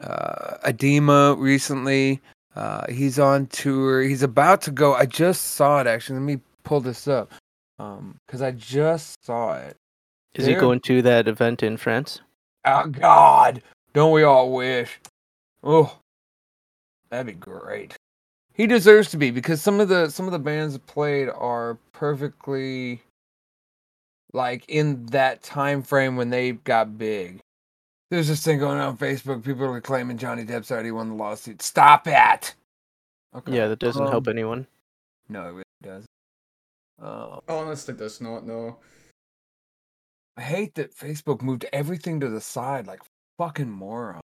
uh, 0.00 0.56
Adema 0.64 1.38
recently. 1.38 2.20
Uh, 2.56 2.90
he's 2.90 3.18
on 3.18 3.46
tour. 3.48 4.02
He's 4.02 4.22
about 4.22 4.62
to 4.62 4.70
go. 4.70 4.94
I 4.94 5.06
just 5.06 5.52
saw 5.52 5.80
it 5.80 5.86
actually. 5.86 6.20
Let 6.20 6.24
me 6.24 6.40
pull 6.62 6.80
this 6.80 7.06
up 7.06 7.32
because 7.76 8.42
I 8.42 8.52
just 8.52 9.24
saw 9.24 9.56
it. 9.56 9.76
Is 10.34 10.46
he 10.46 10.54
going 10.54 10.80
to 10.80 11.02
that 11.02 11.28
event 11.28 11.62
in 11.62 11.76
France? 11.76 12.20
Oh 12.64 12.86
God! 12.86 13.62
Don't 13.92 14.10
we 14.10 14.24
all 14.24 14.52
wish? 14.52 14.98
Oh, 15.62 15.96
that'd 17.10 17.26
be 17.26 17.32
great. 17.32 17.96
He 18.54 18.68
deserves 18.68 19.10
to 19.10 19.16
be 19.16 19.32
because 19.32 19.60
some 19.60 19.80
of 19.80 19.88
the 19.88 20.08
some 20.08 20.26
of 20.26 20.32
the 20.32 20.38
bands 20.38 20.78
played 20.78 21.28
are 21.28 21.76
perfectly 21.92 23.02
like 24.32 24.64
in 24.68 25.06
that 25.06 25.42
time 25.42 25.82
frame 25.82 26.16
when 26.16 26.30
they 26.30 26.52
got 26.52 26.96
big. 26.96 27.40
There's 28.10 28.28
this 28.28 28.44
thing 28.44 28.60
going 28.60 28.78
on, 28.78 28.88
on 28.88 28.96
Facebook. 28.96 29.44
People 29.44 29.64
are 29.64 29.80
claiming 29.80 30.18
Johnny 30.18 30.44
Depp's 30.44 30.70
already 30.70 30.92
won 30.92 31.08
the 31.08 31.14
lawsuit. 31.16 31.62
Stop 31.62 32.06
it. 32.06 32.54
Okay. 33.34 33.56
Yeah, 33.56 33.66
that 33.66 33.80
doesn't 33.80 34.08
help 34.08 34.28
um, 34.28 34.32
anyone. 34.32 34.66
No, 35.28 35.42
it 35.42 35.50
really 35.50 35.64
doesn't. 35.82 36.06
Uh, 37.02 37.40
Honestly, 37.48 37.94
does 37.94 38.20
not 38.20 38.46
know. 38.46 38.76
I 40.36 40.42
hate 40.42 40.74
that 40.76 40.94
Facebook 40.94 41.42
moved 41.42 41.66
everything 41.72 42.20
to 42.20 42.28
the 42.28 42.40
side 42.40 42.86
like 42.86 43.00
fucking 43.38 43.70
moron. 43.70 44.20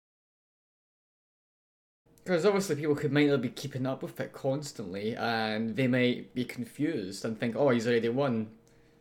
Because 2.27 2.45
obviously 2.45 2.75
people 2.75 2.97
could 2.97 3.13
might 3.13 3.29
not 3.29 3.41
be 3.41 3.51
keeping 3.51 3.87
up 3.87 4.03
with 4.03 4.19
it 4.19 4.33
constantly, 4.33 5.15
and 5.15 5.77
they 5.77 5.87
might 5.87 6.35
be 6.35 6.45
confused 6.45 7.25
and 7.25 7.39
think, 7.39 7.55
"Oh, 7.55 7.69
he's 7.69 7.87
already 7.87 8.09
won 8.09 8.49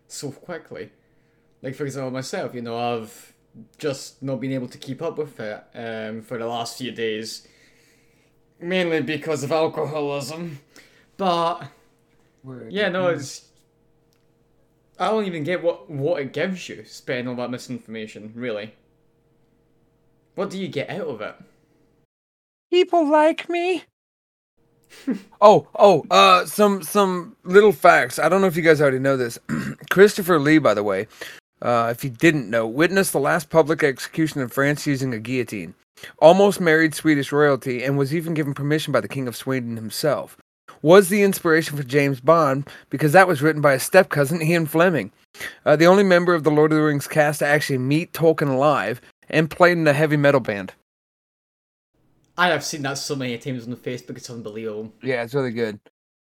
so 0.07 0.29
quickly." 0.29 0.91
Like 1.63 1.73
for 1.73 1.85
example, 1.87 2.11
myself, 2.11 2.53
you 2.53 2.61
know, 2.61 2.77
I've 2.77 3.33
just 3.79 4.21
not 4.21 4.39
been 4.39 4.51
able 4.51 4.67
to 4.67 4.77
keep 4.77 5.01
up 5.01 5.17
with 5.17 5.39
it 5.39 5.63
um, 5.73 6.21
for 6.21 6.37
the 6.37 6.45
last 6.45 6.77
few 6.77 6.91
days, 6.91 7.47
mainly 8.59 9.01
because 9.01 9.43
of 9.43 9.51
alcoholism. 9.51 10.59
But 11.17 11.63
Where- 12.43 12.69
yeah, 12.69 12.89
no, 12.89 13.07
it's. 13.07 13.47
I 14.99 15.09
don't 15.09 15.25
even 15.25 15.43
get 15.43 15.63
what 15.63 15.89
what 15.89 16.21
it 16.21 16.31
gives 16.31 16.69
you 16.69 16.85
spending 16.85 17.27
all 17.27 17.35
that 17.37 17.49
misinformation. 17.49 18.33
Really, 18.35 18.75
what 20.35 20.51
do 20.51 20.59
you 20.59 20.67
get 20.67 20.91
out 20.91 21.07
of 21.07 21.21
it? 21.21 21.35
People 22.75 23.09
like 23.09 23.47
me. 23.47 23.83
oh, 25.41 25.65
oh, 25.79 26.03
uh, 26.11 26.45
some 26.45 26.83
some 26.83 27.37
little 27.45 27.71
facts. 27.71 28.19
I 28.19 28.27
don't 28.27 28.41
know 28.41 28.47
if 28.47 28.57
you 28.57 28.63
guys 28.63 28.81
already 28.81 28.99
know 28.99 29.15
this. 29.15 29.39
Christopher 29.89 30.39
Lee, 30.39 30.57
by 30.57 30.73
the 30.73 30.83
way, 30.83 31.07
uh, 31.61 31.87
if 31.95 32.03
you 32.03 32.09
didn't 32.09 32.49
know, 32.49 32.67
witnessed 32.67 33.13
the 33.13 33.19
last 33.19 33.49
public 33.49 33.81
execution 33.81 34.41
in 34.41 34.49
France 34.49 34.85
using 34.85 35.13
a 35.13 35.19
guillotine. 35.19 35.73
Almost 36.19 36.59
married 36.59 36.93
Swedish 36.93 37.31
royalty 37.31 37.81
and 37.81 37.97
was 37.97 38.13
even 38.13 38.33
given 38.33 38.53
permission 38.53 38.91
by 38.91 38.99
the 38.99 39.07
King 39.07 39.29
of 39.29 39.37
Sweden 39.37 39.77
himself. 39.77 40.35
Was 40.81 41.07
the 41.07 41.23
inspiration 41.23 41.77
for 41.77 41.83
James 41.83 42.19
Bond 42.19 42.69
because 42.89 43.13
that 43.13 43.27
was 43.27 43.41
written 43.41 43.61
by 43.61 43.73
his 43.73 43.83
step 43.83 44.09
cousin 44.09 44.41
Ian 44.41 44.65
Fleming, 44.65 45.13
uh, 45.65 45.77
the 45.77 45.87
only 45.87 46.03
member 46.03 46.33
of 46.33 46.43
the 46.43 46.51
Lord 46.51 46.73
of 46.73 46.77
the 46.77 46.83
Rings 46.83 47.07
cast 47.07 47.39
to 47.39 47.47
actually 47.47 47.77
meet 47.77 48.11
Tolkien 48.11 48.57
live 48.59 48.99
and 49.29 49.49
played 49.49 49.77
in 49.77 49.87
a 49.87 49.93
heavy 49.93 50.17
metal 50.17 50.41
band. 50.41 50.73
I 52.37 52.49
have 52.49 52.63
seen 52.63 52.81
that 52.83 52.97
so 52.97 53.15
many 53.15 53.37
times 53.37 53.63
on 53.63 53.69
the 53.71 53.77
Facebook, 53.77 54.17
it's 54.17 54.29
unbelievable. 54.29 54.91
Yeah, 55.01 55.23
it's 55.23 55.33
really 55.33 55.51
good. 55.51 55.79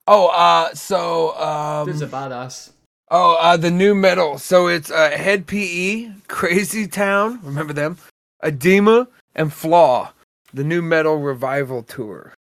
Oh, 0.08 0.28
uh, 0.28 0.74
so 0.76 1.36
um, 1.38 1.88
Dude's 1.88 2.02
a 2.04 2.08
badass. 2.08 2.72
oh, 3.10 3.36
uh, 3.40 3.58
the 3.58 3.72
nu 3.72 3.96
metal. 3.96 4.38
So 4.38 4.68
it's 4.68 4.92
uh, 4.92 5.10
Hed 5.12 5.48
PE, 5.48 6.12
Crazy 6.28 6.88
Town. 6.88 7.40
Remember 7.42 7.74
them? 7.74 7.98
Adema 8.44 9.08
and 9.36 9.52
Flaw, 9.52 10.12
the 10.54 10.64
nu 10.64 10.82
metal 10.84 11.18
revival 11.18 11.82
tour. 11.82 12.34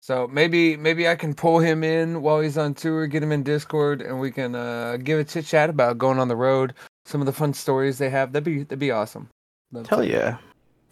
So 0.00 0.26
maybe 0.26 0.76
maybe 0.76 1.08
I 1.08 1.14
can 1.14 1.32
pull 1.32 1.60
him 1.60 1.84
in 1.84 2.22
while 2.22 2.40
he's 2.40 2.58
on 2.58 2.74
tour, 2.74 3.06
get 3.06 3.22
him 3.22 3.32
in 3.32 3.42
Discord, 3.44 4.02
and 4.02 4.18
we 4.20 4.32
can 4.32 4.54
uh, 4.54 4.98
give 5.02 5.18
a 5.18 5.24
chit 5.24 5.46
chat 5.46 5.70
about 5.70 5.96
going 5.96 6.18
on 6.18 6.28
the 6.28 6.36
road, 6.36 6.74
some 7.06 7.20
of 7.22 7.26
the 7.26 7.32
fun 7.32 7.54
stories 7.54 7.98
they 7.98 8.10
have. 8.10 8.32
That'd 8.32 8.44
be 8.44 8.64
that'd 8.64 8.78
be 8.80 8.90
awesome. 8.90 9.28
Love 9.70 9.86
Hell 9.86 10.00
to- 10.00 10.08
yeah. 10.08 10.38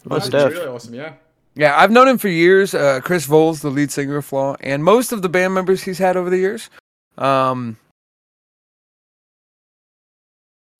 Most 0.05 0.31
def. 0.31 0.51
really 0.51 0.67
awesome, 0.67 0.93
yeah. 0.93 1.13
Yeah, 1.53 1.77
I've 1.77 1.91
known 1.91 2.07
him 2.07 2.17
for 2.17 2.29
years. 2.29 2.73
Uh, 2.73 3.01
Chris 3.03 3.25
Volz, 3.25 3.61
the 3.61 3.69
lead 3.69 3.91
singer 3.91 4.17
of 4.17 4.25
Flaw, 4.25 4.55
and 4.61 4.83
most 4.83 5.11
of 5.11 5.21
the 5.21 5.29
band 5.29 5.53
members 5.53 5.83
he's 5.83 5.97
had 5.97 6.15
over 6.15 6.29
the 6.29 6.37
years. 6.37 6.69
Um, 7.17 7.77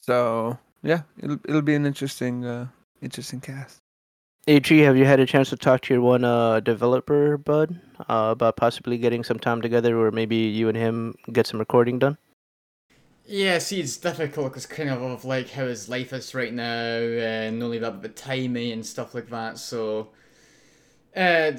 so 0.02 0.58
yeah, 0.82 1.02
it'll 1.22 1.40
it'll 1.46 1.62
be 1.62 1.76
an 1.76 1.86
interesting 1.86 2.46
uh, 2.46 2.68
interesting 3.02 3.42
cast. 3.42 3.80
AG, 4.48 4.76
have 4.80 4.98
you 4.98 5.06
had 5.06 5.20
a 5.20 5.26
chance 5.26 5.50
to 5.50 5.56
talk 5.56 5.82
to 5.82 5.94
your 5.94 6.02
one 6.02 6.24
uh, 6.24 6.62
developer, 6.62 7.38
bud, 7.38 7.80
uh, 8.10 8.30
about 8.32 8.56
possibly 8.56 8.98
getting 8.98 9.24
some 9.24 9.38
time 9.38 9.62
together 9.62 10.00
where 10.00 10.10
maybe 10.10 10.36
you 10.36 10.68
and 10.68 10.76
him 10.76 11.16
get 11.32 11.46
some 11.46 11.60
recording 11.60 12.00
done? 12.00 12.18
Yeah, 13.32 13.60
see, 13.60 13.80
it's 13.80 13.96
difficult 13.96 14.52
because 14.52 14.66
kind 14.66 14.90
of 14.90 15.02
of 15.02 15.24
like 15.24 15.52
how 15.52 15.66
his 15.66 15.88
life 15.88 16.12
is 16.12 16.36
right 16.36 16.54
now, 16.54 16.66
and 16.66 17.64
only 17.64 17.80
that 17.80 17.94
with 17.94 18.02
the 18.02 18.10
timing 18.10 18.74
and 18.74 18.86
stuff 18.86 19.16
like 19.16 19.30
that. 19.30 19.58
So 19.58 20.10
it 21.16 21.54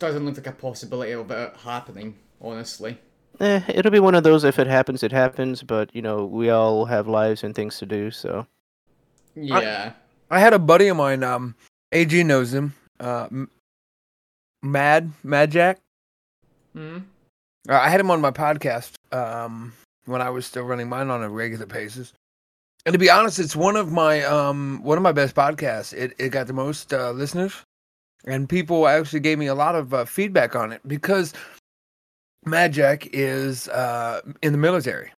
doesn't 0.00 0.24
look 0.24 0.36
like 0.36 0.46
a 0.48 0.52
possibility 0.52 1.12
of 1.12 1.30
it 1.30 1.56
happening. 1.58 2.16
Honestly, 2.40 2.98
Eh, 3.38 3.60
it'll 3.68 3.92
be 3.92 4.00
one 4.00 4.16
of 4.16 4.24
those. 4.24 4.42
If 4.42 4.58
it 4.58 4.66
happens, 4.66 5.04
it 5.04 5.12
happens. 5.12 5.62
But 5.62 5.94
you 5.94 6.02
know, 6.02 6.24
we 6.24 6.50
all 6.50 6.86
have 6.86 7.06
lives 7.06 7.44
and 7.44 7.54
things 7.54 7.78
to 7.78 7.86
do. 7.86 8.10
So 8.10 8.48
yeah. 9.36 9.92
I 10.28 10.40
had 10.40 10.52
a 10.52 10.58
buddy 10.58 10.88
of 10.88 10.96
mine. 10.96 11.22
Um, 11.22 11.54
AG 11.92 12.20
knows 12.24 12.52
him. 12.52 12.74
Uh, 12.98 13.28
M- 13.30 13.50
Mad 14.60 15.12
Mad 15.22 15.52
Jack. 15.52 15.78
Hmm. 16.72 16.98
Uh, 17.68 17.74
I 17.74 17.90
had 17.90 18.00
him 18.00 18.10
on 18.10 18.20
my 18.20 18.32
podcast 18.32 18.94
um, 19.12 19.72
when 20.06 20.22
I 20.22 20.30
was 20.30 20.46
still 20.46 20.64
running 20.64 20.88
mine 20.88 21.10
on 21.10 21.22
a 21.22 21.28
regular 21.28 21.66
basis. 21.66 22.12
And 22.84 22.92
to 22.92 22.98
be 22.98 23.10
honest, 23.10 23.38
it's 23.38 23.54
one 23.54 23.76
of 23.76 23.92
my 23.92 24.24
um, 24.24 24.82
one 24.82 24.98
of 24.98 25.02
my 25.02 25.12
best 25.12 25.34
podcasts. 25.34 25.92
It 25.92 26.14
it 26.18 26.30
got 26.30 26.48
the 26.48 26.52
most 26.52 26.92
uh, 26.92 27.12
listeners, 27.12 27.54
and 28.24 28.48
people 28.48 28.88
actually 28.88 29.20
gave 29.20 29.38
me 29.38 29.46
a 29.46 29.54
lot 29.54 29.74
of 29.74 29.94
uh, 29.94 30.04
feedback 30.04 30.56
on 30.56 30.72
it 30.72 30.80
because 30.86 31.32
Mad 32.44 32.72
Jack 32.72 33.08
is 33.12 33.68
uh, 33.68 34.20
in 34.42 34.50
the 34.50 34.58
military, 34.58 35.12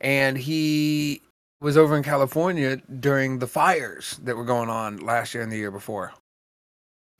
and 0.00 0.38
he 0.38 1.20
was 1.60 1.76
over 1.76 1.96
in 1.96 2.02
California 2.02 2.76
during 3.00 3.38
the 3.38 3.46
fires 3.46 4.18
that 4.22 4.36
were 4.36 4.44
going 4.44 4.70
on 4.70 4.98
last 4.98 5.34
year 5.34 5.42
and 5.42 5.50
the 5.52 5.56
year 5.56 5.72
before. 5.72 6.12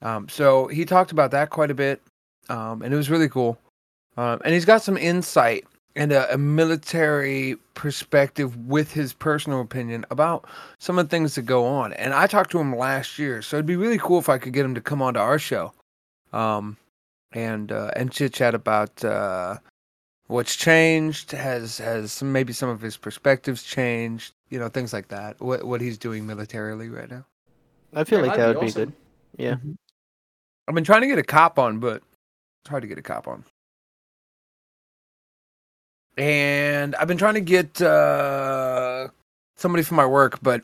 Um, 0.02 0.28
so 0.28 0.68
he 0.68 0.84
talked 0.84 1.12
about 1.12 1.32
that 1.32 1.50
quite 1.50 1.70
a 1.70 1.74
bit, 1.74 2.00
um, 2.48 2.82
and 2.82 2.94
it 2.94 2.96
was 2.96 3.10
really 3.10 3.28
cool. 3.28 3.58
Um, 4.16 4.40
and 4.44 4.54
he's 4.54 4.64
got 4.64 4.82
some 4.82 4.96
insight 4.96 5.66
and 5.96 6.12
a, 6.12 6.34
a 6.34 6.38
military 6.38 7.56
perspective 7.74 8.56
with 8.68 8.92
his 8.92 9.12
personal 9.12 9.60
opinion 9.60 10.06
about 10.10 10.46
some 10.78 10.98
of 10.98 11.06
the 11.08 11.10
things 11.10 11.34
that 11.36 11.42
go 11.42 11.66
on. 11.66 11.92
And 11.94 12.14
I 12.14 12.26
talked 12.26 12.50
to 12.52 12.60
him 12.60 12.76
last 12.76 13.18
year, 13.18 13.42
so 13.42 13.56
it'd 13.56 13.66
be 13.66 13.76
really 13.76 13.98
cool 13.98 14.18
if 14.18 14.28
I 14.28 14.38
could 14.38 14.52
get 14.52 14.64
him 14.64 14.74
to 14.74 14.80
come 14.80 15.02
onto 15.02 15.20
our 15.20 15.38
show, 15.38 15.72
um, 16.32 16.76
and 17.32 17.72
uh, 17.72 17.90
and 17.96 18.12
chit 18.12 18.34
chat 18.34 18.54
about 18.54 19.04
uh, 19.04 19.58
what's 20.28 20.56
changed, 20.56 21.32
has 21.32 21.78
has 21.78 22.12
some, 22.12 22.32
maybe 22.32 22.52
some 22.52 22.68
of 22.70 22.80
his 22.80 22.96
perspectives 22.96 23.62
changed, 23.62 24.34
you 24.50 24.58
know, 24.58 24.68
things 24.68 24.92
like 24.92 25.08
that. 25.08 25.40
What 25.40 25.64
what 25.64 25.80
he's 25.80 25.98
doing 25.98 26.26
militarily 26.26 26.88
right 26.88 27.10
now. 27.10 27.26
I 27.94 28.04
feel 28.04 28.20
Yeah, 28.20 28.22
like 28.22 28.34
that 28.36 28.46
that'd 28.46 28.48
would 28.48 28.60
be 28.60 28.72
awesome. 28.72 28.72
good. 28.72 28.94
Yeah. 29.38 29.56
I've 30.68 30.74
been 30.74 30.84
trying 30.84 31.02
to 31.02 31.08
get 31.08 31.18
a 31.18 31.24
cop 31.24 31.58
on, 31.58 31.78
but 31.80 32.02
it's 32.62 32.70
hard 32.70 32.82
to 32.82 32.88
get 32.88 32.98
a 32.98 33.02
cop 33.02 33.28
on. 33.28 33.44
And 36.20 36.94
I've 36.96 37.08
been 37.08 37.16
trying 37.16 37.32
to 37.34 37.40
get 37.40 37.80
uh, 37.80 39.08
somebody 39.56 39.82
from 39.82 39.96
my 39.96 40.04
work, 40.04 40.38
but 40.42 40.62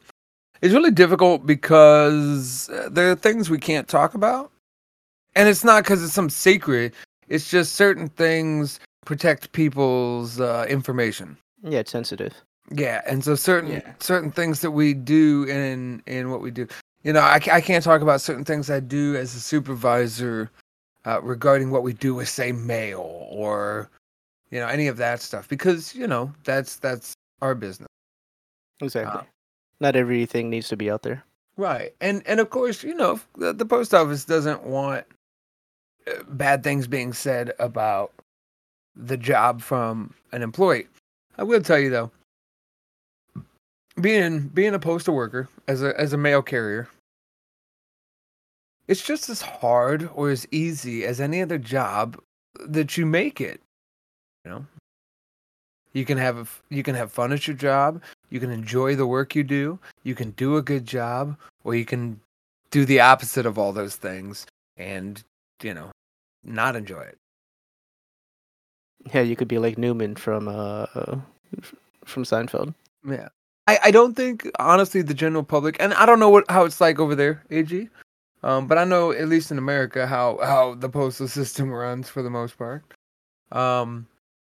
it's 0.61 0.75
really 0.75 0.91
difficult 0.91 1.47
because 1.47 2.69
uh, 2.69 2.91
there 2.93 3.11
are 3.11 3.15
things 3.15 3.49
we 3.49 3.57
can't 3.57 3.89
talk 3.89 4.13
about. 4.13 4.53
And 5.35 5.49
it's 5.49 5.65
not 5.65 5.83
because 5.83 6.05
it's 6.05 6.13
some 6.13 6.29
secret, 6.29 6.93
it's 7.29 7.51
just 7.51 7.73
certain 7.73 8.09
things 8.11 8.81
protect 9.07 9.53
people's 9.53 10.41
uh, 10.41 10.67
information. 10.69 11.39
Yeah, 11.63 11.79
it's 11.79 11.91
sensitive. 11.91 12.35
Yeah, 12.71 13.01
and 13.07 13.25
so 13.25 13.35
certain 13.35 13.71
Yeah. 13.71 13.93
certain 13.99 14.33
things 14.33 14.61
that 14.61 14.73
we 14.73 14.93
do 14.93 15.45
in 15.45 16.03
in 16.07 16.31
what 16.31 16.43
we 16.43 16.51
do, 16.51 16.67
you 17.03 17.15
know, 17.15 17.21
I, 17.21 17.41
I 17.51 17.63
can't 17.63 17.83
talk 17.83 18.03
about 18.03 18.21
certain 18.21 18.45
things 18.45 18.69
I 18.69 18.81
do 18.81 19.17
as 19.17 19.35
a 19.35 19.41
supervisor 19.41 20.51
uh, 21.07 21.23
regarding 21.23 21.71
what 21.71 21.83
we 21.83 21.95
do 21.95 22.15
with 22.15 22.29
say 22.29 22.53
mail 22.53 23.27
or 23.31 23.89
you 24.51 24.61
know 24.61 24.67
any 24.69 24.87
of 24.87 24.97
that 24.97 25.21
stuff 25.21 25.49
because 25.49 25.95
you 25.95 26.07
know 26.07 26.33
that's 26.45 26.77
that's 26.77 27.15
our 27.43 27.55
business. 27.55 27.89
Exactly. 28.81 29.21
Uh, 29.21 29.25
Not 29.81 29.97
everything 29.97 30.51
needs 30.51 30.69
to 30.69 30.77
be 30.77 30.91
out 30.91 31.03
there. 31.03 31.25
Right. 31.57 31.95
And 32.01 32.23
and 32.27 32.41
of 32.41 32.51
course, 32.51 32.83
you 32.83 32.95
know, 32.95 33.21
the, 33.37 33.53
the 33.53 33.65
post 33.65 33.95
office 33.95 34.25
doesn't 34.25 34.65
want 34.65 35.07
uh, 36.07 36.23
bad 36.29 36.63
things 36.63 36.87
being 36.87 37.13
said 37.13 37.53
about 37.59 38.13
the 38.95 39.17
job 39.17 39.63
from 39.63 40.15
an 40.33 40.43
employee. 40.43 40.87
I 41.39 41.43
will 41.43 41.63
tell 41.63 41.79
you 41.79 41.91
though, 41.91 42.11
being 44.01 44.49
being 44.49 44.75
a 44.75 44.79
postal 44.79 45.15
worker 45.15 45.49
as 45.67 45.83
a 45.83 45.99
as 45.99 46.13
a 46.13 46.19
mail 46.19 46.43
carrier, 46.43 46.89
it's 48.87 49.05
just 49.05 49.31
as 49.31 49.41
hard 49.41 50.11
or 50.15 50.31
as 50.31 50.47
easy 50.51 51.05
as 51.05 51.21
any 51.21 51.41
other 51.41 51.59
job 51.59 52.21
that 52.67 52.97
you 52.97 53.07
make 53.07 53.41
it. 53.41 53.61
You 54.47 54.53
know, 54.53 54.67
you 55.93 56.05
can 56.05 56.19
have 56.19 56.39
a, 56.39 56.47
you 56.73 56.85
can 56.85 56.95
have 56.95 57.11
fun 57.11 57.33
at 57.33 57.49
your 57.49 57.57
job. 57.57 58.01
You 58.31 58.39
can 58.39 58.53
enjoy 58.53 58.95
the 58.95 59.09
work 59.09 59.35
you 59.35 59.43
do. 59.43 59.81
You 60.05 60.15
can 60.15 60.31
do 60.33 60.57
a 60.57 60.63
good 60.63 60.87
job, 60.87 61.37
or 61.65 61.75
you 61.75 61.85
can 61.85 62.21
do 62.71 62.85
the 62.85 63.01
opposite 63.01 63.45
of 63.45 63.59
all 63.59 63.73
those 63.73 63.97
things 63.97 64.47
and 64.77 65.25
you 65.65 65.75
know 65.75 65.91
not 66.45 66.77
enjoy 66.77 67.01
it. 67.01 67.19
Yeah, 69.13 69.23
you 69.23 69.35
could 69.35 69.49
be 69.49 69.59
like 69.59 69.79
Newman 69.79 70.15
from 70.15 70.47
uh 70.47 70.87
from 72.05 72.23
Seinfeld. 72.23 72.73
Yeah. 73.05 73.29
I, 73.67 73.79
I 73.87 73.91
don't 73.91 74.15
think 74.15 74.49
honestly 74.61 75.03
the 75.03 75.13
general 75.13 75.43
public 75.43 75.77
and 75.81 75.93
I 75.95 76.07
don't 76.07 76.21
know 76.21 76.31
what 76.31 76.49
how 76.49 76.67
it's 76.67 76.81
like 76.81 77.01
over 77.01 77.17
there, 77.17 77.43
AG. 77.51 77.89
Um, 78.45 78.69
but 78.69 78.79
I 78.79 78.85
know 78.85 79.11
at 79.11 79.27
least 79.27 79.51
in 79.51 79.59
America 79.59 80.07
how 80.07 80.39
how 80.41 80.77
the 80.77 80.89
postal 80.89 81.27
system 81.41 81.73
runs 81.73 82.09
for 82.09 82.23
the 82.23 82.31
most 82.31 82.57
part. 82.57 82.85
Um, 83.51 84.07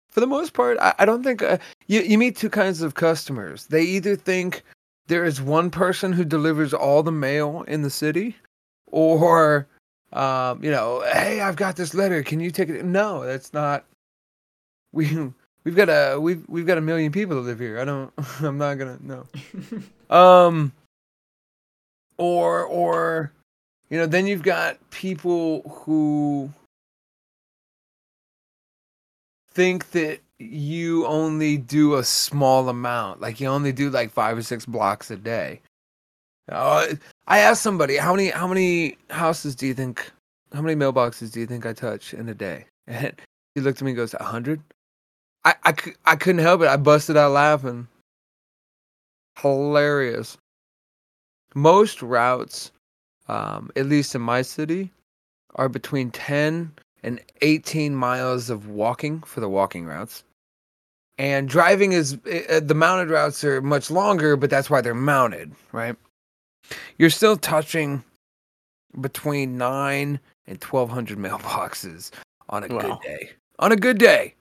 for 0.10 0.20
the 0.20 0.28
most 0.28 0.54
part, 0.54 0.78
I, 0.80 0.94
I 1.00 1.06
don't 1.06 1.24
think 1.24 1.42
uh, 1.44 1.58
you 1.88 2.02
you 2.02 2.18
meet 2.18 2.36
two 2.36 2.50
kinds 2.50 2.82
of 2.82 2.96
customers. 2.96 3.68
They 3.68 3.84
either 3.84 4.16
think 4.16 4.64
there 5.08 5.26
is 5.26 5.42
one 5.42 5.70
person 5.70 6.12
who 6.12 6.26
delivers 6.26 6.74
all 6.74 7.04
the 7.04 7.12
mail 7.12 7.64
in 7.68 7.82
the 7.82 7.90
city, 7.90 8.36
or 8.88 9.68
um, 10.14 10.64
you 10.64 10.72
know, 10.72 11.04
hey, 11.12 11.42
I've 11.42 11.56
got 11.56 11.76
this 11.76 11.94
letter. 11.94 12.24
Can 12.24 12.40
you 12.40 12.52
take 12.52 12.70
it? 12.70 12.86
No, 12.86 13.26
that's 13.26 13.54
not. 13.54 13.86
We 14.94 15.32
we've 15.64 15.76
got 15.76 15.90
a 15.90 16.20
we've 16.20 16.44
we've 16.48 16.66
got 16.66 16.78
a 16.78 16.82
million 16.82 17.12
people 17.12 17.36
that 17.36 17.42
live 17.42 17.60
here. 17.60 17.80
I 17.80 17.86
don't. 17.86 18.12
I'm 18.42 18.58
not 18.58 18.76
gonna 18.76 18.98
no. 19.02 19.26
um. 20.16 20.72
Or 22.20 22.64
or, 22.64 23.32
you 23.92 23.98
know, 24.00 24.08
then 24.08 24.26
you've 24.26 24.42
got 24.42 24.78
people 24.90 25.62
who 25.70 26.52
think 29.58 29.90
that 29.90 30.20
you 30.38 31.08
only 31.08 31.58
do 31.58 31.96
a 31.96 32.04
small 32.04 32.70
amount, 32.70 33.20
like 33.22 33.40
you 33.42 33.48
only 33.48 33.72
do 33.72 33.90
like 33.90 34.12
five 34.12 34.38
or 34.38 34.44
six 34.44 34.68
blocks 34.68 35.10
a 35.10 35.16
day. 35.16 35.62
Uh, 36.48 36.86
I 37.26 37.40
asked 37.40 37.64
somebody 37.64 37.98
how 37.98 38.14
many 38.14 38.30
how 38.30 38.48
many 38.48 38.98
houses 39.10 39.56
do 39.56 39.66
you 39.66 39.74
think 39.74 40.12
how 40.54 40.62
many 40.62 40.80
mailboxes 40.80 41.32
do 41.32 41.40
you 41.40 41.48
think 41.48 41.66
I 41.66 41.74
touch 41.74 42.14
in 42.14 42.30
a 42.30 42.36
day? 42.36 42.66
And 42.88 43.14
he 43.56 43.62
looked 43.62 43.82
at 43.82 43.86
me 43.86 43.92
and 43.92 43.98
goes, 43.98 44.14
a 44.14 44.24
hundred. 44.24 44.62
I, 45.44 45.56
I, 45.66 45.74
I 46.06 46.16
couldn't 46.16 46.42
help 46.42 46.62
it. 46.62 46.68
I 46.68 46.78
busted 46.78 47.18
out 47.18 47.32
laughing. 47.32 47.88
Hilarious. 49.40 50.38
Most 51.56 52.04
routes, 52.04 52.72
um, 53.28 53.72
at 53.76 53.88
least 53.88 54.14
in 54.14 54.22
my 54.22 54.44
city, 54.44 54.92
are 55.56 55.68
between 55.68 56.12
10 56.12 56.72
and 57.04 57.20
18 57.42 57.96
miles 57.96 58.50
of 58.50 58.68
walking 58.70 59.22
for 59.22 59.40
the 59.40 59.50
walking 59.50 59.86
routes. 59.86 60.24
And 61.18 61.50
driving 61.50 61.94
is 61.94 62.18
uh, 62.50 62.60
the 62.64 62.76
mounted 62.76 63.10
routes 63.10 63.44
are 63.44 63.62
much 63.62 63.90
longer, 63.90 64.36
but 64.36 64.50
that's 64.50 64.70
why 64.70 64.82
they're 64.82 64.94
mounted, 64.94 65.52
right? 65.72 65.96
You're 66.98 67.10
still 67.10 67.38
touching 67.38 68.04
between 69.02 69.58
9 69.58 70.20
and 70.48 70.64
1200 70.64 71.18
mailboxes 71.18 72.12
on 72.50 72.64
a 72.64 72.68
Wow. 72.68 72.82
good 72.82 73.00
day. 73.02 73.30
On 73.60 73.72
a 73.72 73.76
good 73.76 73.98
day. 73.98 74.36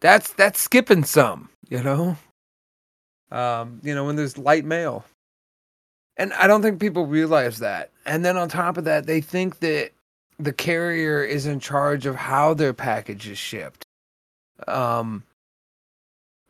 That's 0.00 0.32
that's 0.32 0.60
skipping 0.60 1.04
some, 1.04 1.48
you 1.68 1.82
know? 1.82 2.16
Um, 3.30 3.80
you 3.82 3.94
know, 3.94 4.04
when 4.04 4.16
there's 4.16 4.36
light 4.38 4.64
mail. 4.64 5.04
And 6.16 6.32
I 6.34 6.46
don't 6.46 6.60
think 6.62 6.80
people 6.80 7.06
realize 7.06 7.58
that. 7.60 7.90
And 8.04 8.24
then 8.24 8.36
on 8.36 8.48
top 8.48 8.76
of 8.76 8.84
that, 8.84 9.06
they 9.06 9.20
think 9.20 9.60
that 9.60 9.92
the 10.44 10.52
carrier 10.52 11.22
is 11.22 11.46
in 11.46 11.60
charge 11.60 12.06
of 12.06 12.16
how 12.16 12.54
their 12.54 12.72
package 12.72 13.28
is 13.28 13.38
shipped. 13.38 13.84
Um, 14.66 15.24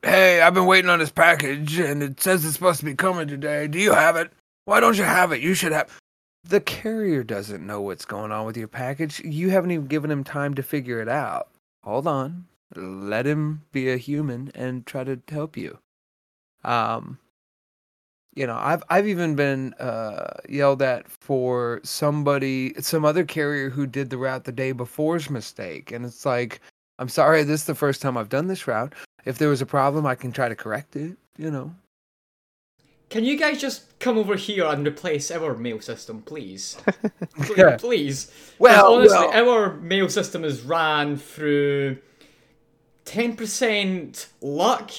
hey, 0.03 0.41
I've 0.41 0.55
been 0.55 0.67
waiting 0.67 0.91
on 0.91 0.99
this 0.99 1.11
package 1.11 1.79
and 1.79 2.03
it 2.03 2.21
says 2.21 2.45
it's 2.45 2.55
supposed 2.55 2.81
to 2.81 2.87
be 2.87 2.95
coming 2.95 3.29
today. 3.29 3.67
Do 3.67 3.79
you 3.79 3.93
have 3.93 4.17
it? 4.17 4.31
Why 4.65 4.81
don't 4.81 4.97
you 4.97 5.05
have 5.05 5.33
it? 5.33 5.41
You 5.41 5.55
should 5.55 5.73
have. 5.73 5.91
The 6.45 6.61
carrier 6.61 7.23
doesn't 7.23 7.67
know 7.67 7.81
what's 7.81 8.05
going 8.05 8.33
on 8.33 8.47
with 8.47 8.57
your 8.57 8.69
package. 8.69 9.21
You 9.21 9.51
haven't 9.51 9.73
even 9.73 9.87
given 9.87 10.11
him 10.11 10.25
time 10.25 10.55
to 10.55 10.63
figure 10.63 11.01
it 11.01 11.09
out. 11.09 11.49
Hold 11.85 12.07
on. 12.07 12.47
Let 12.75 13.27
him 13.27 13.63
be 13.73 13.91
a 13.91 13.97
human 13.97 14.51
and 14.55 14.87
try 14.87 15.05
to 15.05 15.21
help 15.29 15.57
you. 15.57 15.79
Um, 16.65 17.19
you 18.41 18.47
know, 18.47 18.57
I've 18.57 18.83
I've 18.89 19.07
even 19.07 19.35
been 19.37 19.75
uh, 19.75 20.33
yelled 20.49 20.81
at 20.81 21.07
for 21.07 21.81
somebody, 21.85 22.73
some 22.81 23.05
other 23.05 23.23
carrier 23.23 23.69
who 23.69 23.87
did 23.87 24.09
the 24.09 24.17
route 24.17 24.45
the 24.45 24.53
day 24.53 24.73
before's 24.73 25.29
mistake, 25.29 25.93
and 25.93 26.07
it's 26.07 26.25
like, 26.25 26.61
I'm 26.99 27.11
sorry, 27.11 27.43
this 27.43 27.61
is 27.61 27.67
the 27.67 27.75
first 27.75 28.01
time 28.01 28.17
I've 28.17 28.31
done 28.31 28.47
this 28.47 28.67
route. 28.67 28.95
If 29.27 29.37
there 29.37 29.51
was 29.51 29.61
a 29.61 29.67
problem, 29.67 30.07
I 30.07 30.15
can 30.15 30.33
try 30.33 30.49
to 30.49 30.57
correct 30.57 30.97
it. 30.97 31.19
You 31.37 31.51
know. 31.51 31.75
Can 33.11 33.25
you 33.25 33.37
guys 33.37 33.61
just 33.61 33.99
come 33.99 34.17
over 34.17 34.37
here 34.37 34.65
and 34.65 34.87
replace 34.87 35.31
our 35.31 35.55
mail 35.55 35.81
system, 35.83 36.23
please? 36.23 36.79
Please, 37.37 37.59
Yeah. 37.59 37.77
please. 37.77 38.25
'Cause 38.27 38.55
Well, 38.59 38.95
honestly, 38.95 39.19
well- 39.19 39.49
our 39.51 39.75
mail 39.75 40.09
system 40.09 40.45
is 40.45 40.63
ran 40.63 41.19
through 41.19 41.99
ten 43.05 43.37
percent 43.37 44.29
luck, 44.41 44.93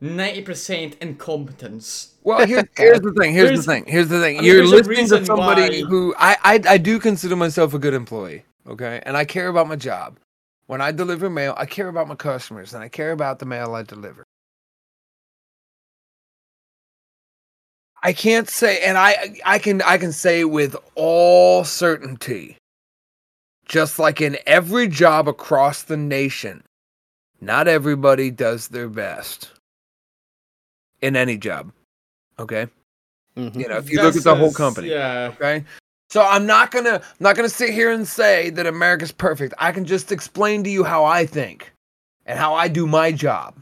ninety 0.00 0.42
percent 0.42 0.96
incompetence. 1.00 2.13
Well, 2.24 2.46
here's, 2.46 2.64
here's 2.76 3.00
the 3.00 3.12
thing. 3.12 3.32
Here's 3.34 3.56
the 3.58 3.62
thing. 3.62 3.84
Here's 3.86 4.08
the 4.08 4.20
thing. 4.20 4.38
I 4.38 4.40
mean, 4.40 4.50
You're 4.50 4.66
listening 4.66 5.08
to 5.10 5.24
somebody 5.24 5.82
why- 5.82 5.88
who 5.88 6.14
I, 6.18 6.36
I 6.42 6.60
I 6.70 6.78
do 6.78 6.98
consider 6.98 7.36
myself 7.36 7.74
a 7.74 7.78
good 7.78 7.94
employee. 7.94 8.44
Okay, 8.66 9.02
and 9.04 9.16
I 9.16 9.24
care 9.26 9.48
about 9.48 9.68
my 9.68 9.76
job. 9.76 10.18
When 10.66 10.80
I 10.80 10.90
deliver 10.92 11.28
mail, 11.28 11.54
I 11.58 11.66
care 11.66 11.88
about 11.88 12.08
my 12.08 12.14
customers 12.14 12.72
and 12.72 12.82
I 12.82 12.88
care 12.88 13.12
about 13.12 13.38
the 13.38 13.44
mail 13.46 13.74
I 13.74 13.82
deliver. 13.82 14.24
I 18.02 18.12
can't 18.14 18.48
say, 18.48 18.80
and 18.82 18.96
I 18.98 19.36
I 19.44 19.58
can 19.58 19.82
I 19.82 19.98
can 19.98 20.12
say 20.12 20.44
with 20.44 20.76
all 20.94 21.64
certainty, 21.64 22.56
just 23.66 23.98
like 23.98 24.20
in 24.22 24.38
every 24.46 24.88
job 24.88 25.28
across 25.28 25.82
the 25.82 25.96
nation, 25.96 26.62
not 27.40 27.68
everybody 27.68 28.30
does 28.30 28.68
their 28.68 28.88
best 28.88 29.52
in 31.02 31.16
any 31.16 31.36
job. 31.36 31.72
Okay. 32.38 32.66
Mhm. 33.36 33.56
You 33.56 33.68
know, 33.68 33.76
if 33.78 33.90
you 33.90 34.00
look 34.02 34.16
at 34.16 34.22
the 34.24 34.34
whole 34.34 34.52
company. 34.52 34.88
Yeah. 34.90 35.32
Okay. 35.34 35.64
So 36.10 36.22
I'm 36.22 36.46
not 36.46 36.70
gonna 36.70 36.94
I'm 36.96 37.02
not 37.20 37.34
gonna 37.36 37.48
sit 37.48 37.70
here 37.70 37.90
and 37.90 38.06
say 38.06 38.50
that 38.50 38.66
America's 38.66 39.10
perfect. 39.12 39.54
I 39.58 39.72
can 39.72 39.84
just 39.84 40.12
explain 40.12 40.62
to 40.64 40.70
you 40.70 40.84
how 40.84 41.04
I 41.04 41.26
think 41.26 41.72
and 42.26 42.38
how 42.38 42.54
I 42.54 42.68
do 42.68 42.86
my 42.86 43.10
job. 43.10 43.56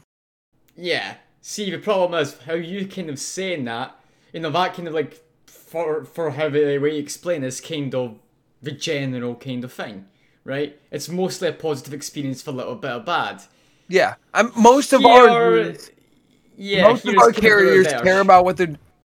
Yeah. 0.75 1.15
See, 1.41 1.69
the 1.71 1.77
problem 1.77 2.19
is 2.21 2.37
how 2.45 2.53
you 2.53 2.87
kind 2.87 3.09
of 3.09 3.19
saying 3.19 3.65
that. 3.65 3.95
You 4.31 4.39
know, 4.41 4.49
that 4.51 4.73
kind 4.75 4.87
of 4.87 4.93
like 4.93 5.21
for 5.45 6.05
for 6.05 6.31
how 6.31 6.49
the 6.49 6.77
way 6.77 6.93
you 6.95 6.99
explain 7.01 7.43
is 7.43 7.59
kind 7.61 7.93
of 7.95 8.17
the 8.61 8.71
general 8.71 9.35
kind 9.35 9.63
of 9.63 9.73
thing, 9.73 10.05
right? 10.45 10.79
It's 10.91 11.09
mostly 11.09 11.47
a 11.49 11.53
positive 11.53 11.93
experience 11.93 12.41
for 12.41 12.51
a 12.51 12.53
little 12.53 12.75
bit 12.75 12.91
of 12.91 13.05
bad. 13.05 13.41
Yeah. 13.89 14.15
I'm 14.33 14.51
most 14.55 14.93
of 14.93 15.03
our 15.05 15.27
Here- 15.57 15.77
yeah, 16.57 16.83
most 16.83 17.05
of 17.05 17.17
our 17.17 17.31
carriers 17.31 17.87
care 17.87 18.21
about 18.21 18.45
what 18.45 18.57
they're 18.57 18.75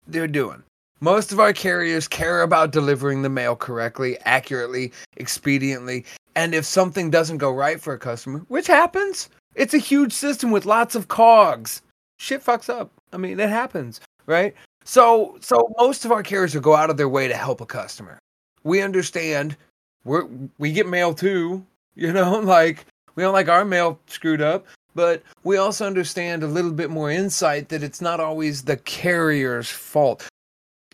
they're 0.06 0.28
doing. 0.28 0.62
Most 1.00 1.32
of 1.32 1.40
our 1.40 1.52
carriers 1.52 2.08
care 2.08 2.42
about 2.42 2.70
delivering 2.70 3.22
the 3.22 3.28
mail 3.28 3.56
correctly, 3.56 4.16
accurately, 4.24 4.92
expediently, 5.18 6.04
and 6.36 6.54
if 6.54 6.64
something 6.64 7.10
doesn't 7.10 7.38
go 7.38 7.52
right 7.52 7.80
for 7.80 7.94
a 7.94 7.98
customer, 7.98 8.40
which 8.48 8.66
happens, 8.66 9.28
it's 9.54 9.74
a 9.74 9.78
huge 9.78 10.12
system 10.12 10.50
with 10.50 10.66
lots 10.66 10.94
of 10.94 11.08
cogs. 11.08 11.82
Shit 12.18 12.44
fucks 12.44 12.68
up. 12.68 12.90
I 13.12 13.16
mean, 13.16 13.38
it 13.38 13.48
happens, 13.48 14.00
right? 14.26 14.54
So, 14.84 15.36
so 15.40 15.72
most 15.78 16.04
of 16.04 16.12
our 16.12 16.22
carriers 16.22 16.54
will 16.54 16.62
go 16.62 16.74
out 16.74 16.90
of 16.90 16.96
their 16.96 17.08
way 17.08 17.28
to 17.28 17.36
help 17.36 17.60
a 17.60 17.66
customer. 17.66 18.18
We 18.62 18.80
understand. 18.80 19.56
We're 20.04 20.26
we 20.58 20.72
get 20.72 20.86
mail 20.86 21.14
too, 21.14 21.64
you 21.94 22.12
know, 22.12 22.38
like 22.40 22.86
we 23.14 23.22
don't 23.22 23.32
like 23.32 23.48
our 23.48 23.64
mail 23.64 23.98
screwed 24.06 24.42
up 24.42 24.66
but 24.94 25.22
we 25.42 25.56
also 25.56 25.86
understand 25.86 26.42
a 26.42 26.48
little 26.48 26.72
bit 26.72 26.90
more 26.90 27.10
insight 27.10 27.68
that 27.68 27.82
it's 27.82 28.00
not 28.00 28.20
always 28.20 28.62
the 28.62 28.76
carrier's 28.76 29.68
fault. 29.68 30.28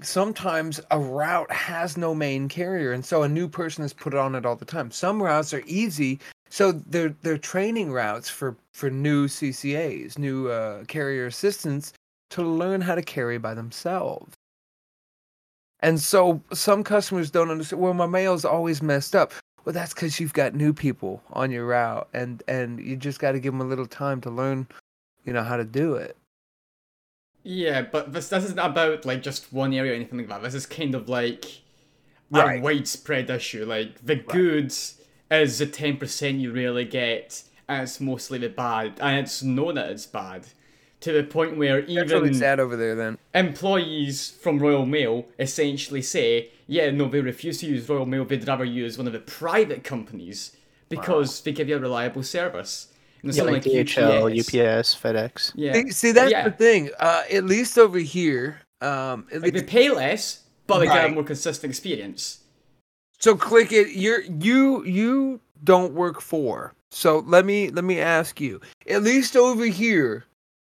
Sometimes 0.02 0.80
a 0.90 0.98
route 0.98 1.50
has 1.52 1.96
no 1.96 2.14
main 2.14 2.48
carrier, 2.48 2.92
and 2.92 3.04
so 3.04 3.22
a 3.22 3.28
new 3.28 3.48
person 3.48 3.84
is 3.84 3.92
put 3.92 4.14
on 4.14 4.34
it 4.34 4.46
all 4.46 4.56
the 4.56 4.64
time. 4.64 4.90
Some 4.90 5.22
routes 5.22 5.52
are 5.52 5.62
easy, 5.66 6.18
so 6.48 6.72
they're 6.72 7.14
they're 7.22 7.36
training 7.38 7.92
routes 7.92 8.30
for 8.30 8.56
for 8.72 8.90
new 8.90 9.26
CCAs, 9.28 10.18
new 10.18 10.48
uh, 10.48 10.84
carrier 10.84 11.26
assistants, 11.26 11.92
to 12.30 12.42
learn 12.42 12.80
how 12.80 12.94
to 12.94 13.02
carry 13.02 13.36
by 13.36 13.52
themselves. 13.52 14.34
And 15.80 16.00
so 16.00 16.42
some 16.52 16.84
customers 16.84 17.30
don't 17.30 17.50
understand. 17.50 17.82
Well, 17.82 17.94
my 17.94 18.06
mail's 18.06 18.44
always 18.44 18.82
messed 18.82 19.14
up. 19.14 19.32
Well, 19.64 19.72
that's 19.72 19.92
because 19.92 20.18
you've 20.20 20.32
got 20.32 20.54
new 20.54 20.72
people 20.72 21.22
on 21.32 21.50
your 21.50 21.66
route, 21.66 22.08
and 22.12 22.42
and 22.48 22.80
you 22.80 22.96
just 22.96 23.18
got 23.20 23.32
to 23.32 23.40
give 23.40 23.52
them 23.52 23.60
a 23.60 23.64
little 23.64 23.86
time 23.86 24.20
to 24.22 24.30
learn, 24.30 24.66
you 25.24 25.32
know, 25.32 25.42
how 25.42 25.56
to 25.56 25.64
do 25.64 25.94
it. 25.94 26.16
Yeah, 27.42 27.82
but 27.82 28.12
this 28.12 28.28
this 28.28 28.44
isn't 28.44 28.58
about 28.58 29.04
like 29.04 29.22
just 29.22 29.52
one 29.52 29.72
area 29.72 29.92
or 29.92 29.94
anything 29.94 30.18
like 30.18 30.28
that. 30.28 30.42
This 30.42 30.54
is 30.54 30.66
kind 30.66 30.94
of 30.94 31.08
like 31.08 31.62
Right. 32.32 32.60
a 32.60 32.62
widespread 32.62 33.28
issue. 33.28 33.64
Like 33.64 34.04
the 34.04 34.14
goods 34.16 35.00
is 35.30 35.58
the 35.58 35.66
ten 35.66 35.96
percent 35.96 36.38
you 36.38 36.52
really 36.52 36.84
get, 36.84 37.42
and 37.68 37.82
it's 37.82 38.00
mostly 38.00 38.38
the 38.38 38.48
bad, 38.48 38.98
and 39.00 39.18
it's 39.20 39.42
known 39.42 39.74
that 39.74 39.90
it's 39.90 40.06
bad, 40.06 40.46
to 41.00 41.12
the 41.12 41.24
point 41.24 41.56
where 41.56 41.80
That's 41.80 42.12
really 42.12 42.28
even 42.28 42.34
sad 42.34 42.60
over 42.60 42.76
there. 42.76 42.94
Then 42.94 43.18
employees 43.34 44.30
from 44.30 44.58
Royal 44.58 44.86
Mail 44.86 45.26
essentially 45.38 46.02
say, 46.02 46.50
yeah, 46.70 46.90
no, 46.90 47.08
they 47.08 47.20
refuse 47.20 47.58
to 47.60 47.66
use 47.66 47.88
Royal 47.88 48.06
Mail. 48.06 48.24
They'd 48.24 48.46
rather 48.46 48.64
use 48.64 48.96
one 48.96 49.06
of 49.08 49.12
the 49.12 49.18
private 49.18 49.82
companies 49.82 50.56
because 50.88 51.40
they 51.42 51.52
give 51.52 51.68
you 51.68 51.76
a 51.76 51.80
reliable 51.80 52.22
service. 52.22 52.92
And 53.22 53.34
Yeah, 53.34 53.38
something 53.38 53.54
like 53.54 53.64
DHL, 53.64 54.30
UPS. 54.30 54.54
UPS, 54.54 54.94
FedEx. 55.02 55.52
Yeah. 55.56 55.72
see, 55.74 55.90
see, 55.90 56.12
that's 56.12 56.30
Yeah. 56.30 56.44
the 56.48 56.52
thing. 56.52 56.90
Uh, 56.98 57.24
at 57.30 57.44
least 57.44 57.76
over 57.76 57.98
here, 57.98 58.60
um, 58.80 59.26
at 59.32 59.42
Like 59.42 59.52
they 59.52 59.62
pay 59.62 59.90
less, 59.90 60.44
but 60.68 60.78
they 60.78 60.86
get 60.86 61.10
a 61.10 61.12
more 61.12 61.24
consistent 61.24 61.70
experience. 61.70 62.38
so 63.18 63.36
click 63.36 63.72
it. 63.72 63.88
You're 63.90 64.22
you 64.22 64.84
you 64.86 65.40
don't 65.64 65.92
work 65.92 66.20
for. 66.22 66.72
So 66.90 67.18
let 67.26 67.44
me 67.44 67.68
let 67.70 67.84
me 67.84 68.00
ask 68.00 68.40
you. 68.40 68.60
At 68.88 69.02
least 69.02 69.36
over 69.36 69.66
here, 69.66 70.24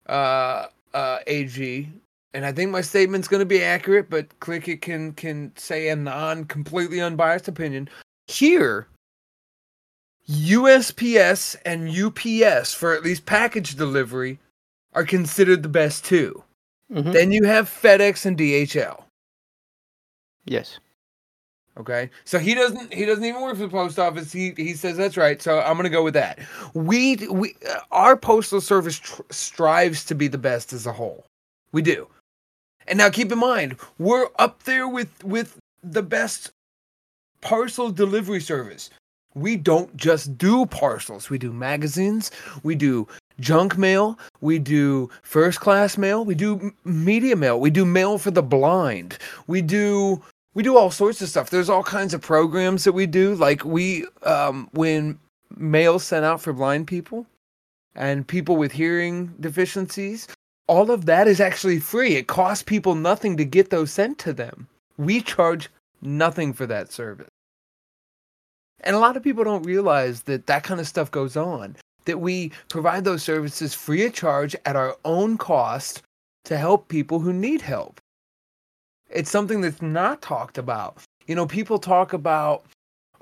uh, 0.08 0.68
uh, 0.94 1.20
AG, 1.28 1.88
and 2.34 2.46
I 2.46 2.52
think 2.52 2.72
my 2.72 2.82
statement's 2.82 3.28
going 3.28 3.42
to 3.42 3.46
be 3.46 3.64
accurate, 3.64 4.10
but 4.10 4.40
click 4.40 4.68
it 4.68 4.82
can 4.82 5.14
can 5.14 5.52
say 5.56 5.90
a 5.90 5.96
non 5.96 6.46
completely 6.46 7.02
unbiased 7.02 7.48
opinion. 7.48 7.90
Here, 8.28 8.88
USPS 10.30 11.56
and 11.66 11.90
UPS 11.90 12.74
for 12.74 12.94
at 12.94 13.04
least 13.04 13.26
package 13.26 13.76
delivery 13.76 14.40
are 14.94 15.04
considered 15.04 15.64
the 15.64 15.70
best 15.70 16.06
two. 16.06 16.44
Mhm. 16.92 17.14
Then 17.14 17.32
you 17.32 17.44
have 17.46 17.70
FedEx 17.70 18.26
and 18.26 18.38
DHL. 18.38 19.06
Yes. 20.46 20.80
Okay, 21.78 22.10
so 22.26 22.40
he 22.40 22.54
doesn't 22.56 22.94
he 22.94 23.06
doesn't 23.06 23.24
even 23.24 23.42
work 23.42 23.56
for 23.56 23.62
the 23.62 23.70
post 23.70 23.98
office. 23.98 24.32
He 24.34 24.54
he 24.58 24.74
says 24.74 24.98
that's 24.98 25.16
right. 25.16 25.42
So 25.42 25.62
I'm 25.62 25.78
gonna 25.78 25.90
go 25.90 26.04
with 26.04 26.16
that. 26.16 26.40
We 26.74 27.16
we 27.32 27.56
our 27.92 28.18
postal 28.18 28.60
service 28.60 29.00
tr- 29.00 29.22
strives 29.30 30.04
to 30.06 30.16
be 30.16 30.28
the 30.28 30.38
best 30.38 30.74
as 30.74 30.86
a 30.86 30.92
whole. 30.92 31.26
We 31.72 31.82
do. 31.82 32.08
And 32.90 32.98
now 32.98 33.10
keep 33.12 33.32
in 33.32 33.38
mind, 33.38 33.78
we're 34.00 34.28
up 34.40 34.64
there 34.64 34.88
with 34.88 35.24
with 35.24 35.58
the 35.84 36.02
best 36.02 36.52
parcel 37.42 37.92
delivery 37.92 38.42
service. 38.42 38.90
We 39.36 39.56
don't 39.56 39.96
just 39.96 40.38
do 40.38 40.66
parcels. 40.66 41.30
We 41.30 41.38
do 41.38 41.54
magazines. 41.54 42.32
We 42.64 42.74
do 42.74 43.08
junk 43.40 43.78
mail. 43.78 44.18
We 44.42 44.58
do 44.58 45.10
first 45.22 45.60
class 45.60 45.98
mail. 45.98 46.26
We 46.26 46.34
do 46.34 46.74
media 46.84 47.36
mail. 47.36 47.60
We 47.60 47.70
do 47.70 47.86
mail 47.86 48.18
for 48.18 48.32
the 48.32 48.44
blind. 48.44 49.20
We 49.46 49.62
do 49.62 50.22
we 50.56 50.64
do 50.64 50.76
all 50.76 50.90
sorts 50.90 51.22
of 51.22 51.30
stuff. 51.30 51.52
There's 51.52 51.70
all 51.70 51.84
kinds 51.84 52.16
of 52.16 52.22
programs 52.22 52.84
that 52.86 52.94
we 52.94 53.06
do. 53.06 53.36
Like 53.36 53.64
we 53.64 54.08
um 54.24 54.68
when 54.74 55.20
mail 55.56 56.00
sent 56.00 56.26
out 56.26 56.42
for 56.42 56.54
blind 56.54 56.88
people 56.88 57.28
and 57.96 58.28
people 58.28 58.58
with 58.58 58.72
hearing 58.72 59.28
deficiencies, 59.40 60.28
all 60.70 60.92
of 60.92 61.08
that 61.08 61.28
is 61.28 61.42
actually 61.42 61.80
free. 61.80 62.16
It 62.16 62.28
costs 62.28 62.64
people 62.64 62.94
nothing 62.94 63.36
to 63.38 63.44
get 63.44 63.72
those 63.72 63.92
sent 63.92 64.20
to 64.20 64.32
them. 64.32 64.68
We 64.98 65.20
charge 65.20 65.68
nothing 66.00 66.54
for 66.54 66.68
that 66.68 66.92
service. 66.92 67.28
And 68.82 68.96
a 68.96 69.00
lot 69.00 69.18
of 69.18 69.24
people 69.24 69.44
don't 69.44 69.66
realize 69.66 70.22
that 70.24 70.46
that 70.46 70.64
kind 70.64 70.80
of 70.80 70.88
stuff 70.88 71.10
goes 71.10 71.36
on. 71.36 71.76
That 72.06 72.20
we 72.20 72.52
provide 72.70 73.04
those 73.04 73.24
services 73.24 73.74
free 73.74 74.06
of 74.06 74.14
charge 74.14 74.56
at 74.68 74.76
our 74.76 74.96
own 75.06 75.38
cost 75.40 76.04
to 76.46 76.56
help 76.56 76.88
people 76.88 77.20
who 77.20 77.34
need 77.34 77.62
help. 77.62 78.00
It's 79.10 79.32
something 79.32 79.62
that's 79.62 79.82
not 79.82 80.22
talked 80.22 80.60
about. 80.60 81.00
You 81.26 81.34
know, 81.34 81.48
people 81.48 81.80
talk 81.80 82.14
about, 82.14 82.64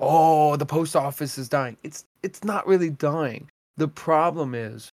oh, 0.00 0.56
the 0.56 0.66
post 0.66 0.94
office 0.94 1.38
is 1.38 1.48
dying. 1.48 1.78
It's 1.82 2.04
it's 2.22 2.44
not 2.44 2.66
really 2.66 2.90
dying. 2.90 3.48
The 3.78 3.88
problem 3.88 4.54
is 4.54 4.90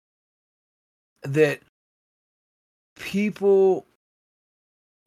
that 1.22 1.60
people 2.96 3.86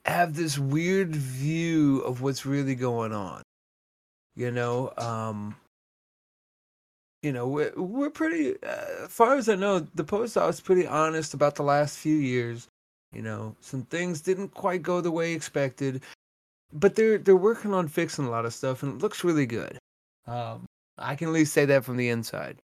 have 0.06 0.36
this 0.36 0.58
weird 0.58 1.16
view 1.16 2.00
of 2.02 2.22
what's 2.22 2.46
really 2.46 2.76
going 2.76 3.14
on. 3.14 3.42
You 4.36 4.52
know, 4.52 4.94
um, 4.98 5.56
you 7.24 7.32
know, 7.32 7.48
we're, 7.48 7.74
we're 7.76 8.10
pretty, 8.10 8.56
uh, 8.64 9.06
as 9.06 9.10
far 9.12 9.36
as 9.36 9.50
I 9.50 9.56
know, 9.56 9.80
the 9.80 10.04
post 10.04 10.38
office 10.38 10.62
pretty 10.62 10.88
honest 10.88 11.34
about 11.34 11.56
the 11.56 11.64
last 11.64 11.98
few 11.98 12.16
years. 12.16 12.68
You 13.12 13.22
know, 13.22 13.56
some 13.62 13.84
things 13.84 14.22
didn't 14.22 14.54
quite 14.54 14.84
go 14.84 15.02
the 15.02 15.12
way 15.12 15.34
expected, 15.34 16.04
but 16.74 16.96
they're 16.96 17.18
they're 17.18 17.36
working 17.36 17.74
on 17.74 17.88
fixing 17.88 18.26
a 18.26 18.30
lot 18.30 18.46
of 18.46 18.54
stuff, 18.54 18.84
and 18.84 18.94
it 18.94 19.02
looks 19.02 19.24
really 19.24 19.46
good. 19.46 19.78
Um, 20.28 20.66
I 20.98 21.16
can 21.16 21.30
at 21.30 21.34
least 21.34 21.54
say 21.54 21.66
that 21.66 21.86
from 21.86 21.98
the 21.98 22.10
inside. 22.10 22.58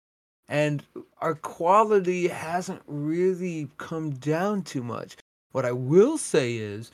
And 0.47 0.83
our 1.19 1.35
quality 1.35 2.27
hasn't 2.27 2.81
really 2.85 3.69
come 3.77 4.11
down 4.11 4.63
too 4.63 4.83
much. 4.83 5.15
What 5.51 5.65
I 5.65 5.71
will 5.71 6.17
say 6.17 6.55
is, 6.55 6.91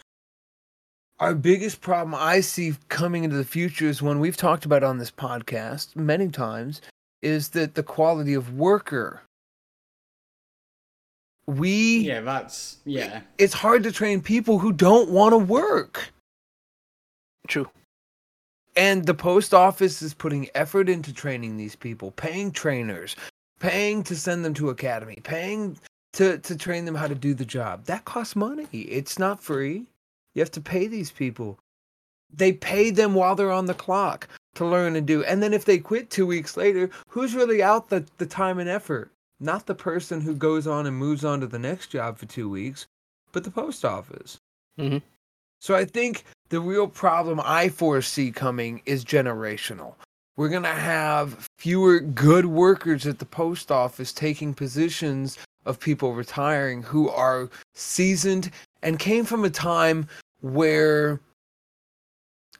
our 1.19 1.35
biggest 1.35 1.81
problem 1.81 2.15
I 2.15 2.39
see 2.39 2.75
coming 2.87 3.23
into 3.23 3.35
the 3.35 3.43
future 3.43 3.87
is 3.87 4.01
one 4.01 4.19
we've 4.19 4.37
talked 4.37 4.65
about 4.65 4.83
on 4.83 4.99
this 4.99 5.11
podcast 5.11 5.95
many 5.95 6.29
times 6.29 6.81
is 7.21 7.49
that 7.49 7.75
the 7.75 7.83
quality 7.83 8.33
of 8.33 8.53
worker. 8.53 9.21
We 11.45 11.99
Yeah, 11.99 12.21
that's 12.21 12.77
yeah. 12.85 13.21
it's 13.37 13.53
hard 13.53 13.83
to 13.83 13.91
train 13.91 14.21
people 14.21 14.59
who 14.59 14.71
don't 14.71 15.09
want 15.09 15.33
to 15.33 15.37
work. 15.37 16.13
True. 17.47 17.69
And 18.77 19.05
the 19.05 19.15
post 19.15 19.53
office 19.53 20.01
is 20.01 20.13
putting 20.13 20.47
effort 20.55 20.87
into 20.87 21.11
training 21.11 21.57
these 21.57 21.75
people, 21.75 22.11
paying 22.11 22.51
trainers, 22.51 23.15
paying 23.59 24.03
to 24.03 24.15
send 24.15 24.43
them 24.43 24.53
to 24.55 24.69
academy, 24.69 25.19
paying 25.23 25.77
to, 26.13 26.37
to 26.39 26.55
train 26.57 26.85
them 26.85 26.95
how 26.95 27.07
to 27.07 27.15
do 27.15 27.33
the 27.33 27.45
job. 27.45 27.85
That 27.85 28.05
costs 28.05 28.35
money. 28.35 28.67
It's 28.71 29.19
not 29.19 29.43
free. 29.43 29.85
You 30.33 30.41
have 30.41 30.51
to 30.51 30.61
pay 30.61 30.87
these 30.87 31.11
people. 31.11 31.59
They 32.33 32.53
pay 32.53 32.89
them 32.89 33.13
while 33.13 33.35
they're 33.35 33.51
on 33.51 33.65
the 33.65 33.73
clock 33.73 34.27
to 34.55 34.65
learn 34.65 34.95
and 34.95 35.05
do. 35.05 35.23
And 35.23 35.41
then 35.41 35.53
if 35.53 35.65
they 35.65 35.77
quit 35.77 36.09
two 36.09 36.25
weeks 36.25 36.57
later, 36.57 36.89
who's 37.07 37.35
really 37.35 37.61
out 37.61 37.89
the, 37.89 38.05
the 38.17 38.25
time 38.25 38.59
and 38.59 38.69
effort? 38.69 39.11
Not 39.39 39.65
the 39.65 39.75
person 39.75 40.21
who 40.21 40.35
goes 40.35 40.67
on 40.67 40.85
and 40.85 40.95
moves 40.97 41.23
on 41.23 41.39
to 41.41 41.47
the 41.47 41.59
next 41.59 41.87
job 41.87 42.17
for 42.17 42.25
two 42.25 42.49
weeks, 42.49 42.87
but 43.31 43.43
the 43.43 43.51
post 43.51 43.85
office. 43.85 44.37
Mhm. 44.77 45.01
So 45.61 45.75
I 45.75 45.85
think 45.85 46.23
the 46.49 46.59
real 46.59 46.87
problem 46.87 47.39
I 47.43 47.69
foresee 47.69 48.31
coming 48.31 48.81
is 48.85 49.03
generational. 49.05 49.95
We're 50.39 50.47
going 50.47 50.63
to 50.63 50.69
have 50.69 51.49
fewer 51.57 51.99
good 51.99 52.45
workers 52.45 53.05
at 53.05 53.19
the 53.19 53.25
post 53.25 53.73
office 53.73 54.13
taking 54.13 54.53
positions 54.53 55.37
of 55.65 55.81
people 55.81 56.13
retiring 56.13 56.81
who 56.81 57.09
are 57.09 57.49
seasoned 57.73 58.49
and 58.81 58.97
came 58.97 59.25
from 59.25 59.43
a 59.43 59.49
time 59.49 60.07
where 60.39 61.19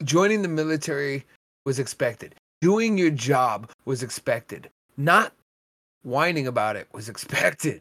joining 0.04 0.42
the 0.42 0.50
military 0.50 1.24
was 1.64 1.80
expected. 1.80 2.36
Doing 2.60 2.98
your 2.98 3.12
job 3.12 3.72
was 3.86 4.04
expected. 4.04 4.70
Not 4.98 5.32
whining 6.04 6.48
about 6.48 6.76
it 6.76 6.90
was 6.92 7.08
expected. 7.14 7.80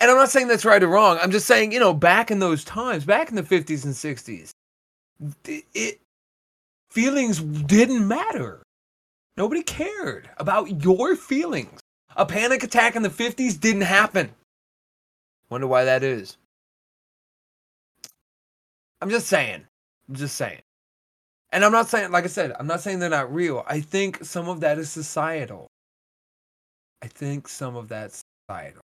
And 0.00 0.08
I'm 0.08 0.18
not 0.18 0.30
saying 0.30 0.46
that's 0.46 0.64
right 0.64 0.80
or 0.80 0.86
wrong. 0.86 1.18
I'm 1.20 1.32
just 1.32 1.48
saying, 1.48 1.72
you 1.72 1.80
know, 1.80 1.94
back 1.94 2.30
in 2.30 2.38
those 2.38 2.62
times, 2.62 3.04
back 3.04 3.28
in 3.28 3.34
the 3.34 3.42
50s 3.42 3.84
and 3.84 3.92
60s, 3.92 4.52
it, 5.74 5.98
feelings 6.92 7.40
didn't 7.40 8.06
matter. 8.06 8.62
Nobody 9.36 9.62
cared 9.62 10.28
about 10.36 10.82
your 10.84 11.16
feelings. 11.16 11.80
A 12.16 12.26
panic 12.26 12.62
attack 12.62 12.96
in 12.96 13.02
the 13.02 13.08
50s 13.08 13.58
didn't 13.58 13.82
happen. 13.82 14.30
Wonder 15.48 15.66
why 15.66 15.84
that 15.84 16.02
is. 16.02 16.36
I'm 19.00 19.10
just 19.10 19.26
saying. 19.26 19.64
I'm 20.08 20.14
just 20.14 20.36
saying. 20.36 20.60
And 21.50 21.64
I'm 21.64 21.72
not 21.72 21.88
saying, 21.88 22.10
like 22.12 22.24
I 22.24 22.28
said, 22.28 22.52
I'm 22.58 22.66
not 22.66 22.80
saying 22.80 22.98
they're 22.98 23.10
not 23.10 23.32
real. 23.32 23.64
I 23.66 23.80
think 23.80 24.24
some 24.24 24.48
of 24.48 24.60
that 24.60 24.78
is 24.78 24.90
societal. 24.90 25.66
I 27.02 27.08
think 27.08 27.48
some 27.48 27.76
of 27.76 27.88
that's 27.88 28.22
societal. 28.48 28.80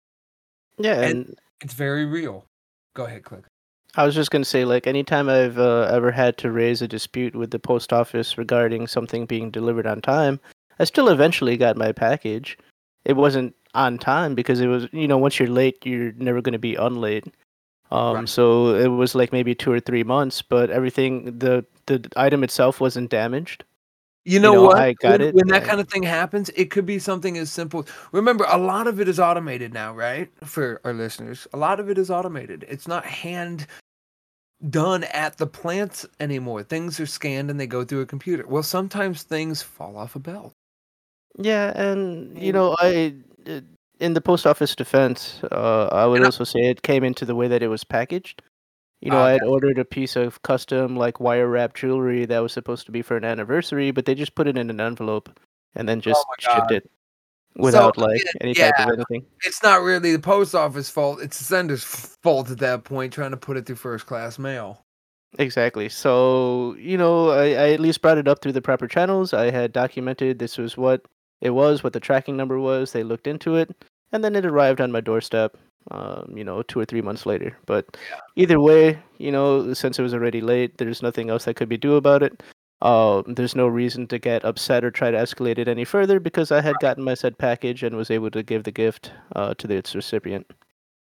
Yeah, 0.79 1.01
And- 1.03 1.27
and 1.27 1.39
It's 1.61 1.75
very 1.75 2.05
real. 2.07 2.45
Go 2.95 3.05
ahead, 3.05 3.25
click. 3.25 3.45
I 3.97 4.05
was 4.05 4.15
just 4.15 4.31
gonna 4.31 4.45
say, 4.45 4.65
like, 4.65 4.87
anytime 4.87 5.29
I've 5.29 5.59
uh, 5.59 5.89
ever 5.91 6.11
had 6.11 6.37
to 6.39 6.51
raise 6.51 6.83
a 6.83 6.89
dispute 6.89 7.35
with 7.35 7.51
the 7.51 7.59
post 7.59 7.93
office 7.93 8.39
regarding 8.39 8.87
something 8.87 9.27
being 9.27 9.51
delivered 9.51 9.87
on 9.87 10.01
time, 10.01 10.41
I 10.79 10.85
still 10.85 11.09
eventually 11.09 11.57
got 11.57 11.77
my 11.77 11.93
package. 11.93 12.59
It 13.05 13.17
wasn't 13.17 13.55
on 13.75 13.99
time 13.99 14.35
because 14.35 14.61
it 14.61 14.67
was, 14.67 14.87
you 14.93 15.09
know, 15.09 15.19
once 15.19 15.39
you're 15.39 15.49
late, 15.49 15.85
you're 15.85 16.13
never 16.13 16.41
gonna 16.43 16.59
be 16.59 16.75
unlate. 16.75 17.33
Um, 17.91 18.15
Right. 18.17 18.29
so 18.29 18.75
it 18.75 18.89
was 18.89 19.15
like 19.15 19.33
maybe 19.33 19.55
two 19.55 19.73
or 19.73 19.81
three 19.81 20.05
months, 20.05 20.43
but 20.43 20.71
everything 20.71 21.39
the 21.39 21.65
the 21.87 22.07
item 22.17 22.45
itself 22.45 22.81
wasn't 22.81 23.09
damaged. 23.11 23.65
You 24.29 24.41
know, 24.41 24.53
know, 24.53 24.63
what? 24.65 24.77
I 24.77 24.93
got 24.93 25.13
when, 25.13 25.21
it, 25.23 25.35
when 25.35 25.47
that 25.49 25.65
kind 25.65 25.81
of 25.81 25.89
thing 25.89 26.03
happens, 26.03 26.51
it 26.51 26.71
could 26.71 26.85
be 26.85 26.99
something 26.99 27.39
as 27.39 27.51
simple. 27.51 27.87
Remember, 28.13 28.45
a 28.47 28.59
lot 28.59 28.87
of 28.87 29.01
it 29.01 29.09
is 29.09 29.19
automated 29.19 29.73
now, 29.73 29.95
right? 29.95 30.29
For 30.45 30.83
our 30.85 30.93
listeners, 30.93 31.49
a 31.55 31.57
lot 31.57 31.81
of 31.81 31.89
it 31.89 31.97
is 31.97 32.11
automated. 32.11 32.67
It's 32.69 32.87
not 32.87 33.07
hand 33.07 33.67
done 34.69 35.05
at 35.05 35.39
the 35.39 35.47
plants 35.47 36.05
anymore. 36.21 36.63
Things 36.63 37.01
are 37.01 37.07
scanned 37.07 37.51
and 37.51 37.59
they 37.59 37.67
go 37.67 37.85
through 37.85 38.03
a 38.03 38.07
computer. 38.07 38.47
Well, 38.47 38.63
sometimes 38.63 39.23
things 39.23 39.63
fall 39.63 39.97
off 39.97 40.15
a 40.15 40.19
belt. 40.19 40.53
Yeah, 41.39 41.73
and 41.81 42.37
you 42.37 42.53
know, 42.53 42.77
I 42.79 43.15
uh, 43.49 43.61
in 43.99 44.13
the 44.13 44.21
post 44.21 44.47
office 44.47 44.77
defense, 44.77 45.41
uh, 45.51 45.89
I 45.91 46.05
would 46.07 46.17
And 46.17 46.25
I- 46.25 46.27
also 46.27 46.45
say 46.45 46.61
it 46.69 46.83
came 46.83 47.03
into 47.03 47.25
the 47.25 47.35
way 47.35 47.49
that 47.49 47.63
it 47.63 47.69
was 47.69 47.83
packaged. 47.83 48.43
You 49.01 49.11
know, 49.11 49.19
Ah, 49.19 49.27
I 49.27 49.33
had 49.33 49.45
ordered 49.45 49.79
a 49.79 49.85
piece 49.85 50.17
of 50.17 50.43
custom 50.43 50.97
like 50.97 51.21
wire 51.21 51.49
wrap 51.49 51.75
jewelry 51.75 52.25
that 52.27 52.41
was 52.41 52.53
supposed 52.53 52.87
to 52.87 52.93
be 52.93 53.03
for 53.03 53.17
an 53.17 53.25
anniversary, 53.25 53.93
but 53.93 54.07
they 54.07 54.15
just 54.15 54.35
put 54.35 54.49
it 54.49 54.59
in 54.59 54.71
an 54.71 54.81
envelope 54.81 55.31
and 55.75 55.89
then 55.89 56.01
just 56.01 56.25
Oh 56.27 56.35
shipped 56.39 56.73
it 56.73 56.91
without 57.55 57.97
So, 57.97 58.03
like 58.03 58.23
any 58.41 58.55
type 58.55 58.75
of 58.79 58.95
anything. 58.95 59.27
It's 59.45 59.63
not 59.63 59.83
really 59.83 60.13
the 60.13 60.19
post 60.19 60.55
office 60.55 60.91
fault. 60.91 61.21
It's 61.21 61.39
the 61.39 61.45
sender's 61.45 61.85
fault 61.85 62.51
at 62.51 62.59
that 62.59 62.85
point, 62.85 63.13
trying 63.13 63.31
to 63.31 63.37
put 63.37 63.57
it 63.57 63.67
through 63.67 63.77
first 63.77 64.07
class 64.07 64.39
mail. 64.39 64.83
Exactly. 65.39 65.89
So, 65.89 66.75
you 66.79 66.97
know, 66.97 67.31
I, 67.31 67.49
I 67.49 67.73
at 67.73 67.81
least 67.81 68.01
brought 68.01 68.19
it 68.19 68.29
up 68.29 68.41
through 68.41 68.53
the 68.53 68.63
proper 68.63 68.89
channels. 68.89 69.35
I 69.35 69.51
had 69.51 69.73
documented 69.73 70.39
this 70.39 70.57
was 70.57 70.77
what 70.77 71.05
it 71.41 71.51
was, 71.51 71.85
what 71.85 71.93
the 71.93 72.01
tracking 72.01 72.37
number 72.37 72.59
was. 72.59 72.93
They 72.93 73.03
looked 73.05 73.27
into 73.27 73.57
it, 73.57 73.77
and 74.11 74.25
then 74.25 74.35
it 74.35 74.47
arrived 74.47 74.81
on 74.81 74.91
my 74.91 75.01
doorstep, 75.01 75.57
um, 75.91 76.33
you 76.35 76.45
know, 76.45 76.63
two 76.63 76.81
or 76.81 76.85
three 76.85 77.03
months 77.03 77.27
later. 77.27 77.57
But 77.67 77.97
either 78.37 78.61
way, 78.61 78.99
you 79.19 79.33
know, 79.33 79.73
since 79.75 79.99
it 79.99 80.03
was 80.03 80.15
already 80.15 80.41
late, 80.41 80.79
there's 80.79 81.03
nothing 81.03 81.31
else 81.31 81.45
that 81.45 81.57
could 81.57 81.69
be 81.69 81.77
do 81.77 81.97
about 81.97 82.23
it. 82.23 82.43
Uh, 82.81 83.23
there's 83.27 83.57
no 83.57 83.67
reason 83.67 84.07
to 84.07 84.19
get 84.19 84.45
upset 84.45 84.85
or 84.85 84.91
try 84.91 85.11
to 85.11 85.17
escalate 85.17 85.59
it 85.59 85.67
any 85.67 85.85
further 85.85 86.21
because 86.21 86.53
I 86.53 86.61
had 86.61 86.77
gotten 86.81 87.03
my 87.03 87.15
said 87.15 87.37
package 87.37 87.83
and 87.83 87.97
was 87.97 88.11
able 88.11 88.31
to 88.31 88.43
give 88.43 88.63
the 88.63 88.71
gift 88.71 89.13
uh, 89.35 89.55
to 89.55 89.73
its 89.73 89.95
recipient. 89.95 90.47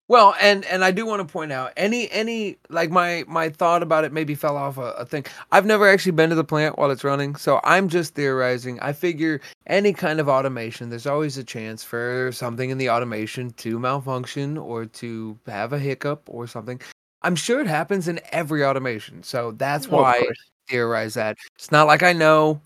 Well, 0.10 0.36
and 0.42 0.66
and 0.66 0.84
I 0.84 0.92
do 0.92 1.06
want 1.06 1.26
to 1.26 1.32
point 1.32 1.52
out 1.54 1.72
any 1.78 2.12
any 2.12 2.58
like 2.70 2.92
my 2.92 3.24
my 3.28 3.50
thought 3.50 3.82
about 3.82 4.04
it 4.04 4.12
maybe 4.12 4.36
fell 4.36 4.58
off 4.58 4.78
a, 4.78 4.92
a 4.92 5.06
thing. 5.06 5.26
I've 5.52 5.66
never 5.66 5.88
actually 5.88 6.12
been 6.12 6.30
to 6.30 6.36
the 6.36 6.44
plant 6.44 6.78
while 6.78 6.92
it's 6.92 7.06
running, 7.06 7.36
so 7.38 7.62
I'm 7.64 7.88
just 7.88 8.14
theorizing. 8.14 8.80
I 8.82 8.92
figure 8.92 9.40
any 9.68 9.94
kind 9.94 10.20
of 10.20 10.28
automation, 10.28 10.90
there's 10.90 11.08
always 11.08 11.38
a 11.38 11.44
chance 11.44 11.84
for 11.86 12.32
something 12.34 12.70
in 12.70 12.78
the 12.78 12.90
automation 12.90 13.52
to 13.52 13.80
malfunction 13.80 14.58
or 14.58 14.86
to 14.86 15.40
have 15.48 15.72
a 15.72 15.80
hiccup 15.80 16.22
or 16.28 16.48
something. 16.48 16.82
I'm 17.22 17.38
sure 17.38 17.62
it 17.62 17.68
happens 17.68 18.10
in 18.10 18.20
every 18.34 18.66
automation, 18.66 19.24
so 19.24 19.52
that's 19.54 19.88
why 19.88 20.18
I 20.20 20.28
theorize 20.70 21.14
that. 21.14 21.38
It's 21.56 21.72
not 21.72 21.88
like 21.88 22.04
I 22.04 22.12
know. 22.12 22.60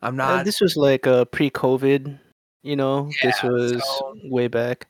I'm 0.00 0.14
Uh, 0.18 0.36
not. 0.36 0.44
this 0.46 0.60
was 0.60 0.76
like 0.76 1.06
uh, 1.06 1.26
pre-COVID, 1.26 2.18
you 2.62 2.76
know. 2.76 3.10
this 3.22 3.42
was 3.42 3.82
so- 3.84 4.14
way 4.24 4.48
back, 4.48 4.86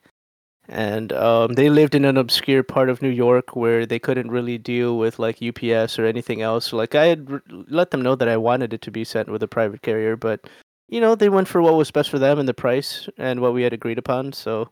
and 0.69 1.12
um, 1.15 1.55
they 1.55 1.70
lived 1.70 1.95
in 1.95 2.05
an 2.05 2.16
obscure 2.16 2.62
part 2.62 2.90
of 2.90 3.01
New 3.03 3.09
York 3.09 3.57
where 3.57 3.86
they 3.86 3.99
couldn't 3.99 4.31
really 4.31 4.59
deal 4.59 4.99
with 4.99 5.19
like 5.19 5.43
UPS 5.43 5.99
or 5.99 6.05
anything 6.07 6.43
else. 6.43 6.73
Like 6.73 6.95
I 6.95 7.07
had 7.07 7.27
r- 7.31 7.43
let 7.69 7.90
them 7.90 8.03
know 8.03 8.15
that 8.15 8.28
I 8.28 8.36
wanted 8.36 8.73
it 8.74 8.82
to 8.82 8.90
be 8.90 9.05
sent 9.05 9.28
with 9.28 9.43
a 9.43 9.49
private 9.49 9.82
carrier, 9.82 10.16
but 10.16 10.49
you 10.89 11.01
know 11.01 11.15
they 11.15 11.28
went 11.28 11.49
for 11.49 11.62
what 11.62 11.74
was 11.74 11.90
best 11.90 12.11
for 12.11 12.19
them 12.19 12.39
and 12.39 12.49
the 12.49 12.55
price 12.55 13.09
and 13.19 13.40
what 13.40 13.55
we 13.55 13.62
had 13.62 13.73
agreed 13.73 13.99
upon. 13.99 14.32
So 14.32 14.70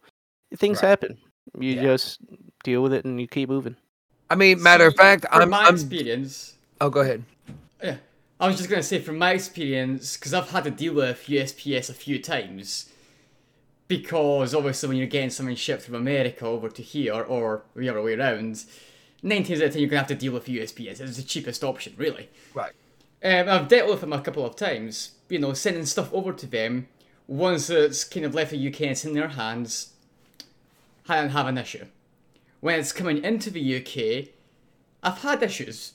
things 0.56 0.82
Right. 0.82 0.88
happen. 0.90 1.18
You 1.58 1.72
Yeah. 1.72 1.82
just 1.82 2.20
deal 2.64 2.82
with 2.82 2.92
it 2.92 3.04
and 3.04 3.20
you 3.20 3.26
keep 3.28 3.48
moving. 3.48 3.76
I 4.28 4.34
mean, 4.34 4.62
matter 4.62 4.86
of 4.86 4.94
fact, 4.96 5.24
from 5.32 5.42
I'm. 5.42 5.50
my 5.50 5.64
I'm 5.64 5.74
experience. 5.74 6.54
oh, 6.80 6.90
go 6.90 7.00
ahead. 7.00 7.22
Yeah, 7.82 7.96
I 8.40 8.48
was 8.48 8.56
just 8.56 8.68
gonna 8.68 8.82
say 8.82 8.98
from 9.00 9.16
my 9.18 9.32
experience, 9.32 10.16
because 10.16 10.34
I've 10.34 10.50
had 10.50 10.64
to 10.64 10.70
deal 10.70 10.94
with 10.94 11.28
USPS 11.28 11.88
a 11.88 11.94
few 11.94 12.18
times. 12.20 12.90
Because 13.88 14.54
obviously, 14.54 14.88
when 14.88 14.98
you're 14.98 15.06
getting 15.06 15.30
something 15.30 15.54
shipped 15.54 15.82
from 15.82 15.94
America 15.94 16.44
over 16.44 16.68
to 16.68 16.82
here, 16.82 17.14
or 17.14 17.62
the 17.74 17.88
other 17.88 18.02
way 18.02 18.14
around, 18.14 18.64
nine 19.22 19.44
times 19.44 19.60
out 19.60 19.66
of 19.66 19.72
ten 19.72 19.80
you're 19.80 19.90
gonna 19.90 20.00
have 20.00 20.08
to 20.08 20.14
deal 20.14 20.32
with 20.32 20.46
USPS. 20.46 21.00
It's 21.00 21.16
the 21.16 21.22
cheapest 21.22 21.62
option, 21.62 21.94
really. 21.96 22.28
Right. 22.54 22.72
Um, 23.22 23.48
I've 23.48 23.68
dealt 23.68 23.88
with 23.88 24.00
them 24.00 24.12
a 24.12 24.20
couple 24.20 24.44
of 24.44 24.56
times. 24.56 25.12
You 25.28 25.38
know, 25.38 25.52
sending 25.52 25.86
stuff 25.86 26.12
over 26.12 26.32
to 26.32 26.46
them. 26.46 26.88
Once 27.28 27.70
it's 27.70 28.04
kind 28.04 28.24
of 28.24 28.34
left 28.34 28.52
the 28.52 28.68
UK 28.68 28.82
and 28.82 28.90
it's 28.92 29.04
in 29.04 29.14
their 29.14 29.28
hands, 29.28 29.92
I 31.08 31.20
don't 31.20 31.30
have 31.30 31.46
an 31.46 31.58
issue. 31.58 31.86
When 32.60 32.78
it's 32.78 32.92
coming 32.92 33.24
into 33.24 33.50
the 33.50 33.76
UK, 33.76 34.28
I've 35.02 35.22
had 35.22 35.42
issues. 35.42 35.92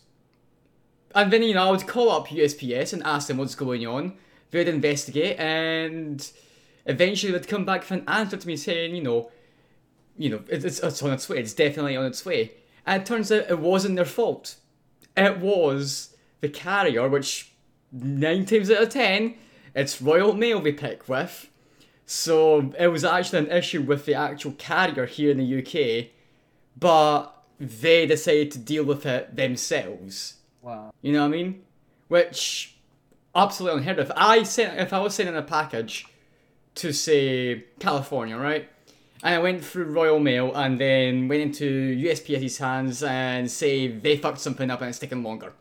And 1.13 1.31
then, 1.31 1.43
you 1.43 1.53
know, 1.53 1.67
I 1.67 1.71
would 1.71 1.87
call 1.87 2.11
up 2.11 2.27
USPS 2.27 2.93
and 2.93 3.03
ask 3.03 3.27
them 3.27 3.37
what's 3.37 3.55
going 3.55 3.85
on. 3.85 4.13
They'd 4.51 4.67
investigate 4.67 5.39
and 5.39 6.29
eventually 6.85 7.31
they'd 7.31 7.47
come 7.47 7.65
back 7.65 7.81
with 7.81 7.91
an 7.91 8.03
answer 8.07 8.37
to 8.37 8.47
me 8.47 8.57
saying, 8.57 8.95
you 8.95 9.03
know, 9.03 9.31
you 10.17 10.29
know, 10.29 10.41
it's, 10.47 10.79
it's, 10.79 11.01
on 11.01 11.11
its 11.11 11.27
way, 11.29 11.37
it's 11.39 11.53
definitely 11.53 11.95
on 11.95 12.05
its 12.05 12.25
way. 12.25 12.51
And 12.85 13.01
it 13.01 13.05
turns 13.05 13.31
out 13.31 13.49
it 13.49 13.59
wasn't 13.59 13.95
their 13.95 14.05
fault. 14.05 14.55
It 15.15 15.39
was 15.39 16.15
the 16.41 16.49
carrier, 16.49 17.07
which 17.07 17.51
nine 17.91 18.45
times 18.45 18.71
out 18.71 18.83
of 18.83 18.89
ten, 18.89 19.35
it's 19.73 20.01
Royal 20.01 20.33
Mail 20.33 20.59
they 20.59 20.73
pick 20.73 21.07
with. 21.07 21.49
So 22.05 22.73
it 22.77 22.87
was 22.87 23.05
actually 23.05 23.39
an 23.39 23.51
issue 23.51 23.81
with 23.81 24.05
the 24.05 24.15
actual 24.15 24.51
carrier 24.53 25.05
here 25.05 25.31
in 25.31 25.37
the 25.37 25.59
UK, 25.59 26.09
but 26.77 27.27
they 27.59 28.05
decided 28.05 28.51
to 28.51 28.59
deal 28.59 28.83
with 28.83 29.05
it 29.05 29.35
themselves. 29.35 30.35
Wow. 30.61 30.93
You 31.01 31.13
know 31.13 31.21
what 31.21 31.27
I 31.27 31.37
mean? 31.37 31.63
Which 32.07 32.75
absolutely 33.33 33.79
unheard 33.79 33.99
of. 33.99 34.11
I 34.15 34.43
sent 34.43 34.79
if 34.79 34.91
I 34.91 34.99
was 34.99 35.15
sending 35.15 35.35
a 35.35 35.41
package 35.41 36.05
to 36.75 36.91
say 36.93 37.65
California, 37.79 38.37
right? 38.37 38.69
And 39.23 39.35
I 39.35 39.39
went 39.39 39.63
through 39.63 39.85
Royal 39.85 40.19
Mail 40.19 40.53
and 40.55 40.79
then 40.79 41.27
went 41.27 41.41
into 41.41 41.95
USPS's 41.95 42.57
hands 42.57 43.03
and 43.03 43.49
say 43.51 43.87
they 43.87 44.17
fucked 44.17 44.39
something 44.39 44.69
up 44.71 44.81
and 44.81 44.89
it's 44.89 44.99
taking 44.99 45.23
longer. 45.23 45.53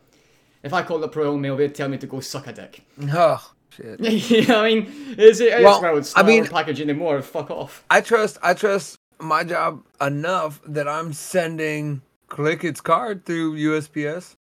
If 0.63 0.73
I 0.73 0.83
called 0.83 1.03
up 1.03 1.15
Royal 1.15 1.37
Mail, 1.37 1.57
they'd 1.57 1.73
tell 1.75 1.89
me 1.89 1.97
to 1.97 2.07
go 2.07 2.19
suck 2.19 2.47
a 2.47 2.53
dick. 2.53 2.83
Oh 3.13 3.51
shit. 3.69 3.99
you 4.31 4.45
know 4.47 4.61
I 4.63 4.69
mean? 4.75 5.15
Is 5.17 5.39
it? 5.41 5.53
It's 5.53 5.63
Well, 5.63 5.83
I 5.85 5.91
would 5.93 6.03
I 6.03 6.05
start 6.05 6.25
mean- 6.25 6.45
a 6.45 6.49
package 6.49 6.81
anymore. 6.81 7.21
Fuck 7.21 7.51
off. 7.51 7.83
I 7.89 8.01
trust 8.01 8.37
I 8.43 8.53
trust 8.53 8.97
my 9.19 9.43
job 9.43 9.83
enough 10.01 10.59
that 10.67 10.87
I'm 10.87 11.13
sending 11.13 12.01
Click 12.27 12.63
It's 12.63 12.81
card 12.81 13.25
through 13.25 13.57
USPS. 13.57 14.35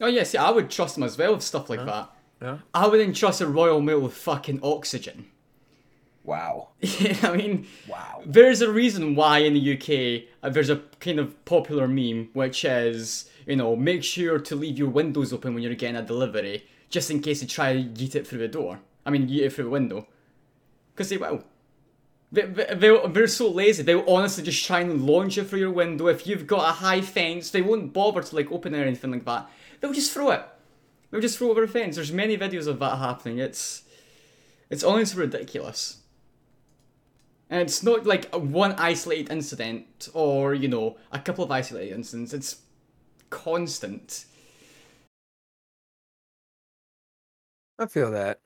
Oh 0.00 0.06
yeah, 0.06 0.24
see, 0.24 0.38
I 0.38 0.50
would 0.50 0.70
trust 0.70 0.94
them 0.96 1.04
as 1.04 1.16
well 1.18 1.34
with 1.34 1.42
stuff 1.42 1.70
like 1.70 1.84
that. 1.86 2.10
Yeah. 2.40 2.58
I 2.74 2.86
wouldn't 2.88 3.16
trust 3.16 3.40
a 3.40 3.46
Royal 3.46 3.80
Mail 3.80 4.00
with 4.00 4.14
fucking 4.14 4.60
oxygen. 4.62 5.26
Wow. 6.24 6.68
I 7.22 7.36
mean? 7.36 7.66
Wow. 7.88 8.22
There's 8.24 8.62
a 8.62 8.70
reason 8.70 9.14
why 9.14 9.38
in 9.38 9.54
the 9.54 9.72
UK 9.76 10.28
uh, 10.42 10.50
there's 10.50 10.70
a 10.70 10.76
kind 11.00 11.18
of 11.18 11.44
popular 11.44 11.88
meme 11.88 12.30
which 12.32 12.64
is, 12.64 13.28
you 13.46 13.56
know, 13.56 13.74
make 13.74 14.04
sure 14.04 14.38
to 14.38 14.54
leave 14.54 14.78
your 14.78 14.88
windows 14.88 15.32
open 15.32 15.54
when 15.54 15.62
you're 15.62 15.74
getting 15.74 15.96
a 15.96 16.02
delivery, 16.02 16.64
just 16.90 17.10
in 17.10 17.20
case 17.20 17.40
they 17.40 17.46
try 17.46 17.72
to 17.72 17.82
yeet 17.82 18.14
it 18.14 18.26
through 18.26 18.38
the 18.38 18.48
door. 18.48 18.80
I 19.04 19.10
mean, 19.10 19.28
yeet 19.28 19.42
it 19.42 19.52
through 19.52 19.64
the 19.64 19.70
window. 19.70 20.06
Because 20.94 21.08
they 21.08 21.16
will. 21.16 21.42
They, 22.30 22.42
they, 22.42 22.98
they're, 23.08 23.26
so 23.26 23.50
lazy, 23.50 23.82
they'll 23.82 24.08
honestly 24.08 24.44
just 24.44 24.64
try 24.64 24.80
and 24.80 25.04
launch 25.04 25.36
it 25.36 25.48
through 25.48 25.58
your 25.58 25.70
window. 25.70 26.06
If 26.06 26.26
you've 26.26 26.46
got 26.46 26.68
a 26.68 26.72
high 26.72 27.02
fence, 27.02 27.50
they 27.50 27.60
won't 27.60 27.92
bother 27.92 28.22
to 28.22 28.36
like 28.36 28.50
open 28.50 28.74
it 28.74 28.80
or 28.80 28.84
anything 28.84 29.10
like 29.10 29.24
that. 29.26 29.50
They'll 29.80 29.92
just 29.92 30.12
throw 30.12 30.30
it. 30.30 30.42
They'll 31.10 31.20
just 31.20 31.36
throw 31.36 31.50
over 31.50 31.66
the 31.66 31.72
fence. 31.72 31.96
There's 31.96 32.12
many 32.12 32.38
videos 32.38 32.66
of 32.66 32.78
that 32.78 32.96
happening. 32.98 33.38
It's, 33.38 33.82
it's 34.70 34.82
honestly 34.82 35.20
ridiculous. 35.20 35.98
And 37.52 37.60
it's 37.60 37.82
not 37.82 38.06
like 38.06 38.34
one 38.34 38.72
isolated 38.78 39.30
incident 39.30 40.08
or, 40.14 40.54
you 40.54 40.68
know, 40.68 40.96
a 41.12 41.18
couple 41.18 41.44
of 41.44 41.50
isolated 41.50 41.94
incidents. 41.94 42.32
It's 42.32 42.62
constant. 43.28 44.24
I 47.78 47.84
feel 47.84 48.10
that. 48.10 48.40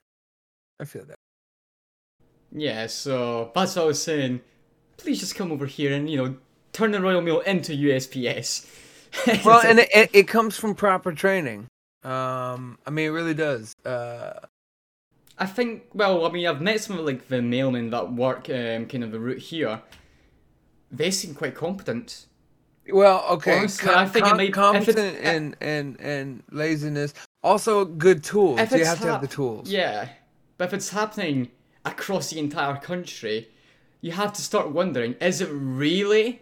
I 0.80 0.86
feel 0.86 1.04
that. 1.04 1.14
Yeah, 2.50 2.88
so 2.88 3.52
that's 3.54 3.76
what 3.76 3.82
I 3.82 3.86
was 3.86 4.02
saying. 4.02 4.40
Please 4.96 5.20
just 5.20 5.36
come 5.36 5.52
over 5.52 5.66
here 5.66 5.94
and, 5.94 6.10
you 6.10 6.16
know, 6.16 6.36
turn 6.72 6.90
the 6.90 7.00
Royal 7.00 7.20
Mail 7.22 7.40
into 7.40 7.74
USPS. 7.74 8.68
Well, 9.44 9.62
and 9.64 9.78
it, 9.78 9.88
it, 9.94 10.10
it 10.12 10.28
comes 10.28 10.58
from 10.58 10.74
proper 10.74 11.12
training. 11.12 11.68
Um, 12.02 12.76
I 12.84 12.90
mean, 12.90 13.06
it 13.06 13.10
really 13.10 13.34
does. 13.34 13.72
Uh, 13.84 14.40
I 15.38 15.46
think, 15.46 15.84
well, 15.92 16.24
I 16.26 16.30
mean, 16.30 16.46
I've 16.46 16.60
met 16.62 16.80
some 16.80 16.98
of 16.98 17.04
like 17.04 17.28
the 17.28 17.36
mailmen 17.36 17.90
that 17.90 18.12
work 18.12 18.48
um, 18.48 18.86
kind 18.86 19.04
of 19.04 19.12
the 19.12 19.20
route 19.20 19.38
here. 19.38 19.82
They 20.90 21.10
seem 21.10 21.34
quite 21.34 21.54
competent. 21.54 22.26
well, 22.90 23.24
okay. 23.30 23.58
Honestly, 23.58 23.90
I 23.92 24.06
think 24.06 24.24
it 24.26 24.28
com- 24.28 24.36
might- 24.38 24.52
competent 24.52 24.98
it's- 25.16 25.34
and 25.34 25.56
and 25.60 26.00
and 26.00 26.42
laziness. 26.50 27.12
Also, 27.42 27.84
good 27.84 28.24
tools. 28.24 28.58
If 28.60 28.72
you 28.72 28.84
have 28.84 29.00
to 29.00 29.06
have 29.12 29.20
the 29.20 29.28
tools. 29.28 29.70
Yeah, 29.70 30.08
but 30.56 30.68
if 30.68 30.74
it's 30.74 30.90
happening 30.90 31.50
across 31.84 32.30
the 32.30 32.38
entire 32.38 32.76
country, 32.76 33.48
you 34.00 34.12
have 34.12 34.32
to 34.32 34.40
start 34.42 34.70
wondering: 34.70 35.14
Is 35.20 35.40
it 35.40 35.48
really 35.50 36.40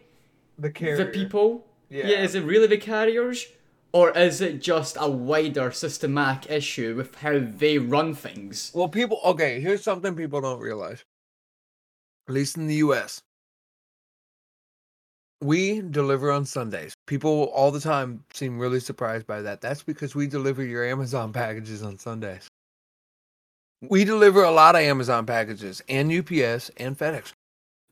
the 0.59 0.71
carrier. 0.71 0.97
the 0.97 1.07
people? 1.07 1.67
Yeah. 1.91 2.07
yeah, 2.07 2.23
is 2.23 2.35
it 2.35 2.45
really 2.45 2.67
the 2.69 2.79
carriers? 2.79 3.47
Or 3.95 4.11
is 4.11 4.41
it 4.41 4.61
just 4.61 4.97
a 4.99 5.09
wider 5.09 5.71
systematic 5.71 6.51
issue 6.51 6.97
with 6.97 7.15
how 7.15 7.39
they 7.39 7.79
run 7.79 8.13
things? 8.13 8.73
Well, 8.75 8.89
people. 8.89 9.21
Okay, 9.25 9.61
here's 9.61 9.85
something 9.85 10.17
people 10.17 10.41
don't 10.41 10.59
realize. 10.59 11.05
At 12.29 12.35
least 12.35 12.57
in 12.57 12.67
the 12.67 12.75
U.S., 12.77 13.23
we 15.41 15.81
deliver 15.81 16.33
on 16.33 16.45
Sundays. 16.45 16.95
People 17.07 17.45
all 17.55 17.71
the 17.71 17.79
time 17.79 18.25
seem 18.33 18.59
really 18.59 18.81
surprised 18.81 19.29
by 19.29 19.43
that. 19.43 19.61
That's 19.61 19.85
because 19.85 20.17
we 20.17 20.27
deliver 20.27 20.65
your 20.65 20.85
Amazon 20.85 21.33
packages 21.41 21.85
on 21.85 21.97
Sundays. 21.97 22.49
We 23.89 24.05
deliver 24.05 24.43
a 24.43 24.51
lot 24.51 24.75
of 24.75 24.81
Amazon 24.81 25.25
packages 25.25 25.83
and 25.89 26.11
UPS 26.11 26.71
and 26.79 26.99
FedEx. 26.99 27.33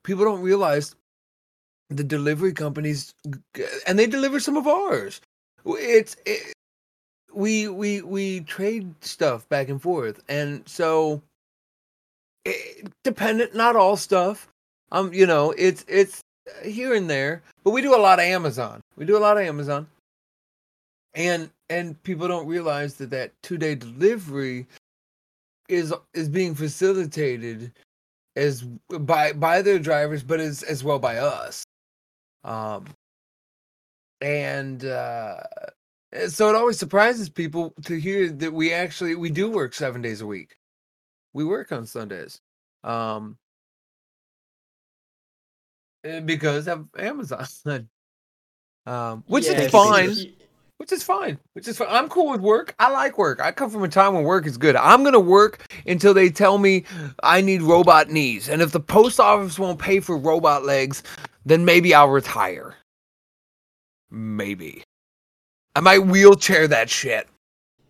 People 0.03 0.25
don't 0.25 0.43
realize 0.43 0.97
the 1.91 2.03
delivery 2.03 2.55
companies, 2.55 3.15
and 3.87 3.97
they 3.97 4.07
deliver 4.09 4.41
some 4.41 4.57
of 4.57 4.67
ours. 4.67 5.21
It's 5.65 6.17
it, 6.27 6.53
we 7.33 7.69
we 7.69 8.03
we 8.03 8.41
trade 8.41 8.95
stuff 9.01 9.49
back 9.49 9.69
and 9.69 9.81
forth, 9.81 10.23
and 10.29 10.69
so 10.69 11.23
it, 12.45 12.93
dependent, 13.05 13.55
not 13.55 13.77
all 13.77 13.97
stuff. 13.97 14.49
Um, 14.91 15.13
you 15.13 15.27
know, 15.27 15.53
it's 15.57 15.85
it's 15.89 16.21
here 16.65 16.95
and 16.95 17.09
there, 17.09 17.43
but 17.65 17.71
we 17.71 17.83
do 17.83 17.95
a 17.95 17.99
lot 17.99 18.19
of 18.19 18.25
Amazon. 18.25 18.81
We 18.97 19.05
do 19.05 19.17
a 19.17 19.21
lot 19.21 19.37
of 19.37 19.45
Amazon, 19.45 19.87
and 21.15 21.51
and 21.71 22.01
people 22.03 22.29
don't 22.29 22.47
realize 22.47 22.95
that 22.95 23.11
that 23.11 23.33
two 23.43 23.57
day 23.57 23.75
delivery 23.75 24.67
is 25.69 25.95
is 26.15 26.29
being 26.29 26.55
facilitated 26.55 27.73
as 28.37 28.63
by 28.63 29.33
by 29.33 29.63
their 29.63 29.79
drivers, 29.79 30.23
but 30.23 30.41
as 30.41 30.63
as 30.65 30.85
well 30.85 30.99
by 30.99 31.19
us. 31.19 31.65
Um, 32.45 32.87
and 34.23 34.85
uh, 34.87 35.39
so 36.29 36.49
it 36.49 36.55
always 36.57 36.79
surprises 36.79 37.29
people 37.29 37.75
to 37.85 38.01
hear 38.01 38.31
that 38.31 38.53
we 38.53 38.73
actually 38.73 39.17
we 39.17 39.31
do 39.31 39.51
work 39.51 39.75
seven 39.75 40.03
days 40.03 40.23
a 40.23 40.27
week. 40.27 40.57
We 41.35 41.45
work 41.45 41.73
on 41.73 41.87
Sundays, 41.87 42.41
um, 42.85 43.39
eh, 46.05 46.21
because 46.21 46.69
of 46.69 46.89
Amazon, 46.99 47.47
um, 48.87 49.25
which 49.27 49.47
Yeah, 49.47 49.61
is 49.63 49.71
fine. 49.71 50.17
Which 50.79 50.93
is 50.93 51.05
fine. 51.05 51.39
Which 51.55 51.69
is 51.69 51.79
fine. 51.79 51.89
I'm 51.91 52.09
cool 52.09 52.31
with 52.33 52.41
work. 52.41 52.75
I 52.81 52.91
like 52.91 53.19
work. 53.19 53.41
I 53.41 53.53
come 53.53 53.71
from 53.71 53.85
a 53.85 53.89
time 53.89 54.15
when 54.15 54.25
work 54.25 54.47
is 54.47 54.59
good. 54.59 54.77
I'm 54.77 55.05
gonna 55.05 55.21
work 55.21 55.67
until 55.87 56.15
they 56.15 56.31
tell 56.31 56.59
me 56.59 56.85
I 57.23 57.41
need 57.41 57.63
robot 57.63 58.11
knees, 58.11 58.49
and 58.49 58.63
if 58.63 58.73
the 58.73 58.81
post 58.81 59.21
office 59.21 59.59
won't 59.59 59.79
pay 59.81 60.01
for 60.01 60.19
robot 60.19 60.65
legs, 60.65 61.03
then 61.47 61.65
maybe 61.65 61.95
I'll 61.95 62.09
retire. 62.11 62.77
Maybe. 64.13 64.85
I 65.75 65.81
might 65.81 66.01
wheelchair 66.01 66.69
that 66.69 66.91
shit. 66.91 67.27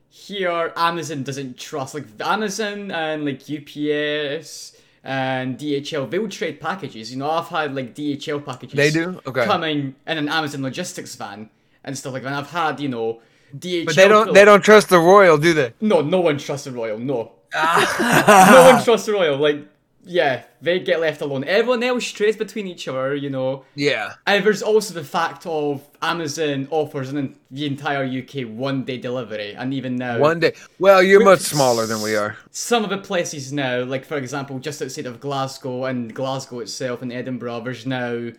here 0.09 0.73
Amazon 0.77 1.25
doesn't 1.25 1.59
trust 1.59 1.95
like 1.95 2.05
Amazon 2.21 2.93
and 2.93 3.25
like 3.25 3.41
UPS 3.51 4.77
and 5.03 5.59
DHL 5.59 6.09
they'll 6.09 6.29
trade 6.29 6.61
packages. 6.61 7.11
You 7.11 7.19
know, 7.19 7.29
I've 7.29 7.49
had 7.49 7.75
like 7.75 7.93
DHL 7.95 8.45
packages 8.45 8.77
They 8.77 8.91
do? 8.93 9.21
Okay. 9.27 9.45
coming 9.45 9.97
in 10.07 10.19
an 10.19 10.29
Amazon 10.29 10.63
logistics 10.63 11.17
van 11.17 11.51
and 11.83 11.99
stuff 11.99 12.13
like 12.13 12.23
that. 12.23 12.29
And 12.29 12.37
I've 12.37 12.51
had, 12.51 12.79
you 12.79 12.89
know, 12.89 13.21
DHL 13.59 13.87
But 13.87 13.97
they 13.97 14.09
don't 14.09 14.33
they 14.33 14.45
don't 14.45 14.63
trust 14.63 14.91
the 14.91 14.99
royal, 15.01 15.39
do 15.39 15.53
they? 15.55 15.75
No, 15.81 16.03
no 16.03 16.21
one 16.21 16.39
trusts 16.39 16.67
the 16.67 16.73
Royal, 16.73 16.99
no. 16.99 17.33
Ah. 17.53 18.49
no 18.53 18.73
one 18.75 18.85
trusts 18.85 19.07
the 19.07 19.13
Royal, 19.13 19.37
like 19.39 19.59
yeah, 20.05 20.43
they 20.61 20.81
get 20.81 21.01
left 21.01 21.21
alone. 21.21 21.45
Everyone 21.45 21.83
else 21.83 22.05
trades 22.11 22.37
between 22.37 22.67
each 22.67 22.89
other, 22.89 23.15
you 23.15 23.31
know. 23.31 23.65
Yeah. 23.77 24.15
And 24.27 24.45
there's 24.45 24.63
also 24.63 24.95
the 24.95 25.05
fact 25.05 25.47
of 25.47 25.87
Amazon 26.01 26.67
offers 26.71 27.11
an, 27.11 27.37
the 27.51 27.67
entire 27.67 28.05
UK 28.05 28.49
one 28.49 28.85
day 28.85 28.99
delivery, 28.99 29.55
and 29.55 29.73
even 29.73 29.97
now 29.97 30.19
One 30.19 30.41
day. 30.41 30.55
Well, 30.79 31.03
you're 31.03 31.23
much 31.25 31.41
smaller 31.41 31.87
than 31.87 32.03
we 32.03 32.17
are. 32.17 32.37
some 32.51 32.83
of 32.85 32.91
the 32.91 32.99
places 32.99 33.53
now, 33.53 33.85
like 33.85 34.05
for 34.05 34.17
example, 34.17 34.59
just 34.59 34.83
outside 34.83 35.07
of 35.07 35.21
Glasgow 35.21 35.85
and 35.85 36.13
Glasgow 36.15 36.61
itself 36.61 37.03
and 37.03 37.13
Edinburgh, 37.13 37.61
there's 37.61 37.87
now 37.87 38.31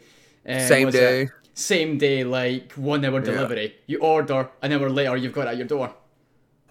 uh, 0.48 0.60
Same 0.60 0.88
what's 0.88 0.98
it? 0.98 0.99
day. 0.99 1.30
same 1.53 1.98
day, 1.98 2.23
like 2.26 2.73
one 2.73 3.06
hour 3.06 3.22
delivery. 3.22 3.76
You 3.88 3.99
order, 3.99 4.49
an 4.61 4.73
hour 4.73 4.90
later, 4.90 5.15
you've 5.15 5.34
got 5.34 5.48
it 5.48 5.52
at 5.52 5.57
your 5.57 5.68
door. 5.68 5.94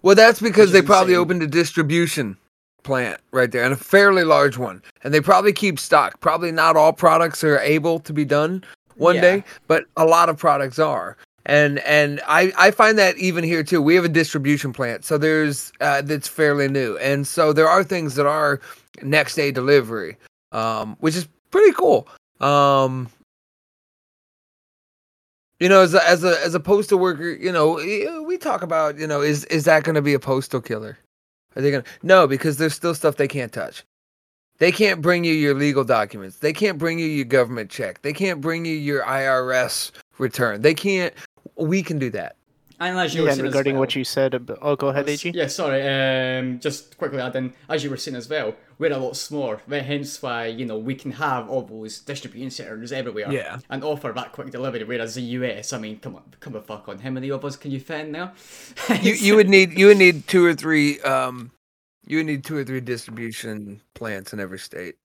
Well, 0.02 0.16
that's 0.16 0.40
because 0.40 0.72
they 0.72 0.80
is 0.80 0.84
probably 0.84 1.14
insane. 1.14 1.22
opened 1.22 1.42
a 1.42 1.46
distribution 1.46 2.36
plant 2.82 3.20
right 3.30 3.50
there 3.50 3.64
and 3.64 3.72
a 3.72 3.76
fairly 3.76 4.24
large 4.24 4.58
one. 4.58 4.82
And 5.04 5.12
they 5.12 5.20
probably 5.20 5.52
keep 5.52 5.78
stock. 5.78 6.20
Probably 6.20 6.52
not 6.52 6.76
all 6.76 6.92
products 6.92 7.42
are 7.44 7.58
able 7.58 7.98
to 8.00 8.12
be 8.12 8.24
done 8.24 8.64
one 8.96 9.16
Yeah. 9.16 9.20
day, 9.22 9.44
but 9.68 9.84
a 9.96 10.04
lot 10.04 10.28
of 10.28 10.36
products 10.38 10.78
are. 10.78 11.16
And 11.44 11.80
and 11.80 12.20
I, 12.28 12.52
I 12.56 12.70
find 12.70 12.96
that 12.98 13.16
even 13.18 13.42
here 13.42 13.64
too. 13.64 13.82
We 13.82 13.96
have 13.96 14.04
a 14.04 14.08
distribution 14.08 14.72
plant, 14.72 15.04
so 15.04 15.18
there's 15.18 15.72
uh, 15.80 16.00
that's 16.02 16.28
fairly 16.28 16.68
new, 16.68 16.96
and 16.98 17.26
so 17.26 17.52
there 17.52 17.68
are 17.68 17.82
things 17.82 18.14
that 18.14 18.26
are 18.26 18.60
next 19.02 19.34
day 19.34 19.50
delivery, 19.50 20.16
um, 20.52 20.96
which 21.00 21.16
is 21.16 21.26
pretty 21.50 21.72
cool. 21.72 22.06
Um, 22.40 23.08
you 25.58 25.68
know, 25.68 25.80
as 25.82 25.94
a, 25.94 26.08
as 26.08 26.22
a 26.22 26.38
as 26.44 26.54
a 26.54 26.60
postal 26.60 27.00
worker, 27.00 27.30
you 27.30 27.50
know, 27.50 27.74
we 28.24 28.38
talk 28.38 28.62
about, 28.62 28.96
you 28.98 29.06
know, 29.08 29.20
is 29.20 29.44
is 29.46 29.64
that 29.64 29.82
going 29.82 29.96
to 29.96 30.02
be 30.02 30.14
a 30.14 30.20
postal 30.20 30.60
killer? 30.60 30.96
Are 31.56 31.62
they 31.62 31.70
to 31.70 31.84
No, 32.02 32.26
because 32.26 32.56
there's 32.56 32.74
still 32.74 32.94
stuff 32.94 33.16
they 33.16 33.28
can't 33.28 33.52
touch. 33.52 33.84
They 34.58 34.72
can't 34.72 35.02
bring 35.02 35.24
you 35.24 35.32
your 35.32 35.54
legal 35.54 35.84
documents. 35.84 36.38
They 36.38 36.52
can't 36.52 36.78
bring 36.78 36.98
you 36.98 37.06
your 37.06 37.24
government 37.24 37.70
check. 37.70 38.02
They 38.02 38.12
can't 38.12 38.40
bring 38.40 38.64
you 38.64 38.74
your 38.74 39.02
IRS 39.02 39.90
return. 40.18 40.62
They 40.62 40.74
can't 40.74 41.14
we 41.56 41.82
can 41.82 41.98
do 41.98 42.10
that. 42.10 42.36
And 42.84 42.98
as 42.98 43.14
you 43.14 43.20
Yeah, 43.20 43.24
were 43.24 43.28
and 43.30 43.36
saying 43.36 43.46
regarding 43.46 43.74
well- 43.74 43.80
what 43.82 43.94
you 43.94 44.02
said 44.02 44.34
about, 44.34 44.58
oh, 44.60 44.74
go 44.74 44.88
ahead, 44.88 45.08
AG. 45.08 45.30
Yeah, 45.32 45.46
sorry. 45.46 45.80
Um, 45.86 46.58
just 46.58 46.96
quickly 46.98 47.20
add 47.20 47.36
in, 47.36 47.52
as 47.68 47.84
you 47.84 47.90
were 47.90 47.96
saying 47.96 48.16
as 48.16 48.28
well, 48.28 48.56
we're 48.78 48.92
a 48.92 48.98
lot 48.98 49.16
smaller. 49.16 49.60
But 49.68 49.82
hence 49.84 50.20
why 50.20 50.46
you 50.46 50.66
know 50.66 50.76
we 50.78 50.96
can 50.96 51.12
have 51.12 51.48
all 51.48 51.62
those 51.62 52.00
distribution 52.00 52.50
centers 52.50 52.90
everywhere. 52.90 53.30
Yeah. 53.32 53.58
And 53.70 53.84
offer 53.84 54.10
that 54.16 54.32
quick 54.32 54.50
delivery. 54.50 54.82
Whereas 54.82 55.14
the 55.14 55.22
US, 55.22 55.72
I 55.72 55.78
mean, 55.78 56.00
come 56.00 56.16
on, 56.16 56.24
come 56.40 56.54
the 56.54 56.60
fuck 56.60 56.88
on. 56.88 56.98
How 56.98 57.10
many 57.10 57.30
of 57.30 57.44
us 57.44 57.54
can 57.56 57.70
you 57.70 57.78
fit 57.78 58.00
in 58.06 58.12
there? 58.12 58.32
You 59.00 59.12
you 59.26 59.36
would 59.36 59.48
need 59.48 59.78
you 59.78 59.86
would 59.86 59.98
need 59.98 60.26
two 60.26 60.44
or 60.44 60.54
three 60.54 61.00
um 61.02 61.52
you 62.04 62.16
would 62.16 62.26
need 62.26 62.42
two 62.44 62.56
or 62.56 62.64
three 62.64 62.80
distribution 62.80 63.80
plants 63.94 64.32
in 64.32 64.40
every 64.40 64.58
state 64.58 64.96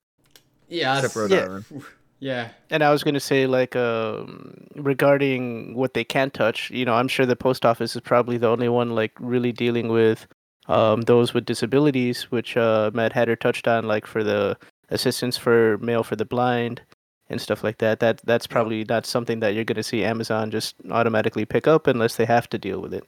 yeah, 0.68 0.96
except 0.96 1.14
for 1.14 1.28
that's- 1.28 1.48
Rhode 1.48 1.64
Yeah. 1.72 1.78
Island. 1.78 1.86
Yeah. 2.20 2.50
And 2.70 2.84
I 2.84 2.92
was 2.92 3.04
going 3.04 3.14
to 3.14 3.20
say, 3.20 3.48
like, 3.48 3.76
um, 3.76 4.68
regarding 4.76 5.76
what 5.76 5.94
they 5.94 6.04
can't 6.04 6.34
touch, 6.34 6.70
you 6.72 6.86
know, 6.86 6.96
I'm 6.96 7.08
sure 7.08 7.26
the 7.26 7.36
post 7.36 7.66
office 7.66 7.96
is 7.96 8.02
probably 8.02 8.38
the 8.38 8.48
only 8.48 8.70
one, 8.70 8.96
like, 8.96 9.14
really 9.20 9.52
dealing 9.52 9.90
with 9.90 10.28
um, 10.68 11.02
those 11.02 11.34
with 11.34 11.46
disabilities, 11.46 12.24
which 12.32 12.58
uh, 12.58 12.92
Matt 12.94 13.14
Hatter 13.14 13.36
touched 13.36 13.68
on, 13.68 13.86
like, 13.88 14.06
for 14.06 14.24
the 14.24 14.58
assistance 14.90 15.38
for 15.38 15.78
mail 15.80 16.04
for 16.04 16.16
the 16.16 16.26
blind 16.26 16.82
and 17.30 17.42
stuff 17.42 17.64
like 17.64 17.78
that. 17.80 18.00
That 18.00 18.22
That's 18.24 18.48
probably 18.48 18.86
not 18.86 19.06
something 19.06 19.40
that 19.42 19.54
you're 19.54 19.64
going 19.64 19.76
to 19.76 19.84
see 19.84 20.04
Amazon 20.04 20.50
just 20.50 20.76
automatically 20.90 21.46
pick 21.46 21.68
up 21.68 21.88
unless 21.88 22.16
they 22.16 22.26
have 22.26 22.50
to 22.50 22.58
deal 22.58 22.80
with 22.80 22.94
it. 22.94 23.04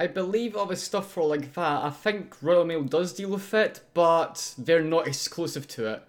I 0.00 0.06
believe 0.06 0.56
all 0.56 0.66
the 0.66 0.76
stuff 0.76 1.10
for 1.10 1.24
like 1.24 1.54
that. 1.54 1.82
I 1.82 1.90
think 1.90 2.40
Royal 2.40 2.64
Mail 2.64 2.84
does 2.84 3.12
deal 3.12 3.30
with 3.30 3.52
it, 3.52 3.80
but 3.94 4.54
they're 4.56 4.84
not 4.84 5.08
exclusive 5.08 5.66
to 5.68 5.86
it. 5.86 6.02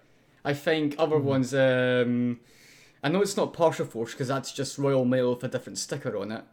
I 0.44 0.54
think 0.54 0.94
other 0.98 1.18
ones. 1.18 1.54
Um, 1.54 2.40
I 3.02 3.08
know 3.08 3.22
it's 3.22 3.36
not 3.36 3.54
Parcelforce 3.54 4.12
because 4.12 4.28
that's 4.28 4.52
just 4.52 4.78
Royal 4.78 5.04
Mail 5.04 5.34
with 5.34 5.44
a 5.44 5.48
different 5.48 5.78
sticker 5.78 6.16
on 6.16 6.32
it. 6.32 6.44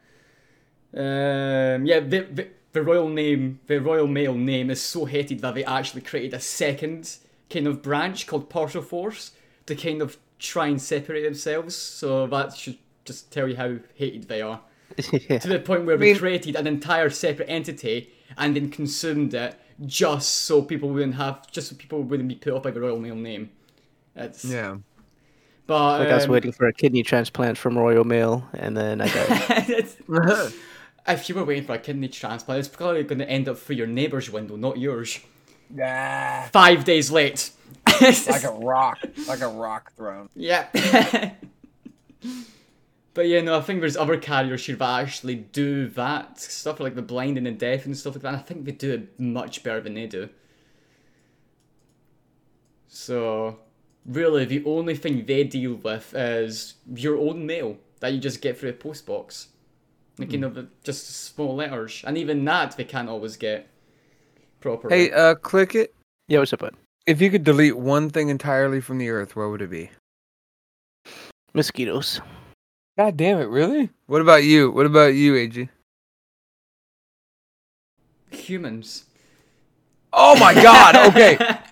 Um, 0.94 1.86
yeah, 1.86 2.00
the, 2.00 2.28
the 2.32 2.48
the 2.74 2.84
Royal 2.84 3.10
name, 3.10 3.60
the 3.68 3.80
Royal 3.80 4.08
Mail 4.08 4.36
name 4.36 4.70
is 4.70 4.82
so 4.82 5.06
hated 5.06 5.40
that 5.40 5.56
they 5.56 5.64
actually 5.64 6.02
created 6.02 6.34
a 6.34 6.40
second 6.40 7.18
kind 7.50 7.68
of 7.68 7.82
branch 7.82 8.28
called 8.28 8.50
Parcelforce 8.50 9.32
to 9.66 9.76
kind 9.76 10.02
of 10.02 10.18
try 10.40 10.68
and 10.68 10.82
separate 10.82 11.24
themselves. 11.24 11.76
So 11.76 12.28
that 12.28 12.56
should 12.56 12.78
just 13.06 13.32
tell 13.32 13.48
you 13.48 13.56
how 13.56 13.78
hated 13.96 14.28
they 14.28 14.42
are 14.42 14.62
yeah. 15.12 15.40
to 15.40 15.48
the 15.48 15.60
point 15.60 15.86
where 15.86 15.98
mean- 15.98 16.14
we 16.14 16.20
created 16.20 16.56
an 16.56 16.68
entire 16.68 17.10
separate 17.10 17.50
entity 17.50 18.12
and 18.38 18.56
then 18.56 18.70
consumed 18.70 19.34
it 19.34 19.56
just 19.86 20.34
so 20.34 20.62
people 20.62 20.90
wouldn't 20.90 21.16
have 21.16 21.50
just 21.52 21.70
so 21.70 21.76
people 21.76 22.02
wouldn't 22.04 22.28
be 22.28 22.36
put 22.36 22.54
off 22.54 22.64
by 22.64 22.72
the 22.72 22.82
Royal 22.82 23.00
Mail 23.00 23.16
name. 23.16 23.50
It's, 24.18 24.44
Yeah. 24.46 24.78
but 25.68 26.00
Like 26.00 26.10
I 26.10 26.16
was 26.16 26.26
um, 26.26 26.32
waiting 26.32 26.52
for 26.52 26.68
a 26.68 26.74
kidney 26.74 27.04
transplant 27.04 27.58
from 27.58 27.78
Royal 27.78 28.04
Mail, 28.04 28.48
and 28.54 28.76
then 28.76 29.02
I 29.02 29.08
got 29.08 29.70
it's- 29.70 29.98
if 31.08 31.30
you 31.30 31.36
were 31.36 31.46
waiting 31.46 31.64
for 31.66 31.74
a 31.76 31.80
kidney 31.80 32.08
transplant, 32.10 32.60
it's 32.60 32.68
probably 32.68 33.04
going 33.04 33.20
to 33.20 33.30
end 33.30 33.48
up 33.48 33.58
through 33.58 33.76
your 33.78 33.88
neighbour's 33.88 34.30
window, 34.30 34.56
not 34.56 34.78
yours. 34.78 35.20
Yeah. 35.74 36.48
Five 36.50 36.84
days 36.84 37.12
late. 37.12 37.52
Like 38.02 38.44
a 38.44 38.52
rock. 38.52 39.00
Like 39.28 39.42
a 39.42 39.48
rock 39.48 39.92
thrown. 39.96 40.30
Yeah. 40.36 40.68
but 43.14 43.28
yeah, 43.28 43.42
no, 43.42 43.58
I 43.58 43.62
think 43.62 43.80
there's 43.80 43.98
other 43.98 44.18
carriers 44.18 44.66
here 44.66 44.76
that 44.76 45.02
actually 45.02 45.36
do 45.36 45.88
that 45.90 46.40
stuff 46.40 46.80
like 46.80 46.94
the 46.96 47.02
blind 47.02 47.38
and 47.38 47.48
the 47.48 47.52
deaf 47.52 47.86
and 47.86 47.98
stuff 47.98 48.14
like 48.16 48.22
that. 48.22 48.34
I 48.36 48.38
think 48.38 48.66
they 48.66 48.72
do 48.72 48.94
it 48.94 49.20
much 49.20 49.64
better 49.64 49.82
than 49.82 49.96
they 49.96 50.06
do. 50.06 50.30
So, 52.88 53.60
really 54.08 54.46
the 54.46 54.64
only 54.66 54.96
thing 54.96 55.26
they 55.26 55.44
deal 55.44 55.76
with 55.76 56.14
is 56.16 56.76
your 56.96 57.18
own 57.18 57.46
mail 57.46 57.78
that 58.00 58.14
you 58.14 58.20
just 58.20 58.42
get 58.42 58.58
through 58.58 58.70
a 58.70 58.74
post 58.74 59.06
box. 59.06 59.50
Like, 60.18 60.32
you 60.32 60.40
know, 60.40 60.50
the, 60.50 60.68
just 60.84 61.26
small 61.26 61.56
letters. 61.56 62.04
And 62.08 62.18
even 62.18 62.44
that 62.46 62.76
they 62.76 62.86
can't 62.86 63.10
always 63.10 63.38
get 63.38 63.68
properly. 64.60 65.10
Hey, 65.10 65.12
uh, 65.12 65.36
click 65.36 65.76
it. 65.76 65.94
Yeah, 66.28 66.40
what's 66.40 66.54
up, 66.54 66.60
bud? 66.60 66.76
If 67.06 67.22
you 67.22 67.30
could 67.30 67.44
delete 67.44 67.78
one 67.78 68.10
thing 68.10 68.30
entirely 68.30 68.82
from 68.82 68.98
the 68.98 69.10
earth, 69.10 69.36
what 69.36 69.50
would 69.50 69.62
it 69.62 69.70
be? 69.70 69.92
Mosquitoes. 71.54 72.20
God 72.98 73.16
damn 73.16 73.40
it, 73.40 73.46
really? 73.46 73.92
What 74.08 74.22
about 74.22 74.44
you? 74.44 74.72
What 74.72 74.88
about 74.88 75.14
you, 75.14 75.36
AG? 75.36 75.70
Humans. 78.32 79.06
Oh 80.12 80.38
my 80.40 80.54
god, 80.54 80.96
okay. 80.96 81.38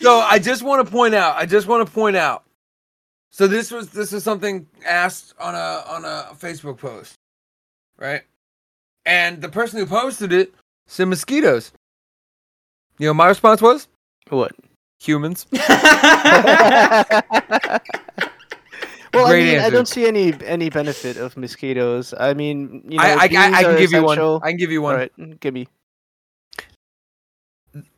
So 0.00 0.20
I 0.20 0.38
just 0.38 0.62
want 0.62 0.84
to 0.86 0.90
point 0.90 1.14
out, 1.14 1.36
I 1.36 1.46
just 1.46 1.66
want 1.66 1.86
to 1.86 1.92
point 1.92 2.16
out. 2.16 2.44
So 3.30 3.46
this 3.46 3.70
was 3.70 3.90
this 3.90 4.12
is 4.12 4.24
something 4.24 4.66
asked 4.86 5.34
on 5.38 5.54
a 5.54 5.84
on 5.86 6.04
a 6.04 6.34
Facebook 6.34 6.78
post. 6.78 7.14
Right? 7.98 8.22
And 9.04 9.40
the 9.40 9.48
person 9.48 9.78
who 9.78 9.86
posted 9.86 10.32
it 10.32 10.54
said 10.86 11.06
mosquitoes. 11.06 11.72
You 12.98 13.08
know 13.08 13.14
my 13.14 13.28
response 13.28 13.62
was? 13.62 13.88
What? 14.28 14.52
Humans. 15.00 15.46
well, 15.52 15.62
I 19.26 19.30
Great 19.30 19.52
mean, 19.52 19.60
I 19.60 19.70
don't 19.70 19.86
see 19.86 20.06
any 20.06 20.34
any 20.44 20.70
benefit 20.70 21.16
of 21.16 21.36
mosquitoes. 21.36 22.12
I 22.18 22.34
mean, 22.34 22.82
you 22.88 22.98
know, 22.98 23.04
I, 23.04 23.10
I, 23.10 23.14
I, 23.14 23.58
I 23.58 23.62
can 23.62 23.78
give 23.78 23.92
you 23.92 24.02
one. 24.02 24.18
I 24.18 24.48
can 24.48 24.56
give 24.56 24.72
you 24.72 24.82
one. 24.82 24.94
All 24.94 25.00
right, 25.00 25.40
give 25.40 25.54
me. 25.54 25.68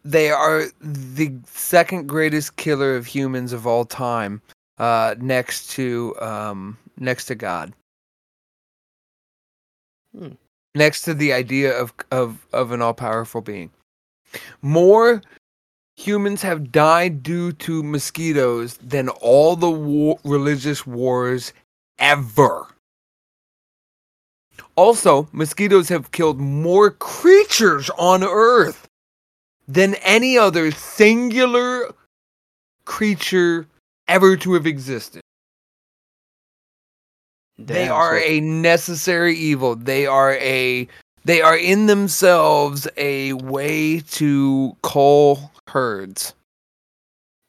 They 0.04 0.30
are 0.30 0.64
the 0.80 1.32
second 1.46 2.08
greatest 2.08 2.56
killer 2.56 2.96
of 2.96 3.06
humans 3.06 3.52
of 3.52 3.66
all 3.66 3.84
time, 3.84 4.40
uh, 4.78 5.14
next 5.18 5.70
to 5.72 6.14
um, 6.20 6.78
next 6.98 7.26
to 7.26 7.34
God. 7.34 7.72
Hmm. 10.16 10.32
Next 10.74 11.02
to 11.02 11.14
the 11.14 11.32
idea 11.32 11.78
of 11.78 11.92
of 12.10 12.46
of 12.52 12.72
an 12.72 12.82
all 12.82 12.94
powerful 12.94 13.40
being. 13.40 13.70
More 14.62 15.22
humans 15.96 16.42
have 16.42 16.72
died 16.72 17.22
due 17.22 17.52
to 17.52 17.82
mosquitoes 17.82 18.76
than 18.78 19.08
all 19.08 19.56
the 19.56 19.70
war- 19.70 20.18
religious 20.24 20.86
wars 20.86 21.52
ever. 21.98 22.66
Also, 24.76 25.28
mosquitoes 25.32 25.88
have 25.88 26.10
killed 26.12 26.38
more 26.38 26.90
creatures 26.90 27.90
on 27.98 28.24
Earth 28.24 28.88
than 29.70 29.94
any 29.96 30.36
other 30.36 30.70
singular 30.72 31.92
creature 32.84 33.66
ever 34.08 34.36
to 34.36 34.54
have 34.54 34.66
existed. 34.66 35.22
they 37.58 37.88
are 37.88 38.18
so- 38.18 38.26
a 38.26 38.40
necessary 38.40 39.34
evil. 39.36 39.76
They 39.76 40.06
are 40.06 40.34
a 40.34 40.88
they 41.24 41.42
are 41.42 41.56
in 41.56 41.86
themselves 41.86 42.88
a 42.96 43.34
way 43.34 44.00
to 44.00 44.74
cull 44.82 45.52
herds. 45.68 46.34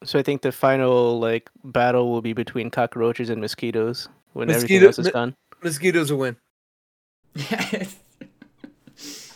So 0.04 0.18
I 0.18 0.22
think 0.22 0.42
the 0.42 0.52
final 0.52 1.18
like 1.18 1.48
battle 1.64 2.10
will 2.10 2.20
be 2.22 2.34
between 2.34 2.70
cockroaches 2.70 3.30
and 3.30 3.40
mosquitoes 3.40 4.08
when 4.34 4.50
everything 4.50 4.82
else 4.82 4.98
is 4.98 5.10
done. 5.10 5.34
Mosquitoes 5.62 6.10
will 6.12 6.18
win. 6.18 6.36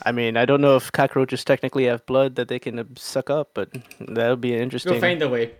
I 0.07 0.13
mean, 0.13 0.37
I 0.37 0.45
don't 0.45 0.61
know 0.61 0.77
if 0.77 0.93
cockroaches 0.93 1.45
technically 1.45 1.87
have 1.87 2.07
blood 2.07 2.37
that 2.37 2.47
they 2.47 2.61
can 2.61 2.79
uh, 2.79 2.85
suck 2.97 3.29
up, 3.29 3.51
but 3.55 3.71
that 3.99 4.31
would 4.31 4.41
be 4.41 4.53
We'll 4.53 4.61
interesting. 4.63 5.01
find 5.01 5.21
a 5.21 5.29
way. 5.29 5.51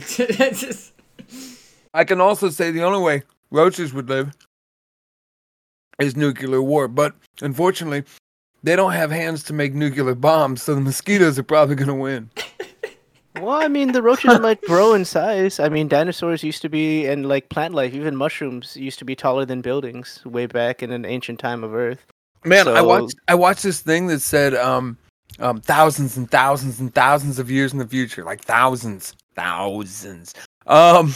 Just- 0.00 0.92
I 1.94 2.04
can 2.04 2.20
also 2.20 2.50
say 2.50 2.72
the 2.72 2.82
only 2.82 3.00
way 3.00 3.22
roaches 3.52 3.94
would 3.94 4.08
live 4.08 4.36
is 6.00 6.16
nuclear 6.16 6.60
war, 6.60 6.88
but 6.88 7.14
unfortunately, 7.40 8.02
they 8.64 8.74
don't 8.74 8.92
have 8.92 9.12
hands 9.12 9.44
to 9.44 9.52
make 9.52 9.74
nuclear 9.74 10.16
bombs, 10.16 10.62
so 10.62 10.74
the 10.74 10.80
mosquitoes 10.80 11.38
are 11.38 11.44
probably 11.44 11.76
going 11.76 11.88
to 11.88 11.94
win. 11.94 12.30
Well, 13.36 13.62
I 13.62 13.68
mean, 13.68 13.92
the 13.92 14.02
roaches 14.02 14.40
might 14.40 14.60
grow 14.62 14.94
in 14.94 15.04
size. 15.04 15.60
I 15.60 15.68
mean, 15.68 15.86
dinosaurs 15.86 16.42
used 16.42 16.60
to 16.62 16.68
be, 16.68 17.06
and 17.06 17.28
like 17.28 17.50
plant 17.50 17.72
life, 17.72 17.94
even 17.94 18.16
mushrooms 18.16 18.76
used 18.76 18.98
to 18.98 19.04
be 19.04 19.14
taller 19.14 19.44
than 19.44 19.60
buildings 19.60 20.20
way 20.24 20.46
back 20.46 20.82
in 20.82 20.90
an 20.90 21.04
ancient 21.04 21.38
time 21.38 21.62
of 21.62 21.72
Earth. 21.72 22.04
Man, 22.44 22.68
I 22.68 22.82
watched 22.82 23.16
I 23.28 23.34
watched 23.34 23.62
this 23.62 23.80
thing 23.80 24.06
that 24.08 24.20
said 24.20 24.54
um 24.54 24.96
um 25.38 25.60
thousands 25.60 26.16
and 26.16 26.30
thousands 26.30 26.80
and 26.80 26.94
thousands 26.94 27.38
of 27.38 27.50
years 27.50 27.72
in 27.72 27.78
the 27.78 27.86
future, 27.86 28.24
like 28.24 28.40
thousands, 28.40 29.14
thousands. 29.34 30.34
Um 30.66 31.14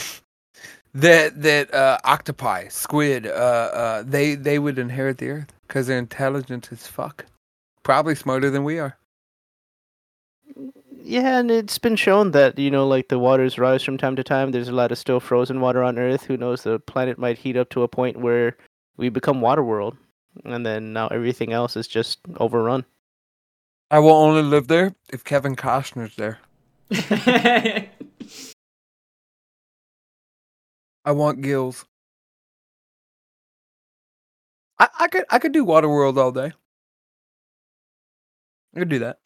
that 0.93 1.41
that 1.41 1.73
uh 1.73 1.97
octopi, 2.03 2.67
squid, 2.67 3.25
uh 3.27 3.29
uh 3.29 4.03
they 4.05 4.35
they 4.35 4.59
would 4.59 4.77
inherit 4.77 5.17
the 5.17 5.29
earth 5.29 5.53
cuz 5.67 5.87
they're 5.87 5.97
intelligent 5.97 6.71
as 6.71 6.87
fuck. 6.87 7.25
Probably 7.83 8.15
smarter 8.15 8.49
than 8.49 8.63
we 8.63 8.79
are. 8.79 8.97
Yeah, 11.05 11.37
and 11.39 11.51
it's 11.51 11.77
been 11.77 11.97
shown 11.97 12.31
that 12.31 12.57
you 12.57 12.71
know, 12.71 12.87
like 12.87 13.09
the 13.09 13.19
waters 13.19 13.57
rise 13.59 13.83
from 13.83 13.97
time 13.97 14.15
to 14.15 14.23
time. 14.23 14.51
There's 14.51 14.69
a 14.69 14.73
lot 14.73 14.91
of 14.91 14.97
still 14.97 15.19
frozen 15.19 15.59
water 15.59 15.83
on 15.83 15.99
Earth. 15.99 16.23
Who 16.23 16.37
knows? 16.37 16.63
The 16.63 16.79
planet 16.79 17.17
might 17.17 17.37
heat 17.37 17.57
up 17.57 17.69
to 17.71 17.83
a 17.83 17.87
point 17.89 18.17
where 18.17 18.55
we 18.95 19.09
become 19.09 19.41
water 19.41 19.63
world, 19.63 19.97
and 20.43 20.65
then 20.65 20.93
now 20.93 21.07
everything 21.07 21.53
else 21.53 21.75
is 21.75 21.87
just 21.87 22.19
overrun. 22.37 22.85
I 23.91 23.99
will 23.99 24.11
only 24.11 24.41
live 24.41 24.67
there 24.67 24.95
if 25.11 25.23
Kevin 25.23 25.55
Costner's 25.55 26.15
there. 26.15 26.39
I 31.05 31.11
want 31.11 31.41
gills. 31.41 31.85
I, 34.79 34.87
I 34.99 35.07
could 35.07 35.25
I 35.29 35.39
could 35.39 35.51
do 35.51 35.65
Waterworld 35.65 36.17
all 36.17 36.31
day. 36.31 36.53
I 38.75 38.79
could 38.79 38.89
do 38.89 38.99
that. 38.99 39.19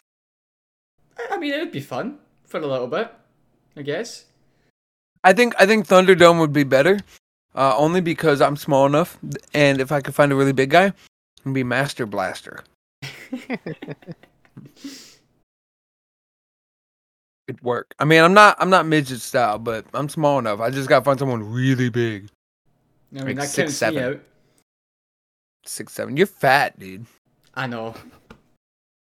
I 1.32 1.38
mean, 1.38 1.54
it 1.54 1.60
would 1.60 1.72
be 1.72 1.80
fun 1.80 2.20
for 2.46 2.60
a 2.60 2.68
little 2.68 2.88
bit, 2.88 3.12
I 3.76 3.82
guess. 3.82 4.26
I 5.24 5.34
think 5.34 5.56
I 5.60 5.66
think 5.66 5.88
Thunderdome 5.88 6.40
would 6.40 6.54
be 6.54 6.64
better, 6.64 7.00
uh, 7.58 7.76
only 7.76 8.00
because 8.00 8.40
I'm 8.40 8.56
small 8.56 8.86
enough, 8.86 9.18
and 9.54 9.82
if 9.82 9.92
I 9.92 10.00
could 10.00 10.16
find 10.16 10.32
a 10.32 10.36
really 10.36 10.54
big 10.54 10.70
guy, 10.70 10.94
it'd 11.42 11.54
be 11.54 11.64
Master 11.64 12.06
Blaster. 12.06 12.64
It'd 17.48 17.62
work. 17.62 17.94
I 17.98 18.04
mean, 18.06 18.22
I'm 18.22 18.34
not 18.34 18.58
I'm 18.60 18.70
not 18.70 18.86
midget 18.86 19.22
style, 19.22 19.58
but 19.58 19.86
I'm 19.94 20.10
small 20.10 20.38
enough. 20.40 20.60
I 20.60 20.70
just 20.70 20.90
gotta 20.90 21.06
find 21.06 21.18
someone 21.18 21.50
really 21.50 21.90
big, 21.90 22.28
I 23.14 23.20
mean, 23.20 23.28
Like 23.28 23.36
that 23.38 23.50
six, 23.50 23.74
seven. 23.76 24.04
out. 24.04 24.20
six 25.66 25.94
seven. 25.94 26.18
You're 26.18 26.28
fat, 26.28 26.78
dude. 26.78 27.06
I 27.54 27.68
know. 27.68 27.96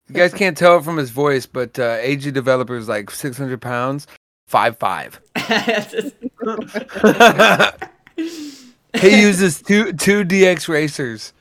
You 0.09 0.15
guys 0.17 0.35
can't 0.41 0.57
tell 0.57 0.79
it 0.79 0.85
from 0.85 0.97
his 0.97 1.11
voice, 1.11 1.47
but 1.47 1.79
uh, 1.79 1.99
AG 2.01 2.29
developer 2.33 2.77
is 2.77 2.89
like 2.89 3.11
600 3.11 3.61
pounds, 3.61 4.09
five 4.49 4.77
five. 4.79 5.21
he 8.17 9.21
uses 9.21 9.61
two 9.61 9.93
two 9.93 10.25
DX 10.25 10.69
racers 10.69 11.33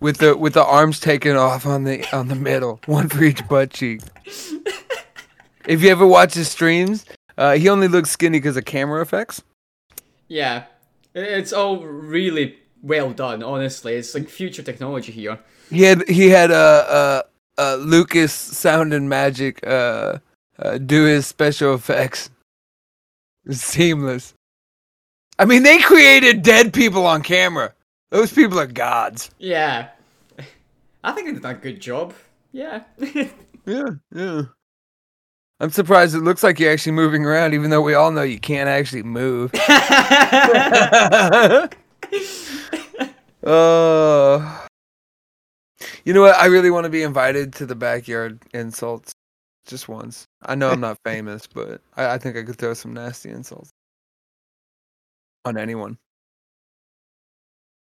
with 0.00 0.18
the 0.18 0.36
with 0.36 0.54
the 0.54 0.64
arms 0.64 0.98
taken 1.00 1.36
off 1.36 1.66
on 1.66 1.84
the 1.84 2.04
on 2.14 2.28
the 2.28 2.34
middle, 2.34 2.80
one 2.86 3.08
for 3.08 3.22
each 3.22 3.46
butt 3.48 3.70
cheek. 3.70 4.00
If 5.66 5.82
you 5.82 5.90
ever 5.90 6.06
watch 6.06 6.34
his 6.34 6.48
streams, 6.48 7.06
uh, 7.38 7.52
he 7.52 7.68
only 7.68 7.86
looks 7.88 8.10
skinny 8.10 8.38
because 8.38 8.56
of 8.56 8.64
camera 8.64 9.00
effects. 9.00 9.42
yeah, 10.28 10.64
it's 11.14 11.52
all 11.52 11.78
really 11.84 12.56
well 12.82 13.12
done. 13.12 13.42
Honestly, 13.42 13.94
it's 13.94 14.14
like 14.14 14.28
future 14.28 14.62
technology 14.62 15.12
here. 15.12 15.38
He 15.70 15.82
had 15.82 16.08
he 16.08 16.30
had 16.30 16.50
uh, 16.50 16.54
uh, 16.88 17.22
uh, 17.58 17.76
Lucas 17.76 18.32
Sound 18.32 18.92
and 18.92 19.08
Magic 19.08 19.64
uh, 19.66 20.18
uh, 20.58 20.78
do 20.78 21.04
his 21.04 21.26
special 21.26 21.74
effects. 21.74 22.30
Seamless. 23.50 24.34
I 25.42 25.44
mean, 25.44 25.64
they 25.64 25.80
created 25.80 26.42
dead 26.42 26.72
people 26.72 27.04
on 27.04 27.24
camera. 27.24 27.74
Those 28.10 28.32
people 28.32 28.60
are 28.60 28.66
gods. 28.66 29.28
Yeah, 29.40 29.88
I 31.02 31.10
think 31.10 31.26
they 31.26 31.32
did 31.32 31.44
a 31.44 31.54
good 31.54 31.80
job. 31.80 32.14
Yeah. 32.52 32.84
Yeah, 33.64 33.90
yeah. 34.12 34.42
I'm 35.60 35.70
surprised 35.70 36.16
it 36.16 36.22
looks 36.22 36.42
like 36.42 36.58
you're 36.58 36.72
actually 36.72 36.94
moving 36.94 37.24
around, 37.24 37.54
even 37.54 37.70
though 37.70 37.80
we 37.80 37.94
all 37.94 38.10
know 38.10 38.22
you 38.22 38.40
can't 38.40 38.68
actually 38.68 39.04
move. 39.04 39.52
uh, 39.54 41.68
you 46.04 46.12
know 46.12 46.22
what? 46.22 46.34
I 46.34 46.46
really 46.46 46.72
want 46.72 46.86
to 46.86 46.90
be 46.90 47.04
invited 47.04 47.52
to 47.54 47.66
the 47.66 47.76
backyard 47.76 48.40
insults 48.52 49.12
just 49.64 49.88
once. 49.88 50.24
I 50.42 50.56
know 50.56 50.70
I'm 50.70 50.80
not 50.80 50.98
famous, 51.04 51.46
but 51.46 51.80
I, 51.96 52.14
I 52.14 52.18
think 52.18 52.36
I 52.36 52.42
could 52.42 52.56
throw 52.56 52.74
some 52.74 52.92
nasty 52.92 53.30
insults 53.30 53.70
on 55.44 55.56
anyone. 55.56 55.98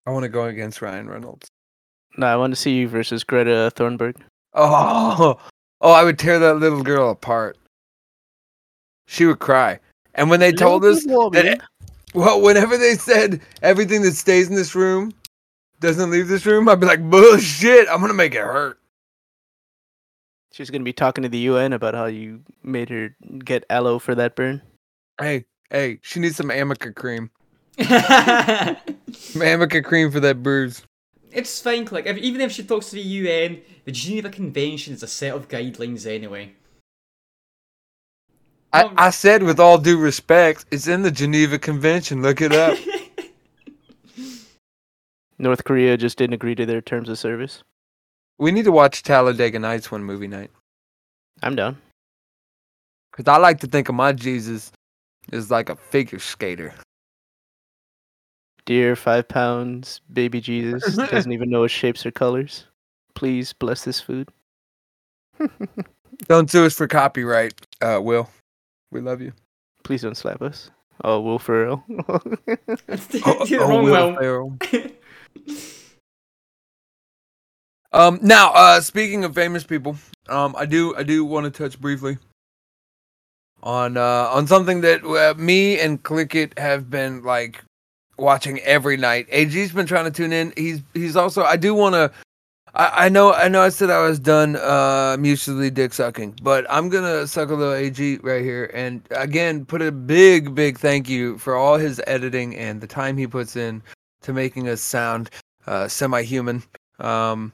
I 0.06 0.12
want 0.12 0.24
to 0.24 0.30
go 0.30 0.46
against 0.46 0.82
Ryan 0.82 1.08
Reynolds. 1.08 1.48
No, 2.18 2.28
I 2.28 2.36
want 2.36 2.52
to 2.54 2.60
see 2.60 2.76
you 2.76 2.88
versus 2.88 3.24
Greta 3.24 3.72
Thunberg. 3.76 4.18
Oh, 4.54 5.40
oh, 5.82 5.92
I 5.92 6.04
would 6.04 6.20
tear 6.20 6.40
that 6.40 6.56
little 6.56 6.84
girl 6.84 7.12
apart. 7.12 7.58
She 9.08 9.26
would 9.26 9.40
cry. 9.40 9.80
And 10.16 10.30
when 10.30 10.40
they 10.40 10.52
told 10.52 10.84
us 10.84 11.04
that, 11.04 11.12
warming. 11.12 11.62
well, 12.14 12.42
whenever 12.42 12.78
they 12.78 12.96
said 12.96 13.42
everything 13.62 14.02
that 14.04 14.16
stays 14.16 14.50
in 14.50 14.56
this 14.56 14.76
room 14.76 15.14
doesn't 15.80 16.12
leave 16.12 16.28
this 16.28 16.46
room, 16.46 16.68
I'd 16.68 16.80
be 16.80 16.88
like, 16.88 17.10
bullshit. 17.10 17.88
I'm 17.90 18.02
gonna 18.02 18.14
make 18.14 18.36
it 18.36 18.42
hurt. 18.42 18.80
She's 20.52 20.70
gonna 20.70 20.84
be 20.84 20.94
talking 20.94 21.22
to 21.24 21.30
the 21.30 21.40
UN 21.40 21.74
about 21.74 21.94
how 21.94 22.06
you 22.06 22.42
made 22.64 22.90
her 22.90 23.16
get 23.44 23.64
aloe 23.70 24.00
for 24.00 24.16
that 24.16 24.36
burn. 24.36 24.62
Hey, 25.20 25.46
hey, 25.70 26.00
she 26.02 26.20
needs 26.20 26.36
some 26.36 26.52
Arnica 26.52 26.92
cream. 26.92 27.32
it's 27.78 29.34
Some 29.34 29.42
Arnica 29.42 29.82
cream 29.82 30.12
for 30.12 30.20
that 30.20 30.44
bruise. 30.44 30.84
It's 31.32 31.62
fine, 31.62 31.88
like 31.92 32.06
if, 32.06 32.18
even 32.18 32.42
if 32.42 32.52
she 32.52 32.64
talks 32.64 32.90
to 32.90 32.96
the 32.96 33.02
UN, 33.02 33.62
the 33.86 33.92
Geneva 33.92 34.30
Convention 34.30 34.94
is 34.94 35.04
a 35.04 35.08
set 35.08 35.34
of 35.34 35.48
guidelines 35.48 36.06
anyway. 36.06 36.54
I, 38.74 38.84
Um, 38.84 38.94
I 38.98 39.10
said 39.10 39.44
with 39.44 39.60
all 39.60 39.78
due 39.78 39.98
respect, 39.98 40.66
it's 40.72 40.88
in 40.88 41.02
the 41.04 41.12
Geneva 41.12 41.58
Convention. 41.60 42.22
Look 42.22 42.42
it 42.42 42.54
up. 42.54 42.78
North 45.38 45.64
Korea 45.64 45.98
just 45.98 46.18
didn't 46.18 46.34
agree 46.36 46.56
to 46.56 46.66
their 46.66 46.82
terms 46.82 47.10
of 47.10 47.18
service. 47.18 47.64
we 48.38 48.52
need 48.52 48.66
to 48.66 48.72
watch 48.72 49.04
Talladega 49.04 49.60
Nights 49.60 49.92
one 49.92 50.04
movie 50.04 50.28
night. 50.28 50.52
I'm 51.42 51.56
down. 51.56 51.78
Cause 53.14 53.28
I 53.28 53.38
like 53.38 53.60
to 53.62 53.68
think 53.68 53.90
of 53.90 53.96
my 53.96 54.14
Jesus 54.14 54.72
as 55.32 55.52
like 55.52 55.70
a 55.70 55.76
figure 55.76 56.20
skater. 56.20 56.74
Dear 58.72 58.96
five 58.96 59.28
pounds, 59.28 60.00
baby 60.14 60.40
Jesus 60.40 60.96
doesn't 61.12 61.34
even 61.34 61.50
know 61.50 61.64
his 61.64 61.74
shapes 61.74 62.06
or 62.06 62.12
colors. 62.12 62.68
Please 63.16 63.52
bless 63.52 63.84
this 63.84 64.00
food. 64.00 64.30
Don't 66.30 66.50
sue 66.50 66.64
us 66.64 66.74
for 66.74 66.88
copyright, 66.88 67.54
uh, 67.82 68.00
Will. 68.02 68.30
We 68.90 69.02
love 69.02 69.20
you. 69.20 69.34
Please 69.84 70.04
don't 70.04 70.16
slap 70.16 70.42
us. 70.42 70.72
Oh, 71.04 71.20
Will 71.20 71.38
Ferrell. 71.38 71.84
You're 73.46 73.68
wrong, 73.68 73.84
Will. 73.84 74.16
Ferrell. 74.16 74.58
Um, 77.92 78.20
now, 78.22 78.54
uh, 78.54 78.80
speaking 78.80 79.26
of 79.26 79.36
famous 79.36 79.66
people, 79.66 79.98
um, 80.30 80.56
I 80.58 80.66
do, 80.66 80.96
I 80.96 81.04
do 81.04 81.26
want 81.26 81.44
to 81.44 81.52
touch 81.52 81.78
briefly 81.78 82.20
on, 83.64 83.98
uh, 83.98 84.30
on 84.32 84.48
something 84.48 84.80
that 84.80 85.04
uh, 85.04 85.38
me 85.38 85.78
and 85.78 86.02
Click 86.04 86.36
It 86.36 86.58
have 86.58 86.90
been 86.90 87.22
like 87.22 87.66
watching 88.22 88.60
every 88.60 88.98
night. 88.98 89.28
AG's 89.30 89.72
been 89.72 89.86
trying 89.86 90.06
to 90.06 90.12
tune 90.12 90.32
in. 90.32 90.54
He's, 90.56 90.82
he's 90.94 91.16
also, 91.16 91.44
I 91.44 91.58
do 91.58 91.74
want 91.74 91.96
to, 91.96 92.12
I, 92.74 93.06
I 93.06 93.10
know, 93.10 93.34
I 93.34 93.48
know 93.48 93.62
I 93.62 93.70
said 93.70 93.90
I 93.90 94.02
was 94.02 94.20
done, 94.20 94.56
uh, 94.56 95.18
mutually 95.20 95.70
dick 95.70 95.94
sucking, 95.94 96.40
but 96.42 96.66
I'm 96.70 96.88
gonna 96.88 97.28
suck 97.28 97.50
a 97.50 97.56
little 97.56 97.74
AG 97.74 98.18
right 98.24 98.44
here. 98.44 98.72
And 98.74 99.02
again, 99.12 99.66
put 99.66 99.82
a 99.82 99.92
big, 99.92 100.56
big 100.56 100.78
thank 100.78 101.10
you 101.10 101.38
for 101.38 101.56
all 101.56 101.78
his 101.78 102.02
editing 102.08 102.56
and 102.56 102.80
the 102.80 102.88
time 102.88 103.18
he 103.18 103.28
puts 103.28 103.56
in 103.56 103.82
to 104.22 104.32
making 104.32 104.70
us 104.70 104.82
sound, 104.82 105.30
uh, 105.68 105.88
semi-human. 105.88 106.64
Um, 107.00 107.52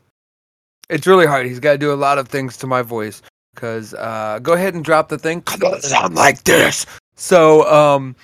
it's 0.89 1.07
really 1.07 1.25
hard. 1.25 1.45
He's 1.45 1.59
got 1.59 1.73
to 1.73 1.77
do 1.77 1.93
a 1.93 1.95
lot 1.95 2.17
of 2.17 2.27
things 2.27 2.57
to 2.57 2.67
my 2.67 2.81
voice. 2.81 3.21
Cause 3.55 3.95
uh, 3.95 4.37
go 4.43 4.53
ahead 4.53 4.75
and 4.75 4.85
drop 4.85 5.09
the 5.09 5.17
thing. 5.17 5.41
Sound 5.79 6.13
like 6.13 6.43
this. 6.43 6.85
So 7.15 7.67
um, 7.67 8.15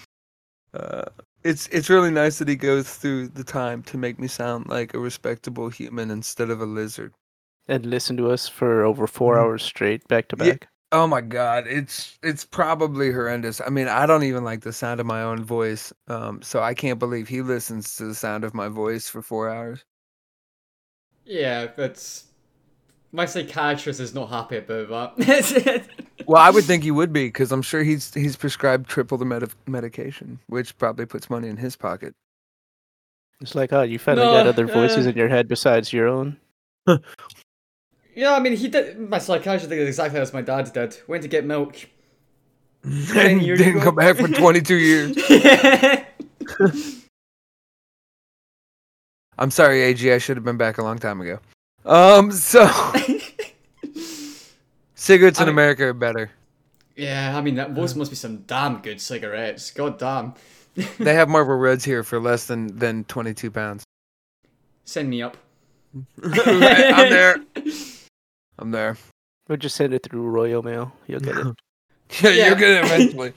uh, 0.75 1.05
it's 1.43 1.67
it's 1.67 1.89
really 1.89 2.11
nice 2.11 2.39
that 2.39 2.47
he 2.47 2.55
goes 2.55 2.93
through 2.95 3.29
the 3.29 3.43
time 3.43 3.83
to 3.83 3.97
make 3.97 4.19
me 4.19 4.27
sound 4.27 4.67
like 4.67 4.93
a 4.93 4.99
respectable 4.99 5.69
human 5.69 6.11
instead 6.11 6.49
of 6.49 6.61
a 6.61 6.65
lizard. 6.65 7.13
and 7.67 7.85
listen 7.85 8.15
to 8.15 8.31
us 8.31 8.47
for 8.47 8.85
over 8.85 9.05
4 9.05 9.37
Mhm. 9.37 9.37
hours 9.37 9.63
straight, 9.63 10.07
back 10.07 10.29
to 10.29 10.37
Yeah. 10.37 10.53
back. 10.53 10.69
Oh 10.91 11.07
my 11.07 11.21
god, 11.21 11.67
it's 11.67 12.19
it's 12.23 12.45
probably 12.45 13.11
horrendous. 13.11 13.61
I 13.61 13.69
mean, 13.69 13.87
I 13.89 14.05
don't 14.07 14.23
even 14.23 14.43
like 14.45 14.61
the 14.63 14.73
sound 14.73 14.99
of 15.01 15.05
my 15.07 15.23
own 15.23 15.43
voice. 15.45 15.93
Um, 16.07 16.41
so 16.43 16.61
I 16.63 16.73
can't 16.75 16.99
believe 16.99 17.27
he 17.29 17.41
listens 17.43 17.95
to 17.97 18.05
the 18.05 18.15
sound 18.15 18.43
of 18.45 18.53
my 18.55 18.69
voice 18.69 19.09
for 19.09 19.21
four 19.23 19.49
hours. 19.49 19.85
Yeah, 21.25 21.67
that's 21.67 22.25
my 23.13 23.25
psychiatrist 23.25 23.99
is 23.99 24.13
not 24.13 24.29
happy 24.29 24.57
about 24.57 25.17
that. 25.17 25.87
Well, 26.25 26.41
I 26.41 26.51
would 26.51 26.63
think 26.63 26.83
he 26.83 26.91
would 26.91 27.11
be 27.11 27.27
because 27.27 27.51
I'm 27.51 27.61
sure 27.61 27.83
he's 27.83 28.13
he's 28.13 28.37
prescribed 28.37 28.87
triple 28.87 29.17
the 29.17 29.25
med- 29.25 29.51
medication, 29.67 30.39
which 30.47 30.77
probably 30.77 31.05
puts 31.05 31.29
money 31.29 31.49
in 31.49 31.57
his 31.57 31.75
pocket. 31.75 32.15
It's 33.41 33.55
like, 33.55 33.73
oh, 33.73 33.81
you 33.81 33.99
finally 33.99 34.27
No, 34.27 34.31
got 34.31 34.47
other 34.47 34.65
voices 34.65 35.05
uh, 35.05 35.09
in 35.09 35.17
your 35.17 35.27
head 35.27 35.49
besides 35.49 35.91
your 35.91 36.07
own. 36.07 36.37
yeah, 38.15 38.35
I 38.35 38.39
mean, 38.39 38.55
he 38.55 38.69
did. 38.69 38.97
My 38.97 39.17
psychiatrist 39.17 39.69
did 39.69 39.85
exactly 39.85 40.17
as 40.19 40.31
my 40.33 40.41
dad 40.41 40.71
did. 40.71 40.97
Went 41.07 41.23
to 41.23 41.27
get 41.29 41.43
milk. 41.43 41.75
and 42.83 43.41
didn't 43.41 43.77
ago. 43.77 43.81
come 43.81 43.95
back 43.95 44.15
for 44.15 44.29
22 44.29 44.75
years. 44.75 45.17
I'm 49.37 49.51
sorry, 49.51 49.81
AG. 49.81 50.13
I 50.13 50.19
should 50.19 50.37
have 50.37 50.45
been 50.45 50.57
back 50.57 50.77
a 50.77 50.83
long 50.83 50.99
time 50.99 51.19
ago. 51.19 51.39
Um, 51.85 52.31
so 52.31 52.65
cigarettes 54.95 55.39
I 55.39 55.43
in 55.43 55.47
mean- 55.47 55.53
America 55.55 55.85
are 55.85 55.93
better. 55.93 56.31
yeah, 56.95 57.37
I 57.37 57.41
mean, 57.41 57.55
that, 57.55 57.75
those 57.75 57.95
must 57.95 58.11
be 58.11 58.15
some 58.15 58.37
damn 58.47 58.77
good 58.81 59.01
cigarettes. 59.01 59.71
God 59.71 59.97
damn. 59.97 60.33
They 60.97 61.13
have 61.13 61.29
Marlboro 61.29 61.57
Reds 61.57 61.85
here 61.85 62.03
for 62.03 62.19
less 62.19 62.47
than 62.47 62.75
than 62.79 63.03
22 63.05 63.51
pounds. 63.51 63.83
Send 64.85 65.07
me 65.09 65.21
up. 65.21 65.37
I'm 66.23 67.09
there. 67.09 67.35
I'm 68.57 68.71
there. 68.71 68.97
Or 69.49 69.57
just 69.57 69.75
send 69.75 69.93
it 69.93 70.01
through 70.03 70.23
Royal 70.23 70.63
Mail. 70.63 70.91
You'll 71.07 71.19
get 71.19 71.37
it. 71.37 71.47
Yeah, 72.21 72.29
Yeah. 72.31 72.47
you'll 72.47 72.57
get 72.57 72.71
it 72.71 72.85
eventually. 72.85 73.33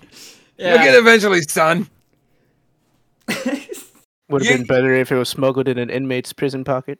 You'll 0.56 0.78
get 0.78 0.94
it 0.94 0.98
eventually, 0.98 1.42
son. 1.42 1.88
Would 3.28 4.42
have 4.42 4.50
You- 4.50 4.56
been 4.58 4.66
better 4.66 4.94
if 4.94 5.12
it 5.12 5.16
was 5.16 5.28
smuggled 5.28 5.68
in 5.68 5.76
an 5.78 5.90
inmate's 5.90 6.32
prison 6.32 6.64
pocket. 6.64 6.98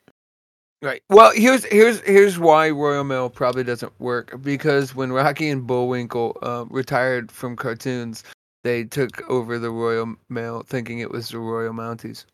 Right. 0.82 1.02
Well, 1.08 1.32
here's 1.34 1.64
here's 1.64 2.00
here's 2.00 2.38
why 2.38 2.70
Royal 2.70 3.02
Mail 3.02 3.30
probably 3.30 3.64
doesn't 3.64 3.98
work 3.98 4.40
because 4.42 4.94
when 4.94 5.10
Rocky 5.10 5.48
and 5.48 5.66
Bullwinkle 5.66 6.36
uh, 6.42 6.66
retired 6.68 7.32
from 7.32 7.56
cartoons, 7.56 8.22
they 8.62 8.84
took 8.84 9.28
over 9.30 9.58
the 9.58 9.70
Royal 9.70 10.14
Mail 10.28 10.62
thinking 10.62 10.98
it 10.98 11.10
was 11.10 11.30
the 11.30 11.38
Royal 11.38 11.72
Mounties. 11.72 12.26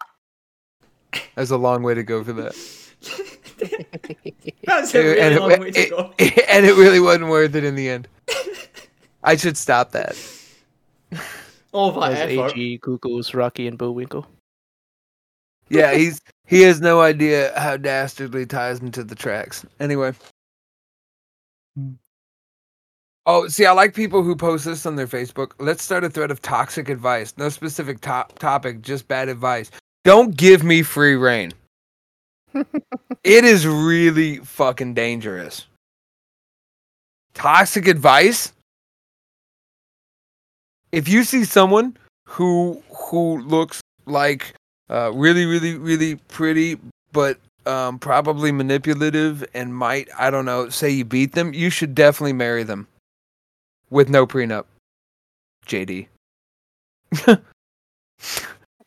That's 1.37 1.51
a 1.51 1.57
long 1.57 1.83
way 1.83 1.95
to 1.95 2.03
go 2.03 2.25
for 2.25 2.33
that. 2.33 2.55
That's 4.65 4.95
a 4.95 5.03
really 5.03 5.21
and, 5.21 5.37
long 5.39 5.61
way 5.61 5.71
to 5.71 5.89
go. 5.91 6.15
it- 6.19 6.45
and 6.49 6.67
it 6.67 6.75
really 6.75 7.01
wasn't 7.01 7.29
worth 7.29 7.55
it 7.55 7.65
in 7.65 7.75
the 7.75 7.89
end. 7.89 8.09
I 9.23 9.37
should 9.37 9.57
stop 9.57 9.93
that. 9.93 10.17
All 11.73 11.93
that 12.01 12.13
As 12.13 12.19
effort. 12.19 12.53
AG 12.57 12.79
Google's 12.79 13.35
Rocky 13.35 13.69
and 13.69 13.79
Bullwinkle. 13.79 14.27
Yeah, 15.69 15.95
he's 15.95 16.21
he 16.53 16.61
has 16.61 16.83
no 16.83 17.01
idea 17.01 17.51
how 17.59 17.79
dastardly 17.79 18.45
ties 18.45 18.79
him 18.79 18.91
to 18.91 19.03
the 19.03 19.15
tracks. 19.15 19.65
Anyway. 19.81 20.13
Oh, 23.25 23.49
see, 23.49 23.65
I 23.65 23.73
like 23.73 23.95
people 23.95 24.23
who 24.23 24.37
post 24.37 24.67
this 24.67 24.85
on 24.85 24.97
their 24.97 25.07
Facebook. 25.07 25.53
Let's 25.59 25.83
start 25.83 26.05
a 26.05 26.11
thread 26.11 26.31
of 26.31 26.43
toxic 26.43 26.91
advice. 26.91 27.33
No 27.39 27.49
specific 27.49 28.03
top 28.03 28.39
topic, 28.39 28.83
just 28.83 29.09
bad 29.09 29.31
advice. 29.31 29.71
Don't 30.05 30.37
give 30.37 30.63
me 30.63 30.83
free 30.83 31.15
reign. 31.15 31.55
it 32.55 33.45
is 33.45 33.67
really 33.67 34.37
fucking 34.37 34.93
dangerous. 34.93 35.65
Toxic 37.33 37.89
advice? 37.89 38.53
If 40.93 41.09
you 41.09 41.25
see 41.25 41.45
someone 41.45 41.97
who 42.27 42.83
who 42.91 43.41
looks 43.41 43.81
like 44.05 44.53
uh, 44.91 45.13
really, 45.13 45.47
really, 45.47 45.77
really 45.77 46.17
pretty, 46.17 46.79
but 47.13 47.39
um, 47.67 47.99
probably 47.99 48.53
manipulative 48.53 49.45
and 49.55 49.75
might, 49.75 50.09
I 50.19 50.31
don't 50.31 50.45
know, 50.45 50.69
say 50.69 50.91
you 50.91 51.05
beat 51.05 51.33
them, 51.33 51.55
you 51.55 51.71
should 51.71 51.95
definitely 51.95 52.33
marry 52.33 52.63
them 52.63 52.89
with 53.91 54.09
no 54.09 54.27
prenup. 54.27 54.65
JD. 55.67 56.09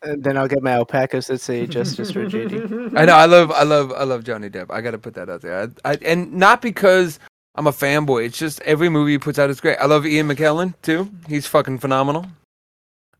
And 0.02 0.22
then 0.22 0.36
I'll 0.36 0.46
get 0.46 0.62
my 0.62 0.72
alpacas 0.72 1.26
that 1.26 1.40
say 1.40 1.66
justice 1.66 2.10
for 2.12 2.26
JD. 2.26 2.96
I 2.96 3.06
know. 3.06 3.14
I 3.14 3.24
love. 3.24 3.50
I 3.50 3.62
love. 3.64 3.92
I 3.92 4.04
love 4.04 4.24
Johnny 4.24 4.48
Depp. 4.48 4.70
I 4.70 4.80
got 4.80 4.92
to 4.92 4.98
put 4.98 5.14
that 5.14 5.28
out 5.28 5.40
there. 5.40 5.72
I, 5.84 5.90
I, 5.90 5.98
and 6.02 6.32
not 6.32 6.62
because 6.62 7.18
I'm 7.56 7.66
a 7.66 7.72
fanboy. 7.72 8.26
It's 8.26 8.38
just 8.38 8.60
every 8.62 8.88
movie 8.88 9.12
he 9.12 9.18
puts 9.18 9.38
out 9.38 9.50
is 9.50 9.60
great. 9.60 9.78
I 9.78 9.86
love 9.86 10.06
Ian 10.06 10.28
McKellen 10.28 10.74
too. 10.82 11.10
He's 11.28 11.46
fucking 11.46 11.78
phenomenal. 11.78 12.26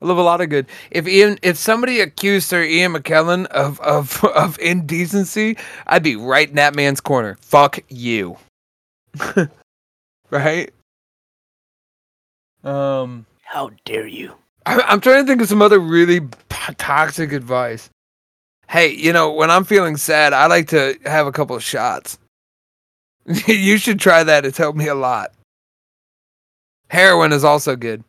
I 0.03 0.07
love 0.07 0.19
a 0.19 0.23
lot 0.23 0.41
of 0.41 0.51
good. 0.51 0.67
If 0.91 1.09
Ian, 1.09 1.39
if 1.43 1.57
somebody 1.57 2.01
accused 2.01 2.49
Sir 2.49 2.63
Ian 2.63 2.93
McKellen 2.95 3.47
of 3.47 3.81
of 3.81 4.23
of 4.37 4.59
indecency, 4.59 5.57
I'd 5.87 6.03
be 6.03 6.17
right 6.17 6.49
in 6.49 6.57
that 6.57 6.75
man's 6.75 7.01
corner. 7.01 7.39
Fuck 7.41 7.79
you. 7.89 8.37
right. 10.31 10.71
Um. 12.65 13.27
How 13.43 13.71
dare 13.85 14.07
you? 14.07 14.35
I- 14.67 14.83
I'm 14.83 15.01
trying 15.01 15.25
to 15.25 15.27
think 15.29 15.41
of 15.41 15.49
some 15.49 15.63
other 15.63 15.79
really 15.79 16.21
p- 16.21 16.75
toxic 16.77 17.33
advice. 17.33 17.89
Hey, 18.69 18.93
you 18.93 19.13
know, 19.13 19.33
when 19.33 19.51
I'm 19.51 19.63
feeling 19.65 19.97
sad, 19.97 20.33
I 20.33 20.47
like 20.47 20.69
to 20.69 20.99
have 21.07 21.27
a 21.29 21.33
couple 21.33 21.55
of 21.55 21.63
shots. 21.63 22.19
you 23.47 23.79
should 23.79 24.01
try 24.01 24.25
that. 24.25 24.45
It's 24.45 24.59
helped 24.59 24.77
me 24.77 24.89
a 24.89 24.95
lot. 24.97 25.33
Heroin 26.89 27.33
is 27.33 27.45
also 27.45 27.77
good. 27.77 28.03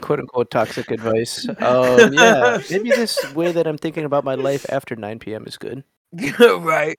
Quote 0.00 0.20
unquote 0.20 0.50
toxic 0.50 0.90
advice. 0.90 1.46
Um, 1.60 2.12
yeah, 2.12 2.60
maybe 2.70 2.90
this 2.90 3.18
way 3.34 3.52
that 3.52 3.66
I'm 3.66 3.78
thinking 3.78 4.04
about 4.04 4.24
my 4.24 4.34
life 4.34 4.66
after 4.68 4.96
9 4.96 5.18
p.m. 5.18 5.44
is 5.46 5.56
good. 5.56 5.84
right. 6.38 6.98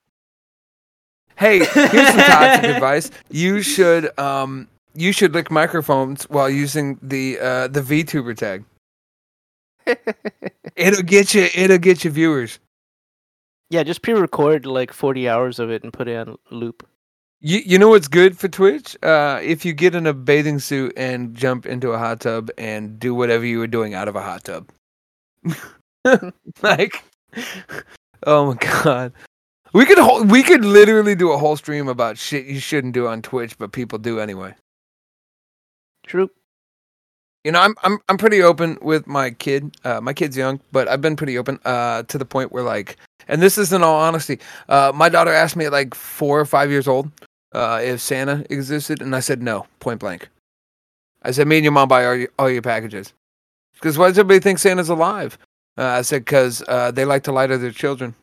Hey, 1.36 1.60
here's 1.60 1.70
some 1.70 2.18
toxic 2.18 2.66
advice. 2.76 3.12
You 3.30 3.62
should 3.62 4.18
um 4.18 4.68
you 4.94 5.12
should 5.12 5.34
lick 5.34 5.52
microphones 5.52 6.24
while 6.26 6.50
using 6.50 6.98
the 7.02 7.38
uh 7.40 7.68
the 7.68 7.82
VTuber 7.82 8.36
tag. 8.36 8.64
It'll 10.76 11.04
get 11.04 11.34
you 11.34 11.48
it'll 11.54 11.78
get 11.78 12.04
you 12.04 12.12
viewers. 12.12 12.60
Yeah, 13.70 13.84
just 13.84 14.02
pre-record 14.02 14.66
like 14.66 14.94
40 14.94 15.28
hours 15.28 15.60
of 15.60 15.70
it 15.70 15.84
and 15.84 15.92
put 15.92 16.08
it 16.08 16.16
on 16.16 16.38
loop. 16.52 16.88
You 17.42 17.60
you 17.66 17.78
know 17.78 17.90
what's 17.90 18.08
good 18.08 18.38
for 18.38 18.48
Twitch? 18.48 18.98
Uh 19.04 19.40
if 19.44 19.66
you 19.66 19.74
get 19.74 19.96
in 19.96 20.08
a 20.08 20.14
bathing 20.14 20.60
suit 20.60 20.94
and 20.98 21.36
jump 21.36 21.66
into 21.66 21.92
a 21.92 21.98
hot 21.98 22.22
tub 22.22 22.50
and 22.58 23.00
do 23.00 23.14
whatever 23.14 23.46
you 23.46 23.60
were 23.60 23.68
doing 23.68 23.94
out 23.94 24.08
of 24.08 24.16
a 24.16 24.22
hot 24.22 24.44
tub. 24.44 24.70
like 26.62 27.04
Oh 28.26 28.48
my 28.54 28.56
god. 28.56 29.14
We 29.74 29.86
could 29.86 29.98
whole, 29.98 30.24
we 30.24 30.42
could 30.42 30.64
literally 30.64 31.16
do 31.16 31.32
a 31.34 31.38
whole 31.38 31.58
stream 31.58 31.90
about 31.90 32.18
shit 32.18 32.46
you 32.46 32.60
shouldn't 32.62 32.94
do 32.94 33.08
on 33.08 33.22
Twitch, 33.22 33.58
but 33.58 33.74
people 33.74 34.00
do 34.00 34.20
anyway. 34.22 34.56
True. 36.08 36.30
You 37.44 37.52
know, 37.52 37.60
I'm 37.60 37.76
I'm 37.84 38.00
I'm 38.10 38.18
pretty 38.18 38.42
open 38.42 38.78
with 38.82 39.06
my 39.06 39.32
kid. 39.32 39.76
Uh, 39.84 40.02
my 40.02 40.14
kid's 40.14 40.38
young, 40.38 40.62
but 40.72 40.88
I've 40.88 41.02
been 41.02 41.16
pretty 41.16 41.38
open 41.38 41.60
uh, 41.66 42.04
to 42.04 42.18
the 42.18 42.26
point 42.26 42.52
where 42.52 42.64
like, 42.64 42.98
and 43.28 43.42
this 43.42 43.58
is 43.58 43.74
in 43.74 43.84
all 43.84 44.00
honesty. 44.00 44.40
Uh, 44.70 44.92
my 44.94 45.10
daughter 45.10 45.32
asked 45.32 45.56
me 45.56 45.66
at 45.66 45.72
like 45.72 45.94
four 45.96 46.40
or 46.40 46.46
five 46.46 46.70
years 46.70 46.88
old 46.88 47.12
uh, 47.54 47.80
if 47.84 48.00
Santa 48.02 48.46
existed, 48.50 49.02
and 49.02 49.16
I 49.16 49.20
said 49.20 49.42
no, 49.42 49.66
point 49.80 50.00
blank. 50.00 50.30
I 51.24 51.32
said, 51.32 51.48
me 51.48 51.58
and 51.58 51.64
your 51.64 51.72
mom 51.72 51.88
buy 51.88 52.06
all 52.06 52.16
your, 52.16 52.30
all 52.38 52.50
your 52.50 52.62
packages. 52.62 53.14
Because 53.74 53.98
why 53.98 54.08
does 54.10 54.20
everybody 54.20 54.40
think 54.40 54.60
Santa's 54.60 54.90
alive? 54.90 55.40
Uh, 55.78 55.86
I 55.86 56.02
said, 56.04 56.24
because 56.24 56.64
uh, 56.68 56.92
they 56.92 57.04
like 57.04 57.24
to 57.24 57.32
lie 57.32 57.48
to 57.48 57.58
their 57.58 57.72
children 57.72 58.14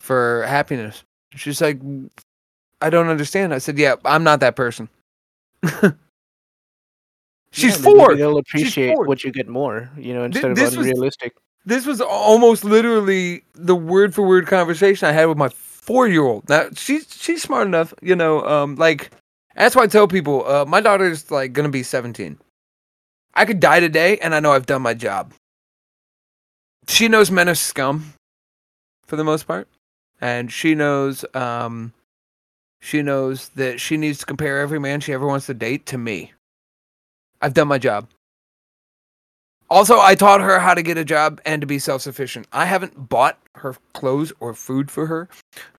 for 0.00 0.44
happiness. 0.48 1.04
She's 1.34 1.60
like, 1.60 1.78
I 2.80 2.88
don't 2.88 3.08
understand. 3.08 3.52
I 3.52 3.58
said, 3.58 3.78
yeah, 3.78 3.96
I'm 4.04 4.24
not 4.24 4.40
that 4.40 4.56
person. 4.56 4.88
She's 7.52 7.76
Yeah, 7.76 7.82
four. 7.82 8.16
They'll 8.16 8.38
appreciate 8.38 8.96
what 8.98 9.22
you 9.24 9.30
get 9.30 9.48
more, 9.48 9.90
you 9.96 10.14
know, 10.14 10.24
instead 10.24 10.50
of 10.50 10.56
this 10.56 10.76
was- 10.76 10.86
unrealistic. 10.86 11.34
This 11.66 11.84
was 11.84 12.00
almost 12.00 12.64
literally 12.64 13.42
the 13.54 13.74
word 13.74 14.14
for 14.14 14.22
word 14.22 14.46
conversation 14.46 15.08
I 15.08 15.12
had 15.12 15.26
with 15.26 15.36
my 15.36 15.48
four 15.48 16.06
year 16.08 16.22
old. 16.24 16.48
Now 16.48 16.68
she's 16.74 17.06
she's 17.10 17.42
smart 17.42 17.66
enough, 17.66 17.92
you 18.00 18.14
know. 18.14 18.46
Um, 18.46 18.76
like 18.76 19.10
that's 19.56 19.74
why 19.74 19.82
I 19.82 19.86
tell 19.88 20.06
people, 20.06 20.46
uh, 20.46 20.64
my 20.64 20.80
daughter's 20.80 21.30
like 21.30 21.52
gonna 21.52 21.68
be 21.68 21.82
seventeen. 21.82 22.38
I 23.34 23.44
could 23.44 23.60
die 23.60 23.80
today, 23.80 24.16
and 24.18 24.34
I 24.34 24.40
know 24.40 24.52
I've 24.52 24.66
done 24.66 24.82
my 24.82 24.94
job. 24.94 25.34
She 26.88 27.08
knows 27.08 27.30
men 27.30 27.48
are 27.48 27.54
scum, 27.54 28.14
for 29.06 29.16
the 29.16 29.24
most 29.24 29.46
part, 29.46 29.68
and 30.20 30.52
she 30.52 30.74
knows 30.74 31.24
um, 31.34 31.92
she 32.80 33.02
knows 33.02 33.48
that 33.50 33.80
she 33.80 33.96
needs 33.96 34.18
to 34.20 34.26
compare 34.26 34.60
every 34.60 34.78
man 34.78 35.00
she 35.00 35.12
ever 35.12 35.26
wants 35.26 35.46
to 35.46 35.54
date 35.54 35.86
to 35.86 35.98
me. 35.98 36.32
I've 37.42 37.54
done 37.54 37.68
my 37.68 37.78
job. 37.78 38.08
Also, 39.68 39.98
I 39.98 40.14
taught 40.14 40.40
her 40.40 40.60
how 40.60 40.74
to 40.74 40.82
get 40.82 40.96
a 40.96 41.04
job 41.04 41.40
and 41.44 41.60
to 41.60 41.66
be 41.66 41.78
self 41.78 42.02
sufficient. 42.02 42.46
I 42.52 42.66
haven't 42.66 43.08
bought 43.08 43.38
her 43.56 43.74
clothes 43.94 44.32
or 44.38 44.54
food 44.54 44.90
for 44.90 45.06
her 45.06 45.28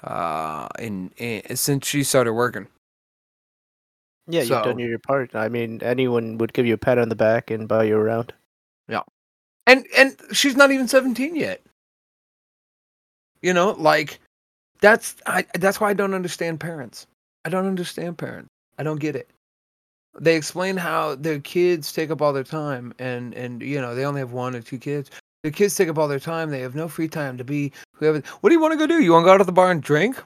uh, 0.03 0.67
in, 0.77 1.11
in 1.17 1.55
since 1.55 1.87
she 1.87 2.03
started 2.03 2.33
working. 2.33 2.67
Yeah, 4.27 4.41
you've 4.41 4.63
done 4.63 4.79
your 4.79 4.99
part. 4.99 5.35
I 5.35 5.47
mean, 5.47 5.81
anyone 5.81 6.37
would 6.37 6.51
give 6.51 6.65
you 6.65 6.73
a 6.73 6.77
pat 6.77 6.97
on 6.97 7.07
the 7.07 7.15
back 7.15 7.49
and 7.49 7.67
buy 7.67 7.85
you 7.85 7.97
around. 7.97 8.33
Yeah, 8.89 9.03
and 9.65 9.85
and 9.97 10.17
she's 10.33 10.57
not 10.57 10.71
even 10.71 10.89
seventeen 10.89 11.35
yet. 11.35 11.61
You 13.41 13.53
know, 13.53 13.71
like 13.71 14.19
that's 14.81 15.15
I 15.25 15.45
that's 15.55 15.79
why 15.79 15.91
I 15.91 15.93
don't 15.93 16.13
understand 16.13 16.59
parents. 16.59 17.07
I 17.45 17.49
don't 17.49 17.67
understand 17.67 18.17
parents. 18.17 18.49
I 18.77 18.83
don't 18.83 18.99
get 18.99 19.15
it. 19.15 19.29
They 20.19 20.35
explain 20.35 20.77
how 20.77 21.15
their 21.15 21.39
kids 21.39 21.91
take 21.91 22.09
up 22.09 22.21
all 22.21 22.33
their 22.33 22.43
time 22.43 22.93
and 22.99 23.33
and 23.33 23.61
you 23.61 23.79
know, 23.79 23.95
they 23.95 24.05
only 24.05 24.19
have 24.19 24.31
one 24.31 24.55
or 24.55 24.61
two 24.61 24.77
kids. 24.77 25.11
Their 25.43 25.51
kids 25.51 25.75
take 25.75 25.89
up 25.89 25.97
all 25.97 26.07
their 26.07 26.19
time. 26.19 26.49
They 26.49 26.61
have 26.61 26.75
no 26.75 26.87
free 26.87 27.07
time 27.07 27.37
to 27.37 27.43
be 27.43 27.71
whoever. 27.93 28.21
What 28.41 28.49
do 28.49 28.53
you 28.55 28.61
want 28.61 28.73
to 28.73 28.77
go 28.77 28.87
do? 28.87 29.01
You 29.01 29.13
want 29.13 29.23
to 29.23 29.27
go 29.27 29.33
out 29.33 29.37
to 29.37 29.43
the 29.43 29.51
bar 29.51 29.71
and 29.71 29.81
drink? 29.81 30.21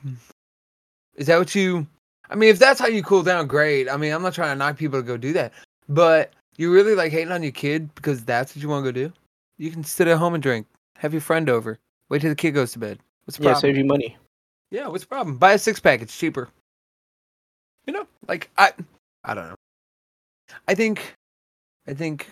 Is 1.16 1.28
that 1.28 1.38
what 1.38 1.54
you 1.54 1.86
I 2.32 2.36
mean, 2.36 2.50
if 2.50 2.60
that's 2.60 2.80
how 2.80 2.88
you 2.88 3.04
cool 3.04 3.24
down, 3.24 3.46
great. 3.48 3.90
I 3.90 3.98
mean, 3.98 4.14
I'm 4.14 4.22
not 4.22 4.34
trying 4.34 4.52
to 4.52 4.56
knock 4.56 4.78
people 4.78 5.02
to 5.02 5.06
go 5.06 5.18
do 5.18 5.34
that. 5.34 5.52
But 5.90 6.32
you 6.56 6.72
really 6.74 6.96
like 6.96 7.12
hating 7.12 7.32
on 7.34 7.44
your 7.44 7.52
kid 7.52 7.94
because 7.94 8.24
that's 8.24 8.56
what 8.56 8.64
you 8.64 8.70
want 8.70 8.86
to 8.86 8.92
go 8.92 9.08
do? 9.08 9.14
You 9.58 9.70
can 9.70 9.84
sit 9.84 10.08
at 10.08 10.18
home 10.18 10.34
and 10.34 10.42
drink. 10.42 10.66
Have 10.98 11.14
your 11.14 11.22
friend 11.22 11.50
over. 11.50 11.78
Wait 12.08 12.22
till 12.22 12.30
the 12.30 12.36
kid 12.36 12.52
goes 12.52 12.72
to 12.72 12.80
bed. 12.80 13.00
What's 13.26 13.38
the 13.38 13.44
Yeah, 13.44 13.52
problem? 13.52 13.62
save 13.62 13.78
you 13.78 13.86
money. 13.86 14.16
Yeah, 14.70 14.88
what's 14.88 15.04
the 15.04 15.10
problem? 15.10 15.38
Buy 15.38 15.54
a 15.54 15.60
six 15.60 15.80
pack. 15.82 16.02
It's 16.02 16.18
cheaper. 16.18 16.48
You 17.86 17.94
know, 17.94 18.08
like 18.28 18.50
I, 18.58 18.72
I 19.26 19.34
don't 19.34 19.50
know. 19.50 19.56
I 20.68 20.76
think, 20.76 21.16
I 21.88 21.94
think 21.94 22.28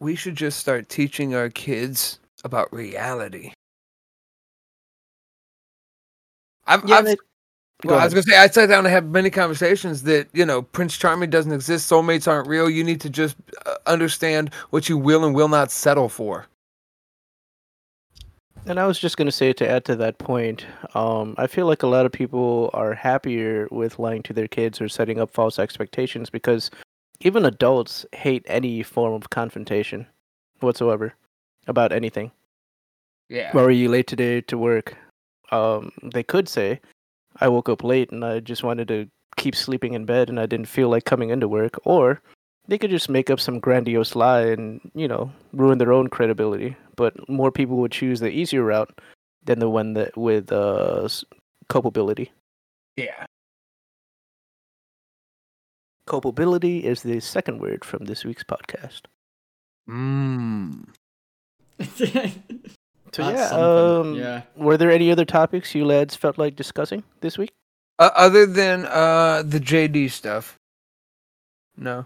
we 0.00 0.14
should 0.14 0.36
just 0.36 0.58
start 0.58 0.88
teaching 0.88 1.34
our 1.34 1.48
kids 1.50 2.20
about 2.44 2.72
reality. 2.72 3.52
I've, 6.66 6.84
Yeah, 6.88 6.98
I've 6.98 7.04
they- 7.06 7.16
well, 7.84 7.98
I 7.98 8.04
was 8.04 8.12
gonna 8.14 8.24
say 8.24 8.36
I 8.36 8.48
sat 8.48 8.68
down 8.68 8.84
and 8.86 8.92
have 8.92 9.06
many 9.06 9.30
conversations 9.30 10.02
that 10.04 10.28
you 10.32 10.44
know 10.44 10.62
Prince 10.62 10.96
Charming 10.96 11.30
doesn't 11.30 11.52
exist, 11.52 11.90
soulmates 11.90 12.26
aren't 12.28 12.48
real. 12.48 12.68
You 12.68 12.82
need 12.84 13.00
to 13.02 13.10
just 13.10 13.36
uh, 13.66 13.76
understand 13.86 14.52
what 14.70 14.88
you 14.88 14.98
will 14.98 15.24
and 15.24 15.34
will 15.34 15.48
not 15.48 15.70
settle 15.70 16.08
for. 16.08 16.46
And 18.68 18.78
I 18.78 18.86
was 18.86 18.98
just 18.98 19.16
going 19.16 19.26
to 19.26 19.32
say 19.32 19.54
to 19.54 19.66
add 19.66 19.86
to 19.86 19.96
that 19.96 20.18
point, 20.18 20.66
um, 20.94 21.34
I 21.38 21.46
feel 21.46 21.64
like 21.64 21.82
a 21.82 21.86
lot 21.86 22.04
of 22.04 22.12
people 22.12 22.68
are 22.74 22.92
happier 22.92 23.66
with 23.70 23.98
lying 23.98 24.22
to 24.24 24.34
their 24.34 24.46
kids 24.46 24.78
or 24.78 24.90
setting 24.90 25.18
up 25.18 25.30
false 25.30 25.58
expectations 25.58 26.28
because 26.28 26.70
even 27.20 27.46
adults 27.46 28.04
hate 28.12 28.44
any 28.46 28.82
form 28.82 29.14
of 29.14 29.30
confrontation 29.30 30.06
whatsoever 30.60 31.14
about 31.66 31.92
anything. 31.92 32.30
Yeah. 33.30 33.52
Why 33.52 33.62
were 33.62 33.70
you 33.70 33.88
late 33.88 34.06
today 34.06 34.42
to 34.42 34.58
work? 34.58 34.98
Um, 35.50 35.90
they 36.02 36.22
could 36.22 36.46
say, 36.46 36.80
I 37.36 37.48
woke 37.48 37.70
up 37.70 37.82
late 37.82 38.10
and 38.10 38.22
I 38.22 38.40
just 38.40 38.62
wanted 38.62 38.88
to 38.88 39.08
keep 39.38 39.56
sleeping 39.56 39.94
in 39.94 40.04
bed 40.04 40.28
and 40.28 40.38
I 40.38 40.44
didn't 40.44 40.68
feel 40.68 40.90
like 40.90 41.06
coming 41.06 41.30
into 41.30 41.48
work. 41.48 41.80
Or 41.84 42.20
they 42.68 42.78
could 42.78 42.90
just 42.90 43.08
make 43.08 43.30
up 43.30 43.40
some 43.40 43.58
grandiose 43.58 44.14
lie 44.14 44.42
and, 44.42 44.80
you 44.94 45.08
know, 45.08 45.32
ruin 45.52 45.78
their 45.78 45.92
own 45.92 46.08
credibility. 46.08 46.76
But 46.96 47.28
more 47.28 47.50
people 47.50 47.76
would 47.78 47.92
choose 47.92 48.20
the 48.20 48.30
easier 48.30 48.62
route 48.62 49.00
than 49.44 49.58
the 49.58 49.68
one 49.70 49.94
that 49.94 50.16
with 50.16 50.52
uh, 50.52 51.08
culpability. 51.68 52.30
yeah. 52.96 53.26
Culpability 56.06 56.84
is 56.86 57.02
the 57.02 57.20
second 57.20 57.60
word 57.60 57.84
from 57.84 58.06
this 58.06 58.24
week's 58.24 58.44
podcast. 58.44 59.02
Mm. 59.88 60.88
So 63.14 63.22
That's 63.22 63.38
yeah, 63.38 63.48
something, 63.48 64.12
um, 64.12 64.14
yeah. 64.16 64.42
were 64.54 64.76
there 64.76 64.90
any 64.90 65.10
other 65.10 65.24
topics 65.24 65.74
you 65.74 65.86
lads 65.86 66.14
felt 66.14 66.36
like 66.36 66.56
discussing 66.56 67.04
this 67.22 67.38
week? 67.38 67.52
Uh, 67.98 68.10
other 68.14 68.44
than 68.44 68.84
uh 68.84 69.42
the 69.42 69.58
JD 69.58 70.10
stuff, 70.10 70.56
no. 71.74 72.04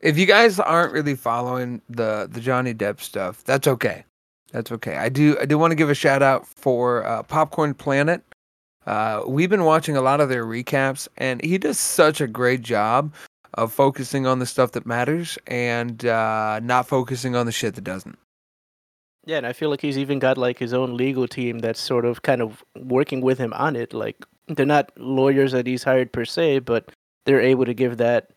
If 0.00 0.18
you 0.18 0.26
guys 0.26 0.60
aren't 0.60 0.92
really 0.92 1.14
following 1.14 1.80
the 1.88 2.28
the 2.30 2.40
Johnny 2.40 2.74
Depp 2.74 3.00
stuff, 3.00 3.42
that's 3.44 3.66
okay. 3.66 4.04
That's 4.52 4.70
okay. 4.72 4.96
I 4.96 5.08
do 5.08 5.36
I 5.40 5.46
do 5.46 5.58
want 5.58 5.72
to 5.72 5.76
give 5.76 5.90
a 5.90 5.94
shout 5.94 6.22
out 6.22 6.46
for 6.46 7.04
uh, 7.04 7.22
Popcorn 7.24 7.74
Planet. 7.74 8.22
Uh, 8.86 9.22
we've 9.26 9.50
been 9.50 9.64
watching 9.64 9.96
a 9.96 10.02
lot 10.02 10.20
of 10.20 10.28
their 10.28 10.44
recaps, 10.44 11.08
and 11.16 11.42
he 11.42 11.56
does 11.58 11.78
such 11.78 12.20
a 12.20 12.26
great 12.26 12.60
job 12.60 13.12
of 13.54 13.72
focusing 13.72 14.26
on 14.26 14.38
the 14.40 14.46
stuff 14.46 14.72
that 14.72 14.84
matters 14.84 15.38
and 15.46 16.04
uh, 16.04 16.60
not 16.62 16.86
focusing 16.86 17.34
on 17.34 17.46
the 17.46 17.52
shit 17.52 17.74
that 17.74 17.84
doesn't. 17.84 18.18
Yeah, 19.26 19.38
and 19.38 19.46
I 19.46 19.52
feel 19.54 19.70
like 19.70 19.80
he's 19.80 19.96
even 19.96 20.18
got 20.18 20.36
like 20.36 20.58
his 20.58 20.74
own 20.74 20.96
legal 20.96 21.26
team 21.26 21.60
that's 21.60 21.80
sort 21.80 22.04
of 22.04 22.22
kind 22.22 22.42
of 22.42 22.62
working 22.76 23.22
with 23.22 23.38
him 23.38 23.52
on 23.54 23.74
it. 23.74 23.94
Like 23.94 24.24
they're 24.48 24.66
not 24.66 24.92
lawyers 24.98 25.52
that 25.52 25.66
he's 25.66 25.82
hired 25.82 26.12
per 26.12 26.24
se, 26.24 26.60
but 26.60 26.90
they're 27.24 27.40
able 27.40 27.64
to 27.64 27.74
give 27.74 27.96
that 27.96 28.30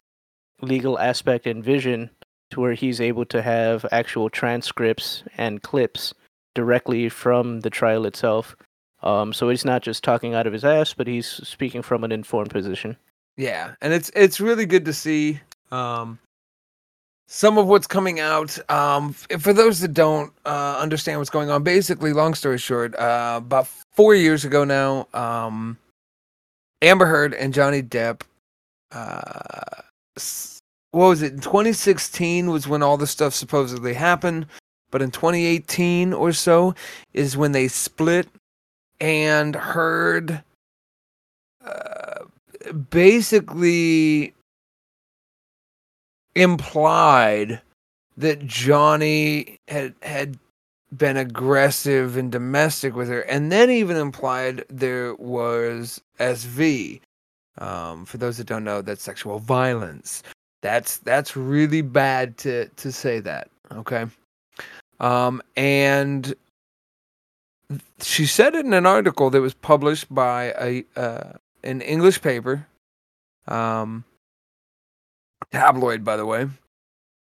legal 0.61 0.97
aspect 0.99 1.45
and 1.45 1.63
vision 1.63 2.09
to 2.51 2.59
where 2.59 2.73
he's 2.73 3.01
able 3.01 3.25
to 3.25 3.41
have 3.41 3.85
actual 3.91 4.29
transcripts 4.29 5.23
and 5.37 5.61
clips 5.61 6.13
directly 6.55 7.09
from 7.09 7.59
the 7.61 7.69
trial 7.69 8.05
itself. 8.05 8.55
Um, 9.03 9.33
so 9.33 9.49
he's 9.49 9.65
not 9.65 9.83
just 9.83 10.03
talking 10.03 10.33
out 10.33 10.47
of 10.47 10.53
his 10.53 10.65
ass, 10.65 10.93
but 10.93 11.07
he's 11.07 11.27
speaking 11.27 11.81
from 11.81 12.03
an 12.03 12.11
informed 12.11 12.49
position. 12.49 12.97
Yeah, 13.35 13.75
and 13.81 13.93
it's 13.93 14.09
it's 14.15 14.39
really 14.39 14.65
good 14.65 14.85
to 14.85 14.93
see 14.93 15.39
um, 15.69 16.17
some 17.27 17.59
of 17.59 17.67
what's 17.67 17.85
coming 17.85 18.19
out. 18.19 18.57
Um, 18.71 19.13
for 19.13 19.53
those 19.53 19.79
that 19.81 19.93
don't 19.93 20.33
uh, 20.45 20.79
understand 20.79 21.19
what's 21.19 21.29
going 21.29 21.51
on, 21.51 21.61
basically, 21.61 22.13
long 22.13 22.33
story 22.33 22.57
short, 22.57 22.95
uh, 22.95 23.35
about 23.37 23.67
four 23.93 24.15
years 24.15 24.43
ago 24.43 24.63
now, 24.63 25.07
um, 25.13 25.77
Amber 26.81 27.05
Heard 27.05 27.35
and 27.35 27.53
Johnny 27.53 27.83
Depp 27.83 28.21
uh, 28.91 29.81
what 30.91 31.07
was 31.07 31.21
it? 31.21 31.33
In 31.33 31.39
2016 31.39 32.49
was 32.49 32.67
when 32.67 32.83
all 32.83 32.97
this 32.97 33.11
stuff 33.11 33.33
supposedly 33.33 33.93
happened, 33.93 34.47
but 34.91 35.01
in 35.01 35.11
2018 35.11 36.13
or 36.13 36.33
so 36.33 36.73
is 37.13 37.37
when 37.37 37.51
they 37.51 37.67
split 37.67 38.27
and 38.99 39.55
heard 39.55 40.43
uh, 41.65 42.23
basically 42.89 44.33
implied 46.35 47.61
that 48.15 48.45
Johnny 48.45 49.59
had 49.67 49.93
had 50.01 50.39
been 50.95 51.17
aggressive 51.17 52.15
and 52.15 52.31
domestic 52.31 52.95
with 52.95 53.09
her, 53.09 53.21
and 53.21 53.51
then 53.51 53.69
even 53.69 53.97
implied 53.97 54.63
there 54.69 55.13
was 55.15 56.01
SV. 56.19 57.01
Um, 57.59 58.05
for 58.05 58.17
those 58.17 58.37
that 58.37 58.47
don't 58.47 58.63
know, 58.63 58.81
that's 58.81 59.03
sexual 59.03 59.39
violence. 59.39 60.23
That's 60.61 60.97
that's 60.99 61.35
really 61.35 61.81
bad 61.81 62.37
to 62.39 62.67
to 62.67 62.91
say 62.91 63.19
that. 63.21 63.49
Okay. 63.71 64.05
Um, 64.99 65.41
and 65.55 66.33
she 68.01 68.25
said 68.25 68.55
it 68.55 68.65
in 68.65 68.73
an 68.73 68.85
article 68.85 69.29
that 69.29 69.41
was 69.41 69.53
published 69.53 70.13
by 70.13 70.53
a 70.59 70.85
uh, 70.95 71.33
an 71.63 71.81
English 71.81 72.21
paper, 72.21 72.65
um, 73.47 74.03
tabloid, 75.51 76.03
by 76.03 76.17
the 76.17 76.25
way. 76.25 76.47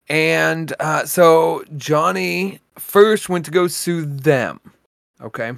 And 0.09 0.73
uh, 0.81 1.07
so 1.07 1.65
Johnny 1.77 2.61
first 2.79 3.29
went 3.29 3.45
to 3.45 3.51
go 3.51 3.69
sue 3.69 4.05
them. 4.05 4.61
Okay. 5.21 5.53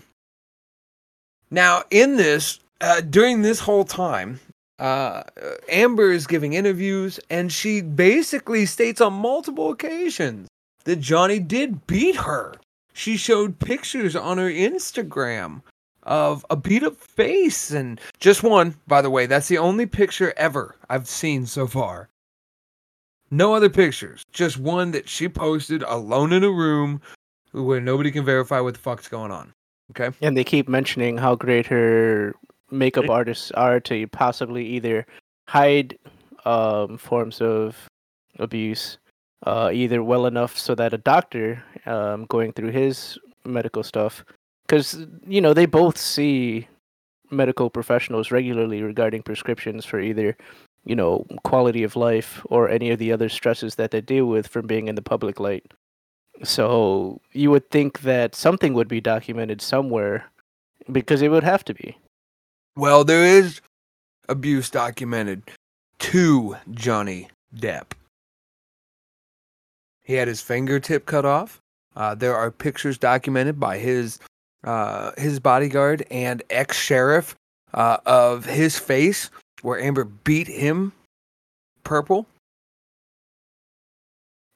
Now, 1.51 1.83
in 1.91 2.17
this, 2.17 2.61
uh, 2.81 3.01
during 3.01 3.43
this 3.43 3.61
whole 3.61 3.85
time, 3.85 4.41
uh, 4.79 5.23
Amber 5.69 6.11
is 6.11 6.27
giving 6.27 6.55
interviews, 6.55 7.21
and 7.31 7.53
she 7.53 7.81
basically 7.81 8.67
states 8.67 9.01
on 9.01 9.13
multiple 9.13 9.71
occasions 9.71 10.49
that 10.85 10.97
Johnny 10.97 11.39
did 11.39 11.87
beat 11.87 12.17
her. 12.17 12.55
She 12.93 13.17
showed 13.17 13.59
pictures 13.59 14.15
on 14.15 14.39
her 14.39 14.51
Instagram 14.51 15.63
of 16.03 16.45
a 16.51 16.57
beat 16.57 16.83
up 16.83 16.97
face 16.97 17.71
and 17.71 18.01
just 18.21 18.43
one, 18.43 18.77
by 18.87 19.03
the 19.03 19.11
way. 19.11 19.27
That's 19.27 19.49
the 19.49 19.59
only 19.59 19.87
picture 19.87 20.35
ever 20.37 20.77
I've 20.89 21.09
seen 21.09 21.47
so 21.47 21.67
far. 21.67 22.09
No 23.31 23.55
other 23.55 23.71
pictures, 23.71 24.23
just 24.33 24.59
one 24.59 24.93
that 24.93 25.09
she 25.09 25.29
posted 25.29 25.83
alone 25.83 26.33
in 26.33 26.45
a 26.45 26.51
room 26.51 27.01
where 27.53 27.81
nobody 27.81 28.11
can 28.11 28.25
verify 28.25 28.61
what 28.61 28.75
the 28.75 28.81
fuck's 28.81 29.09
going 29.09 29.31
on. 29.31 29.53
Okay. 29.91 30.17
And 30.23 30.37
they 30.37 30.45
keep 30.45 30.69
mentioning 30.69 31.19
how 31.19 31.35
great 31.35 31.67
her 31.67 32.35
makeup 32.71 33.09
artists 33.09 33.51
are 33.53 33.81
to 33.81 34.07
possibly 34.09 34.67
either 34.67 35.07
hide 35.49 35.99
um, 36.45 36.99
forms 36.99 37.41
of 37.41 37.89
abuse, 38.39 38.99
uh, 39.47 39.71
either 39.73 40.03
well 40.03 40.27
enough 40.27 40.59
so 40.59 40.75
that 40.75 40.95
a 40.95 40.99
doctor 40.99 41.63
um, 41.87 42.27
going 42.27 42.53
through 42.53 42.71
his 42.71 43.19
medical 43.45 43.83
stuff, 43.83 44.25
because 44.67 45.07
you 45.27 45.41
know 45.41 45.55
they 45.55 45.67
both 45.67 45.99
see 45.99 46.69
medical 47.31 47.71
professionals 47.71 48.31
regularly 48.31 48.83
regarding 48.83 49.23
prescriptions 49.23 49.85
for 49.85 50.01
either 50.01 50.37
you 50.85 50.95
know 50.95 51.27
quality 51.45 51.83
of 51.83 51.97
life 51.97 52.43
or 52.47 52.69
any 52.69 52.91
of 52.91 52.99
the 52.99 53.13
other 53.13 53.29
stresses 53.29 53.75
that 53.77 53.91
they 53.91 54.01
deal 54.01 54.27
with 54.27 54.47
from 54.47 54.67
being 54.67 54.89
in 54.89 54.95
the 54.95 55.03
public 55.03 55.41
light. 55.41 55.65
So 56.43 57.21
you 57.33 57.51
would 57.51 57.71
think 57.71 58.01
that 58.01 58.35
something 58.35 58.75
would 58.75 58.89
be 58.89 59.01
documented 59.01 59.63
somewhere 59.63 60.31
because 60.91 61.23
it 61.23 61.31
would 61.31 61.45
have 61.45 61.65
to 61.67 61.75
be. 61.75 61.97
Well, 62.77 63.05
there 63.05 63.25
is 63.25 63.61
abuse 64.29 64.69
documented 64.69 65.43
to 66.01 66.57
Johnny 66.73 67.29
Depp. 67.55 67.93
He 70.03 70.15
had 70.15 70.27
his 70.27 70.41
fingertip 70.41 71.07
cut 71.07 71.25
off. 71.25 71.61
Uh, 71.95 72.17
there 72.17 72.35
are 72.35 72.51
pictures 72.51 72.99
documented 72.99 73.61
by 73.61 73.79
his 73.79 74.19
uh, 74.65 75.13
his 75.17 75.39
bodyguard 75.39 76.05
and 76.11 76.43
ex 76.51 76.77
sheriff 76.77 77.37
uh, 77.75 77.99
of 78.07 78.45
his 78.45 78.79
face 78.79 79.31
where 79.63 79.81
Amber 79.81 80.05
beat 80.05 80.49
him 80.49 80.93
purple. 81.85 82.27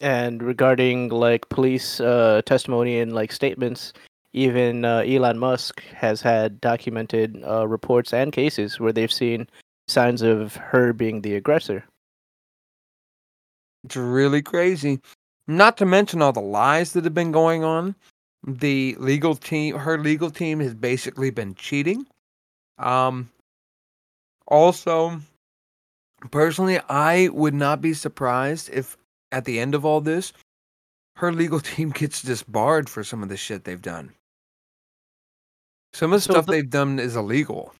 And 0.01 0.43
regarding 0.43 1.09
like 1.11 1.49
police 1.49 2.01
uh, 2.01 2.43
testimony 2.47 2.99
and 2.99 3.15
like 3.15 3.33
statements, 3.33 3.93
even 4.33 4.85
uh, 4.85 4.99
Elon 4.99 5.39
Musk 5.39 5.83
has 5.95 6.21
had 6.21 6.61
documented 6.61 7.43
uh, 7.47 7.67
reports 7.67 8.13
and 8.13 8.33
cases 8.33 8.79
where 8.79 8.93
they've 8.93 9.13
seen 9.13 9.49
signs 9.87 10.23
of 10.23 10.57
her 10.57 10.93
being 10.93 11.23
the 11.23 11.35
aggressor. 11.35 11.85
It's 13.85 13.97
really 13.97 14.43
crazy. 14.43 15.01
Not 15.47 15.79
to 15.79 15.87
mention 15.87 16.21
all 16.21 16.33
the 16.33 16.41
lies 16.41 16.93
that 16.93 17.05
have 17.05 17.15
been 17.15 17.33
going 17.33 17.65
on. 17.65 17.95
The 18.47 18.95
legal 18.99 19.35
team, 19.35 19.77
her 19.77 19.99
legal 19.99 20.31
team, 20.31 20.61
has 20.61 20.75
basically 20.75 21.31
been 21.31 21.55
cheating. 21.55 22.07
Um, 22.79 23.31
also, 24.47 25.21
personally, 26.31 26.79
I 26.89 27.29
would 27.33 27.55
not 27.55 27.81
be 27.81 27.95
surprised 27.95 28.71
if 28.73 28.97
at 29.33 29.45
the 29.45 29.59
end 29.59 29.75
of 29.75 29.85
all 29.85 30.01
this, 30.01 30.33
her 31.17 31.33
legal 31.33 31.61
team 31.73 31.91
gets 31.91 32.23
disbarred 32.23 32.89
for 32.89 33.03
some 33.03 33.23
of 33.23 33.29
the 33.29 33.37
shit 33.37 33.65
they've 33.65 33.81
done. 33.81 34.13
Some 35.99 36.13
of 36.13 36.19
the 36.19 36.23
So 36.27 36.33
stuff 36.35 36.47
the- 36.47 36.53
they've 36.53 36.71
done 36.71 37.01
is 37.01 37.17
illegal. 37.17 37.75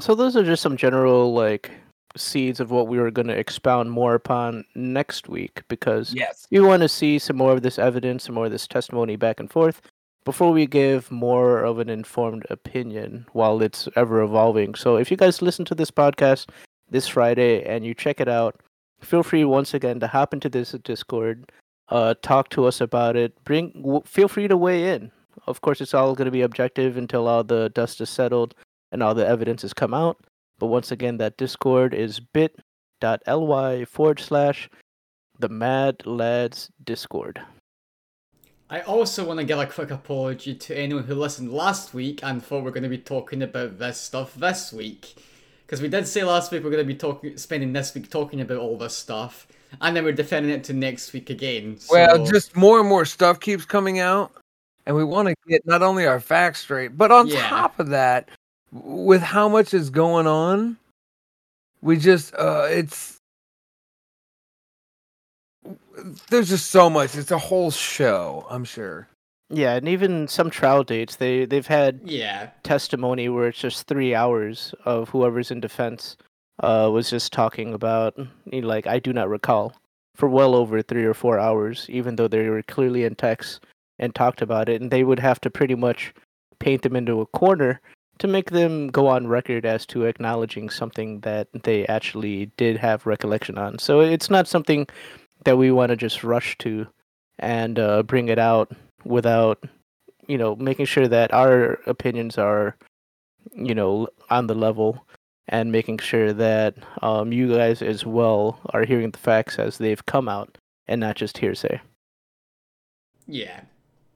So 0.00 0.14
those 0.14 0.34
are 0.34 0.42
just 0.42 0.62
some 0.62 0.76
general 0.78 1.34
like 1.34 1.70
seeds 2.16 2.58
of 2.58 2.70
what 2.70 2.88
we 2.88 2.98
were 2.98 3.10
going 3.10 3.26
to 3.26 3.38
expound 3.38 3.90
more 3.90 4.14
upon 4.14 4.64
next 4.74 5.28
week 5.28 5.62
because 5.68 6.14
Yes. 6.14 6.46
we 6.50 6.60
want 6.60 6.80
to 6.82 6.88
see 6.88 7.18
some 7.18 7.36
more 7.36 7.52
of 7.52 7.60
this 7.60 7.78
evidence, 7.78 8.24
some 8.24 8.34
more 8.34 8.46
of 8.46 8.50
this 8.52 8.66
testimony 8.66 9.16
back 9.16 9.38
and 9.38 9.50
forth 9.50 9.82
before 10.24 10.52
we 10.52 10.66
give 10.66 11.10
more 11.10 11.62
of 11.62 11.78
an 11.78 11.90
informed 11.90 12.46
opinion 12.48 13.26
while 13.34 13.60
it's 13.60 13.88
ever 13.94 14.22
evolving. 14.22 14.74
So 14.74 14.96
if 14.96 15.10
you 15.10 15.18
guys 15.18 15.42
listen 15.42 15.66
to 15.66 15.74
this 15.74 15.90
podcast 15.90 16.48
this 16.88 17.06
Friday 17.06 17.62
and 17.64 17.84
you 17.84 17.92
check 17.92 18.18
it 18.20 18.28
out, 18.28 18.60
feel 19.02 19.22
free 19.22 19.44
once 19.44 19.74
again 19.74 20.00
to 20.00 20.06
hop 20.06 20.32
into 20.32 20.48
this 20.48 20.72
Discord, 20.72 21.52
uh, 21.90 22.14
talk 22.22 22.48
to 22.50 22.64
us 22.64 22.80
about 22.80 23.16
it. 23.16 23.32
Bring, 23.44 23.72
w- 23.82 24.02
feel 24.06 24.28
free 24.28 24.48
to 24.48 24.56
weigh 24.56 24.94
in. 24.94 25.12
Of 25.46 25.60
course, 25.60 25.80
it's 25.80 25.94
all 25.94 26.14
going 26.14 26.26
to 26.26 26.32
be 26.32 26.42
objective 26.42 26.96
until 26.96 27.28
all 27.28 27.44
the 27.44 27.70
dust 27.70 28.00
is 28.00 28.10
settled 28.10 28.54
and 28.90 29.02
all 29.02 29.14
the 29.14 29.26
evidence 29.26 29.62
has 29.62 29.72
come 29.72 29.94
out. 29.94 30.18
But 30.58 30.66
once 30.66 30.90
again, 30.90 31.18
that 31.18 31.36
Discord 31.36 31.94
is 31.94 32.20
bit.ly 32.20 33.84
forward 33.84 34.20
slash 34.20 34.68
the 35.38 35.48
Mad 35.48 36.06
Lads 36.06 36.70
Discord. 36.82 37.42
I 38.68 38.80
also 38.80 39.24
want 39.24 39.38
to 39.38 39.44
give 39.44 39.60
a 39.60 39.66
quick 39.66 39.92
apology 39.92 40.54
to 40.54 40.76
anyone 40.76 41.04
who 41.04 41.14
listened 41.14 41.52
last 41.52 41.94
week 41.94 42.20
and 42.24 42.42
thought 42.42 42.64
we're 42.64 42.70
going 42.70 42.82
to 42.82 42.88
be 42.88 42.98
talking 42.98 43.42
about 43.42 43.78
this 43.78 44.00
stuff 44.00 44.34
this 44.34 44.72
week. 44.72 45.14
Because 45.64 45.80
we 45.80 45.88
did 45.88 46.06
say 46.08 46.24
last 46.24 46.50
week 46.50 46.64
we're 46.64 46.70
going 46.70 46.82
to 46.82 46.92
be 46.92 46.96
talking, 46.96 47.36
spending 47.36 47.72
this 47.72 47.94
week 47.94 48.10
talking 48.10 48.40
about 48.40 48.58
all 48.58 48.76
this 48.76 48.96
stuff, 48.96 49.46
and 49.80 49.96
then 49.96 50.04
we're 50.04 50.12
defending 50.12 50.50
it 50.50 50.64
to 50.64 50.72
next 50.72 51.12
week 51.12 51.30
again. 51.30 51.78
So, 51.78 51.94
Well, 51.94 52.24
just 52.24 52.56
more 52.56 52.80
and 52.80 52.88
more 52.88 53.04
stuff 53.04 53.38
keeps 53.38 53.64
coming 53.64 54.00
out, 54.00 54.32
and 54.86 54.94
we 54.96 55.04
want 55.04 55.28
to 55.28 55.34
get 55.48 55.66
not 55.66 55.82
only 55.82 56.06
our 56.06 56.20
facts 56.20 56.60
straight, 56.60 56.96
but 56.96 57.10
on 57.10 57.26
Yeah. 57.28 57.48
top 57.48 57.78
of 57.78 57.88
that, 57.88 58.28
with 58.72 59.20
how 59.22 59.48
much 59.48 59.74
is 59.74 59.90
going 59.90 60.26
on, 60.26 60.76
we 61.82 61.96
just 61.98 62.34
uh 62.36 62.66
it's 62.70 63.18
there's 66.30 66.48
just 66.48 66.70
so 66.70 66.88
much. 66.88 67.16
It's 67.16 67.30
a 67.30 67.38
whole 67.38 67.70
show, 67.70 68.46
I'm 68.50 68.64
sure. 68.64 69.08
Yeah, 69.48 69.74
and 69.74 69.88
even 69.88 70.28
some 70.28 70.50
trial 70.50 70.84
dates, 70.84 71.16
they 71.16 71.44
they've 71.46 71.66
had 71.66 72.00
yeah, 72.04 72.50
testimony 72.64 73.28
where 73.28 73.48
it's 73.48 73.58
just 73.60 73.86
three 73.86 74.14
hours 74.14 74.74
of 74.84 75.08
whoever's 75.08 75.50
in 75.50 75.60
defense 75.60 76.16
uh, 76.60 76.90
was 76.92 77.10
just 77.10 77.32
talking 77.32 77.74
about, 77.74 78.16
you 78.50 78.62
know, 78.62 78.66
like, 78.68 78.86
I 78.86 78.98
do 78.98 79.12
not 79.12 79.28
recall, 79.28 79.74
for 80.14 80.28
well 80.28 80.54
over 80.54 80.82
three 80.82 81.04
or 81.04 81.14
four 81.14 81.38
hours, 81.38 81.86
even 81.88 82.16
though 82.16 82.28
they 82.28 82.48
were 82.48 82.62
clearly 82.62 83.04
in 83.04 83.14
text 83.14 83.64
and 83.98 84.14
talked 84.14 84.42
about 84.42 84.68
it. 84.68 84.80
And 84.80 84.90
they 84.90 85.04
would 85.04 85.20
have 85.20 85.40
to 85.42 85.50
pretty 85.50 85.74
much 85.74 86.14
paint 86.58 86.82
them 86.82 86.96
into 86.96 87.20
a 87.20 87.26
corner 87.26 87.80
to 88.18 88.26
make 88.26 88.50
them 88.50 88.88
go 88.88 89.08
on 89.08 89.26
record 89.26 89.66
as 89.66 89.84
to 89.86 90.04
acknowledging 90.04 90.70
something 90.70 91.20
that 91.20 91.48
they 91.64 91.86
actually 91.86 92.46
did 92.56 92.76
have 92.78 93.06
recollection 93.06 93.58
on. 93.58 93.78
So 93.78 94.00
it's 94.00 94.30
not 94.30 94.48
something 94.48 94.86
that 95.44 95.58
we 95.58 95.70
want 95.70 95.90
to 95.90 95.96
just 95.96 96.24
rush 96.24 96.56
to 96.58 96.86
and 97.38 97.78
uh, 97.78 98.02
bring 98.02 98.28
it 98.28 98.38
out 98.38 98.72
without 99.04 99.62
you 100.26 100.38
know 100.38 100.56
making 100.56 100.86
sure 100.86 101.06
that 101.06 101.32
our 101.32 101.78
opinions 101.86 102.38
are 102.38 102.74
you 103.54 103.74
know 103.74 104.08
on 104.30 104.46
the 104.46 104.54
level 104.54 105.06
and 105.48 105.70
making 105.70 105.98
sure 105.98 106.32
that 106.32 106.74
um, 107.02 107.32
you 107.32 107.54
guys 107.54 107.82
as 107.82 108.04
well 108.04 108.58
are 108.70 108.84
hearing 108.84 109.10
the 109.10 109.18
facts 109.18 109.58
as 109.58 109.78
they've 109.78 110.06
come 110.06 110.28
out 110.28 110.58
and 110.88 111.00
not 111.00 111.14
just 111.14 111.38
hearsay 111.38 111.78
yeah. 113.26 113.60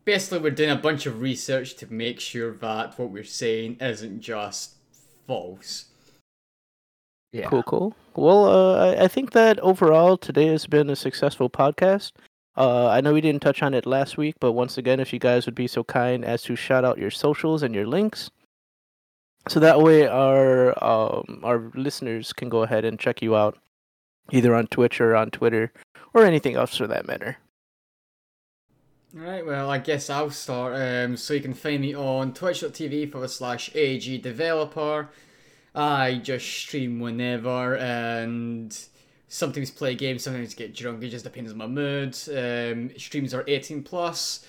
Basically, 0.05 0.39
we're 0.39 0.51
doing 0.51 0.70
a 0.70 0.77
bunch 0.77 1.06
of 1.06 1.20
research 1.20 1.77
to 1.77 1.93
make 1.93 2.20
sure 2.20 2.52
that 2.56 2.98
what 2.98 3.10
we're 3.10 3.24
saying 3.24 3.77
isn't 3.81 4.20
just 4.20 4.74
false. 5.27 5.86
Yeah. 7.32 7.47
Cool, 7.48 7.62
cool. 7.62 7.97
Well, 8.16 8.44
uh, 8.47 8.86
I- 8.86 9.05
I 9.05 9.09
think 9.09 9.32
that 9.32 9.60
overall 9.60 10.16
today 10.16 10.47
has 10.48 10.66
been 10.66 10.90
a 10.90 10.97
successful 10.97 11.48
podcast. 11.48 12.12
Uh, 12.56 12.89
I 12.89 13.01
know 13.01 13.12
we 13.12 13.20
didn't 13.20 13.43
touch 13.43 13.62
on 13.62 13.72
it 13.74 13.86
last 13.86 14.16
week, 14.18 14.35
but 14.40 14.52
once 14.52 14.77
again, 14.77 14.98
if 14.98 15.12
you 15.12 15.18
guys 15.20 15.47
would 15.47 15.55
be 15.55 15.68
so 15.68 15.85
kind 15.85 16.24
as 16.24 16.43
to 16.43 16.56
shout 16.56 16.85
out 16.85 16.98
your 16.98 17.10
socials 17.12 17.62
and 17.62 17.74
your 17.74 17.86
links, 17.86 18.31
so 19.48 19.60
that 19.60 19.81
way 19.81 20.06
our 20.09 20.72
um, 20.85 21.40
our 21.44 21.70
listeners 21.74 22.32
can 22.32 22.48
go 22.48 22.62
ahead 22.64 22.85
and 22.85 22.98
check 22.98 23.22
you 23.22 23.36
out, 23.36 23.56
either 24.32 24.55
on 24.55 24.66
Twitch 24.66 25.01
or 25.01 25.14
on 25.14 25.31
Twitter 25.31 25.72
or 26.12 26.24
anything 26.24 26.56
else 26.56 26.77
for 26.77 26.89
that 26.89 27.06
matter. 27.06 27.39
Right, 29.12 29.45
well, 29.45 29.69
I 29.69 29.78
guess 29.78 30.09
I'll 30.09 30.31
start. 30.31 30.77
Um, 30.77 31.16
so 31.16 31.35
you 31.35 31.41
can 31.41 31.55
find 31.55 31.81
me 31.81 31.95
on 31.95 32.32
twitch.tv 32.32 33.11
forward 33.11 33.31
slash 33.31 33.74
AG 33.74 34.19
developer. 34.19 35.09
I 35.74 36.20
just 36.23 36.47
stream 36.47 37.01
whenever 37.01 37.77
and 37.77 38.77
sometimes 39.27 39.73
play 39.73 39.97
games, 39.97 40.23
sometimes 40.23 40.55
get 40.55 40.74
drunk. 40.74 41.03
It 41.03 41.09
just 41.09 41.24
depends 41.24 41.51
on 41.51 41.59
my 41.59 41.66
mood. 41.66 42.16
Um, 42.28 42.91
streams 42.97 43.35
are 43.35 43.45
18 43.49 43.82
plus. 43.82 44.45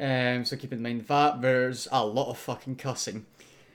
Um, 0.00 0.46
so 0.46 0.56
keep 0.56 0.72
in 0.72 0.82
mind 0.82 1.06
that 1.06 1.42
there's 1.42 1.86
a 1.92 2.04
lot 2.06 2.30
of 2.30 2.38
fucking 2.38 2.76
cussing. 2.76 3.26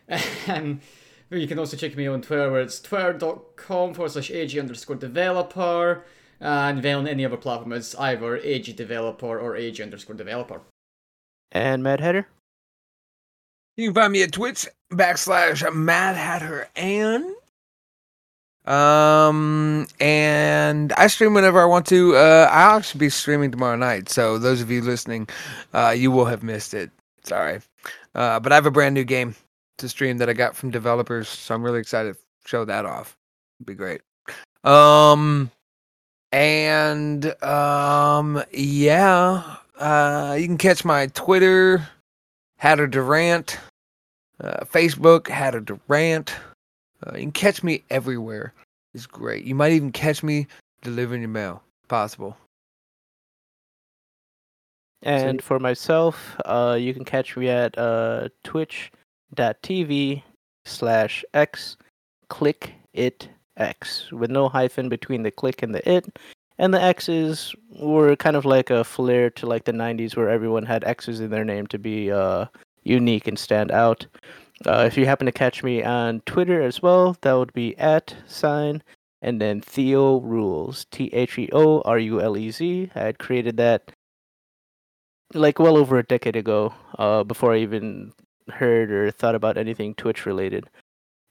Um, 0.48 0.82
but 1.30 1.38
you 1.40 1.48
can 1.48 1.60
also 1.60 1.78
check 1.78 1.96
me 1.96 2.08
on 2.08 2.24
Twitter 2.24 2.52
where 2.52 2.62
it's 2.62 2.80
twitter.com 2.80 3.94
forward 3.94 4.12
slash 4.12 4.32
AG 4.32 4.60
underscore 4.60 4.96
developer. 4.96 6.04
And 6.42 6.82
then 6.82 6.98
on 6.98 7.08
any 7.08 7.26
other 7.26 7.38
platform, 7.38 7.74
it's 7.74 7.96
either 7.96 8.38
AG 8.38 8.72
developer 8.74 9.40
or 9.40 9.56
AG 9.56 9.82
underscore 9.82 10.16
developer. 10.16 10.62
And 11.52 11.84
Mad 11.84 12.00
Hatter. 12.00 12.28
You 13.76 13.88
can 13.88 13.96
find 13.96 14.14
me 14.14 14.24
at 14.24 14.32
Twitch 14.32 14.68
backslash 14.92 15.74
Mad 15.74 16.16
Hatter 16.16 16.68
and 16.76 17.36
um 18.66 19.88
and 20.00 20.92
I 20.94 21.08
stream 21.08 21.34
whenever 21.34 21.62
I 21.62 21.66
want 21.66 21.86
to. 21.88 22.16
Uh 22.16 22.50
I'll 22.52 22.78
actually 22.78 23.00
be 23.00 23.10
streaming 23.10 23.52
tomorrow 23.52 23.78
night. 23.78 24.10
So 24.10 24.38
those 24.38 24.62
of 24.62 24.70
you 24.70 24.82
listening, 24.82 25.30
uh 25.74 25.96
you 25.98 26.12
will 26.12 26.26
have 26.26 26.44
missed 26.44 26.74
it. 26.74 26.92
Sorry. 27.24 27.62
Uh 28.14 28.40
but 28.40 28.52
I 28.52 28.56
have 28.56 28.66
a 28.66 28.72
brand 28.72 28.96
new 28.96 29.06
game 29.06 29.34
to 29.78 29.88
stream 29.88 30.18
that 30.18 30.30
I 30.30 30.34
got 30.34 30.56
from 30.56 30.72
developers, 30.72 31.30
so 31.30 31.56
I'm 31.56 31.64
really 31.64 31.80
excited 31.80 32.16
to 32.16 32.20
show 32.46 32.66
that 32.66 32.86
off. 32.86 33.18
It'd 33.60 33.68
be 33.68 33.76
great. 33.76 34.02
Um 34.64 35.50
and 36.32 37.44
um 37.44 38.44
yeah, 38.52 39.58
uh 39.78 40.36
you 40.40 40.46
can 40.46 40.58
catch 40.58 40.84
my 40.86 41.08
Twitter 41.08 41.88
Hatter 42.58 42.88
Durant 42.88 43.58
uh, 44.44 44.64
Facebook, 44.66 45.28
Hatter 45.28 45.60
Durant. 45.60 46.34
Uh, 47.06 47.12
you 47.16 47.22
can 47.22 47.32
catch 47.32 47.64
me 47.64 47.84
everywhere. 47.90 48.54
It's 48.94 49.06
great. 49.06 49.46
You 49.46 49.56
might 49.56 49.74
even 49.74 49.92
catch 49.92 50.24
me 50.24 50.48
delivering 50.82 51.22
your 51.22 51.30
mail. 51.30 51.64
Possible. 51.88 52.38
And 55.02 55.42
for 55.42 55.60
myself, 55.60 56.36
uh, 56.46 56.78
you 56.80 56.94
can 56.94 57.06
catch 57.06 57.38
me 57.38 57.48
at 57.48 57.78
uh, 57.78 58.30
twitch.tv 58.44 60.24
slash 60.66 61.24
x 61.34 61.78
click 62.28 62.74
it 62.94 63.30
x 63.60 64.12
with 64.12 64.32
no 64.32 64.50
hyphen 64.50 64.90
between 64.90 65.24
the 65.24 65.32
click 65.32 65.62
and 65.64 65.74
the 65.74 65.88
it. 65.90 66.18
And 66.58 66.74
the 66.74 66.82
X's 66.82 67.56
were 67.80 68.18
kind 68.18 68.36
of 68.36 68.44
like 68.44 68.70
a 68.70 68.84
flair 68.84 69.30
to 69.30 69.46
like 69.46 69.64
the 69.64 69.72
90s 69.72 70.18
where 70.18 70.30
everyone 70.30 70.66
had 70.66 70.84
X's 70.84 71.22
in 71.22 71.30
their 71.30 71.46
name 71.46 71.68
to 71.68 71.80
be 71.80 72.12
uh, 72.12 72.48
unique 72.84 73.28
and 73.28 73.40
stand 73.40 73.72
out. 73.72 74.06
Uh, 74.66 74.84
if 74.86 74.98
you 74.98 75.06
happen 75.06 75.26
to 75.26 75.32
catch 75.32 75.64
me 75.64 75.82
on 75.84 76.20
Twitter 76.26 76.62
as 76.62 76.82
well, 76.82 77.16
that 77.22 77.34
would 77.34 77.54
be 77.54 77.78
at 77.78 78.14
sign 78.28 78.84
and 79.22 79.40
then 79.40 79.62
Theo 79.62 80.20
Rules. 80.20 80.86
T 80.92 81.10
H 81.14 81.38
E 81.38 81.50
O 81.54 81.82
R 81.82 82.00
U 82.00 82.22
L 82.22 82.38
E 82.38 82.52
Z. 82.52 82.92
I 82.96 83.00
had 83.00 83.20
created 83.20 83.58
that 83.58 83.92
like 85.34 85.60
well 85.60 85.78
over 85.78 85.98
a 85.98 86.04
decade 86.04 86.36
ago, 86.36 86.74
uh, 86.98 87.24
before 87.24 87.54
I 87.54 87.60
even 87.60 88.12
heard 88.52 88.92
or 88.92 89.12
thought 89.12 89.36
about 89.36 89.58
anything 89.58 89.94
Twitch 89.94 90.26
related. 90.26 90.70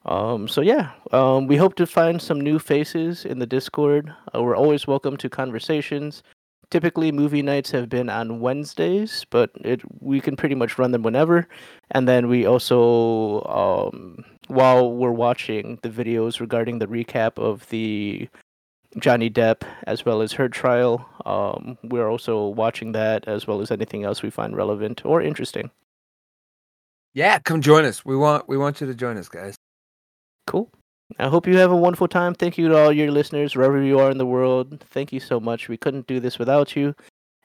Um, 0.08 0.48
so 0.48 0.62
yeah, 0.62 0.92
um, 1.12 1.46
we 1.46 1.56
hope 1.56 1.74
to 1.74 1.86
find 1.86 2.20
some 2.20 2.40
new 2.40 2.58
faces 2.58 3.26
in 3.26 3.40
the 3.40 3.46
Discord. 3.46 4.10
Uh, 4.34 4.42
we're 4.42 4.56
always 4.56 4.86
welcome 4.86 5.18
to 5.18 5.28
conversations. 5.28 6.22
Typically, 6.70 7.12
movie 7.12 7.42
nights 7.42 7.70
have 7.72 7.90
been 7.90 8.08
on 8.08 8.40
Wednesdays, 8.40 9.26
but 9.28 9.50
it 9.60 9.82
we 10.00 10.20
can 10.20 10.34
pretty 10.34 10.54
much 10.54 10.78
run 10.78 10.92
them 10.92 11.02
whenever. 11.02 11.46
And 11.90 12.08
then 12.08 12.26
we 12.28 12.46
also, 12.46 13.42
um, 13.44 14.24
while 14.48 14.90
we're 14.90 15.10
watching 15.10 15.78
the 15.82 15.90
videos 15.90 16.40
regarding 16.40 16.78
the 16.78 16.86
recap 16.86 17.38
of 17.38 17.68
the 17.68 18.30
Johnny 18.98 19.28
Depp 19.28 19.62
as 19.86 20.06
well 20.06 20.22
as 20.22 20.32
her 20.32 20.48
trial, 20.48 21.06
um, 21.26 21.76
we're 21.82 22.08
also 22.08 22.48
watching 22.48 22.92
that 22.92 23.28
as 23.28 23.46
well 23.46 23.60
as 23.60 23.70
anything 23.70 24.04
else 24.04 24.22
we 24.22 24.30
find 24.30 24.56
relevant 24.56 25.04
or 25.04 25.20
interesting. 25.20 25.70
Yeah, 27.12 27.40
come 27.40 27.60
join 27.60 27.84
us. 27.84 28.06
We 28.06 28.16
want 28.16 28.48
we 28.48 28.56
want 28.56 28.80
you 28.80 28.86
to 28.86 28.94
join 28.94 29.18
us, 29.18 29.28
guys. 29.28 29.54
Cool. 30.48 30.70
I 31.18 31.28
hope 31.28 31.46
you 31.46 31.56
have 31.56 31.70
a 31.72 31.76
wonderful 31.76 32.08
time. 32.08 32.34
Thank 32.34 32.58
you 32.58 32.68
to 32.68 32.76
all 32.76 32.92
your 32.92 33.10
listeners, 33.10 33.56
wherever 33.56 33.82
you 33.82 33.98
are 33.98 34.10
in 34.10 34.18
the 34.18 34.26
world. 34.26 34.80
Thank 34.90 35.12
you 35.12 35.20
so 35.20 35.38
much. 35.40 35.68
We 35.68 35.76
couldn't 35.76 36.06
do 36.06 36.20
this 36.20 36.38
without 36.38 36.74
you. 36.76 36.94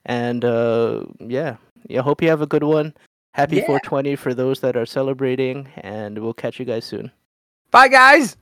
And 0.05 0.43
uh, 0.43 1.03
yeah, 1.19 1.57
yeah. 1.88 2.01
Hope 2.01 2.21
you 2.21 2.30
have 2.30 2.41
a 2.41 2.47
good 2.47 2.63
one. 2.63 2.93
Happy 3.34 3.57
Yeah. 3.57 3.65
420 3.65 4.15
for 4.15 4.34
those 4.34 4.59
that 4.61 4.75
are 4.75 4.85
celebrating, 4.85 5.67
and 5.77 6.19
we'll 6.19 6.34
catch 6.34 6.59
you 6.59 6.65
guys 6.65 6.85
soon. 6.85 7.11
Bye, 7.71 7.88
guys. 7.88 8.38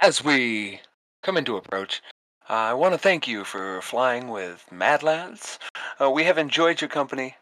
As 0.00 0.22
we 0.22 0.80
come 1.22 1.36
into 1.36 1.56
approach, 1.56 2.02
I 2.48 2.74
want 2.74 2.92
to 2.94 2.98
thank 2.98 3.26
you 3.26 3.44
for 3.44 3.80
flying 3.82 4.28
with 4.28 4.64
Mad 4.70 5.02
Lads. 5.02 5.58
Uh, 6.00 6.10
we 6.10 6.24
have 6.24 6.38
enjoyed 6.38 6.80
your 6.80 6.90
company, 6.90 7.34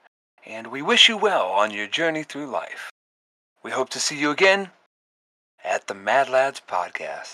and 0.46 0.68
we 0.68 0.80
wish 0.82 1.08
you 1.08 1.16
well 1.16 1.46
on 1.48 1.70
your 1.72 1.88
journey 1.88 2.22
through 2.22 2.46
life. 2.46 2.90
We 3.64 3.70
hope 3.70 3.88
to 3.90 3.98
see 3.98 4.18
you 4.18 4.30
again 4.30 4.72
at 5.64 5.86
the 5.86 5.94
Mad 5.94 6.28
Lads 6.28 6.60
Podcast. 6.68 7.33